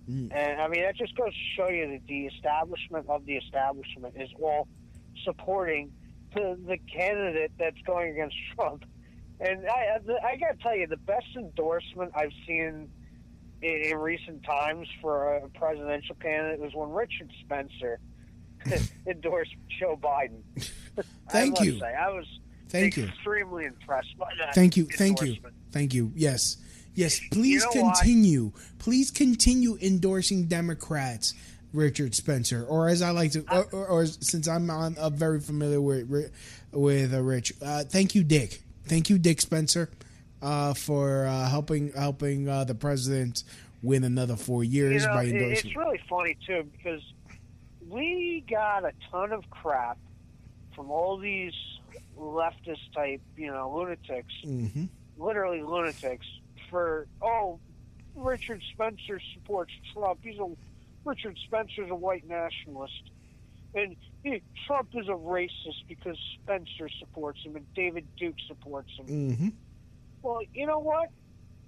And 0.08 0.62
I 0.62 0.70
mean, 0.70 0.84
that 0.84 0.96
just 0.96 1.14
goes 1.18 1.34
to 1.34 1.40
show 1.58 1.70
you 1.70 1.90
that 1.92 2.08
the 2.08 2.28
establishment 2.28 3.08
of 3.10 3.26
the 3.26 3.36
establishment 3.36 4.16
is 4.18 4.30
all 4.42 4.70
supporting 5.26 5.92
the, 6.34 6.58
the 6.66 6.78
candidate 6.78 7.52
that's 7.60 7.82
going 7.86 8.12
against 8.12 8.38
Trump. 8.56 8.86
And 9.42 9.68
I, 9.68 9.98
I 10.24 10.38
got 10.38 10.58
to 10.58 10.64
tell 10.64 10.74
you, 10.78 10.88
the 10.88 10.96
best 10.96 11.26
endorsement 11.36 12.14
I've 12.16 12.32
seen 12.48 12.88
in, 13.62 13.70
in 13.84 13.98
recent 13.98 14.44
times 14.46 14.88
for 15.02 15.36
a 15.36 15.50
presidential 15.50 16.16
candidate 16.16 16.60
was 16.60 16.74
when 16.74 16.92
Richard 16.92 17.30
Spencer 17.42 18.00
endorsed 19.08 19.56
Joe 19.80 19.98
Biden. 20.02 20.42
Thank 21.30 21.60
you. 21.62 21.80
Say, 21.80 21.94
I 21.94 22.10
was 22.10 22.26
Thank 22.70 22.98
you. 22.98 23.06
extremely 23.06 23.66
impressed 23.66 24.18
by 24.18 24.30
that. 24.40 24.56
Thank 24.56 24.78
you. 24.78 24.86
Thank 24.86 25.22
you. 25.22 25.38
Thank 25.72 25.94
you. 25.94 26.12
Yes. 26.16 26.58
Yes. 26.94 27.20
Please 27.32 27.66
know 27.74 27.82
why? 27.82 27.94
continue. 27.94 28.52
Please 28.80 29.12
continue 29.12 29.78
endorsing 29.82 30.46
Democrats, 30.46 31.34
Richard 31.74 32.16
Spencer, 32.16 32.66
or 32.66 32.88
as 32.88 33.02
I 33.02 33.12
like 33.12 33.32
to, 33.32 33.46
or, 33.52 33.66
or, 33.72 33.88
or 33.88 34.06
since 34.06 34.48
I'm 34.48 34.70
on, 34.70 34.98
uh, 34.98 35.10
very 35.10 35.40
familiar 35.40 35.82
with 35.82 36.32
with 36.72 37.14
uh, 37.14 37.22
Rich. 37.22 37.54
Uh, 37.62 37.84
thank 37.84 38.16
you, 38.16 38.24
Dick. 38.24 38.62
Thank 38.86 39.10
you, 39.10 39.18
Dick 39.18 39.42
Spencer, 39.42 39.90
uh, 40.42 40.74
for 40.74 41.26
uh, 41.26 41.50
helping 41.50 41.92
helping 41.94 42.48
uh, 42.48 42.64
the 42.64 42.76
president 42.76 43.44
win 43.82 44.04
another 44.04 44.36
four 44.36 44.64
years 44.64 45.04
you 45.04 45.08
know, 45.08 45.14
by 45.14 45.26
endorsing. 45.26 45.68
it's 45.70 45.76
really 45.76 46.02
funny 46.10 46.38
too 46.46 46.68
because 46.76 47.02
we 47.96 48.44
got 48.50 48.84
a 48.84 48.92
ton 49.10 49.32
of 49.32 49.50
crap 49.50 49.98
from 50.76 50.92
all 50.92 51.18
these 51.18 51.54
leftist 52.20 52.92
type, 52.94 53.22
you 53.38 53.48
know, 53.48 53.74
lunatics, 53.76 54.34
hmm 54.44 54.86
literally 55.18 55.64
lunatics, 55.64 56.26
for 56.70 57.08
oh, 57.22 57.58
Richard 58.18 58.62
Spencer 58.74 59.22
supports 59.34 59.72
Trump. 59.94 60.20
He's 60.22 60.38
a 60.38 60.46
Richard 61.06 61.38
Spencer's 61.46 61.90
a 61.90 61.96
white 61.96 62.28
nationalist, 62.28 63.12
and 63.74 63.96
he, 64.24 64.42
Trump 64.68 64.90
is 64.94 65.08
a 65.08 65.12
racist 65.12 65.88
because 65.88 66.18
Spencer 66.44 66.90
supports 67.00 67.40
him 67.46 67.56
and 67.56 67.66
David 67.76 68.06
Duke 68.18 68.36
supports 68.46 68.90
him. 68.98 69.06
hmm 69.06 69.48
Well, 70.22 70.40
you 70.54 70.68
know 70.68 70.80
what? 70.80 71.10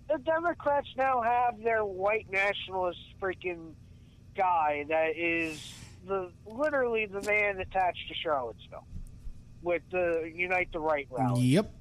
The 0.09 0.17
Democrats 0.17 0.89
now 0.97 1.21
have 1.21 1.63
their 1.63 1.85
white 1.85 2.27
nationalist 2.29 2.99
freaking 3.21 3.75
guy 4.35 4.85
that 4.89 5.17
is 5.17 5.61
the 6.07 6.31
literally 6.45 7.05
the 7.05 7.21
man 7.21 7.59
attached 7.59 8.07
to 8.07 8.15
Charlottesville 8.15 8.85
with 9.61 9.81
the 9.91 10.31
Unite 10.33 10.71
the 10.71 10.79
Right 10.79 11.07
rally. 11.11 11.41
Yep. 11.41 11.73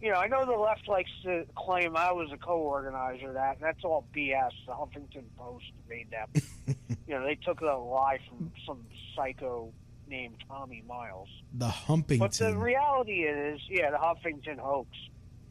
You 0.00 0.10
know, 0.10 0.16
I 0.16 0.26
know 0.26 0.44
the 0.44 0.52
left 0.52 0.88
likes 0.88 1.10
to 1.22 1.46
claim 1.56 1.96
I 1.96 2.10
was 2.10 2.28
a 2.32 2.36
co-organizer 2.36 3.28
of 3.28 3.34
that, 3.34 3.54
and 3.54 3.62
that's 3.62 3.84
all 3.84 4.04
BS. 4.14 4.50
The 4.66 4.72
Huffington 4.72 5.24
Post 5.38 5.66
made 5.88 6.08
that. 6.10 6.28
you 7.06 7.14
know, 7.14 7.24
they 7.24 7.36
took 7.36 7.60
that 7.60 7.72
lie 7.72 8.18
from 8.28 8.50
some 8.66 8.84
psycho 9.14 9.72
named 10.08 10.36
Tommy 10.48 10.82
Miles. 10.88 11.28
The 11.54 11.68
humping 11.68 12.18
But 12.18 12.32
the 12.32 12.56
reality 12.56 13.22
is, 13.22 13.60
yeah, 13.70 13.92
the 13.92 13.96
Huffington 13.96 14.58
hoax. 14.58 14.88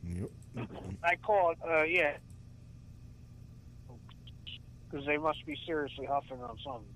Yep. 0.05 0.67
I 1.01 1.15
call 1.15 1.51
it, 1.51 1.57
uh, 1.65 1.83
yeah, 1.83 2.17
because 4.89 5.05
they 5.05 5.17
must 5.17 5.45
be 5.45 5.57
seriously 5.65 6.05
huffing 6.05 6.41
on 6.41 6.57
something. 6.63 6.93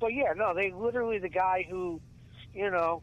But 0.00 0.12
yeah, 0.14 0.32
no, 0.36 0.54
they 0.54 0.70
literally 0.72 1.18
the 1.18 1.28
guy 1.28 1.66
who, 1.68 2.00
you 2.52 2.70
know, 2.70 3.02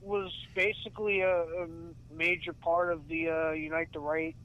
was 0.00 0.32
basically 0.54 1.20
a, 1.20 1.28
a 1.42 1.66
major 2.14 2.52
part 2.52 2.92
of 2.92 3.08
the 3.08 3.28
uh, 3.28 3.52
Unite 3.52 3.88
the 3.92 4.00
Right 4.00 4.36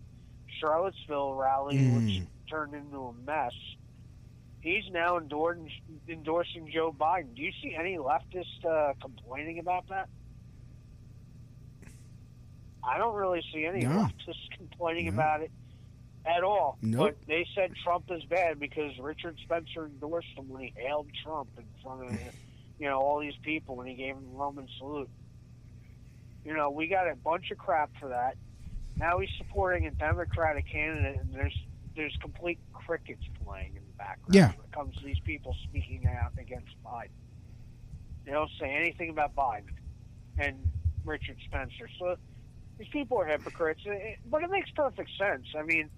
Charlottesville 0.59 1.33
rally, 1.33 1.85
which 1.85 2.21
Mm. 2.21 2.27
turned 2.49 2.73
into 2.73 2.97
a 2.97 3.13
mess. 3.13 3.53
He's 4.61 4.83
now 4.91 5.17
endorsing, 5.17 5.69
endorsing 6.07 6.69
Joe 6.73 6.93
Biden. 6.97 7.35
Do 7.35 7.41
you 7.41 7.51
see 7.61 7.75
any 7.77 7.97
leftist 7.97 8.63
uh, 8.67 8.93
complaining 9.01 9.59
about 9.59 9.87
that? 9.89 10.07
I 12.83 12.97
don't 12.97 13.15
really 13.15 13.43
see 13.53 13.65
any 13.65 13.83
No. 13.83 13.89
leftists 13.89 14.57
complaining 14.57 15.07
No. 15.07 15.13
about 15.13 15.41
it 15.41 15.51
at 16.25 16.43
all. 16.43 16.77
Nope. 16.81 17.15
But 17.19 17.27
they 17.27 17.45
said 17.55 17.73
Trump 17.83 18.05
is 18.09 18.23
bad 18.25 18.59
because 18.59 18.91
Richard 18.99 19.37
Spencer 19.43 19.85
endorsed 19.85 20.27
him 20.37 20.49
when 20.49 20.61
he 20.63 20.73
hailed 20.75 21.07
Trump 21.23 21.49
in 21.57 21.65
front 21.83 22.05
of 22.05 22.17
you 22.79 22.87
know 22.89 22.99
all 22.99 23.19
these 23.19 23.35
people 23.43 23.75
when 23.75 23.87
he 23.87 23.93
gave 23.95 24.15
him 24.15 24.23
the 24.31 24.37
Roman 24.37 24.67
salute. 24.77 25.09
You 26.45 26.53
know, 26.53 26.69
we 26.71 26.87
got 26.87 27.09
a 27.09 27.15
bunch 27.15 27.51
of 27.51 27.57
crap 27.57 27.91
for 27.99 28.09
that. 28.09 28.35
Now 28.97 29.19
he's 29.19 29.29
supporting 29.37 29.87
a 29.87 29.91
Democratic 29.91 30.67
candidate, 30.69 31.19
and 31.21 31.33
there's 31.33 31.57
there's 31.95 32.15
complete 32.21 32.59
crickets 32.73 33.23
playing 33.45 33.75
in 33.75 33.83
the 33.85 33.93
background 33.97 34.33
Yeah. 34.33 34.47
when 34.49 34.65
it 34.65 34.71
comes 34.71 34.95
to 34.97 35.05
these 35.05 35.19
people 35.23 35.55
speaking 35.63 36.07
out 36.07 36.31
against 36.39 36.71
Biden. 36.83 37.09
They 38.25 38.31
don't 38.31 38.49
say 38.59 38.69
anything 38.69 39.09
about 39.11 39.35
Biden 39.35 39.69
and 40.39 40.57
Richard 41.05 41.37
Spencer. 41.45 41.87
So 41.99 42.15
these 42.79 42.87
people 42.89 43.19
are 43.19 43.25
hypocrites, 43.25 43.81
It- 43.85 43.91
it- 43.91 44.19
but 44.25 44.43
it 44.43 44.49
makes 44.49 44.71
perfect 44.71 45.11
sense. 45.19 45.45
I 45.55 45.61
mean, 45.61 45.89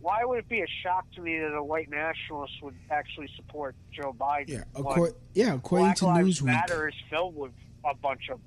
why 0.00 0.24
would 0.24 0.38
it 0.38 0.48
be 0.48 0.60
a 0.60 0.66
shock 0.82 1.10
to 1.14 1.20
me 1.20 1.38
that 1.38 1.52
a 1.54 1.62
white 1.62 1.90
nationalist 1.90 2.54
would 2.62 2.74
actually 2.90 3.28
support 3.36 3.74
Joe 3.92 4.14
Biden? 4.18 4.48
Yeah. 4.48 4.64
when 4.74 4.84
Accor- 4.84 5.14
yeah. 5.34 5.54
According 5.54 5.86
Black 5.86 5.96
to 5.98 6.06
Lives 6.06 6.40
Newsweek. 6.40 6.44
Matter 6.46 6.88
is 6.88 6.94
filled 7.10 7.36
with 7.36 7.52
a 7.84 7.94
bunch 7.94 8.28
of 8.30 8.40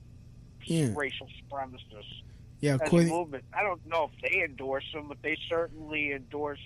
Yeah. 0.65 0.89
racial 0.95 1.27
supremacists. 1.27 2.21
Yeah. 2.59 2.75
According. 2.75 3.09
movement, 3.09 3.43
I 3.53 3.61
don't 3.63 3.85
know 3.85 4.09
if 4.13 4.31
they 4.31 4.41
endorse 4.43 4.85
them, 4.93 5.07
but 5.09 5.21
they 5.21 5.37
certainly 5.49 6.13
endorse, 6.13 6.61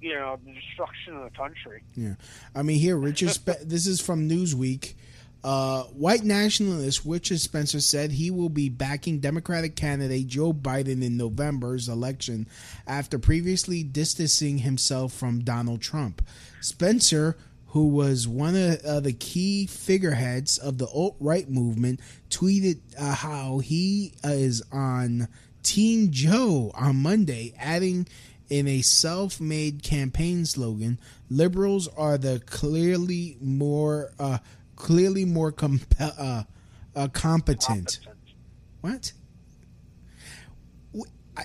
you 0.00 0.14
know, 0.14 0.38
the 0.44 0.52
destruction 0.52 1.16
of 1.16 1.24
the 1.24 1.36
country. 1.36 1.82
Yeah, 1.94 2.14
I 2.54 2.62
mean 2.62 2.78
here, 2.78 2.96
Richard. 2.98 3.30
Spe- 3.30 3.60
this 3.62 3.86
is 3.86 4.00
from 4.02 4.28
Newsweek. 4.28 4.94
Uh, 5.44 5.82
white 5.82 6.24
nationalist 6.24 7.02
Richard 7.04 7.38
Spencer 7.38 7.78
said 7.78 8.10
he 8.10 8.30
will 8.30 8.48
be 8.48 8.70
backing 8.70 9.20
Democratic 9.20 9.76
candidate 9.76 10.26
Joe 10.26 10.54
Biden 10.54 11.04
in 11.04 11.18
November's 11.18 11.86
election 11.86 12.48
after 12.86 13.18
previously 13.18 13.82
distancing 13.82 14.56
himself 14.58 15.12
from 15.12 15.44
Donald 15.44 15.82
Trump. 15.82 16.26
Spencer, 16.62 17.36
who 17.68 17.88
was 17.88 18.26
one 18.26 18.56
of 18.56 19.04
the 19.04 19.12
key 19.12 19.66
figureheads 19.66 20.56
of 20.56 20.78
the 20.78 20.86
alt 20.86 21.16
right 21.20 21.50
movement, 21.50 22.00
tweeted 22.30 22.80
uh, 22.98 23.14
how 23.14 23.58
he 23.58 24.14
is 24.24 24.62
on 24.72 25.28
Team 25.62 26.10
Joe 26.10 26.70
on 26.74 26.96
Monday, 26.96 27.52
adding 27.58 28.06
in 28.48 28.66
a 28.66 28.80
self 28.80 29.40
made 29.42 29.82
campaign 29.82 30.46
slogan 30.46 30.98
liberals 31.28 31.88
are 31.88 32.16
the 32.16 32.40
clearly 32.46 33.36
more 33.40 34.12
uh, 34.18 34.38
clearly 34.76 35.24
more 35.24 35.52
compe- 35.52 36.18
uh, 36.18 36.44
uh, 36.94 37.08
competent. 37.08 38.00
What? 38.80 39.12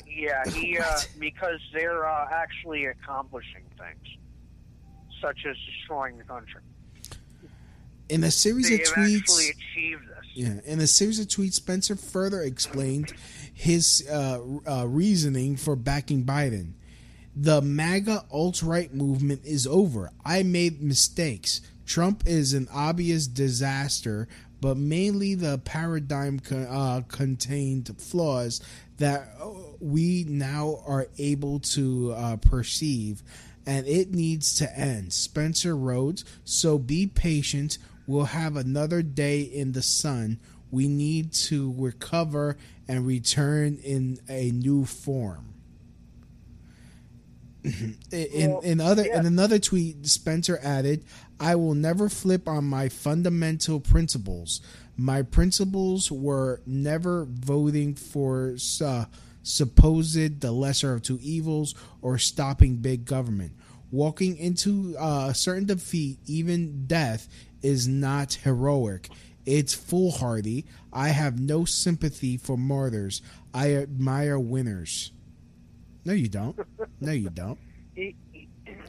Yeah, 0.07 0.47
he 0.49 0.77
uh, 0.77 0.99
because 1.19 1.59
they're 1.73 2.07
uh, 2.07 2.27
actually 2.31 2.85
accomplishing 2.85 3.63
things, 3.77 4.17
such 5.21 5.45
as 5.49 5.55
destroying 5.65 6.17
the 6.17 6.23
country. 6.23 6.61
In 8.09 8.23
a 8.23 8.31
series 8.31 8.69
they 8.69 8.75
of 8.75 8.81
tweets, 8.81 9.51
Yeah, 10.33 10.59
in 10.65 10.79
a 10.79 10.87
series 10.87 11.19
of 11.19 11.27
tweets, 11.27 11.53
Spencer 11.53 11.95
further 11.95 12.41
explained 12.41 13.13
his 13.53 14.07
uh, 14.11 14.39
uh, 14.67 14.87
reasoning 14.87 15.55
for 15.57 15.75
backing 15.75 16.23
Biden. 16.23 16.73
The 17.35 17.61
MAGA 17.61 18.25
alt 18.31 18.63
right 18.63 18.91
movement 18.93 19.45
is 19.45 19.67
over. 19.67 20.11
I 20.25 20.41
made 20.41 20.81
mistakes. 20.81 21.61
Trump 21.89 22.21
is 22.27 22.53
an 22.53 22.67
obvious 22.71 23.25
disaster, 23.25 24.27
but 24.61 24.77
mainly 24.77 25.33
the 25.33 25.57
paradigm 25.57 26.39
co- 26.39 26.67
uh, 26.69 27.01
contained 27.07 27.89
flaws 27.99 28.61
that 28.97 29.27
uh, 29.41 29.49
we 29.79 30.23
now 30.29 30.83
are 30.85 31.07
able 31.17 31.59
to 31.59 32.13
uh, 32.15 32.35
perceive, 32.35 33.23
and 33.65 33.87
it 33.87 34.11
needs 34.11 34.53
to 34.57 34.77
end. 34.79 35.11
Spencer 35.11 35.75
wrote, 35.75 36.23
So 36.43 36.77
be 36.77 37.07
patient. 37.07 37.79
We'll 38.05 38.25
have 38.25 38.55
another 38.55 39.01
day 39.01 39.41
in 39.41 39.71
the 39.71 39.81
sun. 39.81 40.39
We 40.69 40.87
need 40.87 41.33
to 41.33 41.73
recover 41.75 42.55
and 42.87 43.07
return 43.07 43.79
in 43.83 44.19
a 44.29 44.51
new 44.51 44.85
form. 44.85 45.55
in 48.11 48.59
in 48.63 48.79
other 48.79 49.05
yeah. 49.05 49.19
in 49.19 49.25
another 49.25 49.59
tweet, 49.59 50.05
Spencer 50.07 50.59
added, 50.63 51.03
"I 51.39 51.55
will 51.55 51.75
never 51.75 52.09
flip 52.09 52.47
on 52.47 52.65
my 52.65 52.89
fundamental 52.89 53.79
principles. 53.79 54.61
My 54.97 55.21
principles 55.21 56.11
were 56.11 56.61
never 56.65 57.25
voting 57.25 57.95
for 57.95 58.55
uh, 58.83 59.05
supposed 59.43 60.41
the 60.41 60.51
lesser 60.51 60.93
of 60.93 61.01
two 61.01 61.19
evils 61.21 61.75
or 62.01 62.17
stopping 62.17 62.77
big 62.77 63.05
government. 63.05 63.53
Walking 63.91 64.37
into 64.37 64.95
uh, 64.97 65.27
a 65.29 65.33
certain 65.33 65.65
defeat, 65.65 66.19
even 66.25 66.85
death, 66.85 67.27
is 67.61 67.87
not 67.87 68.33
heroic." 68.33 69.09
It's 69.45 69.73
foolhardy. 69.73 70.65
I 70.93 71.09
have 71.09 71.39
no 71.39 71.65
sympathy 71.65 72.37
for 72.37 72.55
martyrs. 72.55 73.23
I 73.51 73.73
admire 73.73 74.37
winners. 74.37 75.11
No, 76.05 76.13
you 76.13 76.27
don't. 76.27 76.57
No, 76.99 77.11
you 77.11 77.29
don't. 77.29 77.57
He, 77.95 78.15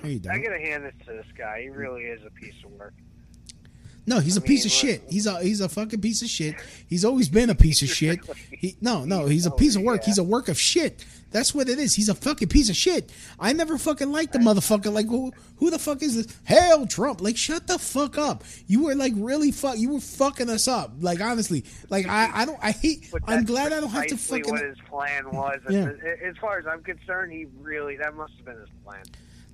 No, 0.02 0.08
you 0.08 0.16
I 0.16 0.34
don't. 0.34 0.42
gotta 0.42 0.58
hand 0.60 0.84
it 0.84 0.94
to 1.06 1.12
this 1.12 1.26
guy. 1.36 1.62
He 1.62 1.68
really 1.68 2.02
is 2.02 2.20
a 2.26 2.30
piece 2.30 2.54
of 2.64 2.70
work. 2.72 2.94
No, 4.06 4.18
he's 4.18 4.36
a 4.36 4.42
I 4.42 4.46
piece 4.46 4.64
of 4.64 4.70
mean, 4.72 4.94
shit. 4.94 5.02
He's 5.10 5.26
a 5.26 5.40
he's 5.40 5.60
a 5.60 5.68
fucking 5.68 6.00
piece 6.00 6.22
of 6.22 6.28
shit. 6.28 6.56
He's 6.88 7.04
always 7.04 7.28
been 7.28 7.50
a 7.50 7.54
piece 7.54 7.82
of 7.82 7.88
shit. 7.88 8.18
He 8.60 8.76
no 8.80 9.04
no. 9.04 9.26
He's 9.26 9.46
a 9.46 9.50
piece 9.50 9.76
of 9.76 9.82
work. 9.82 10.04
He's 10.04 10.18
a 10.18 10.24
work 10.24 10.48
of 10.48 10.58
shit. 10.58 11.04
That's 11.30 11.54
what 11.54 11.68
it 11.68 11.78
is. 11.78 11.94
He's 11.94 12.08
a 12.08 12.14
fucking 12.14 12.48
piece 12.48 12.68
of 12.68 12.76
shit. 12.76 13.10
I 13.38 13.52
never 13.52 13.78
fucking 13.78 14.10
liked 14.10 14.32
the 14.32 14.38
motherfucker. 14.38 14.92
Like 14.92 15.06
who 15.06 15.32
who 15.56 15.70
the 15.70 15.78
fuck 15.78 16.02
is 16.02 16.16
this? 16.16 16.36
Hail 16.44 16.86
Trump! 16.86 17.20
Like 17.22 17.36
shut 17.36 17.66
the 17.68 17.78
fuck 17.78 18.18
up. 18.18 18.42
You 18.66 18.84
were 18.84 18.94
like 18.94 19.12
really 19.16 19.50
fuck. 19.52 19.78
You 19.78 19.90
were 19.92 20.00
fucking 20.00 20.50
us 20.50 20.66
up. 20.66 20.92
Like 21.00 21.20
honestly. 21.20 21.64
Like 21.88 22.06
I 22.06 22.30
I 22.34 22.44
don't 22.44 22.58
I 22.62 22.72
hate 22.72 23.10
I'm 23.26 23.44
glad 23.44 23.72
I 23.72 23.80
don't 23.80 23.90
have 23.90 24.08
to 24.08 24.16
fucking. 24.16 24.50
what 24.50 24.62
his 24.62 24.78
plan 24.88 25.30
was. 25.30 25.60
Yeah. 25.70 25.90
As 26.22 26.36
far 26.38 26.58
as 26.58 26.66
I'm 26.66 26.82
concerned, 26.82 27.32
he 27.32 27.46
really 27.60 27.96
that 27.98 28.14
must 28.16 28.32
have 28.36 28.44
been 28.44 28.58
his 28.58 28.68
plan. 28.84 29.04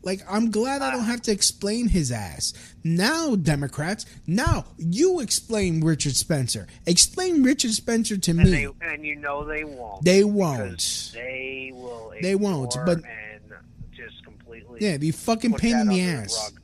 Like 0.03 0.21
I'm 0.31 0.51
glad 0.51 0.83
I 0.83 0.91
don't 0.93 1.05
have 1.05 1.23
to 1.23 1.33
explain 1.33 1.89
his 1.89 2.13
ass. 2.13 2.53
Now, 2.85 3.35
Democrats, 3.35 4.07
now 4.27 4.65
you 4.79 5.21
explain 5.21 5.81
Richard 5.83 6.15
Spencer. 6.15 6.67
Explain 6.87 7.43
Richard 7.43 7.73
Spencer 7.73 8.17
to 8.17 8.31
And 8.31 8.39
me. 8.45 8.51
they 8.51 8.69
and 8.83 9.05
you 9.05 9.17
know 9.17 9.45
they 9.45 9.65
won't. 9.65 10.05
They 10.05 10.23
won't. 10.23 11.11
They 11.15 11.73
will. 11.75 12.13
They 12.23 12.35
won't, 12.37 12.77
but- 12.87 12.99
and 12.99 13.53
just 13.93 14.23
completely. 14.25 14.79
Yeah, 14.81 14.97
the 14.97 15.11
fucking 15.11 15.53
put 15.53 15.61
pain 15.61 15.77
in 15.79 15.89
the 15.89 16.03
ass. 16.03 16.53
rug. 16.53 16.61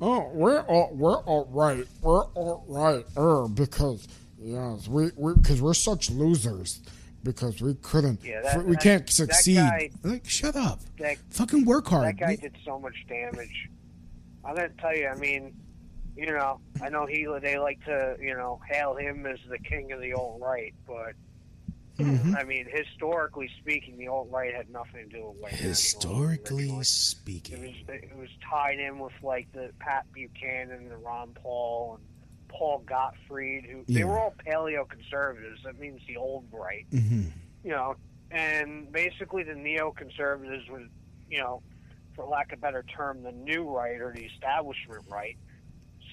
Oh, 0.00 0.30
we're 0.32 0.60
all 0.60 0.90
we're 0.94 1.18
all 1.18 1.46
right. 1.50 1.84
We're 2.00 2.24
all 2.24 2.64
right. 2.68 3.04
Er, 3.16 3.48
because 3.48 4.06
yes, 4.40 4.86
we 4.88 5.10
we 5.16 5.34
because 5.34 5.60
we're 5.60 5.74
such 5.74 6.08
losers. 6.10 6.80
Because 7.24 7.60
we 7.60 7.74
couldn't, 7.82 8.22
Yeah, 8.24 8.40
that- 8.42 8.64
we 8.64 8.72
that- 8.72 8.82
can't 8.82 9.10
succeed. 9.10 9.56
guy- 9.56 9.90
Like, 10.04 10.24
shut 10.28 10.54
up. 10.56 10.80
That, 10.98 11.18
Fucking 11.30 11.64
work 11.64 11.88
hard. 11.88 12.06
that 12.06 12.16
guy 12.16 12.36
did 12.36 12.56
so 12.64 12.78
much 12.78 12.94
damage. 13.08 13.68
I'm 14.44 14.54
gonna 14.54 14.68
tell 14.80 14.96
you. 14.96 15.08
I 15.08 15.16
mean, 15.16 15.54
you 16.16 16.26
know, 16.26 16.60
I 16.80 16.88
know 16.88 17.06
he 17.06 17.26
they 17.42 17.58
like 17.58 17.84
to 17.84 18.16
you 18.20 18.34
know 18.34 18.60
hail 18.68 18.94
him 18.96 19.26
as 19.26 19.38
the 19.48 19.58
king 19.58 19.92
of 19.92 20.00
the 20.00 20.12
alt 20.14 20.40
right, 20.40 20.74
but 20.86 21.14
Mhm. 21.98 22.36
I 22.38 22.44
mean, 22.44 22.66
historically 22.70 23.50
speaking, 23.60 23.98
the 23.98 24.06
alt 24.08 24.28
right 24.30 24.54
had 24.54 24.70
nothing 24.70 25.10
to 25.10 25.16
do 25.18 25.28
with 25.30 25.36
white 25.42 25.52
Historically 25.52 26.66
nationalism 26.68 26.84
speaking. 26.84 27.64
It 27.64 27.86
was 27.88 27.96
it 28.02 28.16
was 28.16 28.28
tied 28.48 28.78
in 28.78 29.00
with 29.00 29.12
like 29.22 29.50
the 29.52 29.72
Pat 29.80 30.06
Buchanan 30.12 30.70
and 30.70 30.90
the 30.90 30.96
Ron 30.96 31.34
Paul 31.34 31.96
and 31.96 32.04
Paul 32.48 32.80
Gottfried, 32.86 33.64
who 33.66 33.84
Yeah. 33.86 33.98
they 34.00 34.04
were 34.04 34.18
all 34.18 34.34
paleo 34.46 34.88
conservatives. 34.88 35.60
That 35.64 35.78
means 35.78 36.00
the 36.06 36.16
old 36.16 36.46
right, 36.52 36.86
hmm 36.90 37.24
you 37.62 37.70
know. 37.70 37.96
And 38.30 38.92
basically, 38.92 39.42
the 39.42 39.52
neoconservatives 39.52 40.68
was, 40.70 40.88
you 41.28 41.38
know, 41.38 41.62
for 42.14 42.26
lack 42.26 42.52
of 42.52 42.58
a 42.58 42.60
better 42.60 42.82
term, 42.94 43.22
the 43.22 43.32
new 43.32 43.68
right 43.68 44.00
or 44.00 44.12
the 44.12 44.24
establishment 44.24 45.02
right. 45.10 45.36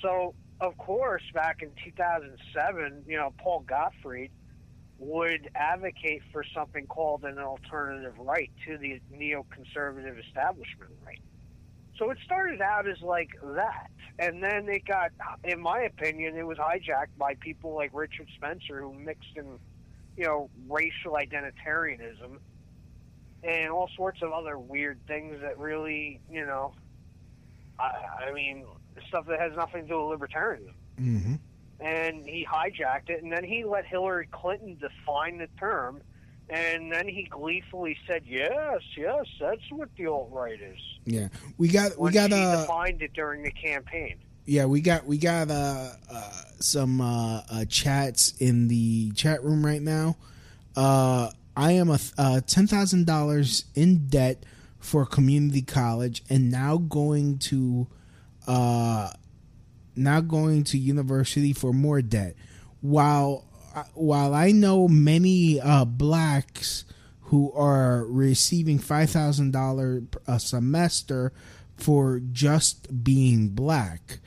So 0.02 0.34
of 0.62 0.78
course, 0.78 1.24
back 1.34 1.62
in 1.62 1.72
2007, 1.84 3.04
you 3.08 3.18
know, 3.18 3.34
Paul 3.38 3.62
Gottfried 3.68 4.32
would 4.98 5.50
advocate 5.56 6.22
for 6.32 6.46
something 6.56 6.88
called 6.88 7.26
an 7.26 7.38
alternative 7.38 8.14
right 8.18 8.50
to 8.66 8.78
the 8.78 9.02
neoconservative 9.14 10.18
establishment 10.26 10.92
right. 11.06 11.20
So 11.98 12.10
it 12.12 12.18
started 12.24 12.62
out 12.62 12.88
as 12.88 13.02
like 13.02 13.30
that. 13.44 13.90
And 14.20 14.44
then 14.44 14.68
it 14.70 14.86
got, 14.86 15.12
in 15.44 15.62
my 15.62 15.82
opinion, 15.82 16.38
it 16.38 16.46
was 16.46 16.58
hijacked 16.58 17.18
by 17.18 17.36
people 17.36 17.74
like 17.76 17.92
Richard 17.94 18.28
Spencer 18.36 18.82
who 18.82 18.94
mixed 18.94 19.36
in, 19.36 19.60
you 20.18 20.26
know, 20.26 20.50
racial 20.70 21.14
identitarianism 21.14 22.38
and 23.44 23.72
all 23.72 23.90
sorts 23.96 24.22
of 24.22 24.32
other 24.32 24.58
weird 24.58 25.00
things 25.08 25.40
that 25.42 25.58
really, 25.60 26.20
you 26.30 26.46
know, 26.46 26.74
I, 27.80 28.30
I 28.30 28.34
mean, 28.34 28.66
stuff 29.08 29.26
that 29.28 29.40
has 29.40 29.54
nothing 29.56 29.84
to 29.84 29.88
do 29.88 30.08
with 30.08 30.20
libertarianism 30.20 30.74
hmm 30.98 31.36
and 31.80 32.26
he 32.26 32.46
hijacked 32.50 33.10
it, 33.10 33.22
and 33.22 33.32
then 33.32 33.44
he 33.44 33.64
let 33.66 33.86
Hillary 33.86 34.28
Clinton 34.32 34.78
define 34.80 35.38
the 35.38 35.48
term, 35.60 36.02
and 36.50 36.92
then 36.92 37.08
he 37.08 37.24
gleefully 37.24 37.98
said, 38.08 38.24
"Yes, 38.26 38.82
yes, 38.96 39.26
that's 39.40 39.72
what 39.72 39.90
the 39.98 40.08
alt 40.08 40.30
right 40.32 40.60
is." 40.60 40.80
Yeah, 41.06 41.30
we 41.58 41.68
got 41.68 41.98
we 41.98 42.12
got 42.12 42.32
uh 42.32 42.62
defined 42.62 43.02
it 43.02 43.14
during 43.14 43.44
the 43.44 43.52
campaign. 43.52 44.18
yeah 44.46 44.66
we 44.66 44.82
got 44.82 45.06
we 45.06 45.18
got 45.18 45.50
uh, 45.50 45.90
uh 46.12 46.32
some 46.60 47.02
uh, 47.02 47.42
uh 47.50 47.66
chats 47.66 48.36
in 48.40 48.68
the 48.68 49.12
chat 49.12 49.44
room 49.44 49.66
right 49.66 49.82
now. 49.82 50.18
Uh, 50.76 51.32
I 51.58 51.72
am 51.74 51.90
a 51.90 52.00
uh, 52.18 52.42
ten 52.42 52.68
thousand 52.68 53.06
dollars 53.08 53.66
in 53.76 54.08
debt 54.08 54.44
for 54.78 55.06
community 55.06 55.62
college, 55.64 56.24
and 56.30 56.52
now 56.52 56.78
going 56.78 57.40
to 57.40 57.88
uh 58.48 59.10
now 59.96 60.22
going 60.22 60.64
to 60.66 60.78
university 60.78 61.54
for 61.54 61.74
more 61.74 62.02
debt. 62.02 62.36
While 62.82 63.46
while 63.94 64.34
I 64.34 64.52
know 64.52 64.88
many 64.88 65.60
uh, 65.60 65.86
blacks 65.86 66.86
who 67.24 67.52
are 67.54 68.06
receiving 68.06 68.80
five 68.80 69.10
thousand 69.10 69.52
dollars 69.52 70.04
a 70.28 70.40
semester 70.40 71.34
for 71.76 72.22
just 72.32 73.04
being 73.04 73.50
black, 73.50 74.20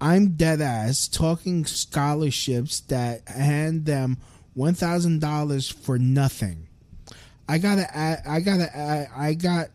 I'm 0.00 0.30
dead 0.30 0.60
ass 0.60 1.08
talking 1.08 1.64
scholarships 1.66 2.80
that 2.80 3.28
hand 3.28 3.84
them 3.86 4.18
one 4.54 4.74
thousand 4.74 5.20
dollars 5.20 5.68
for 5.68 5.98
nothing. 5.98 6.68
I 7.48 7.58
gotta, 7.58 7.86
I 8.28 8.40
gotta, 8.40 9.08
I 9.16 9.34
got, 9.34 9.68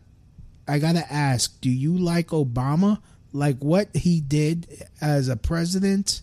I 0.68 0.78
gotta 0.78 1.10
ask: 1.12 1.60
Do 1.60 1.70
you 1.70 1.96
like 1.96 2.28
Obama? 2.28 3.00
Like 3.32 3.58
what 3.58 3.94
he 3.96 4.20
did 4.20 4.86
as 5.00 5.28
a 5.28 5.36
president 5.36 6.20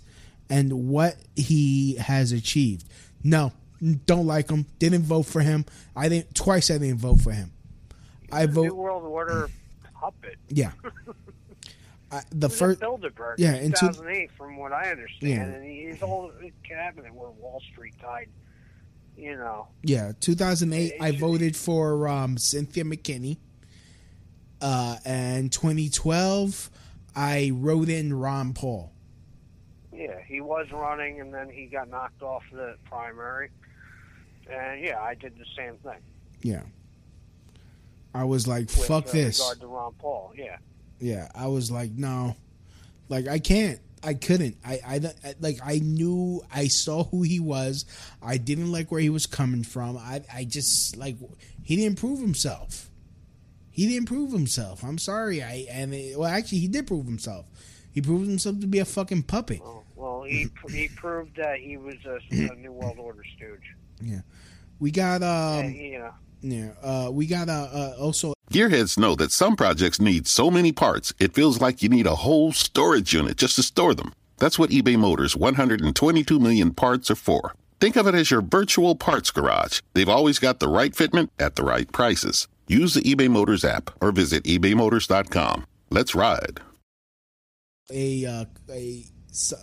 and 0.49 0.89
what 0.89 1.15
he 1.35 1.95
has 1.95 2.31
achieved? 2.31 2.85
No, 3.23 3.51
don't 4.05 4.25
like 4.27 4.49
him. 4.49 4.65
Didn't 4.79 5.03
vote 5.03 5.23
for 5.23 5.41
him. 5.41 5.65
I 5.95 6.09
didn't 6.09 6.33
twice. 6.35 6.69
I 6.71 6.77
didn't 6.77 6.97
vote 6.99 7.21
for 7.21 7.31
him. 7.31 7.51
I 8.31 8.45
New 8.45 8.51
vote. 8.53 8.73
World 8.75 9.03
Order 9.03 9.49
puppet. 9.99 10.37
Yeah. 10.49 10.71
I, 12.11 12.21
the 12.31 12.49
first. 12.49 12.79
Bilderberg 12.79 13.35
yeah, 13.37 13.55
in 13.55 13.65
in 13.65 13.71
two- 13.73 13.87
2008, 13.87 14.31
from 14.31 14.57
what 14.57 14.71
I 14.73 14.89
understand, 14.89 15.29
Yeah. 15.31 15.41
and 15.43 15.63
he's 15.63 16.01
all 16.01 16.31
cabinet 16.63 17.13
where 17.13 17.29
Wall 17.29 17.61
Street 17.71 17.93
died. 18.01 18.29
You 19.15 19.35
know, 19.35 19.67
Yeah, 19.83 20.13
2008. 20.21 20.93
I 21.01 21.11
voted 21.11 21.55
for 21.55 22.07
um, 22.07 22.37
Cynthia 22.37 22.85
McKinney. 22.85 23.37
Uh, 24.61 24.97
and 25.05 25.51
2012, 25.51 26.69
I 27.15 27.51
wrote 27.53 27.89
in 27.89 28.13
Ron 28.13 28.53
Paul. 28.53 28.91
Yeah, 29.99 30.21
he 30.25 30.39
was 30.39 30.67
running, 30.71 31.19
and 31.19 31.33
then 31.33 31.49
he 31.49 31.65
got 31.65 31.89
knocked 31.89 32.21
off 32.21 32.43
the 32.53 32.75
primary, 32.85 33.49
and 34.49 34.81
yeah, 34.81 34.99
I 34.99 35.13
did 35.13 35.37
the 35.37 35.45
same 35.57 35.75
thing. 35.83 35.99
Yeah. 36.41 36.61
I 38.13 38.23
was 38.23 38.47
like, 38.47 38.67
with, 38.67 38.87
fuck 38.87 39.07
uh, 39.07 39.11
this. 39.11 39.39
Regard 39.39 39.59
to 39.59 39.67
Ron 39.67 39.93
Paul, 39.99 40.33
yeah. 40.37 40.57
Yeah, 40.99 41.27
I 41.35 41.47
was 41.47 41.69
like, 41.69 41.91
no, 41.91 42.37
like 43.09 43.27
I 43.27 43.39
can't. 43.39 43.79
I 44.01 44.13
couldn't. 44.13 44.55
I, 44.65 44.79
I 44.87 45.33
like 45.41 45.59
I 45.61 45.79
knew 45.79 46.41
I 46.53 46.67
saw 46.67 47.03
who 47.03 47.21
he 47.23 47.41
was. 47.41 47.83
I 48.21 48.37
didn't 48.37 48.71
like 48.71 48.93
where 48.93 49.01
he 49.01 49.09
was 49.09 49.25
coming 49.25 49.63
from. 49.63 49.97
I 49.97 50.21
I 50.33 50.45
just 50.45 50.95
like 50.95 51.17
he 51.63 51.75
didn't 51.75 51.99
prove 51.99 52.19
himself. 52.19 52.89
He 53.69 53.89
didn't 53.89 54.07
prove 54.07 54.31
himself. 54.31 54.83
I'm 54.85 54.97
sorry. 54.97 55.43
I 55.43 55.67
and 55.69 55.93
it, 55.93 56.17
well 56.17 56.29
actually 56.29 56.59
he 56.59 56.69
did 56.69 56.87
prove 56.87 57.05
himself. 57.05 57.45
He 57.91 58.01
proved 58.01 58.27
himself 58.27 58.61
to 58.61 58.67
be 58.67 58.79
a 58.79 58.85
fucking 58.85 59.23
puppet. 59.23 59.61
Well, 59.99 60.23
he 60.23 60.47
he 60.69 60.87
proved 60.95 61.35
that 61.35 61.59
he 61.59 61.77
was 61.77 61.95
a, 62.05 62.19
a 62.31 62.55
New 62.63 62.71
World 62.71 62.97
Order 62.99 63.23
stooge. 63.35 63.75
Yeah. 64.01 64.21
We 64.79 64.91
got 64.91 65.21
um 65.21 65.65
and, 65.65 65.75
you 65.75 66.09
yeah, 66.41 66.71
uh 66.81 67.09
we 67.11 67.27
got 67.27 67.49
uh, 67.49 67.67
uh 67.73 67.95
also 67.99 68.33
Gearheads 68.49 68.97
know 68.97 69.13
that 69.15 69.31
some 69.31 69.55
projects 69.57 69.99
need 69.99 70.25
so 70.25 70.49
many 70.49 70.71
parts, 70.71 71.13
it 71.19 71.33
feels 71.35 71.59
like 71.61 71.83
you 71.83 71.89
need 71.89 72.07
a 72.07 72.15
whole 72.15 72.51
storage 72.53 73.13
unit 73.13 73.37
just 73.37 73.57
to 73.57 73.63
store 73.63 73.93
them. 73.93 74.11
That's 74.37 74.57
what 74.57 74.69
eBay 74.71 74.97
Motors' 74.97 75.35
122 75.35 76.39
million 76.39 76.73
parts 76.73 77.11
are 77.11 77.15
for. 77.15 77.53
Think 77.81 77.95
of 77.97 78.07
it 78.07 78.15
as 78.15 78.31
your 78.31 78.41
virtual 78.41 78.95
parts 78.95 79.29
garage. 79.31 79.81
They've 79.93 80.09
always 80.09 80.39
got 80.39 80.59
the 80.59 80.67
right 80.69 80.93
fitment 80.93 81.29
at 81.37 81.55
the 81.57 81.63
right 81.63 81.91
prices. 81.91 82.47
Use 82.67 82.93
the 82.95 83.01
eBay 83.01 83.29
Motors 83.29 83.63
app 83.65 83.91
or 84.01 84.11
visit 84.11 84.43
ebaymotors.com. 84.45 85.65
Let's 85.91 86.15
ride. 86.15 86.61
a 87.91 88.25
uh, 88.25 88.45
a 88.69 89.05
s- 89.29 89.53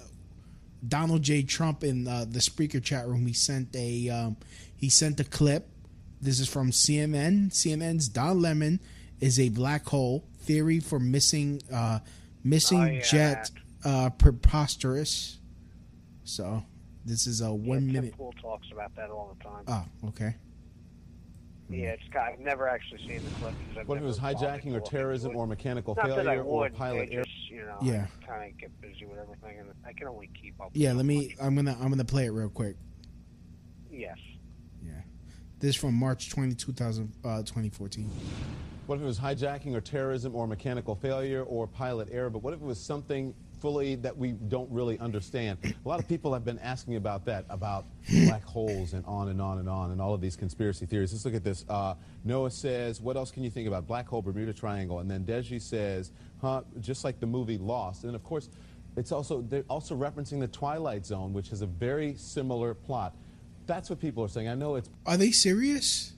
Donald 0.89 1.23
J. 1.23 1.43
Trump 1.43 1.85
in 1.85 2.07
uh, 2.07 2.25
the 2.29 2.39
Spreaker 2.41 2.83
chat 2.83 3.07
room. 3.07 3.27
He 3.27 3.33
sent 3.33 3.75
a 3.75 4.09
um, 4.09 4.37
he 4.77 4.89
sent 4.89 5.21
a 5.21 5.25
clip. 5.25 5.69
This 6.21 6.41
is 6.41 6.49
from 6.49 6.71
CNN. 6.71 7.51
CNN's 7.51 8.09
Don 8.09 8.41
Lemon 8.41 8.81
is 9.21 9.39
a 9.41 9.49
black 9.51 9.87
hole 9.87 10.25
theory 10.41 10.81
for 10.81 10.99
missing 10.99 11.63
uh, 11.73 12.01
missing 12.45 12.81
Oh, 12.81 12.87
yeah, 12.87 13.01
jet 13.03 13.51
uh, 13.85 14.11
preposterous. 14.11 15.39
So 16.25 16.63
this 17.05 17.27
is 17.27 17.41
a 17.41 17.53
one 17.53 17.87
Tim 17.87 17.93
minute. 17.93 18.17
Pool 18.17 18.35
talks 18.41 18.67
about 18.73 18.95
that 18.97 19.11
all 19.11 19.37
the 19.37 19.45
time. 19.45 19.65
Oh, 20.03 20.09
okay. 20.09 20.35
Yeah, 21.69 21.89
it's 21.89 22.03
got, 22.13 22.33
I've 22.33 22.39
never 22.39 22.69
actually 22.69 22.99
seen 23.09 23.21
the 23.25 23.31
clip. 23.41 23.55
I've 23.79 23.89
What 23.89 23.99
if 23.99 24.05
it 24.05 24.07
was 24.07 24.19
hijacking 24.19 24.73
or 24.73 24.81
terrorism 24.81 25.35
or 25.35 25.49
mechanical 25.49 25.97
Not 25.97 26.07
that 26.09 26.21
I 26.21 26.37
failure 26.37 26.43
or 26.43 26.71
pilot 26.71 27.09
they 27.09 27.17
error? 27.17 27.25
just, 27.25 27.26
you 27.57 27.65
know, 27.65 27.79
Yeah. 27.81 28.07
kind 28.27 28.51
of 28.53 28.59
get 28.59 28.79
busy 28.83 29.07
with 29.07 29.19
everything, 29.19 29.59
and 29.61 29.71
I 29.87 29.93
can 29.95 30.09
only 30.09 30.29
keep 30.41 30.61
up. 30.61 30.71
Yeah, 30.75 30.91
with 30.91 30.99
let 30.99 31.07
me. 31.07 31.29
much. 31.29 31.37
I'm 31.41 31.55
gonna. 31.57 31.77
I'm 31.81 31.89
gonna 31.89 32.05
play 32.05 32.27
it 32.27 32.31
real 32.31 32.51
quick. 32.51 32.77
Yes. 33.91 34.19
Yeah. 34.85 34.93
This 35.59 35.75
from 35.75 35.95
March 35.95 36.29
20, 36.31 36.55
2000, 36.55 37.13
uh, 37.25 37.39
2014. 37.43 38.11
What 38.87 38.97
if 38.97 39.03
it 39.03 39.05
was 39.07 39.19
hijacking 39.19 39.75
or 39.75 39.81
terrorism 39.81 40.35
or 40.37 40.47
mechanical 40.47 40.95
failure 40.95 41.43
or 41.43 41.67
pilot 41.67 42.09
error? 42.13 42.29
But 42.31 42.43
what 42.43 42.53
if 42.53 42.61
it 42.61 42.65
was 42.65 42.79
something 42.79 43.35
fully 43.61 43.95
that 43.97 44.17
we 44.17 44.33
don't 44.33 44.71
really 44.71 44.99
understand? 44.99 45.59
A 45.65 45.89
lot 45.89 46.01
of 46.01 46.09
people 46.09 46.33
have 46.33 46.45
been 46.45 46.59
asking 46.59 46.97
about 46.97 47.25
that, 47.27 47.45
about 47.49 47.87
black 48.27 48.45
holes 48.45 48.93
and 48.93 49.05
on 49.07 49.29
and 49.29 49.41
on 49.41 49.59
and 49.59 49.69
on, 49.69 49.91
and 49.91 50.01
all 50.01 50.15
of 50.15 50.21
these 50.21 50.37
conspiracy 50.37 50.87
theories. 50.87 51.13
Let's 51.13 51.25
look 51.25 51.35
at 51.35 51.45
this. 51.45 51.65
Uh, 51.69 51.95
Noah 52.25 52.51
says, 52.51 53.01
"What 53.01 53.17
else 53.17 53.31
can 53.31 53.45
you 53.45 53.51
think 53.51 53.69
about 53.69 53.87
black 53.87 54.09
hole, 54.09 54.23
Bermuda 54.23 54.53
Triangle?" 54.53 55.01
And 55.01 55.11
then 55.11 55.25
Deji 55.25 55.61
says, 55.61 56.13
"Huh? 56.41 56.63
Just 56.81 57.05
like 57.05 57.21
the 57.21 57.27
movie 57.27 57.59
Lost." 57.59 58.05
And 58.05 58.15
of 58.15 58.23
course, 58.25 58.49
it's 58.97 59.13
also 59.13 59.43
they're 59.43 59.65
also 59.69 59.97
referencing 59.97 60.41
the 60.41 60.49
Twilight 60.49 61.05
Zone, 61.07 61.33
which 61.33 61.51
has 61.51 61.63
a 61.63 61.67
very 61.67 62.15
similar 62.17 62.75
plot. 62.75 63.15
That's 63.67 63.91
what 63.91 64.01
people 64.01 64.25
are 64.25 64.29
saying. 64.29 64.49
I 64.49 64.55
know 64.55 64.77
it's 64.77 64.89
Are 65.07 65.17
they 65.17 65.33
serious? 65.33 66.13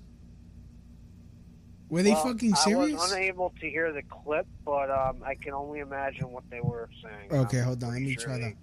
Were 1.90 2.02
they 2.02 2.12
Well, 2.12 2.24
fucking 2.24 2.52
I 2.52 2.56
serious? 2.56 3.00
was 3.00 3.12
unable 3.12 3.50
to 3.60 3.70
hear 3.70 3.92
the 3.92 4.02
clip, 4.02 4.46
but 4.64 4.90
um, 4.90 5.22
I 5.24 5.34
can 5.34 5.54
only 5.54 5.80
imagine 5.80 6.30
what 6.30 6.44
they 6.50 6.60
were 6.60 6.88
saying. 7.02 7.32
Okay, 7.44 7.58
I'm 7.58 7.64
hold 7.64 7.84
on. 7.84 7.92
Let 7.92 8.02
me 8.02 8.12
sure 8.14 8.24
try 8.24 8.38
they- 8.38 8.50
to. 8.50 8.56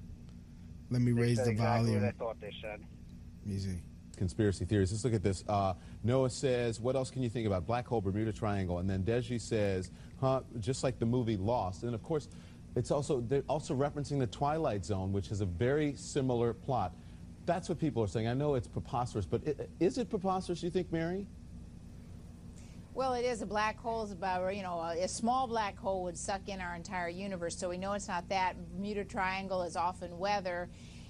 Let 0.92 1.02
me 1.02 1.12
raise 1.14 1.38
the 1.44 1.50
exactly 1.50 1.92
volume. 1.94 2.04
What 2.04 2.10
I 2.10 2.18
thought 2.18 2.40
they 2.42 2.54
said. 2.62 2.82
Easy. 3.50 3.80
conspiracy 4.18 4.64
theories. 4.64 4.92
Let's 4.94 5.04
look 5.04 5.14
at 5.14 5.24
this. 5.24 5.44
Uh, 5.50 5.74
Noah 6.04 6.30
says, 6.30 6.80
"What 6.80 6.96
else 6.96 7.12
can 7.12 7.22
you 7.22 7.30
think 7.30 7.48
about 7.48 7.66
black 7.66 7.86
hole, 7.86 8.00
Bermuda 8.00 8.32
Triangle?" 8.32 8.78
And 8.80 8.90
then 8.90 9.04
Deji 9.04 9.42
says, 9.42 9.92
"Huh? 10.22 10.42
Just 10.60 10.84
like 10.86 11.00
the 11.00 11.06
movie 11.06 11.36
Lost." 11.36 11.84
And 11.84 11.94
of 11.94 12.02
course, 12.02 12.30
it's 12.78 12.92
also 12.92 13.20
they're 13.20 13.44
also 13.50 13.76
referencing 13.76 14.20
the 14.20 14.28
Twilight 14.28 14.86
Zone, 14.86 15.12
which 15.12 15.28
has 15.30 15.42
a 15.42 15.46
very 15.46 15.96
similar 15.96 16.54
plot. 16.54 16.94
That's 17.46 17.68
what 17.68 17.78
people 17.78 18.02
are 18.04 18.08
saying. 18.08 18.28
I 18.28 18.34
know 18.34 18.56
it's 18.56 18.68
preposterous, 18.70 19.26
but 19.26 19.42
i 19.48 19.54
is 19.82 19.98
it 19.98 20.10
preposterous? 20.10 20.64
You 20.64 20.70
think, 20.70 20.92
Mary? 20.94 21.28
Well, 22.96 23.14
it 23.14 23.26
is. 23.26 23.42
A 23.42 23.46
black 23.46 23.78
hole 23.78 24.04
is 24.06 24.14
about, 24.14 24.56
you 24.56 24.64
know, 24.64 24.80
a, 24.80 25.04
a 25.04 25.08
small 25.10 25.48
black 25.48 25.78
hole 25.78 26.04
would 26.04 26.18
suck 26.18 26.48
in 26.48 26.62
our 26.62 26.76
entire 26.76 27.10
universe. 27.10 27.58
So 27.58 27.68
we 27.68 27.78
know 27.78 27.92
it's 27.92 28.08
not 28.08 28.30
that. 28.30 28.56
Bermuda 28.72 29.04
Triangle 29.04 29.64
is 29.64 29.76
often 29.76 30.18
weather, 30.18 30.70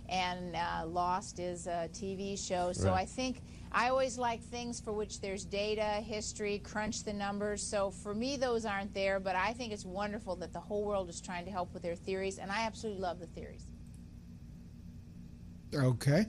and 0.09 0.55
uh, 0.55 0.87
Lost 0.87 1.37
is 1.37 1.67
a 1.67 1.87
TV 1.93 2.39
show. 2.39 2.71
So 2.71 2.89
Right. 2.89 3.01
I 3.01 3.05
think 3.05 3.41
I 3.71 3.89
always 3.89 4.17
like 4.17 4.41
things 4.41 4.79
for 4.79 4.93
which 4.93 5.21
there's 5.21 5.45
data, 5.45 6.01
history, 6.01 6.57
crunch 6.57 7.03
the 7.03 7.13
numbers. 7.13 7.61
So 7.61 7.91
for 7.91 8.15
me, 8.15 8.35
those 8.35 8.65
aren't 8.65 8.95
there. 8.95 9.19
But 9.19 9.35
I 9.35 9.53
think 9.53 9.71
it's 9.71 9.85
wonderful 9.85 10.35
that 10.37 10.53
the 10.53 10.59
whole 10.59 10.83
world 10.85 11.07
is 11.07 11.21
trying 11.21 11.45
to 11.45 11.51
help 11.51 11.71
with 11.71 11.83
their 11.83 11.95
theories, 11.95 12.39
and 12.39 12.51
I 12.51 12.63
absolutely 12.63 13.03
love 13.03 13.19
the 13.19 13.27
theories. 13.27 13.67
Okay. 15.71 16.25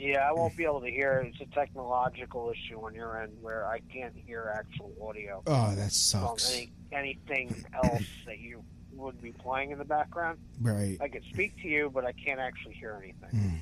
Yeah, 0.00 0.26
I 0.26 0.32
won't 0.32 0.56
be 0.56 0.64
able 0.64 0.80
to 0.80 0.90
hear. 0.90 1.18
It's 1.30 1.40
a 1.42 1.54
technological 1.54 2.50
issue 2.50 2.78
on 2.80 2.94
your 2.94 3.20
end 3.20 3.32
where 3.42 3.66
I 3.66 3.80
can't 3.92 4.14
hear 4.16 4.50
actual 4.56 4.92
audio. 5.06 5.42
Oh, 5.46 5.74
that 5.74 5.92
sucks. 5.92 6.50
Any, 6.54 6.72
anything 6.90 7.64
else 7.84 8.02
that 8.26 8.38
you 8.38 8.64
would 8.92 9.20
be 9.20 9.32
playing 9.32 9.72
in 9.72 9.78
the 9.78 9.84
background. 9.84 10.38
Right. 10.60 10.96
I 11.02 11.08
could 11.08 11.24
speak 11.32 11.54
to 11.62 11.68
you, 11.68 11.90
but 11.92 12.06
I 12.06 12.12
can't 12.12 12.40
actually 12.40 12.74
hear 12.74 12.98
anything. 13.02 13.28
Hmm. 13.30 13.56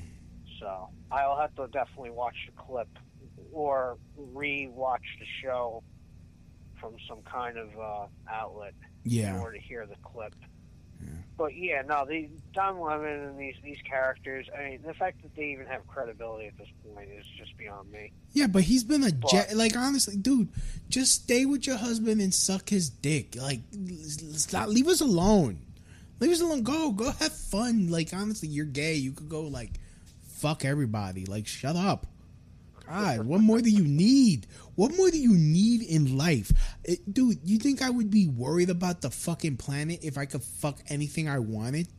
So 0.61 0.89
I'll 1.11 1.37
have 1.41 1.55
to 1.57 1.67
definitely 1.73 2.11
watch 2.11 2.37
the 2.47 2.53
clip 2.63 2.89
or 3.53 3.99
re-watch 4.17 5.03
the 5.19 5.27
show 5.43 5.83
from 6.81 6.95
some 7.09 7.19
kind 7.23 7.59
of 7.59 7.69
uh, 7.79 8.07
outlet 8.33 8.75
Yeah. 9.05 9.35
in 9.35 9.41
order 9.41 9.57
to 9.59 9.63
hear 9.63 9.87
the 9.87 9.97
clip. 10.05 10.35
But 11.39 11.57
yeah, 11.57 11.83
no, 11.89 12.05
the 12.05 12.29
Don 12.53 12.81
Lemon 12.81 13.07
and 13.29 13.39
these 13.39 13.55
these 13.63 13.79
characters. 13.89 14.47
I 14.59 14.71
mean, 14.71 14.83
the 14.85 14.93
fact 14.93 15.23
that 15.23 15.35
they 15.37 15.45
even 15.53 15.67
have 15.67 15.87
credibility 15.87 16.49
at 16.49 16.59
this 16.59 16.69
point 16.93 17.09
is 17.17 17.25
just 17.39 17.57
beyond 17.57 17.91
me. 17.93 18.13
Yeah, 18.33 18.49
but 18.49 18.65
he's 18.65 18.83
been 18.85 19.05
a 19.05 19.13
But- 19.13 19.31
jet. 19.31 19.57
Like 19.57 19.77
honestly, 19.77 20.17
dude, 20.17 20.49
just 20.89 21.13
stay 21.23 21.47
with 21.47 21.65
your 21.67 21.77
husband 21.77 22.21
and 22.21 22.35
suck 22.35 22.69
his 22.69 22.91
dick. 22.91 23.37
Like, 23.41 23.61
stop, 24.33 24.69
leave 24.69 24.89
us 24.89 25.01
alone. 25.01 25.61
Leave 26.21 26.33
us 26.33 26.41
alone. 26.41 26.65
Go, 26.65 26.91
go 26.91 27.13
have 27.13 27.33
fun. 27.33 27.89
Like 27.89 28.13
honestly, 28.13 28.49
you're 28.49 28.67
gay. 28.67 28.95
You 28.95 29.13
could 29.13 29.29
go 29.29 29.43
like 29.43 29.71
fuck 30.27 30.65
everybody. 30.65 31.25
Like, 31.25 31.47
shut 31.47 31.77
up. 31.77 32.07
God, 32.89 33.27
what 33.27 33.41
more 33.41 33.61
do 33.61 33.71
you 33.71 33.85
need? 33.85 34.47
What 34.75 34.97
more 34.97 35.11
do 35.11 35.19
you 35.19 35.35
need 35.37 35.83
in 35.83 36.17
life, 36.17 36.53
It- 36.85 37.13
dude? 37.13 37.39
You 37.45 37.59
think 37.59 37.83
I 37.83 37.91
would 37.91 38.11
be 38.11 38.27
worried 38.27 38.71
about 38.71 39.01
the 39.03 39.11
fucking 39.11 39.57
planet 39.59 40.01
if 40.03 40.17
I 40.17 40.25
could 40.25 40.43
fuck 40.43 40.79
anything 40.89 41.29
I 41.29 41.39
wanted? 41.39 41.89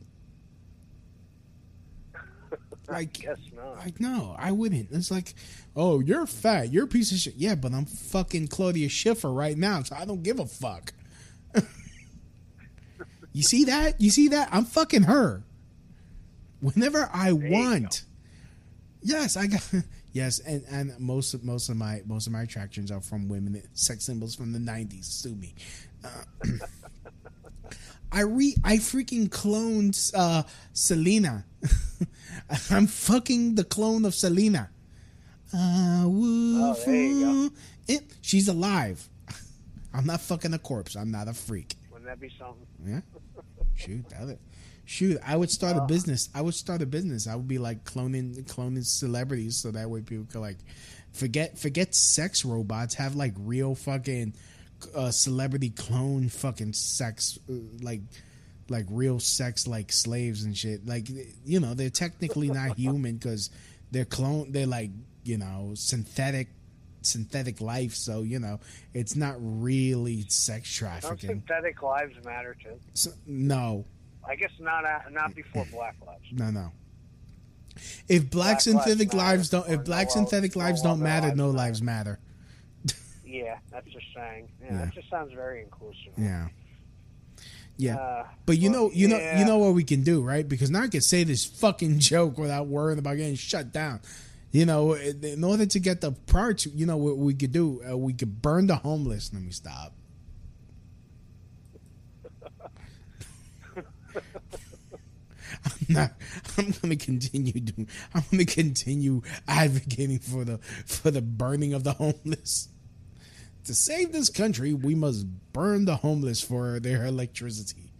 Like, 2.88 3.12
Guess 3.20 3.38
not. 3.54 3.76
like 3.76 4.00
no, 4.00 4.34
I 4.36 4.50
wouldn't. 4.50 4.88
It's 4.90 5.12
like, 5.12 5.34
oh, 5.76 6.00
you're 6.00 6.26
fat, 6.26 6.72
you're 6.72 6.84
a 6.84 6.88
piece 6.88 7.12
of 7.12 7.18
shit. 7.18 7.34
Yeah, 7.36 7.54
but 7.54 7.72
I'm 7.72 7.84
fucking 7.86 8.48
Claudia 8.48 8.88
Schiffer 8.88 9.32
right 9.32 9.56
now, 9.56 9.80
so 9.84 9.94
I 9.94 10.04
don't 10.04 10.24
give 10.24 10.40
a 10.40 10.46
fuck. 10.46 10.92
you 13.32 13.42
see 13.44 13.64
that? 13.66 14.00
You 14.00 14.10
see 14.10 14.26
that? 14.28 14.48
I'm 14.50 14.64
fucking 14.64 15.04
her. 15.04 15.44
Whenever 16.60 17.08
I 17.12 17.30
want. 17.32 18.02
Yes, 19.02 19.36
I 19.36 19.46
got. 19.46 19.62
Yes, 20.12 20.40
and 20.40 20.64
and 20.70 20.98
most 20.98 21.34
of 21.34 21.44
most 21.44 21.68
of 21.68 21.76
my 21.76 22.02
most 22.06 22.26
of 22.26 22.32
my 22.32 22.42
attractions 22.42 22.90
are 22.90 23.00
from 23.00 23.28
women, 23.28 23.62
sex 23.74 24.04
symbols 24.04 24.34
from 24.34 24.52
the 24.52 24.58
'90s. 24.58 25.04
Sue 25.04 25.34
me. 25.36 25.54
Uh, 26.04 26.24
I 28.12 28.22
re 28.22 28.56
I 28.64 28.76
freaking 28.78 29.28
cloned 29.28 30.10
uh, 30.16 30.42
Selena. 30.72 31.44
I'm 32.70 32.86
fucking 32.88 33.54
the 33.54 33.62
clone 33.64 34.04
of 34.04 34.14
Selena. 34.14 34.70
I 35.54 36.02
would 36.06 36.60
Oh, 36.62 36.76
there 36.86 36.94
you 36.94 37.48
fall- 37.50 37.58
It, 37.88 38.02
she's 38.20 38.48
alive. 38.48 39.08
I'm 39.94 40.06
not 40.06 40.20
fucking 40.20 40.52
a 40.54 40.58
corpse. 40.58 40.96
I'm 40.96 41.10
not 41.12 41.28
a 41.28 41.34
freak. 41.34 41.76
Wouldn't 42.00 42.20
that 42.20 42.26
be 42.26 42.32
something? 42.38 42.66
Yeah. 42.86 43.00
Shoot, 43.74 44.08
that 44.10 44.38
shoot. 44.84 45.18
I 45.24 45.36
would 45.36 45.50
start 45.50 45.76
a 45.76 45.82
business. 45.82 46.28
I 46.34 46.40
would 46.40 46.54
start 46.54 46.82
a 46.82 46.86
business. 46.86 47.26
I 47.26 47.34
would 47.34 47.48
be 47.48 47.58
like 47.58 47.84
cloning 47.84 48.42
cloning 48.44 48.84
celebrities 48.84 49.56
so 49.56 49.70
that 49.70 49.88
way 49.88 50.00
people 50.00 50.26
could 50.30 50.40
like 50.40 50.58
forget 51.12 51.58
forget 51.58 51.94
sex 51.94 52.44
robots. 52.44 52.94
Have 52.94 53.16
like 53.16 53.34
real 53.38 53.74
fucking 53.74 54.34
uh, 54.94 55.10
celebrity 55.10 55.70
clone 55.70 56.28
fucking 56.28 56.72
sex 56.72 57.38
uh, 57.48 57.54
like 57.82 58.00
like 58.68 58.86
real 58.90 59.18
sex 59.20 59.66
like 59.66 59.92
slaves 59.92 60.44
and 60.44 60.56
shit. 60.56 60.86
Like 60.86 61.06
you 61.44 61.60
know 61.60 61.74
they're 61.74 61.90
technically 61.90 62.48
not 62.48 62.76
human 62.76 63.16
because 63.16 63.50
they're 63.90 64.04
clone. 64.04 64.52
They're 64.52 64.66
like 64.66 64.90
you 65.24 65.38
know 65.38 65.72
synthetic 65.74 66.48
synthetic 67.02 67.60
life, 67.60 67.94
so 67.94 68.22
you 68.22 68.38
know 68.38 68.60
it's 68.94 69.16
not 69.16 69.36
really 69.38 70.24
sex 70.28 70.72
trafficking. 70.72 71.28
Don't 71.28 71.38
synthetic 71.46 71.82
lives 71.82 72.14
matter 72.24 72.56
too? 72.62 72.78
So, 72.94 73.10
no, 73.26 73.84
I 74.28 74.36
guess 74.36 74.50
not. 74.60 74.84
uh, 74.84 75.00
Not 75.10 75.34
before 75.34 75.66
Black 75.72 75.96
lives. 76.06 76.24
no, 76.32 76.50
no. 76.50 76.72
If 78.08 78.30
black, 78.30 78.30
Black 78.30 78.60
synthetic 78.60 79.14
lives 79.14 79.50
lives 79.52 79.66
don't, 79.66 79.68
if 79.70 79.84
black 79.84 80.08
no 80.08 80.12
synthetic 80.14 80.56
lives 80.56 80.82
don't 80.82 81.00
matter, 81.00 81.28
lives 81.28 81.38
no 81.38 81.50
lives 81.50 81.82
matter. 81.82 82.18
Yeah, 83.24 83.58
that's 83.70 83.86
just 83.86 84.06
saying. 84.14 84.48
Yeah, 84.60 84.66
Yeah. 84.72 84.84
that 84.86 84.94
just 84.94 85.08
sounds 85.08 85.32
very 85.32 85.62
inclusive. 85.62 86.12
Yeah. 86.18 86.48
Yeah. 87.76 87.96
Uh, 87.96 88.26
but 88.44 88.58
you 88.58 88.70
well, 88.70 88.88
know, 88.88 88.90
you 88.92 89.08
know, 89.08 89.18
you 89.38 89.44
know 89.46 89.58
what 89.58 89.72
we 89.74 89.84
can 89.84 90.02
do, 90.02 90.20
right? 90.22 90.46
Because 90.46 90.70
now 90.70 90.82
I 90.82 90.88
can 90.88 91.00
say 91.00 91.24
this 91.24 91.44
fucking 91.44 92.00
joke 92.00 92.36
without 92.36 92.66
worrying 92.66 92.98
about 92.98 93.16
getting 93.16 93.36
shut 93.36 93.72
down. 93.72 94.00
You 94.52 94.66
know, 94.66 94.94
in 94.94 95.44
order 95.44 95.64
to 95.64 95.78
get 95.78 96.00
the 96.00 96.12
to, 96.12 96.70
you 96.70 96.84
know, 96.86 96.96
what 96.96 97.18
we 97.18 97.34
could 97.34 97.52
do, 97.52 97.82
uh, 97.88 97.96
we 97.96 98.12
could 98.12 98.42
burn 98.42 98.66
the 98.66 98.76
homeless. 98.76 99.32
Let 99.32 99.42
me 99.42 99.52
stop. 99.52 99.94
I'm 105.64 105.72
not. 105.88 106.12
I'm 106.58 106.70
going 106.82 106.96
to 106.96 107.04
continue 107.04 107.52
doing. 107.52 107.88
I'm 108.14 108.22
going 108.30 108.44
to 108.46 108.54
continue 108.54 109.22
advocating 109.48 110.18
for 110.18 110.44
the 110.44 110.58
for 110.86 111.10
the 111.10 111.20
burning 111.22 111.74
of 111.74 111.84
the 111.84 111.92
homeless. 111.92 112.68
To 113.64 113.74
save 113.74 114.12
this 114.12 114.30
country, 114.30 114.72
we 114.72 114.94
must 114.94 115.26
burn 115.52 115.84
the 115.84 115.96
homeless 115.96 116.40
for 116.40 116.80
their 116.80 117.04
electricity. 117.04 117.92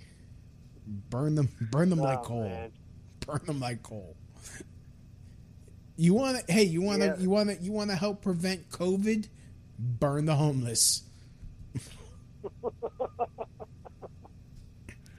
Burn 0.86 1.34
them, 1.34 1.48
burn 1.70 1.90
them 1.90 1.98
like 1.98 2.20
Oh, 2.20 2.24
coal. 2.24 2.48
man. 2.48 2.72
Burn 3.26 3.40
them 3.44 3.60
like 3.60 3.82
coal. 3.82 4.16
You 6.00 6.14
want 6.14 6.38
to? 6.46 6.50
Hey, 6.50 6.62
you 6.62 6.80
want 6.80 7.02
to? 7.02 7.08
Yeah. 7.08 7.16
You 7.18 7.28
want 7.28 7.50
to? 7.50 7.56
You 7.62 7.72
want 7.72 7.90
to 7.90 7.96
help 7.96 8.22
prevent 8.22 8.70
COVID? 8.70 9.28
Burn 9.78 10.24
the 10.24 10.34
homeless. 10.34 11.02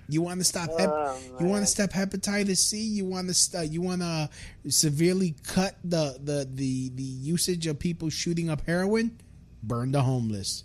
You 0.09 0.23
want 0.23 0.39
to 0.39 0.43
stop? 0.43 0.71
Hep- 0.79 0.89
Oh, 0.91 1.19
you 1.39 1.45
want 1.45 1.61
to 1.63 1.67
stop 1.67 1.91
hepatitis 1.91 2.57
C? 2.57 2.81
You 2.81 3.05
want 3.05 3.27
to? 3.27 3.33
St- 3.35 3.71
you 3.71 3.79
want 3.81 4.01
to 4.01 4.27
severely 4.69 5.35
cut 5.45 5.75
the, 5.83 6.17
the 6.19 6.49
the 6.51 6.89
the 6.95 7.03
usage 7.03 7.67
of 7.67 7.77
people 7.77 8.09
shooting 8.09 8.49
up 8.49 8.65
heroin? 8.65 9.19
Burn 9.61 9.91
the 9.91 10.01
homeless. 10.01 10.63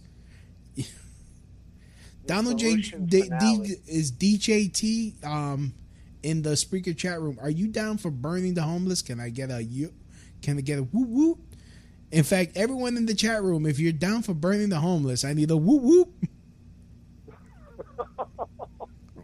Donald 2.25 2.59
J. 2.59 2.77
D. 3.07 3.21
D, 3.67 3.75
is 3.87 4.11
DJT 4.13 5.25
um 5.27 5.75
in 6.23 6.41
the 6.41 6.51
Spreaker 6.53 6.97
chat 6.97 7.21
room. 7.21 7.39
Are 7.41 7.51
you 7.51 7.69
down 7.69 7.99
for 7.99 8.11
burning 8.11 8.55
the 8.55 8.63
homeless? 8.63 9.03
Can 9.03 9.21
I 9.21 9.29
get 9.29 9.51
a 9.51 9.63
you? 9.63 9.93
Get 10.55 10.79
a 10.79 10.83
whoop 10.83 11.09
whoop? 11.09 11.39
In 12.13 12.23
fact, 12.23 12.57
everyone 12.57 12.97
in 12.97 13.07
the 13.07 13.15
chat 13.15 13.43
room, 13.43 13.67
if 13.67 13.79
you're 13.79 13.93
down 13.93 14.23
for 14.23 14.33
burning 14.33 14.69
the 14.69 14.79
homeless, 14.79 15.25
I 15.25 15.33
need 15.33 15.51
a 15.51 15.57
whoop 15.57 15.83
whoop. 15.83 16.09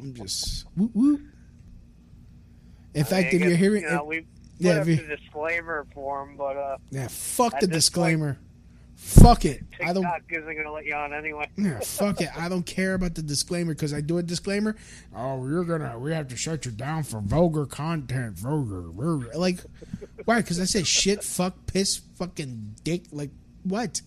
I'm 0.01 0.15
just 0.15 0.67
whoop 0.77 0.91
whoop. 0.95 1.21
In 2.95 3.03
I 3.03 3.05
fact, 3.05 3.33
mean, 3.33 3.43
if 3.43 3.47
I 3.47 3.49
you're 3.49 3.57
hearing, 3.57 3.83
you 3.85 3.91
know, 3.91 4.05
we 4.05 4.21
put 4.21 4.29
yeah, 4.59 4.73
up 4.73 4.89
if 4.89 5.09
the 5.09 5.17
disclaimer 5.17 5.87
form, 5.95 6.37
but 6.37 6.57
uh, 6.57 6.77
yeah, 6.91 7.09
fuck 7.09 7.59
the 7.61 7.67
disclaimer. 7.67 8.39
Fuck 9.03 9.45
it. 9.45 9.65
I 9.83 9.93
TikTok 9.93 10.29
don't. 10.31 10.43
isn't 10.43 10.63
to 10.63 10.71
let 10.71 10.87
you 10.87 10.95
on 10.95 11.13
anyway. 11.13 11.51
Yeah, 11.57 11.81
fuck 11.83 12.21
it. 12.21 12.29
I 12.39 12.49
don't 12.49 12.65
care 12.65 12.95
about 12.95 13.17
the 13.17 13.23
disclaimer 13.23 13.75
because 13.75 13.93
I 13.93 14.01
do 14.01 14.19
a 14.19 14.23
disclaimer. 14.23 14.77
Oh, 15.15 15.45
you're 15.47 15.65
gonna. 15.65 15.99
We 15.99 16.13
have 16.13 16.29
to 16.29 16.37
shut 16.37 16.65
you 16.65 16.71
down 16.71 17.03
for 17.03 17.21
vulgar 17.21 17.67
content. 17.67 18.39
Vulgar. 18.39 18.83
vulgar. 18.83 19.31
Like, 19.35 19.59
why? 20.25 20.41
Because 20.41 20.61
I 20.61 20.67
said 20.67 20.87
shit, 20.87 21.25
fuck, 21.25 21.67
piss, 21.67 22.01
fucking 22.15 22.77
dick. 22.85 23.07
Like, 23.11 23.31
what? 23.65 24.03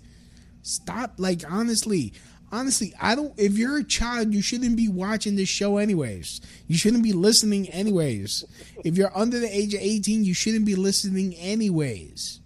Stop. 0.62 1.16
Like, 1.18 1.42
honestly, 1.52 2.14
honestly, 2.50 2.94
I 3.00 3.16
don't. 3.16 3.34
If 3.38 3.58
you're 3.58 3.78
a 3.78 3.84
child, 3.84 4.34
you 4.34 4.42
shouldn't 4.42 4.78
be 4.78 4.88
watching 4.88 5.36
this 5.36 5.50
show 5.50 5.78
anyways. 5.78 6.40
You 6.68 6.78
shouldn't 6.78 7.04
be 7.04 7.14
listening 7.14 7.68
anyways. 7.68 8.46
If 8.86 8.98
you're 8.98 9.16
under 9.16 9.40
the 9.40 9.56
age 9.56 9.74
of 9.74 9.82
18, 9.82 10.24
you 10.24 10.34
shouldn't 10.34 10.66
be 10.66 10.76
listening 10.76 11.36
anyways. 11.36 12.40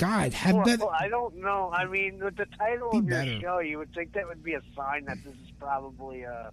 God, 0.00 0.32
have 0.32 0.54
Well, 0.56 0.64
better. 0.64 0.84
I 0.98 1.08
don't 1.08 1.36
know. 1.36 1.70
I 1.72 1.84
mean, 1.84 2.18
with 2.24 2.36
the 2.36 2.46
title 2.58 2.90
Be 2.92 2.98
of 2.98 3.04
your 3.08 3.18
better. 3.18 3.40
show, 3.40 3.58
you 3.58 3.78
would 3.78 3.92
think 3.94 4.12
that 4.14 4.26
would 4.26 4.42
be 4.42 4.54
a 4.54 4.62
sign 4.74 5.04
that 5.04 5.18
this 5.24 5.34
is 5.34 5.50
probably 5.58 6.24
uh 6.24 6.50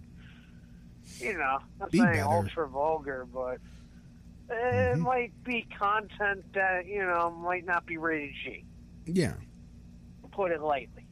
you 1.18 1.32
know, 1.32 1.58
not 1.80 1.90
Be 1.90 1.98
saying 1.98 2.10
better. 2.12 2.24
ultra 2.24 2.68
vulgar, 2.68 3.26
but 3.32 3.58
it 4.50 4.96
Mhm. 4.96 4.98
might 4.98 5.32
be 5.44 5.62
content 5.78 6.44
that 6.52 6.86
you 6.86 7.00
know 7.02 7.30
might 7.30 7.64
not 7.64 7.86
be 7.86 7.96
rated 7.96 8.34
G. 8.44 8.64
Yeah. 9.06 9.34
Put 10.32 10.52
it 10.52 10.60
lightly. 10.60 11.06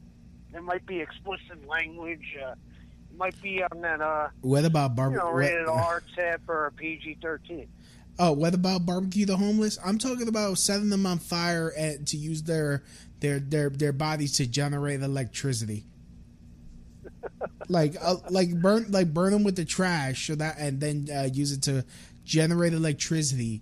There 0.51 0.61
might 0.61 0.85
be 0.85 0.99
explicit 1.01 1.65
language. 1.67 2.37
Uh, 2.41 2.53
might 3.17 3.39
be 3.41 3.63
on 3.63 3.81
that 3.81 3.99
uh, 3.99 4.29
What 4.41 4.63
about 4.63 4.91
you 4.91 4.95
barbecue? 4.95 5.23
know, 5.25 5.31
rated 5.31 5.67
R 5.67 6.03
tip 6.15 6.41
or 6.47 6.67
a 6.67 6.71
PG 6.71 7.17
thirteen. 7.21 7.67
Oh, 8.19 8.31
what 8.31 8.53
about 8.55 8.85
barbecue 8.85 9.25
the 9.25 9.37
homeless? 9.37 9.77
I'm 9.85 9.97
talking 9.97 10.27
about 10.27 10.57
setting 10.57 10.89
them 10.89 11.05
on 11.05 11.19
fire 11.19 11.69
and 11.77 12.07
to 12.07 12.17
use 12.17 12.43
their 12.43 12.83
their 13.19 13.39
their 13.39 13.69
their 13.69 13.93
bodies 13.93 14.37
to 14.37 14.47
generate 14.47 15.01
electricity. 15.01 15.85
like 17.69 17.95
uh, 18.01 18.15
like 18.29 18.59
burn 18.61 18.85
like 18.89 19.13
burn 19.13 19.31
them 19.33 19.43
with 19.43 19.55
the 19.55 19.65
trash 19.65 20.27
so 20.27 20.35
that 20.35 20.57
and 20.57 20.79
then 20.79 21.07
uh, 21.15 21.27
use 21.31 21.51
it 21.51 21.61
to 21.63 21.85
generate 22.23 22.73
electricity 22.73 23.61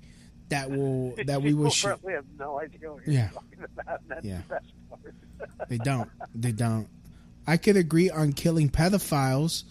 that 0.50 0.70
will 0.72 1.16
that 1.26 1.42
we 1.42 1.54
will 1.56 1.70
sh- 1.70 1.84
have 1.86 2.00
no 2.40 2.60
idea 2.60 2.92
what 2.92 3.06
you're 3.06 3.16
Yeah. 3.16 3.30
talking 3.30 3.60
about. 3.64 4.00
That's 4.08 4.26
Yeah. 4.26 4.42
the 4.48 4.54
best 4.56 4.66
part. 4.90 5.70
They 5.70 5.78
don't. 5.78 6.10
They 6.34 6.52
don't. 6.52 6.88
I 7.48 7.58
could 7.58 7.76
agree 7.78 8.10
on 8.10 8.34
killing 8.34 8.70
pedophiles, 8.70 9.64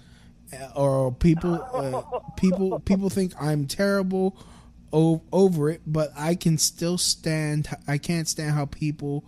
uh, 0.52 0.69
or 0.77 1.11
people. 1.12 1.55
Uh, 1.73 2.02
people. 2.36 2.78
People 2.81 3.11
think 3.11 3.32
I'm 3.40 3.66
terrible 3.66 4.36
over 4.94 5.70
it, 5.70 5.82
but 5.86 6.10
I 6.16 6.36
can 6.36 6.56
still 6.56 6.98
stand. 6.98 7.68
I 7.88 7.98
can't 7.98 8.28
stand 8.28 8.52
how 8.52 8.66
people 8.66 9.24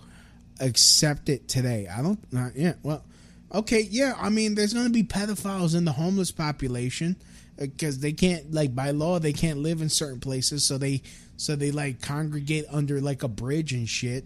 accept 0.61 1.29
it 1.29 1.49
today. 1.49 1.89
I 1.89 2.03
don't. 2.03 2.33
Not, 2.33 2.57
yeah. 2.57 2.75
Well. 2.83 3.05
Okay. 3.53 3.81
Yeah. 3.91 4.15
I 4.19 4.29
mean, 4.29 4.55
there's 4.55 4.73
going 4.73 4.87
to 4.87 4.93
be 4.93 5.03
pedophiles 5.03 5.77
in 5.77 5.85
the 5.85 5.93
homeless 5.93 6.31
population 6.31 7.17
uh, 7.61 7.67
because 7.67 7.99
they 7.99 8.13
can't 8.13 8.53
like 8.53 8.75
by 8.75 8.91
law 8.91 9.19
they 9.19 9.33
can't 9.33 9.59
live 9.59 9.83
in 9.83 9.89
certain 9.89 10.21
places, 10.21 10.65
so 10.65 10.79
they 10.79 11.03
so 11.37 11.57
they 11.57 11.71
like 11.71 12.01
congregate 12.01 12.67
under 12.71 13.01
like 13.01 13.23
a 13.23 13.29
bridge 13.29 13.73
and 13.73 13.89
shit. 13.89 14.25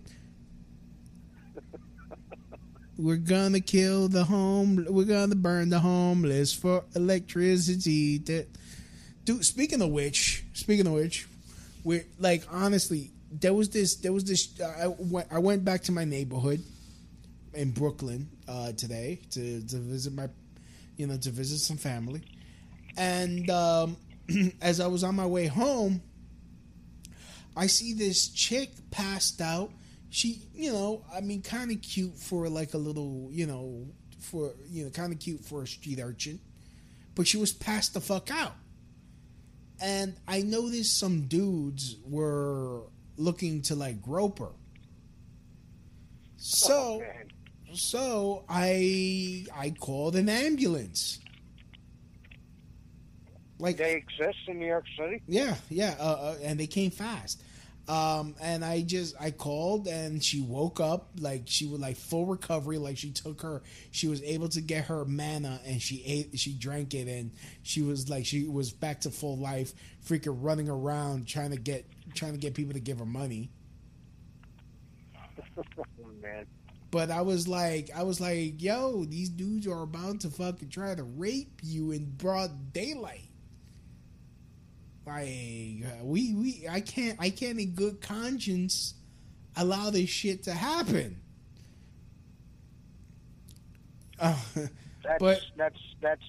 We're 2.98 3.16
gonna 3.16 3.60
kill 3.60 4.08
the 4.08 4.24
home. 4.24 4.84
We're 4.88 5.04
gonna 5.04 5.34
burn 5.34 5.70
the 5.70 5.80
homeless 5.80 6.52
for 6.52 6.84
electricity. 6.94 8.18
That, 8.18 8.48
dude. 9.24 9.44
Speaking 9.44 9.80
of 9.80 9.88
which, 9.88 10.44
speaking 10.52 10.86
of 10.86 10.92
which, 10.92 11.26
we're 11.84 12.04
like 12.18 12.44
honestly, 12.50 13.10
there 13.30 13.54
was 13.54 13.70
this. 13.70 13.96
There 13.96 14.12
was 14.12 14.24
this. 14.24 14.60
I 14.60 14.88
went. 14.88 15.28
I 15.30 15.38
went 15.38 15.64
back 15.64 15.82
to 15.84 15.92
my 15.92 16.04
neighborhood 16.04 16.62
in 17.54 17.70
Brooklyn 17.70 18.28
uh, 18.48 18.72
today 18.72 19.20
to 19.30 19.60
to 19.68 19.76
visit 19.76 20.12
my, 20.12 20.28
you 20.96 21.06
know, 21.06 21.16
to 21.16 21.30
visit 21.30 21.58
some 21.58 21.76
family, 21.76 22.22
and 22.96 23.48
um, 23.50 23.96
as 24.60 24.80
I 24.80 24.88
was 24.88 25.04
on 25.04 25.14
my 25.14 25.26
way 25.26 25.46
home, 25.46 26.02
I 27.56 27.66
see 27.66 27.92
this 27.92 28.28
chick 28.28 28.70
passed 28.90 29.40
out. 29.40 29.70
She, 30.12 30.42
you 30.52 30.72
know, 30.72 31.04
I 31.14 31.20
mean, 31.20 31.40
kind 31.40 31.70
of 31.70 31.80
cute 31.82 32.18
for 32.18 32.48
like 32.48 32.74
a 32.74 32.78
little, 32.78 33.28
you 33.30 33.46
know, 33.46 33.86
for 34.18 34.52
you 34.68 34.84
know, 34.84 34.90
kind 34.90 35.12
of 35.12 35.20
cute 35.20 35.44
for 35.44 35.62
a 35.62 35.66
street 35.68 36.00
urchin, 36.00 36.40
but 37.14 37.28
she 37.28 37.36
was 37.36 37.52
passed 37.52 37.94
the 37.94 38.00
fuck 38.00 38.30
out. 38.32 38.54
And 39.80 40.16
I 40.28 40.42
noticed 40.42 40.98
some 40.98 41.22
dudes 41.22 41.96
were 42.04 42.82
looking 43.16 43.62
to 43.62 43.74
like 43.74 44.02
grope 44.02 44.38
her. 44.40 44.52
So, 46.36 47.02
so 47.74 48.44
I 48.48 49.46
I 49.54 49.70
called 49.70 50.16
an 50.16 50.28
ambulance. 50.28 51.20
Like 53.58 53.76
they 53.76 53.94
exist 53.94 54.38
in 54.48 54.58
New 54.58 54.66
York 54.66 54.86
City. 54.98 55.22
yeah, 55.26 55.54
yeah, 55.68 55.94
uh, 56.00 56.02
uh, 56.02 56.36
and 56.42 56.58
they 56.58 56.66
came 56.66 56.90
fast. 56.90 57.42
Um, 57.90 58.36
and 58.40 58.64
I 58.64 58.82
just 58.82 59.16
I 59.20 59.32
called 59.32 59.88
and 59.88 60.22
she 60.22 60.40
woke 60.40 60.78
up 60.78 61.08
like 61.18 61.42
she 61.46 61.66
was 61.66 61.80
like 61.80 61.96
full 61.96 62.24
recovery, 62.24 62.78
like 62.78 62.96
she 62.96 63.10
took 63.10 63.42
her, 63.42 63.62
she 63.90 64.06
was 64.06 64.22
able 64.22 64.48
to 64.50 64.60
get 64.60 64.84
her 64.84 65.04
mana 65.04 65.60
and 65.66 65.82
she 65.82 66.04
ate, 66.06 66.38
she 66.38 66.52
drank 66.52 66.94
it, 66.94 67.08
and 67.08 67.32
she 67.64 67.82
was 67.82 68.08
like 68.08 68.26
she 68.26 68.46
was 68.46 68.70
back 68.70 69.00
to 69.00 69.10
full 69.10 69.36
life, 69.36 69.72
freaking 70.06 70.36
running 70.40 70.68
around 70.68 71.26
trying 71.26 71.50
to 71.50 71.56
get 71.56 71.84
trying 72.14 72.30
to 72.30 72.38
get 72.38 72.54
people 72.54 72.74
to 72.74 72.80
give 72.80 73.00
her 73.00 73.04
money. 73.04 73.50
Man. 76.22 76.46
But 76.90 77.10
I 77.10 77.22
was 77.22 77.46
like, 77.46 77.90
I 77.94 78.02
was 78.02 78.20
like, 78.20 78.60
yo, 78.60 79.04
these 79.04 79.28
dudes 79.28 79.66
are 79.68 79.82
about 79.82 80.20
to 80.20 80.30
fucking 80.30 80.70
try 80.70 80.92
to 80.94 81.04
rape 81.04 81.60
you 81.62 81.92
in 81.92 82.10
broad 82.16 82.72
daylight. 82.72 83.29
Like 85.06 85.84
we 86.02 86.34
we 86.34 86.66
I 86.70 86.80
can't 86.80 87.18
I 87.20 87.30
can't 87.30 87.58
in 87.58 87.72
good 87.72 88.00
conscience 88.00 88.94
allow 89.56 89.90
this 89.90 90.08
shit 90.08 90.42
to 90.44 90.52
happen. 90.52 91.20
Uh, 94.18 94.36
that's, 95.02 95.18
but 95.18 95.40
that's 95.56 95.78
that's 96.00 96.22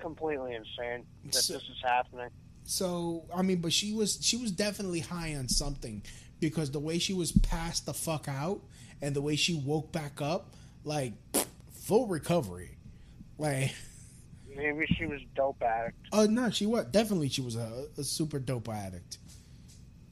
completely 0.00 0.54
insane 0.54 1.04
that 1.26 1.34
so, 1.34 1.54
this 1.54 1.62
is 1.62 1.82
happening. 1.82 2.28
So 2.64 3.24
I 3.34 3.42
mean, 3.42 3.60
but 3.60 3.72
she 3.72 3.92
was 3.92 4.18
she 4.20 4.36
was 4.36 4.50
definitely 4.50 5.00
high 5.00 5.34
on 5.36 5.48
something 5.48 6.02
because 6.40 6.70
the 6.70 6.80
way 6.80 6.98
she 6.98 7.12
was 7.12 7.32
passed 7.32 7.86
the 7.86 7.94
fuck 7.94 8.28
out 8.28 8.60
and 9.00 9.14
the 9.14 9.22
way 9.22 9.36
she 9.36 9.54
woke 9.54 9.92
back 9.92 10.20
up, 10.20 10.54
like 10.82 11.12
full 11.72 12.06
recovery, 12.06 12.76
like 13.38 13.74
Maybe 14.56 14.86
she 14.96 15.06
was 15.06 15.20
dope 15.34 15.62
addict. 15.62 15.98
oh 16.12 16.26
no, 16.26 16.50
she 16.50 16.66
was 16.66 16.86
definitely 16.86 17.28
she 17.28 17.40
was 17.40 17.56
a, 17.56 17.86
a 17.98 18.04
super 18.04 18.38
dope 18.38 18.68
addict. 18.68 19.18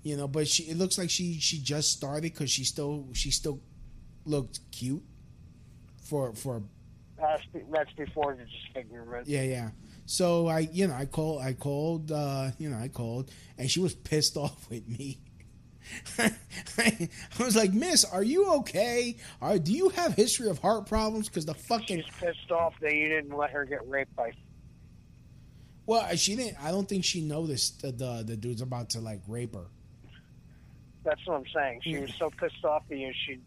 You 0.02 0.16
know, 0.16 0.27
but 0.27 0.48
she 0.48 0.64
it 0.64 0.77
looks 0.77 0.98
like 0.98 1.10
she 1.10 1.39
she 1.39 1.59
just 1.59 1.93
started 1.93 2.23
because 2.23 2.51
she 2.51 2.64
still 2.64 3.09
she 3.12 3.31
still 3.31 3.60
looked 4.24 4.60
cute 4.73 5.02
for 6.05 6.35
for 6.35 6.62
That's, 7.19 7.43
that's 7.70 7.93
before 7.93 8.35
the 8.35 8.44
disfigurement. 8.44 9.28
Yeah, 9.28 9.43
yeah. 9.43 9.70
So 10.06 10.48
I, 10.48 10.60
you 10.73 10.89
know, 10.89 10.94
I 10.94 11.06
called, 11.06 11.43
I 11.43 11.52
called, 11.52 12.10
uh, 12.10 12.51
you 12.59 12.69
know, 12.69 12.77
I 12.77 12.89
called, 12.89 13.31
and 13.56 13.70
she 13.70 13.81
was 13.81 13.94
pissed 13.94 14.36
off 14.44 14.69
with 14.69 14.89
me. 14.89 15.19
I 16.18 17.09
was 17.38 17.56
like, 17.56 17.72
Miss, 17.72 18.04
are 18.04 18.22
you 18.22 18.48
okay? 18.54 19.16
Or 19.40 19.59
do 19.59 19.72
you 19.72 19.88
have 19.90 20.14
history 20.14 20.48
of 20.48 20.59
heart 20.59 20.86
problems? 20.86 21.28
Because 21.28 21.44
the 21.46 21.54
fucking 21.54 22.02
She's 22.02 22.14
pissed 22.18 22.50
off 22.50 22.74
that 22.80 22.94
you 22.94 23.09
didn't 23.09 23.36
let 23.36 23.50
her 23.50 23.64
get 23.64 23.86
raped 23.88 24.14
by. 24.16 24.32
well, 25.86 26.02
uh, 26.02 26.14
she 26.16 26.36
didn't. 26.36 26.56
I 26.62 26.70
don't 26.70 26.88
think 26.88 27.04
she 27.04 27.20
noticed 27.20 27.82
the 27.82 27.92
the, 27.92 28.22
the 28.26 28.36
dude's 28.36 28.60
about 28.62 28.90
to 28.90 29.00
like 29.00 29.20
rape 29.28 29.54
her. 29.54 29.66
That's 31.04 31.20
what 31.26 31.34
I'm 31.36 31.46
saying. 31.52 31.80
She 31.82 31.98
was 31.98 32.14
so 32.14 32.30
pissed 32.30 32.64
off 32.64 32.84
at 32.90 32.96
you, 32.96 33.12
she 33.26 33.38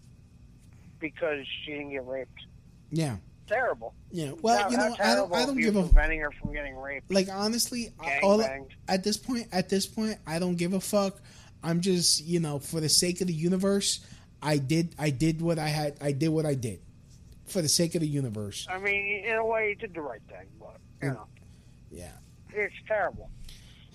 because 0.99 1.45
she 1.63 1.71
didn't 1.71 1.91
get 1.91 2.05
raped. 2.05 2.45
Yeah, 2.91 3.17
Terrible. 3.47 3.93
yeah. 4.11 4.31
Well, 4.41 4.63
How- 4.63 4.69
you 4.69 4.77
know, 4.77 4.95
I 5.01 5.15
don't, 5.15 5.33
I 5.33 5.45
don't 5.45 5.57
give 5.57 5.75
a 5.75 5.83
preventing 5.83 6.19
her 6.19 6.31
from 6.31 6.51
getting 6.53 6.75
raped. 6.75 7.11
like 7.11 7.27
honestly 7.31 7.93
all, 8.23 8.43
at 8.87 9.03
this 9.03 9.17
point 9.17 9.47
at 9.51 9.69
this 9.69 9.85
point 9.85 10.17
i 10.27 10.39
don't 10.39 10.55
give 10.55 10.73
a 10.73 10.79
fuck 10.79 11.19
i'm 11.65 11.81
just 11.81 12.23
you 12.23 12.39
know 12.39 12.59
for 12.59 12.79
the 12.79 12.89
sake 12.89 13.19
of 13.21 13.27
the 13.27 13.33
universe 13.33 13.99
i 14.41 14.57
did 14.57 14.93
i 14.97 15.09
did 15.09 15.41
what 15.41 15.57
i 15.59 15.67
had 15.67 15.97
i 16.01 16.11
did 16.11 16.29
what 16.29 16.45
i 16.45 16.53
did 16.53 16.79
for 17.45 17.61
the 17.61 17.69
sake 17.69 17.93
of 17.95 18.01
the 18.01 18.07
universe 18.07 18.65
I 18.69 18.79
mean, 18.79 19.23
in 19.23 19.35
a 19.35 19.45
way, 19.45 19.69
you 19.69 19.75
did 19.75 19.93
the 19.93 20.01
right 20.01 20.21
thing, 20.29 20.47
but 20.59 20.77
you 21.01 21.09
know, 21.09 21.27
yeah 21.91 22.11
it's 22.53 22.73
terrible. 22.87 23.29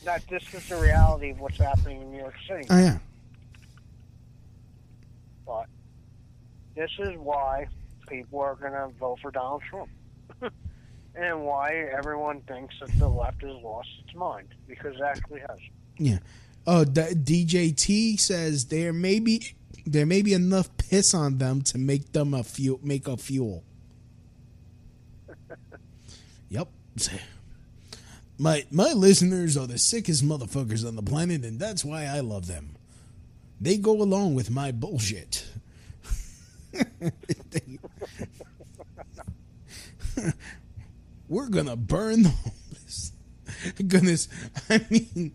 That 0.05 0.23
this 0.29 0.43
is 0.55 0.69
the 0.69 0.77
reality 0.77 1.31
of 1.31 1.41
what's 1.41 1.57
happening 1.59 2.01
in 2.03 2.11
New 2.13 2.19
York 2.19 2.35
City. 2.49 2.67
oh 2.71 2.79
yeah 2.79 2.99
But 5.47 5.67
this 6.77 6.91
is 6.99 7.17
why 7.19 7.67
people 8.09 8.41
are 8.41 8.55
going 8.55 8.73
to 8.73 8.89
vote 8.99 9.19
for 9.21 9.31
Donald 9.31 9.63
Trump. 9.69 9.91
and 11.15 11.45
why 11.45 11.75
everyone 11.97 12.41
thinks 12.43 12.75
that 12.81 12.91
the 12.99 13.09
left 13.09 13.43
has 13.43 13.57
lost 13.63 13.89
its 14.05 14.15
mind. 14.15 14.49
Because 14.69 14.95
it 14.95 15.03
actually 15.03 15.41
has. 15.41 15.59
yeah 15.99 16.19
Uh, 16.67 16.71
oh 16.81 16.85
the 16.85 17.15
djt 17.15 18.19
says 18.21 18.67
there 18.67 18.93
may 18.93 19.19
be 19.19 19.55
there 19.87 20.07
may 20.07 20.23
be 20.23 20.35
enough 20.35 20.69
piss 20.77 21.15
on 21.15 21.39
them 21.39 21.63
to 21.63 21.79
make 21.79 22.13
them 22.13 22.35
a 22.35 22.45
fuel 22.45 22.79
make 22.83 23.09
a 23.09 23.17
fuel. 23.17 23.65
Yep 26.51 26.69
my 28.39 28.67
my 28.71 28.93
listeners 28.93 29.57
are 29.57 29.67
the 29.69 29.79
sickest 29.79 30.25
motherfuckers 30.25 30.87
on 30.87 30.97
the 30.97 31.03
planet 31.03 31.45
and 31.45 31.61
that's 31.61 31.85
why 31.85 32.05
i 32.05 32.21
love 32.21 32.47
them. 32.47 32.77
They 33.61 33.77
go 33.77 34.03
along 34.03 34.35
with 34.35 34.51
my 34.51 34.73
bullshit. 34.73 35.47
We're 41.29 41.49
gonna 41.49 41.77
burn 41.77 42.23
the 42.23 42.31
homeless. 42.31 43.13
Goodness 43.87 44.29
i 44.71 44.85
mean 44.91 45.33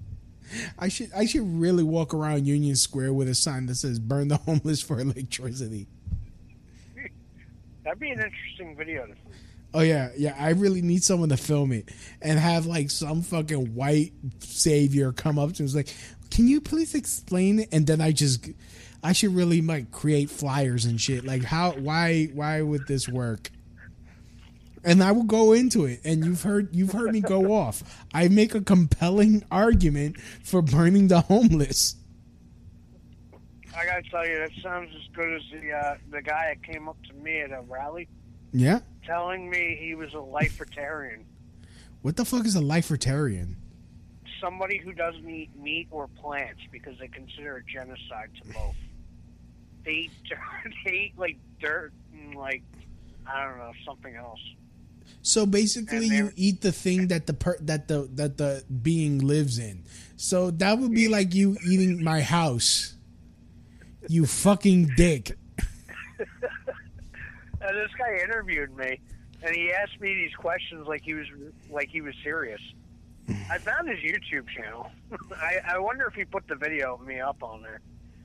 i 0.79 0.87
should 0.87 1.11
i 1.15 1.25
should 1.25 1.43
really 1.59 1.83
walk 1.83 2.13
around 2.13 2.45
union 2.45 2.75
square 2.75 3.13
with 3.13 3.27
a 3.27 3.35
sign 3.35 3.65
that 3.65 3.75
says 3.75 3.99
burn 3.99 4.27
the 4.27 4.37
homeless 4.37 4.81
for 4.81 4.99
electricity 4.99 5.87
That'd 7.85 7.99
be 7.99 8.09
an 8.09 8.19
interesting 8.19 8.75
video. 8.75 9.05
To, 9.05 9.13
Oh 9.75 9.81
yeah, 9.81 10.09
yeah. 10.17 10.35
I 10.39 10.49
really 10.49 10.81
need 10.81 11.03
someone 11.03 11.29
to 11.29 11.37
film 11.37 11.71
it 11.71 11.89
and 12.21 12.39
have 12.39 12.65
like 12.65 12.89
some 12.89 13.21
fucking 13.21 13.75
white 13.75 14.13
savior 14.39 15.11
come 15.11 15.37
up 15.37 15.53
to 15.53 15.61
me. 15.61 15.65
It's 15.65 15.75
like, 15.75 15.93
can 16.31 16.47
you 16.47 16.61
please 16.61 16.95
explain 16.95 17.59
it? 17.59 17.69
And 17.71 17.85
then 17.85 18.01
I 18.01 18.11
just, 18.11 18.49
I 19.03 19.11
should 19.11 19.35
really 19.35 19.61
like 19.61 19.91
create 19.91 20.29
flyers 20.31 20.85
and 20.85 20.99
shit. 20.99 21.25
Like 21.25 21.43
how, 21.43 21.73
why, 21.73 22.29
why 22.33 22.61
would 22.61 22.87
this 22.87 23.07
work? 23.07 23.51
And 24.85 25.03
I 25.03 25.11
will 25.11 25.23
go 25.23 25.51
into 25.53 25.85
it. 25.85 25.99
And 26.05 26.23
you've 26.23 26.43
heard, 26.43 26.69
you've 26.73 26.91
heard 26.91 27.11
me 27.11 27.19
go 27.21 27.51
off. 27.53 28.05
I 28.13 28.27
make 28.27 28.53
a 28.55 28.61
compelling 28.61 29.43
argument 29.51 30.19
for 30.43 30.61
burning 30.61 31.07
the 31.07 31.21
homeless. 31.21 31.95
I 33.77 33.83
gotta 33.85 34.03
tell 34.09 34.25
you, 34.25 34.37
that 34.39 34.51
sounds 34.63 34.89
as 34.95 35.01
good 35.13 35.33
as 35.33 35.41
the 35.51 35.71
uh, 35.73 35.97
the 36.09 36.21
guy 36.21 36.53
that 36.55 36.63
came 36.63 36.87
up 36.87 36.95
to 37.09 37.13
me 37.15 37.41
at 37.41 37.51
a 37.51 37.61
rally 37.67 38.07
Yeah. 38.53 38.79
telling 39.05 39.49
me 39.49 39.77
he 39.81 39.95
was 39.95 40.13
a 40.13 40.17
lifertarian. 40.17 41.23
What 42.01 42.15
the 42.15 42.23
fuck 42.23 42.45
is 42.45 42.55
a 42.55 42.61
lifertarian? 42.61 43.55
Somebody 44.39 44.77
who 44.77 44.93
doesn't 44.93 45.27
eat 45.29 45.49
meat 45.57 45.87
or 45.91 46.07
plants 46.07 46.61
because 46.71 46.97
they 46.99 47.07
consider 47.09 47.57
it 47.57 47.65
genocide 47.67 48.29
to 48.41 48.53
both. 48.53 48.75
They 49.83 49.91
eat 49.91 50.11
dirt, 50.29 50.73
they 50.85 50.91
eat 50.91 51.13
like 51.17 51.37
dirt 51.59 51.91
and 52.13 52.33
like 52.35 52.63
I 53.27 53.43
don't 53.43 53.57
know 53.57 53.73
something 53.85 54.15
else. 54.15 54.39
So 55.21 55.45
basically, 55.45 56.07
you 56.07 56.31
eat 56.35 56.61
the 56.61 56.71
thing 56.71 57.07
that 57.07 57.25
the 57.27 57.33
per- 57.33 57.57
that 57.61 57.87
the 57.87 58.07
that 58.13 58.37
the 58.37 58.63
being 58.81 59.19
lives 59.19 59.57
in. 59.59 59.83
So 60.17 60.51
that 60.51 60.77
would 60.79 60.91
be 60.93 61.07
like 61.07 61.33
you 61.33 61.57
eating 61.67 62.03
my 62.03 62.21
house. 62.21 62.95
You 64.07 64.25
fucking 64.25 64.91
dick. 64.95 65.37
And 67.61 67.75
this 67.77 67.89
guy 67.97 68.19
interviewed 68.23 68.75
me, 68.77 68.99
and 69.41 69.55
he 69.55 69.71
asked 69.71 69.99
me 69.99 70.13
these 70.13 70.35
questions 70.35 70.87
like 70.87 71.01
he 71.03 71.15
was 71.15 71.25
like 71.71 71.89
he 71.89 72.01
was 72.01 72.13
serious. 72.23 72.61
I 73.49 73.57
found 73.57 73.89
his 73.89 73.97
YouTube 73.99 74.47
channel. 74.49 74.91
I, 75.35 75.57
I 75.73 75.79
wonder 75.79 76.05
if 76.05 76.13
he 76.13 76.25
put 76.25 76.47
the 76.47 76.53
video 76.55 76.93
of 76.93 77.01
me 77.01 77.19
up 77.19 77.41
on 77.41 77.63
there. 77.63 77.81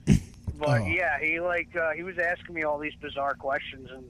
But 0.58 0.82
Oh. 0.82 0.86
yeah, 0.86 1.18
he 1.18 1.40
like 1.40 1.74
uh, 1.74 1.92
he 1.92 2.02
was 2.02 2.18
asking 2.18 2.54
me 2.54 2.64
all 2.64 2.78
these 2.78 2.94
bizarre 3.00 3.32
questions, 3.34 3.88
and 3.90 4.04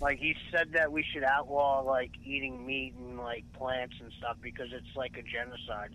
like 0.00 0.18
he 0.18 0.34
said 0.50 0.72
that 0.72 0.90
we 0.92 1.02
should 1.12 1.24
outlaw 1.24 1.80
like 1.80 2.10
eating 2.24 2.66
meat 2.66 2.94
and 2.98 3.18
like 3.18 3.44
plants 3.52 3.94
and 4.00 4.12
stuff 4.18 4.36
because 4.42 4.68
it's 4.72 4.96
like 4.96 5.16
a 5.16 5.22
genocide. 5.22 5.94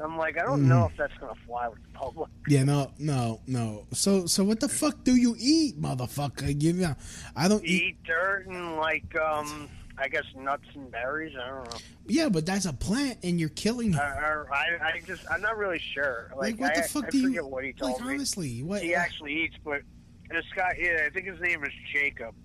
I'm 0.00 0.16
like, 0.16 0.40
I 0.40 0.44
don't 0.44 0.68
know 0.68 0.84
Mm. 0.86 0.90
if 0.92 0.96
that's 0.96 1.14
gonna 1.18 1.34
fly 1.46 1.68
with 1.68 1.82
the 1.82 1.88
public. 1.98 2.30
Yeah, 2.46 2.62
no, 2.62 2.92
no, 3.00 3.40
no. 3.48 3.84
So, 3.92 4.26
so 4.26 4.44
what 4.44 4.60
the 4.60 4.68
fuck 4.68 5.02
do 5.02 5.16
you 5.16 5.34
eat, 5.38 5.80
motherfucker? 5.80 6.60
You 6.62 6.72
know, 6.74 6.94
I 7.34 7.48
don't 7.48 7.64
eat. 7.64 7.82
Eat 7.82 8.02
dirt 8.04 8.46
and 8.46 8.76
like 8.76 9.12
um, 9.20 9.68
I 9.98 10.06
guess 10.06 10.22
nuts 10.36 10.62
and 10.74 10.88
berries. 10.92 11.34
I 11.36 11.48
don't 11.48 11.72
know. 11.72 11.78
Yeah, 12.06 12.28
but 12.28 12.46
that's 12.46 12.64
a 12.66 12.72
plant, 12.72 13.18
and 13.24 13.40
you're 13.40 13.48
killing. 13.48 13.96
Uh, 13.96 14.44
I, 14.52 14.66
I 14.80 15.00
just, 15.04 15.24
I'm 15.32 15.40
not 15.42 15.58
really 15.58 15.80
sure. 15.92 16.30
Like, 16.36 16.52
Like, 16.52 16.60
what 16.60 16.74
the 16.76 16.84
I, 16.84 16.86
fuck 16.86 17.04
I 17.06 17.10
do 17.10 17.30
you- 17.32 17.44
what 17.44 17.64
he 17.64 17.72
told 17.72 17.94
like, 17.94 18.00
me. 18.06 18.14
honestly, 18.14 18.62
what- 18.62 18.82
he 18.82 18.94
actually 18.94 19.32
eats? 19.42 19.56
But 19.64 19.82
this 20.30 20.44
guy, 20.54 20.76
yeah, 20.80 21.02
I 21.06 21.10
think 21.10 21.26
his 21.26 21.40
name 21.40 21.64
is 21.64 21.72
Jacob. 21.92 22.36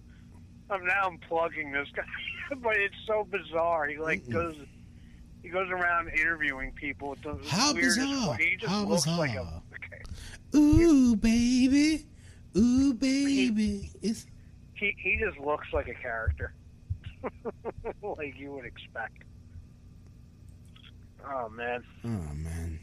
I'm 0.74 0.86
now 0.86 1.04
I'm 1.08 1.18
plugging 1.20 1.72
this 1.72 1.88
guy, 1.96 2.04
but 2.62 2.76
it's 2.78 2.96
so 3.08 3.28
bizarre. 3.30 3.88
He 3.88 3.98
like 3.98 4.28
goes, 4.30 4.56
he 5.42 5.50
goes 5.50 5.70
around 5.70 6.10
interviewing 6.10 6.72
people. 6.72 7.12
with 7.12 7.22
the 7.22 7.38
How 7.50 7.74
weirdest 7.74 8.00
bizarre. 8.00 8.38
que- 8.38 8.46
He 8.50 8.56
just 8.58 8.72
How 8.72 8.84
looks 8.84 9.08
like 9.08 9.32
a. 9.36 9.44
bizarre. 9.44 9.62
Ooh, 10.56 11.16
baby, 11.16 12.06
ooh, 12.58 12.94
baby. 12.94 13.90
It's 14.02 14.26
He 14.76 14.96
he 15.00 15.18
just 15.18 15.40
looks 15.40 15.68
like 15.74 15.88
a 15.88 15.94
character, 15.96 16.54
like 18.04 18.38
you 18.38 18.52
would 18.52 18.66
expect. 18.66 19.24
Oh 21.28 21.50
man. 21.50 21.84
oh 22.06 22.34
man. 22.36 22.80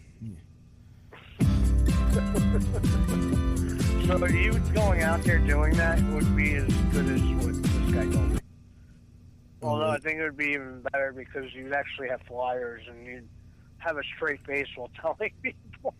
So 4.06 4.26
you 4.26 4.58
going 4.74 5.02
out 5.02 5.22
there 5.22 5.38
doing 5.38 5.74
that 5.76 6.02
would 6.12 6.34
be 6.36 6.54
as 6.54 6.66
good 6.92 7.06
as 7.06 7.22
what 7.44 7.69
this 7.90 8.04
guy 8.04 8.12
told. 8.12 8.40
Although 9.62 9.90
I 9.90 9.96
mm-hmm. 9.96 10.06
think 10.06 10.20
it 10.20 10.22
would 10.22 10.36
be 10.36 10.52
even 10.52 10.82
better 10.92 11.12
because 11.12 11.52
you'd 11.54 11.72
actually 11.72 12.08
have 12.08 12.22
flyers 12.22 12.82
and 12.88 13.06
you'd 13.06 13.28
have 13.78 13.96
a 13.96 14.02
straight 14.16 14.40
face 14.46 14.66
while 14.76 14.90
telling 15.00 15.32
people. 15.42 15.94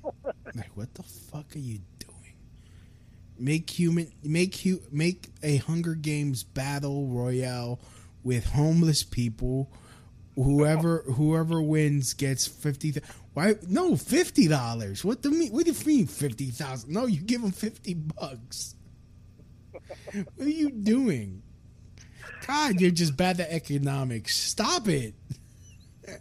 Like, 0.54 0.70
what 0.74 0.94
the 0.94 1.02
fuck 1.02 1.54
are 1.54 1.58
you 1.58 1.80
doing? 1.98 2.34
Make 3.38 3.70
human, 3.70 4.12
make 4.22 4.64
you 4.64 4.82
make 4.90 5.28
a 5.42 5.56
Hunger 5.56 5.94
Games 5.94 6.42
battle 6.42 7.06
royale 7.06 7.80
with 8.22 8.46
homeless 8.46 9.02
people. 9.02 9.70
Whoever 10.36 10.98
whoever 11.14 11.60
wins 11.60 12.14
gets 12.14 12.46
fifty. 12.46 12.92
th- 12.92 13.04
Why 13.34 13.56
no 13.66 13.96
fifty 13.96 14.46
dollars? 14.48 15.04
What 15.04 15.22
do 15.22 15.30
mean? 15.30 15.52
What 15.52 15.64
do 15.64 15.72
you 15.72 15.86
mean 15.86 16.06
fifty 16.06 16.46
thousand? 16.46 16.92
No, 16.92 17.06
you 17.06 17.20
give 17.20 17.42
them 17.42 17.52
fifty 17.52 17.94
bucks. 17.94 18.74
What 20.12 20.46
are 20.46 20.48
you 20.48 20.70
doing? 20.70 21.42
God, 22.50 22.80
you're 22.80 22.90
just 22.90 23.16
bad 23.16 23.38
at 23.38 23.50
economics. 23.50 24.36
Stop 24.36 24.88
it. 24.88 25.14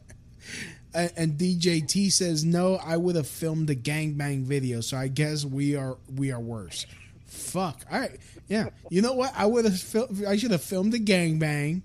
And, 0.92 1.38
DJT 1.38 2.12
says 2.12 2.44
no. 2.44 2.76
I 2.84 2.98
would 2.98 3.16
have 3.16 3.28
filmed 3.28 3.68
the 3.68 3.76
gangbang 3.76 4.42
video, 4.46 4.82
so 4.82 4.98
I 4.98 5.08
guess 5.08 5.46
we 5.46 5.76
are 5.76 5.98
we 6.16 6.32
are 6.32 6.40
worse. 6.40 6.88
Fuck. 7.28 7.86
All 7.92 8.00
right. 8.00 8.20
Yeah. 8.48 8.70
You 8.90 9.04
know 9.04 9.14
what? 9.14 9.32
I 9.38 9.46
would 9.46 9.66
have. 9.66 9.80
Fil- 9.80 10.10
I 10.28 10.36
should 10.36 10.50
have 10.50 10.64
filmed 10.64 10.92
the 10.92 11.00
gangbang 11.00 11.84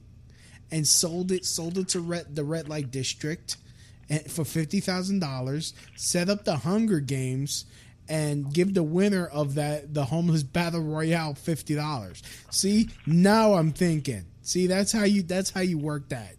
and 0.70 0.88
sold 0.88 1.32
it. 1.32 1.44
Sold 1.44 1.76
it 1.76 1.88
to 1.88 2.00
red, 2.00 2.34
the 2.34 2.44
red 2.44 2.70
light 2.70 2.90
district 2.90 3.58
and 4.08 4.22
for 4.30 4.42
fifty 4.42 4.80
thousand 4.80 5.18
dollars. 5.18 5.74
Set 5.96 6.30
up 6.30 6.46
the 6.46 6.56
Hunger 6.56 7.00
Games 7.00 7.66
and 8.08 8.54
give 8.54 8.72
the 8.72 8.82
winner 8.82 9.26
of 9.26 9.54
that 9.56 9.92
the 9.92 10.06
homeless 10.06 10.42
battle 10.42 10.80
royale 10.80 11.34
fifty 11.34 11.74
dollars. 11.74 12.22
See, 12.50 12.88
now 13.06 13.52
I'm 13.54 13.72
thinking. 13.72 14.24
See, 14.44 14.66
that's 14.66 14.92
how 14.92 15.04
you. 15.04 15.22
That's 15.22 15.50
how 15.50 15.62
you 15.62 15.78
work 15.78 16.10
that, 16.10 16.36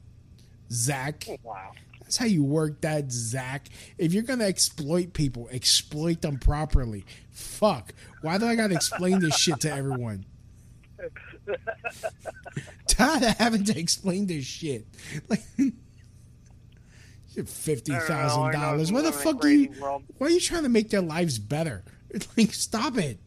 Zach. 0.72 1.28
Wow. 1.44 1.72
That's 2.02 2.18
how 2.18 2.28
you 2.28 2.44
work 2.44 2.82
that, 2.82 3.12
Zach. 3.12 3.68
If 3.98 4.14
you're 4.14 4.22
gonna 4.22 4.46
exploit 4.46 5.14
people, 5.14 5.50
exploit 5.52 6.22
them 6.22 6.38
properly. 6.38 7.04
Fuck. 7.32 7.94
Why 8.22 8.38
do 8.38 8.46
I 8.46 8.56
gotta 8.56 8.76
explain 8.76 9.20
this 9.20 9.36
shit 9.36 9.60
to 9.62 9.74
everyone? 9.74 10.26
Tired 12.88 13.24
of 13.24 13.38
having 13.38 13.64
to 13.66 13.78
explain 13.78 14.28
this 14.28 14.46
shit. 14.46 14.86
Like 15.28 15.42
fifty 17.34 17.92
thousand 17.92 18.52
dollars. 18.52 18.92
Why 18.92 19.02
the 19.02 19.12
fuck 19.12 19.44
are 19.44 19.50
you? 19.50 19.70
Why 20.20 20.28
are 20.28 20.30
you 20.30 20.40
trying 20.40 20.64
to 20.64 20.70
make 20.70 20.92
their 20.92 21.02
lives 21.02 21.40
better? 21.40 21.84
Like, 22.38 22.54
stop 22.54 22.98
it. 22.98 23.20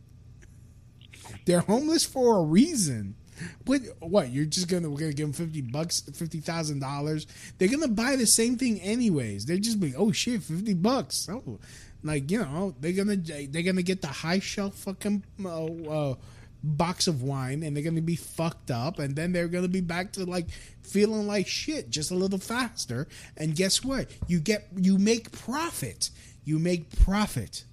They're 1.44 1.60
homeless 1.60 2.06
for 2.06 2.38
a 2.38 2.42
reason. 2.42 3.16
But 3.64 3.80
what? 4.00 4.30
You're 4.30 4.44
just 4.44 4.68
gonna 4.68 4.88
we're 4.88 4.98
gonna 4.98 5.12
give 5.12 5.26
them 5.26 5.46
fifty 5.46 5.60
bucks, 5.60 6.00
fifty 6.14 6.40
thousand 6.40 6.80
dollars. 6.80 7.26
They're 7.58 7.68
gonna 7.68 7.88
buy 7.88 8.16
the 8.16 8.26
same 8.26 8.56
thing 8.56 8.80
anyways. 8.80 9.46
They're 9.46 9.58
just 9.58 9.80
be 9.80 9.94
oh 9.96 10.12
shit, 10.12 10.42
fifty 10.42 10.74
bucks. 10.74 11.28
Oh, 11.30 11.58
like 12.02 12.30
you 12.30 12.38
know 12.38 12.74
they're 12.80 12.92
gonna 12.92 13.16
they're 13.16 13.62
gonna 13.62 13.82
get 13.82 14.02
the 14.02 14.08
high 14.08 14.38
shelf 14.38 14.74
fucking 14.74 15.24
uh, 15.44 15.64
uh, 15.64 16.14
box 16.62 17.06
of 17.06 17.22
wine 17.22 17.62
and 17.62 17.76
they're 17.76 17.84
gonna 17.84 18.00
be 18.00 18.16
fucked 18.16 18.70
up 18.70 18.98
and 18.98 19.16
then 19.16 19.32
they're 19.32 19.48
gonna 19.48 19.68
be 19.68 19.80
back 19.80 20.12
to 20.12 20.24
like 20.24 20.46
feeling 20.82 21.26
like 21.26 21.46
shit 21.46 21.90
just 21.90 22.10
a 22.10 22.14
little 22.14 22.38
faster. 22.38 23.08
And 23.36 23.54
guess 23.54 23.84
what? 23.84 24.10
You 24.26 24.40
get 24.40 24.68
you 24.76 24.98
make 24.98 25.32
profit. 25.32 26.10
You 26.44 26.58
make 26.58 26.96
profit. 27.04 27.64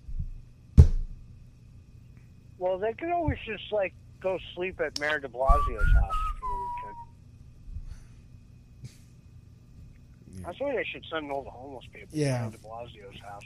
Well, 2.57 2.77
they 2.77 2.93
could 2.93 3.11
always 3.11 3.37
just 3.45 3.71
like 3.71 3.93
go 4.25 4.39
sleep 4.55 4.81
at 4.81 4.99
Mayor 4.99 5.19
De 5.19 5.27
Blasio's 5.27 5.93
house 5.93 6.13
for 6.39 6.47
the 6.49 6.57
weekend. 8.81 10.45
That's 10.45 10.59
why 10.59 10.75
they 10.75 10.83
should 10.83 11.05
send 11.11 11.31
all 11.31 11.43
the 11.43 11.51
homeless 11.51 11.85
people 11.93 12.09
Yeah. 12.11 12.37
to 12.37 12.43
Mayor 12.49 12.51
De 12.51 12.57
Blasio's 12.57 13.19
house. 13.21 13.45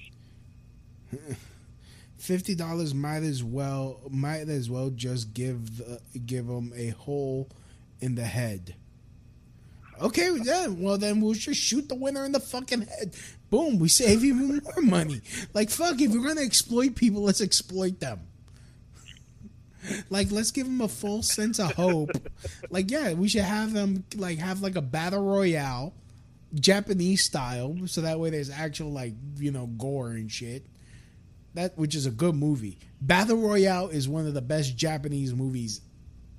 Fifty 2.18 2.56
dollars 2.56 2.94
might 2.94 3.24
as 3.24 3.44
well 3.44 4.00
might 4.10 4.48
as 4.50 4.70
well 4.70 4.90
just 4.90 5.34
give 5.34 5.78
the, 5.78 6.00
give 6.26 6.48
them 6.48 6.72
a 6.76 6.90
hole 6.90 7.50
in 8.00 8.16
the 8.16 8.24
head. 8.26 8.76
Okay, 10.02 10.30
yeah. 10.44 10.68
Well, 10.68 10.98
then 10.98 11.20
we'll 11.20 11.34
just 11.34 11.60
shoot 11.60 11.90
the 11.90 11.96
winner 11.96 12.24
in 12.26 12.32
the 12.32 12.40
fucking 12.40 12.82
head. 12.84 13.16
Boom, 13.50 13.80
we 13.80 13.90
save 13.90 14.24
even 14.24 14.62
more 14.64 14.82
money. 14.82 15.20
Like 15.54 15.70
fuck, 15.70 16.00
if 16.00 16.12
we're 16.12 16.26
gonna 16.26 16.42
exploit 16.42 16.96
people, 16.96 17.22
let's 17.24 17.42
exploit 17.42 18.00
them. 18.00 18.20
Like, 20.10 20.32
let's 20.32 20.52
give 20.52 20.66
them 20.66 20.82
a 20.82 20.88
full 20.88 21.24
sense 21.24 21.60
of 21.60 21.74
hope. 21.74 22.12
Like, 22.70 22.92
yeah, 22.92 23.14
we 23.14 23.28
should 23.28 23.44
have 23.44 23.74
them 23.74 24.04
like 24.16 24.40
have 24.40 24.62
like 24.62 24.76
a 24.76 24.82
battle 24.82 25.24
royale, 25.24 25.94
Japanese 26.54 27.24
style, 27.24 27.76
so 27.86 28.02
that 28.02 28.20
way 28.20 28.30
there's 28.30 28.50
actual 28.50 28.92
like 28.92 29.14
you 29.38 29.52
know 29.52 29.68
gore 29.68 30.12
and 30.12 30.32
shit. 30.32 30.66
That 31.56 31.78
which 31.78 31.96
is 31.96 32.06
a 32.06 32.12
good 32.12 32.36
movie. 32.36 32.78
Battle 33.02 33.38
Royale 33.38 33.90
is 33.90 34.08
one 34.08 34.28
of 34.28 34.34
the 34.34 34.42
best 34.42 34.78
Japanese 34.78 35.34
movies 35.34 35.82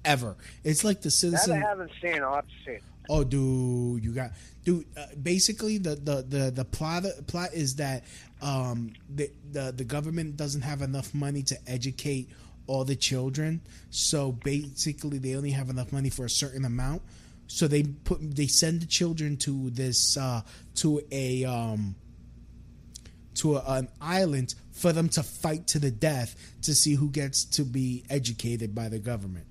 ever. 0.04 0.36
It's 0.62 0.84
like 0.84 0.98
the 0.98 1.04
That 1.04 1.10
Citizen. 1.10 1.62
I 1.62 1.66
haven't 1.66 1.90
seen. 2.00 2.22
I'll 2.22 2.36
have 2.36 2.46
to 2.46 2.54
see 2.64 2.72
it. 2.72 2.82
Oh, 3.08 3.24
dude, 3.24 4.04
you 4.04 4.12
got 4.12 4.30
dude. 4.64 4.86
Uh, 4.96 5.06
basically, 5.20 5.78
the, 5.78 5.96
the 5.96 6.22
the 6.22 6.50
the 6.52 6.64
plot 6.64 7.04
plot 7.26 7.52
is 7.54 7.76
that 7.76 8.04
um 8.40 8.92
the, 9.12 9.30
the 9.50 9.72
the 9.76 9.84
government 9.84 10.36
doesn't 10.36 10.62
have 10.62 10.80
enough 10.80 11.12
money 11.12 11.42
to 11.42 11.56
educate 11.66 12.30
all 12.70 12.84
the 12.84 12.94
children, 12.96 13.60
so 13.90 14.30
basically 14.32 15.18
they 15.18 15.34
only 15.34 15.50
have 15.50 15.68
enough 15.70 15.92
money 15.92 16.08
for 16.10 16.24
a 16.24 16.30
certain 16.30 16.64
amount. 16.64 17.02
So 17.48 17.66
they 17.66 17.82
put 17.82 18.18
they 18.36 18.46
send 18.46 18.80
the 18.80 18.86
children 18.86 19.36
to 19.38 19.70
this 19.70 20.16
uh 20.16 20.42
to 20.76 21.00
a 21.10 21.44
um 21.44 21.96
to 23.34 23.56
a, 23.56 23.64
an 23.78 23.88
island 24.00 24.54
for 24.70 24.92
them 24.92 25.08
to 25.10 25.22
fight 25.24 25.66
to 25.68 25.78
the 25.80 25.90
death 25.90 26.36
to 26.62 26.74
see 26.74 26.94
who 26.94 27.10
gets 27.10 27.44
to 27.56 27.64
be 27.64 28.04
educated 28.08 28.72
by 28.74 28.88
the 28.88 28.98
government. 29.00 29.46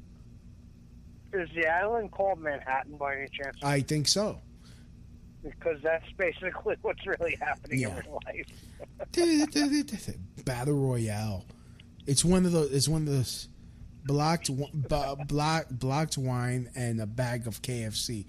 Is 1.34 1.50
the 1.54 1.68
island 1.68 2.12
called 2.12 2.40
Manhattan 2.40 2.96
by 2.98 3.18
any 3.18 3.28
chance? 3.30 3.58
I 3.62 3.82
think 3.82 4.08
so. 4.08 4.40
Because 5.44 5.80
that's 5.84 6.10
basically 6.18 6.76
what's 6.82 7.06
really 7.06 7.36
happening 7.42 7.80
Yeah. 7.80 7.90
in 7.90 7.96
real 7.98 8.20
life. 8.26 10.16
Battle 10.46 10.74
Royale. 10.76 11.46
It's 12.10 12.26
one 12.26 12.44
of 12.48 12.52
those. 12.52 12.72
It's 12.72 12.88
one 12.88 13.04
of 13.04 13.08
those 13.14 13.48
blocked 14.04 14.48
b- 14.48 15.16
block, 15.28 15.68
blocked 15.70 16.18
wine 16.18 16.72
and 16.76 17.00
a 17.00 17.06
bag 17.06 17.46
of 17.46 17.62
KFC. 17.62 18.26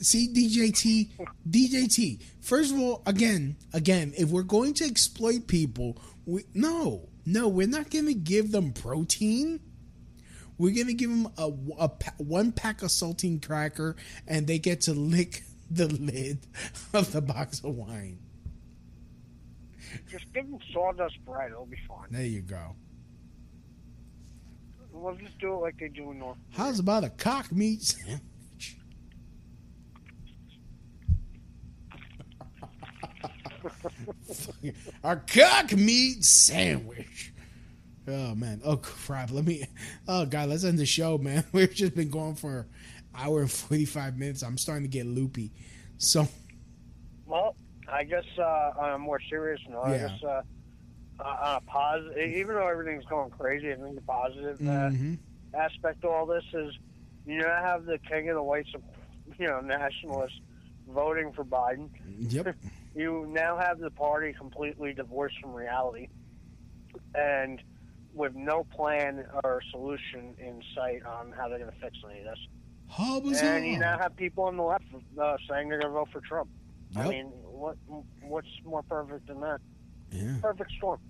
See 0.00 0.28
DJT, 0.32 1.08
DJT. 1.50 2.22
First 2.40 2.72
of 2.72 2.78
all, 2.78 3.02
again, 3.06 3.56
again, 3.72 4.12
if 4.16 4.28
we're 4.28 4.44
going 4.44 4.72
to 4.74 4.84
exploit 4.84 5.48
people, 5.48 6.00
we 6.26 6.44
no, 6.54 7.08
no, 7.26 7.48
we're 7.48 7.66
not 7.66 7.90
going 7.90 8.06
to 8.06 8.14
give 8.14 8.52
them 8.52 8.72
protein. 8.72 9.58
We're 10.56 10.74
going 10.74 10.86
to 10.86 10.94
give 10.94 11.10
them 11.10 11.26
a, 11.36 11.50
a 11.76 11.88
pa- 11.88 12.14
one 12.18 12.52
pack 12.52 12.82
of 12.82 12.90
saltine 12.90 13.44
cracker, 13.44 13.96
and 14.28 14.46
they 14.46 14.60
get 14.60 14.82
to 14.82 14.92
lick 14.94 15.42
the 15.68 15.88
lid 15.88 16.46
of 16.94 17.10
the 17.10 17.20
box 17.20 17.64
of 17.64 17.74
wine. 17.74 18.20
Just 20.08 20.32
give 20.32 20.48
them 20.48 20.60
sawdust 20.72 21.16
bread. 21.24 21.50
It'll 21.50 21.66
be 21.66 21.78
fine. 21.88 22.06
There 22.12 22.22
you 22.22 22.42
go. 22.42 22.76
We'll 25.00 25.14
just 25.14 25.38
do 25.38 25.54
it 25.54 25.58
like 25.58 25.78
they 25.78 25.88
do 25.88 26.10
in 26.10 26.18
North. 26.18 26.38
How's 26.50 26.78
about 26.80 27.04
a 27.04 27.10
cock 27.10 27.52
meat 27.52 27.82
sandwich? 27.82 28.76
a 35.04 35.16
cock 35.16 35.72
meat 35.72 36.24
sandwich. 36.24 37.32
Oh 38.06 38.34
man. 38.34 38.60
Oh 38.64 38.76
crap. 38.76 39.30
Let 39.30 39.44
me. 39.44 39.64
Oh 40.06 40.24
god. 40.26 40.48
Let's 40.48 40.64
end 40.64 40.78
the 40.78 40.86
show, 40.86 41.18
man. 41.18 41.44
We've 41.52 41.72
just 41.72 41.94
been 41.94 42.10
going 42.10 42.34
for 42.34 42.60
an 42.60 42.66
hour 43.14 43.40
and 43.40 43.50
forty 43.50 43.84
five 43.84 44.16
minutes. 44.16 44.42
I'm 44.42 44.58
starting 44.58 44.84
to 44.84 44.88
get 44.88 45.06
loopy. 45.06 45.52
So 45.98 46.26
Well, 47.26 47.54
I 47.90 48.04
guess 48.04 48.24
uh, 48.38 48.42
on 48.78 48.92
a 48.94 48.98
more 48.98 49.20
serious 49.28 49.60
note, 49.68 49.82
I 49.82 49.94
Yeah. 49.96 50.08
guess 50.08 50.24
uh, 50.24 50.42
uh, 51.20 51.22
on 51.22 51.56
a 51.56 51.60
positive, 51.62 52.16
even 52.16 52.54
though 52.54 52.68
everything's 52.68 53.04
going 53.04 53.30
crazy, 53.30 53.72
I 53.72 53.76
think 53.76 53.94
the 53.94 54.02
positive 54.02 54.60
uh, 54.60 54.90
mhm. 54.90 55.18
aspect 55.54 56.04
of 56.04 56.10
all 56.10 56.26
this 56.26 56.44
is 56.52 56.74
you 57.26 57.38
now 57.38 57.62
have 57.62 57.84
the 57.84 57.98
king 57.98 58.28
of 58.28 58.36
the 58.36 58.42
white, 58.42 58.66
you 59.38 59.46
know, 59.46 59.60
nationalists 59.60 60.40
voting 60.88 61.32
for 61.32 61.44
Biden. 61.44 61.90
Yep. 62.18 62.56
you 62.94 63.26
now 63.30 63.56
have 63.56 63.78
the 63.78 63.90
party 63.90 64.32
completely 64.32 64.92
divorced 64.92 65.36
from 65.40 65.52
reality, 65.52 66.08
and 67.14 67.60
with 68.14 68.34
no 68.34 68.64
plan 68.64 69.24
or 69.44 69.60
solution 69.70 70.34
in 70.38 70.60
sight 70.74 71.04
on 71.04 71.32
how 71.32 71.48
they're 71.48 71.58
going 71.58 71.70
to 71.70 71.78
fix 71.78 71.96
any 72.08 72.20
of 72.20 72.24
this. 72.26 72.38
How 72.88 73.20
bizarre. 73.20 73.56
And 73.56 73.66
you 73.66 73.78
now 73.78 73.98
have 73.98 74.16
people 74.16 74.44
on 74.44 74.56
the 74.56 74.62
left 74.62 74.84
uh, 75.20 75.36
saying 75.48 75.68
they're 75.68 75.78
going 75.78 75.92
to 75.92 75.98
vote 75.98 76.08
for 76.12 76.20
Trump. 76.20 76.48
I 76.96 77.08
mean, 77.08 77.26
what 77.26 77.76
what's 78.22 78.48
more 78.64 78.82
perfect 78.82 79.26
than 79.26 79.40
that? 79.40 79.60
Yeah. 80.10 80.36
Perfect 80.40 80.72
storm. 80.72 81.00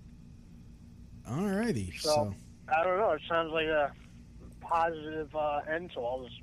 Alrighty. 1.29 1.99
So, 1.99 2.09
So 2.09 2.33
I 2.75 2.83
don't 2.83 2.97
know. 2.97 3.11
It 3.11 3.21
sounds 3.27 3.51
like 3.51 3.67
a 3.67 3.91
positive 4.61 5.33
uh, 5.35 5.61
end 5.69 5.91
to 5.93 5.99
all 5.99 6.23
this 6.23 6.33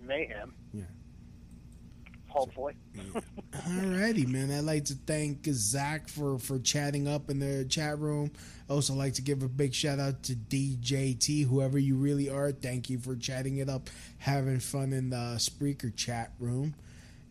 mayhem. 0.00 0.54
Yeah. 0.72 0.84
Hopefully. 2.28 2.74
Alrighty, 3.52 4.26
man. 4.26 4.50
I'd 4.50 4.64
like 4.64 4.86
to 4.86 4.94
thank 4.94 5.46
Zach 5.46 6.08
for 6.08 6.38
for 6.38 6.58
chatting 6.58 7.06
up 7.06 7.30
in 7.30 7.38
the 7.38 7.64
chat 7.64 7.98
room. 8.00 8.32
I 8.68 8.72
also 8.72 8.94
like 8.94 9.14
to 9.14 9.22
give 9.22 9.42
a 9.42 9.48
big 9.48 9.72
shout 9.72 10.00
out 10.00 10.24
to 10.24 10.34
DJT, 10.34 11.46
whoever 11.46 11.78
you 11.78 11.96
really 11.96 12.28
are. 12.28 12.50
Thank 12.50 12.90
you 12.90 12.98
for 12.98 13.14
chatting 13.14 13.58
it 13.58 13.68
up, 13.68 13.88
having 14.18 14.58
fun 14.58 14.92
in 14.92 15.10
the 15.10 15.36
Spreaker 15.36 15.94
chat 15.94 16.32
room. 16.40 16.74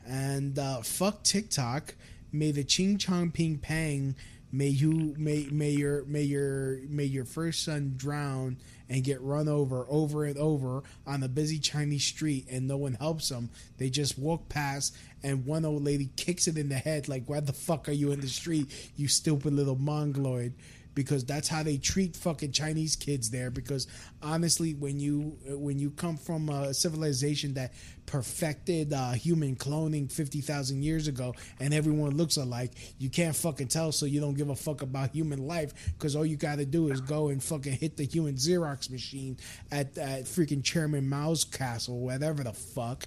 And 0.08 0.58
uh, 0.58 0.82
fuck 0.82 1.24
TikTok. 1.24 1.96
May 2.32 2.52
the 2.52 2.64
ching 2.64 2.98
chong 2.98 3.32
ping 3.32 3.58
pang 3.58 4.16
May 4.56 4.68
you 4.68 5.16
may 5.18 5.48
may 5.52 5.72
your 5.72 6.06
may 6.06 6.22
your 6.22 6.78
may 6.88 7.06
your 7.06 7.26
first 7.26 7.64
son 7.64 7.96
drown 7.98 8.58
and 8.88 9.04
get 9.04 9.20
run 9.20 9.48
over 9.48 9.88
over 9.90 10.26
and 10.26 10.38
over 10.38 10.84
on 11.08 11.24
a 11.24 11.28
busy 11.28 11.58
Chinese 11.58 12.06
street 12.06 12.46
and 12.52 12.68
no 12.68 12.78
one 12.78 12.94
helps 12.94 13.30
them. 13.30 13.50
They 13.80 13.90
just 13.90 14.20
walk 14.20 14.50
past 14.50 14.96
and 15.24 15.48
one 15.48 15.66
old 15.66 15.84
lady 15.84 16.12
kicks 16.18 16.48
it 16.48 16.56
in 16.56 16.70
the 16.70 16.78
head 16.78 17.10
like, 17.10 17.28
"Why 17.28 17.40
the 17.40 17.52
fuck 17.52 17.90
are 17.90 17.94
you 17.94 18.12
in 18.12 18.22
the 18.22 18.28
street, 18.28 18.68
you 18.96 19.08
stupid 19.08 19.54
little 19.54 19.76
mongoloid?" 19.76 20.54
Because 20.96 21.26
that's 21.26 21.48
how 21.48 21.64
they 21.64 21.78
treat 21.78 22.16
fucking 22.16 22.52
Chinese 22.52 22.96
kids 22.96 23.30
there. 23.30 23.50
Because 23.50 23.88
honestly, 24.22 24.74
when 24.74 25.00
you 25.00 25.38
when 25.48 25.80
you 25.80 25.92
come 25.92 26.18
from 26.18 26.50
a 26.50 26.74
civilization 26.74 27.56
that 27.56 27.74
perfected 28.06 28.94
uh, 28.94 29.12
human 29.12 29.56
cloning 29.56 30.12
fifty 30.12 30.42
thousand 30.42 30.84
years 30.84 31.08
ago, 31.08 31.34
and 31.60 31.74
everyone 31.74 32.16
looks 32.16 32.38
alike, 32.38 32.72
you 33.00 33.10
can't 33.10 33.36
fucking 33.36 33.68
tell. 33.68 33.92
So 33.92 34.06
you 34.06 34.22
don't 34.22 34.36
give 34.36 34.50
a 34.50 34.56
fuck 34.56 34.82
about 34.82 35.12
human 35.12 35.48
life 35.48 35.94
because 35.98 36.16
all 36.16 36.26
you 36.26 36.38
got 36.38 36.58
to 36.58 36.66
do 36.66 36.90
is 36.90 37.02
go 37.02 37.30
and 37.30 37.42
fucking 37.44 37.74
hit 37.74 37.98
the 37.98 38.06
human 38.06 38.36
Xerox 38.36 38.90
machine 38.90 39.38
at, 39.72 39.98
at 39.98 40.26
freaking 40.26 40.64
Chairman 40.64 41.10
Mao's 41.10 41.44
castle, 41.44 42.00
whatever 42.00 42.44
the 42.44 42.54
fuck, 42.54 43.06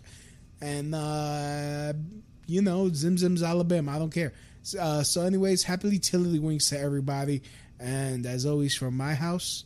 and 0.60 0.94
uh, 0.94 1.92
you 2.46 2.62
know, 2.62 2.88
Zim 2.92 3.18
Zim's 3.18 3.42
Alabama. 3.42 3.92
I 3.92 3.98
don't 3.98 4.12
care. 4.12 4.32
Uh, 4.78 5.02
so, 5.02 5.22
anyways, 5.22 5.62
happily 5.62 5.98
tilly 5.98 6.38
winks 6.38 6.70
to 6.70 6.78
everybody, 6.78 7.42
and 7.80 8.26
as 8.26 8.46
always, 8.46 8.74
from 8.76 8.96
my 8.96 9.14
house 9.14 9.64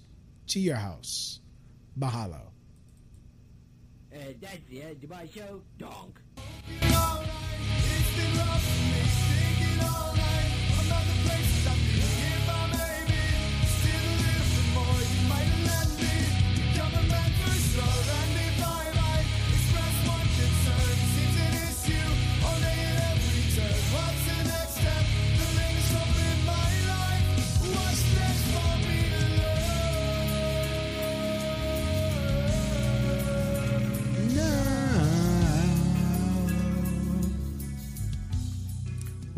to 0.48 0.60
your 0.60 0.76
house, 0.76 1.40
mahalo. 1.98 2.40
Uh, 4.12 4.18
that's 4.40 4.58
the 4.68 4.82
end 4.82 5.04
of 5.04 5.10
my 5.10 5.26
show. 5.26 5.62
Donk. 5.78 6.18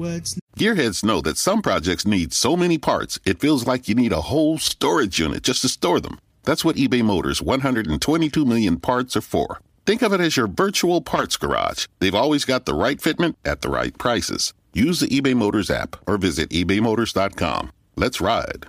What's 0.03 0.37
Gearheads 0.59 1.05
know 1.05 1.21
that 1.21 1.39
some 1.39 1.63
projects 1.63 2.05
need 2.05 2.33
so 2.33 2.57
many 2.57 2.77
parts, 2.77 3.21
it 3.25 3.39
feels 3.39 3.69
like 3.69 3.87
you 3.87 3.95
need 3.95 4.13
a 4.13 4.23
whole 4.23 4.59
storage 4.59 5.21
unit 5.21 5.45
just 5.45 5.63
to 5.63 5.69
store 5.69 6.01
them. 6.01 6.19
That's 6.43 6.65
what 6.65 6.75
eBay 6.75 7.05
Motors 7.05 7.41
122 7.41 8.45
million 8.45 8.81
parts 8.81 9.17
are 9.17 9.21
for. 9.21 9.61
Think 9.87 10.03
of 10.03 10.13
it 10.13 10.21
as 10.21 10.37
your 10.37 10.49
virtual 10.49 11.03
parts 11.03 11.37
garage. 11.37 11.87
They've 12.01 12.17
always 12.17 12.45
got 12.45 12.67
the 12.67 12.75
right 12.75 12.99
fitment 12.99 13.37
at 13.45 13.61
the 13.61 13.69
right 13.69 13.97
prices. 13.97 14.53
Use 14.73 14.99
the 14.99 15.07
eBay 15.07 15.37
Motors 15.37 15.71
app 15.71 15.95
or 16.05 16.17
visit 16.19 16.51
ebaymotors.com. 16.51 17.71
Let's 17.95 18.21
ride. 18.21 18.67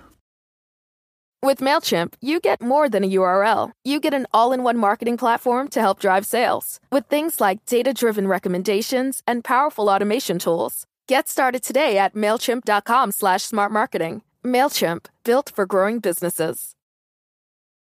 With 1.42 1.58
MailChimp, 1.58 2.14
you 2.20 2.38
get 2.38 2.62
more 2.62 2.88
than 2.88 3.02
a 3.02 3.10
URL. 3.10 3.72
You 3.82 3.98
get 3.98 4.14
an 4.14 4.28
all 4.32 4.52
in 4.52 4.62
one 4.62 4.78
marketing 4.78 5.16
platform 5.16 5.66
to 5.70 5.80
help 5.80 5.98
drive 5.98 6.26
sales 6.26 6.78
with 6.92 7.06
things 7.06 7.40
like 7.40 7.66
data 7.66 7.92
driven 7.92 8.28
recommendations 8.28 9.20
and 9.26 9.42
powerful 9.42 9.88
automation 9.88 10.38
tools. 10.38 10.86
Get 11.06 11.28
started 11.28 11.62
today 11.62 11.98
at 11.98 12.14
MailChimp.com 12.14 13.12
slash 13.12 13.42
smart 13.42 13.70
marketing. 13.70 14.22
MailChimp, 14.42 15.06
built 15.22 15.52
for 15.54 15.66
growing 15.66 15.98
businesses. 15.98 16.73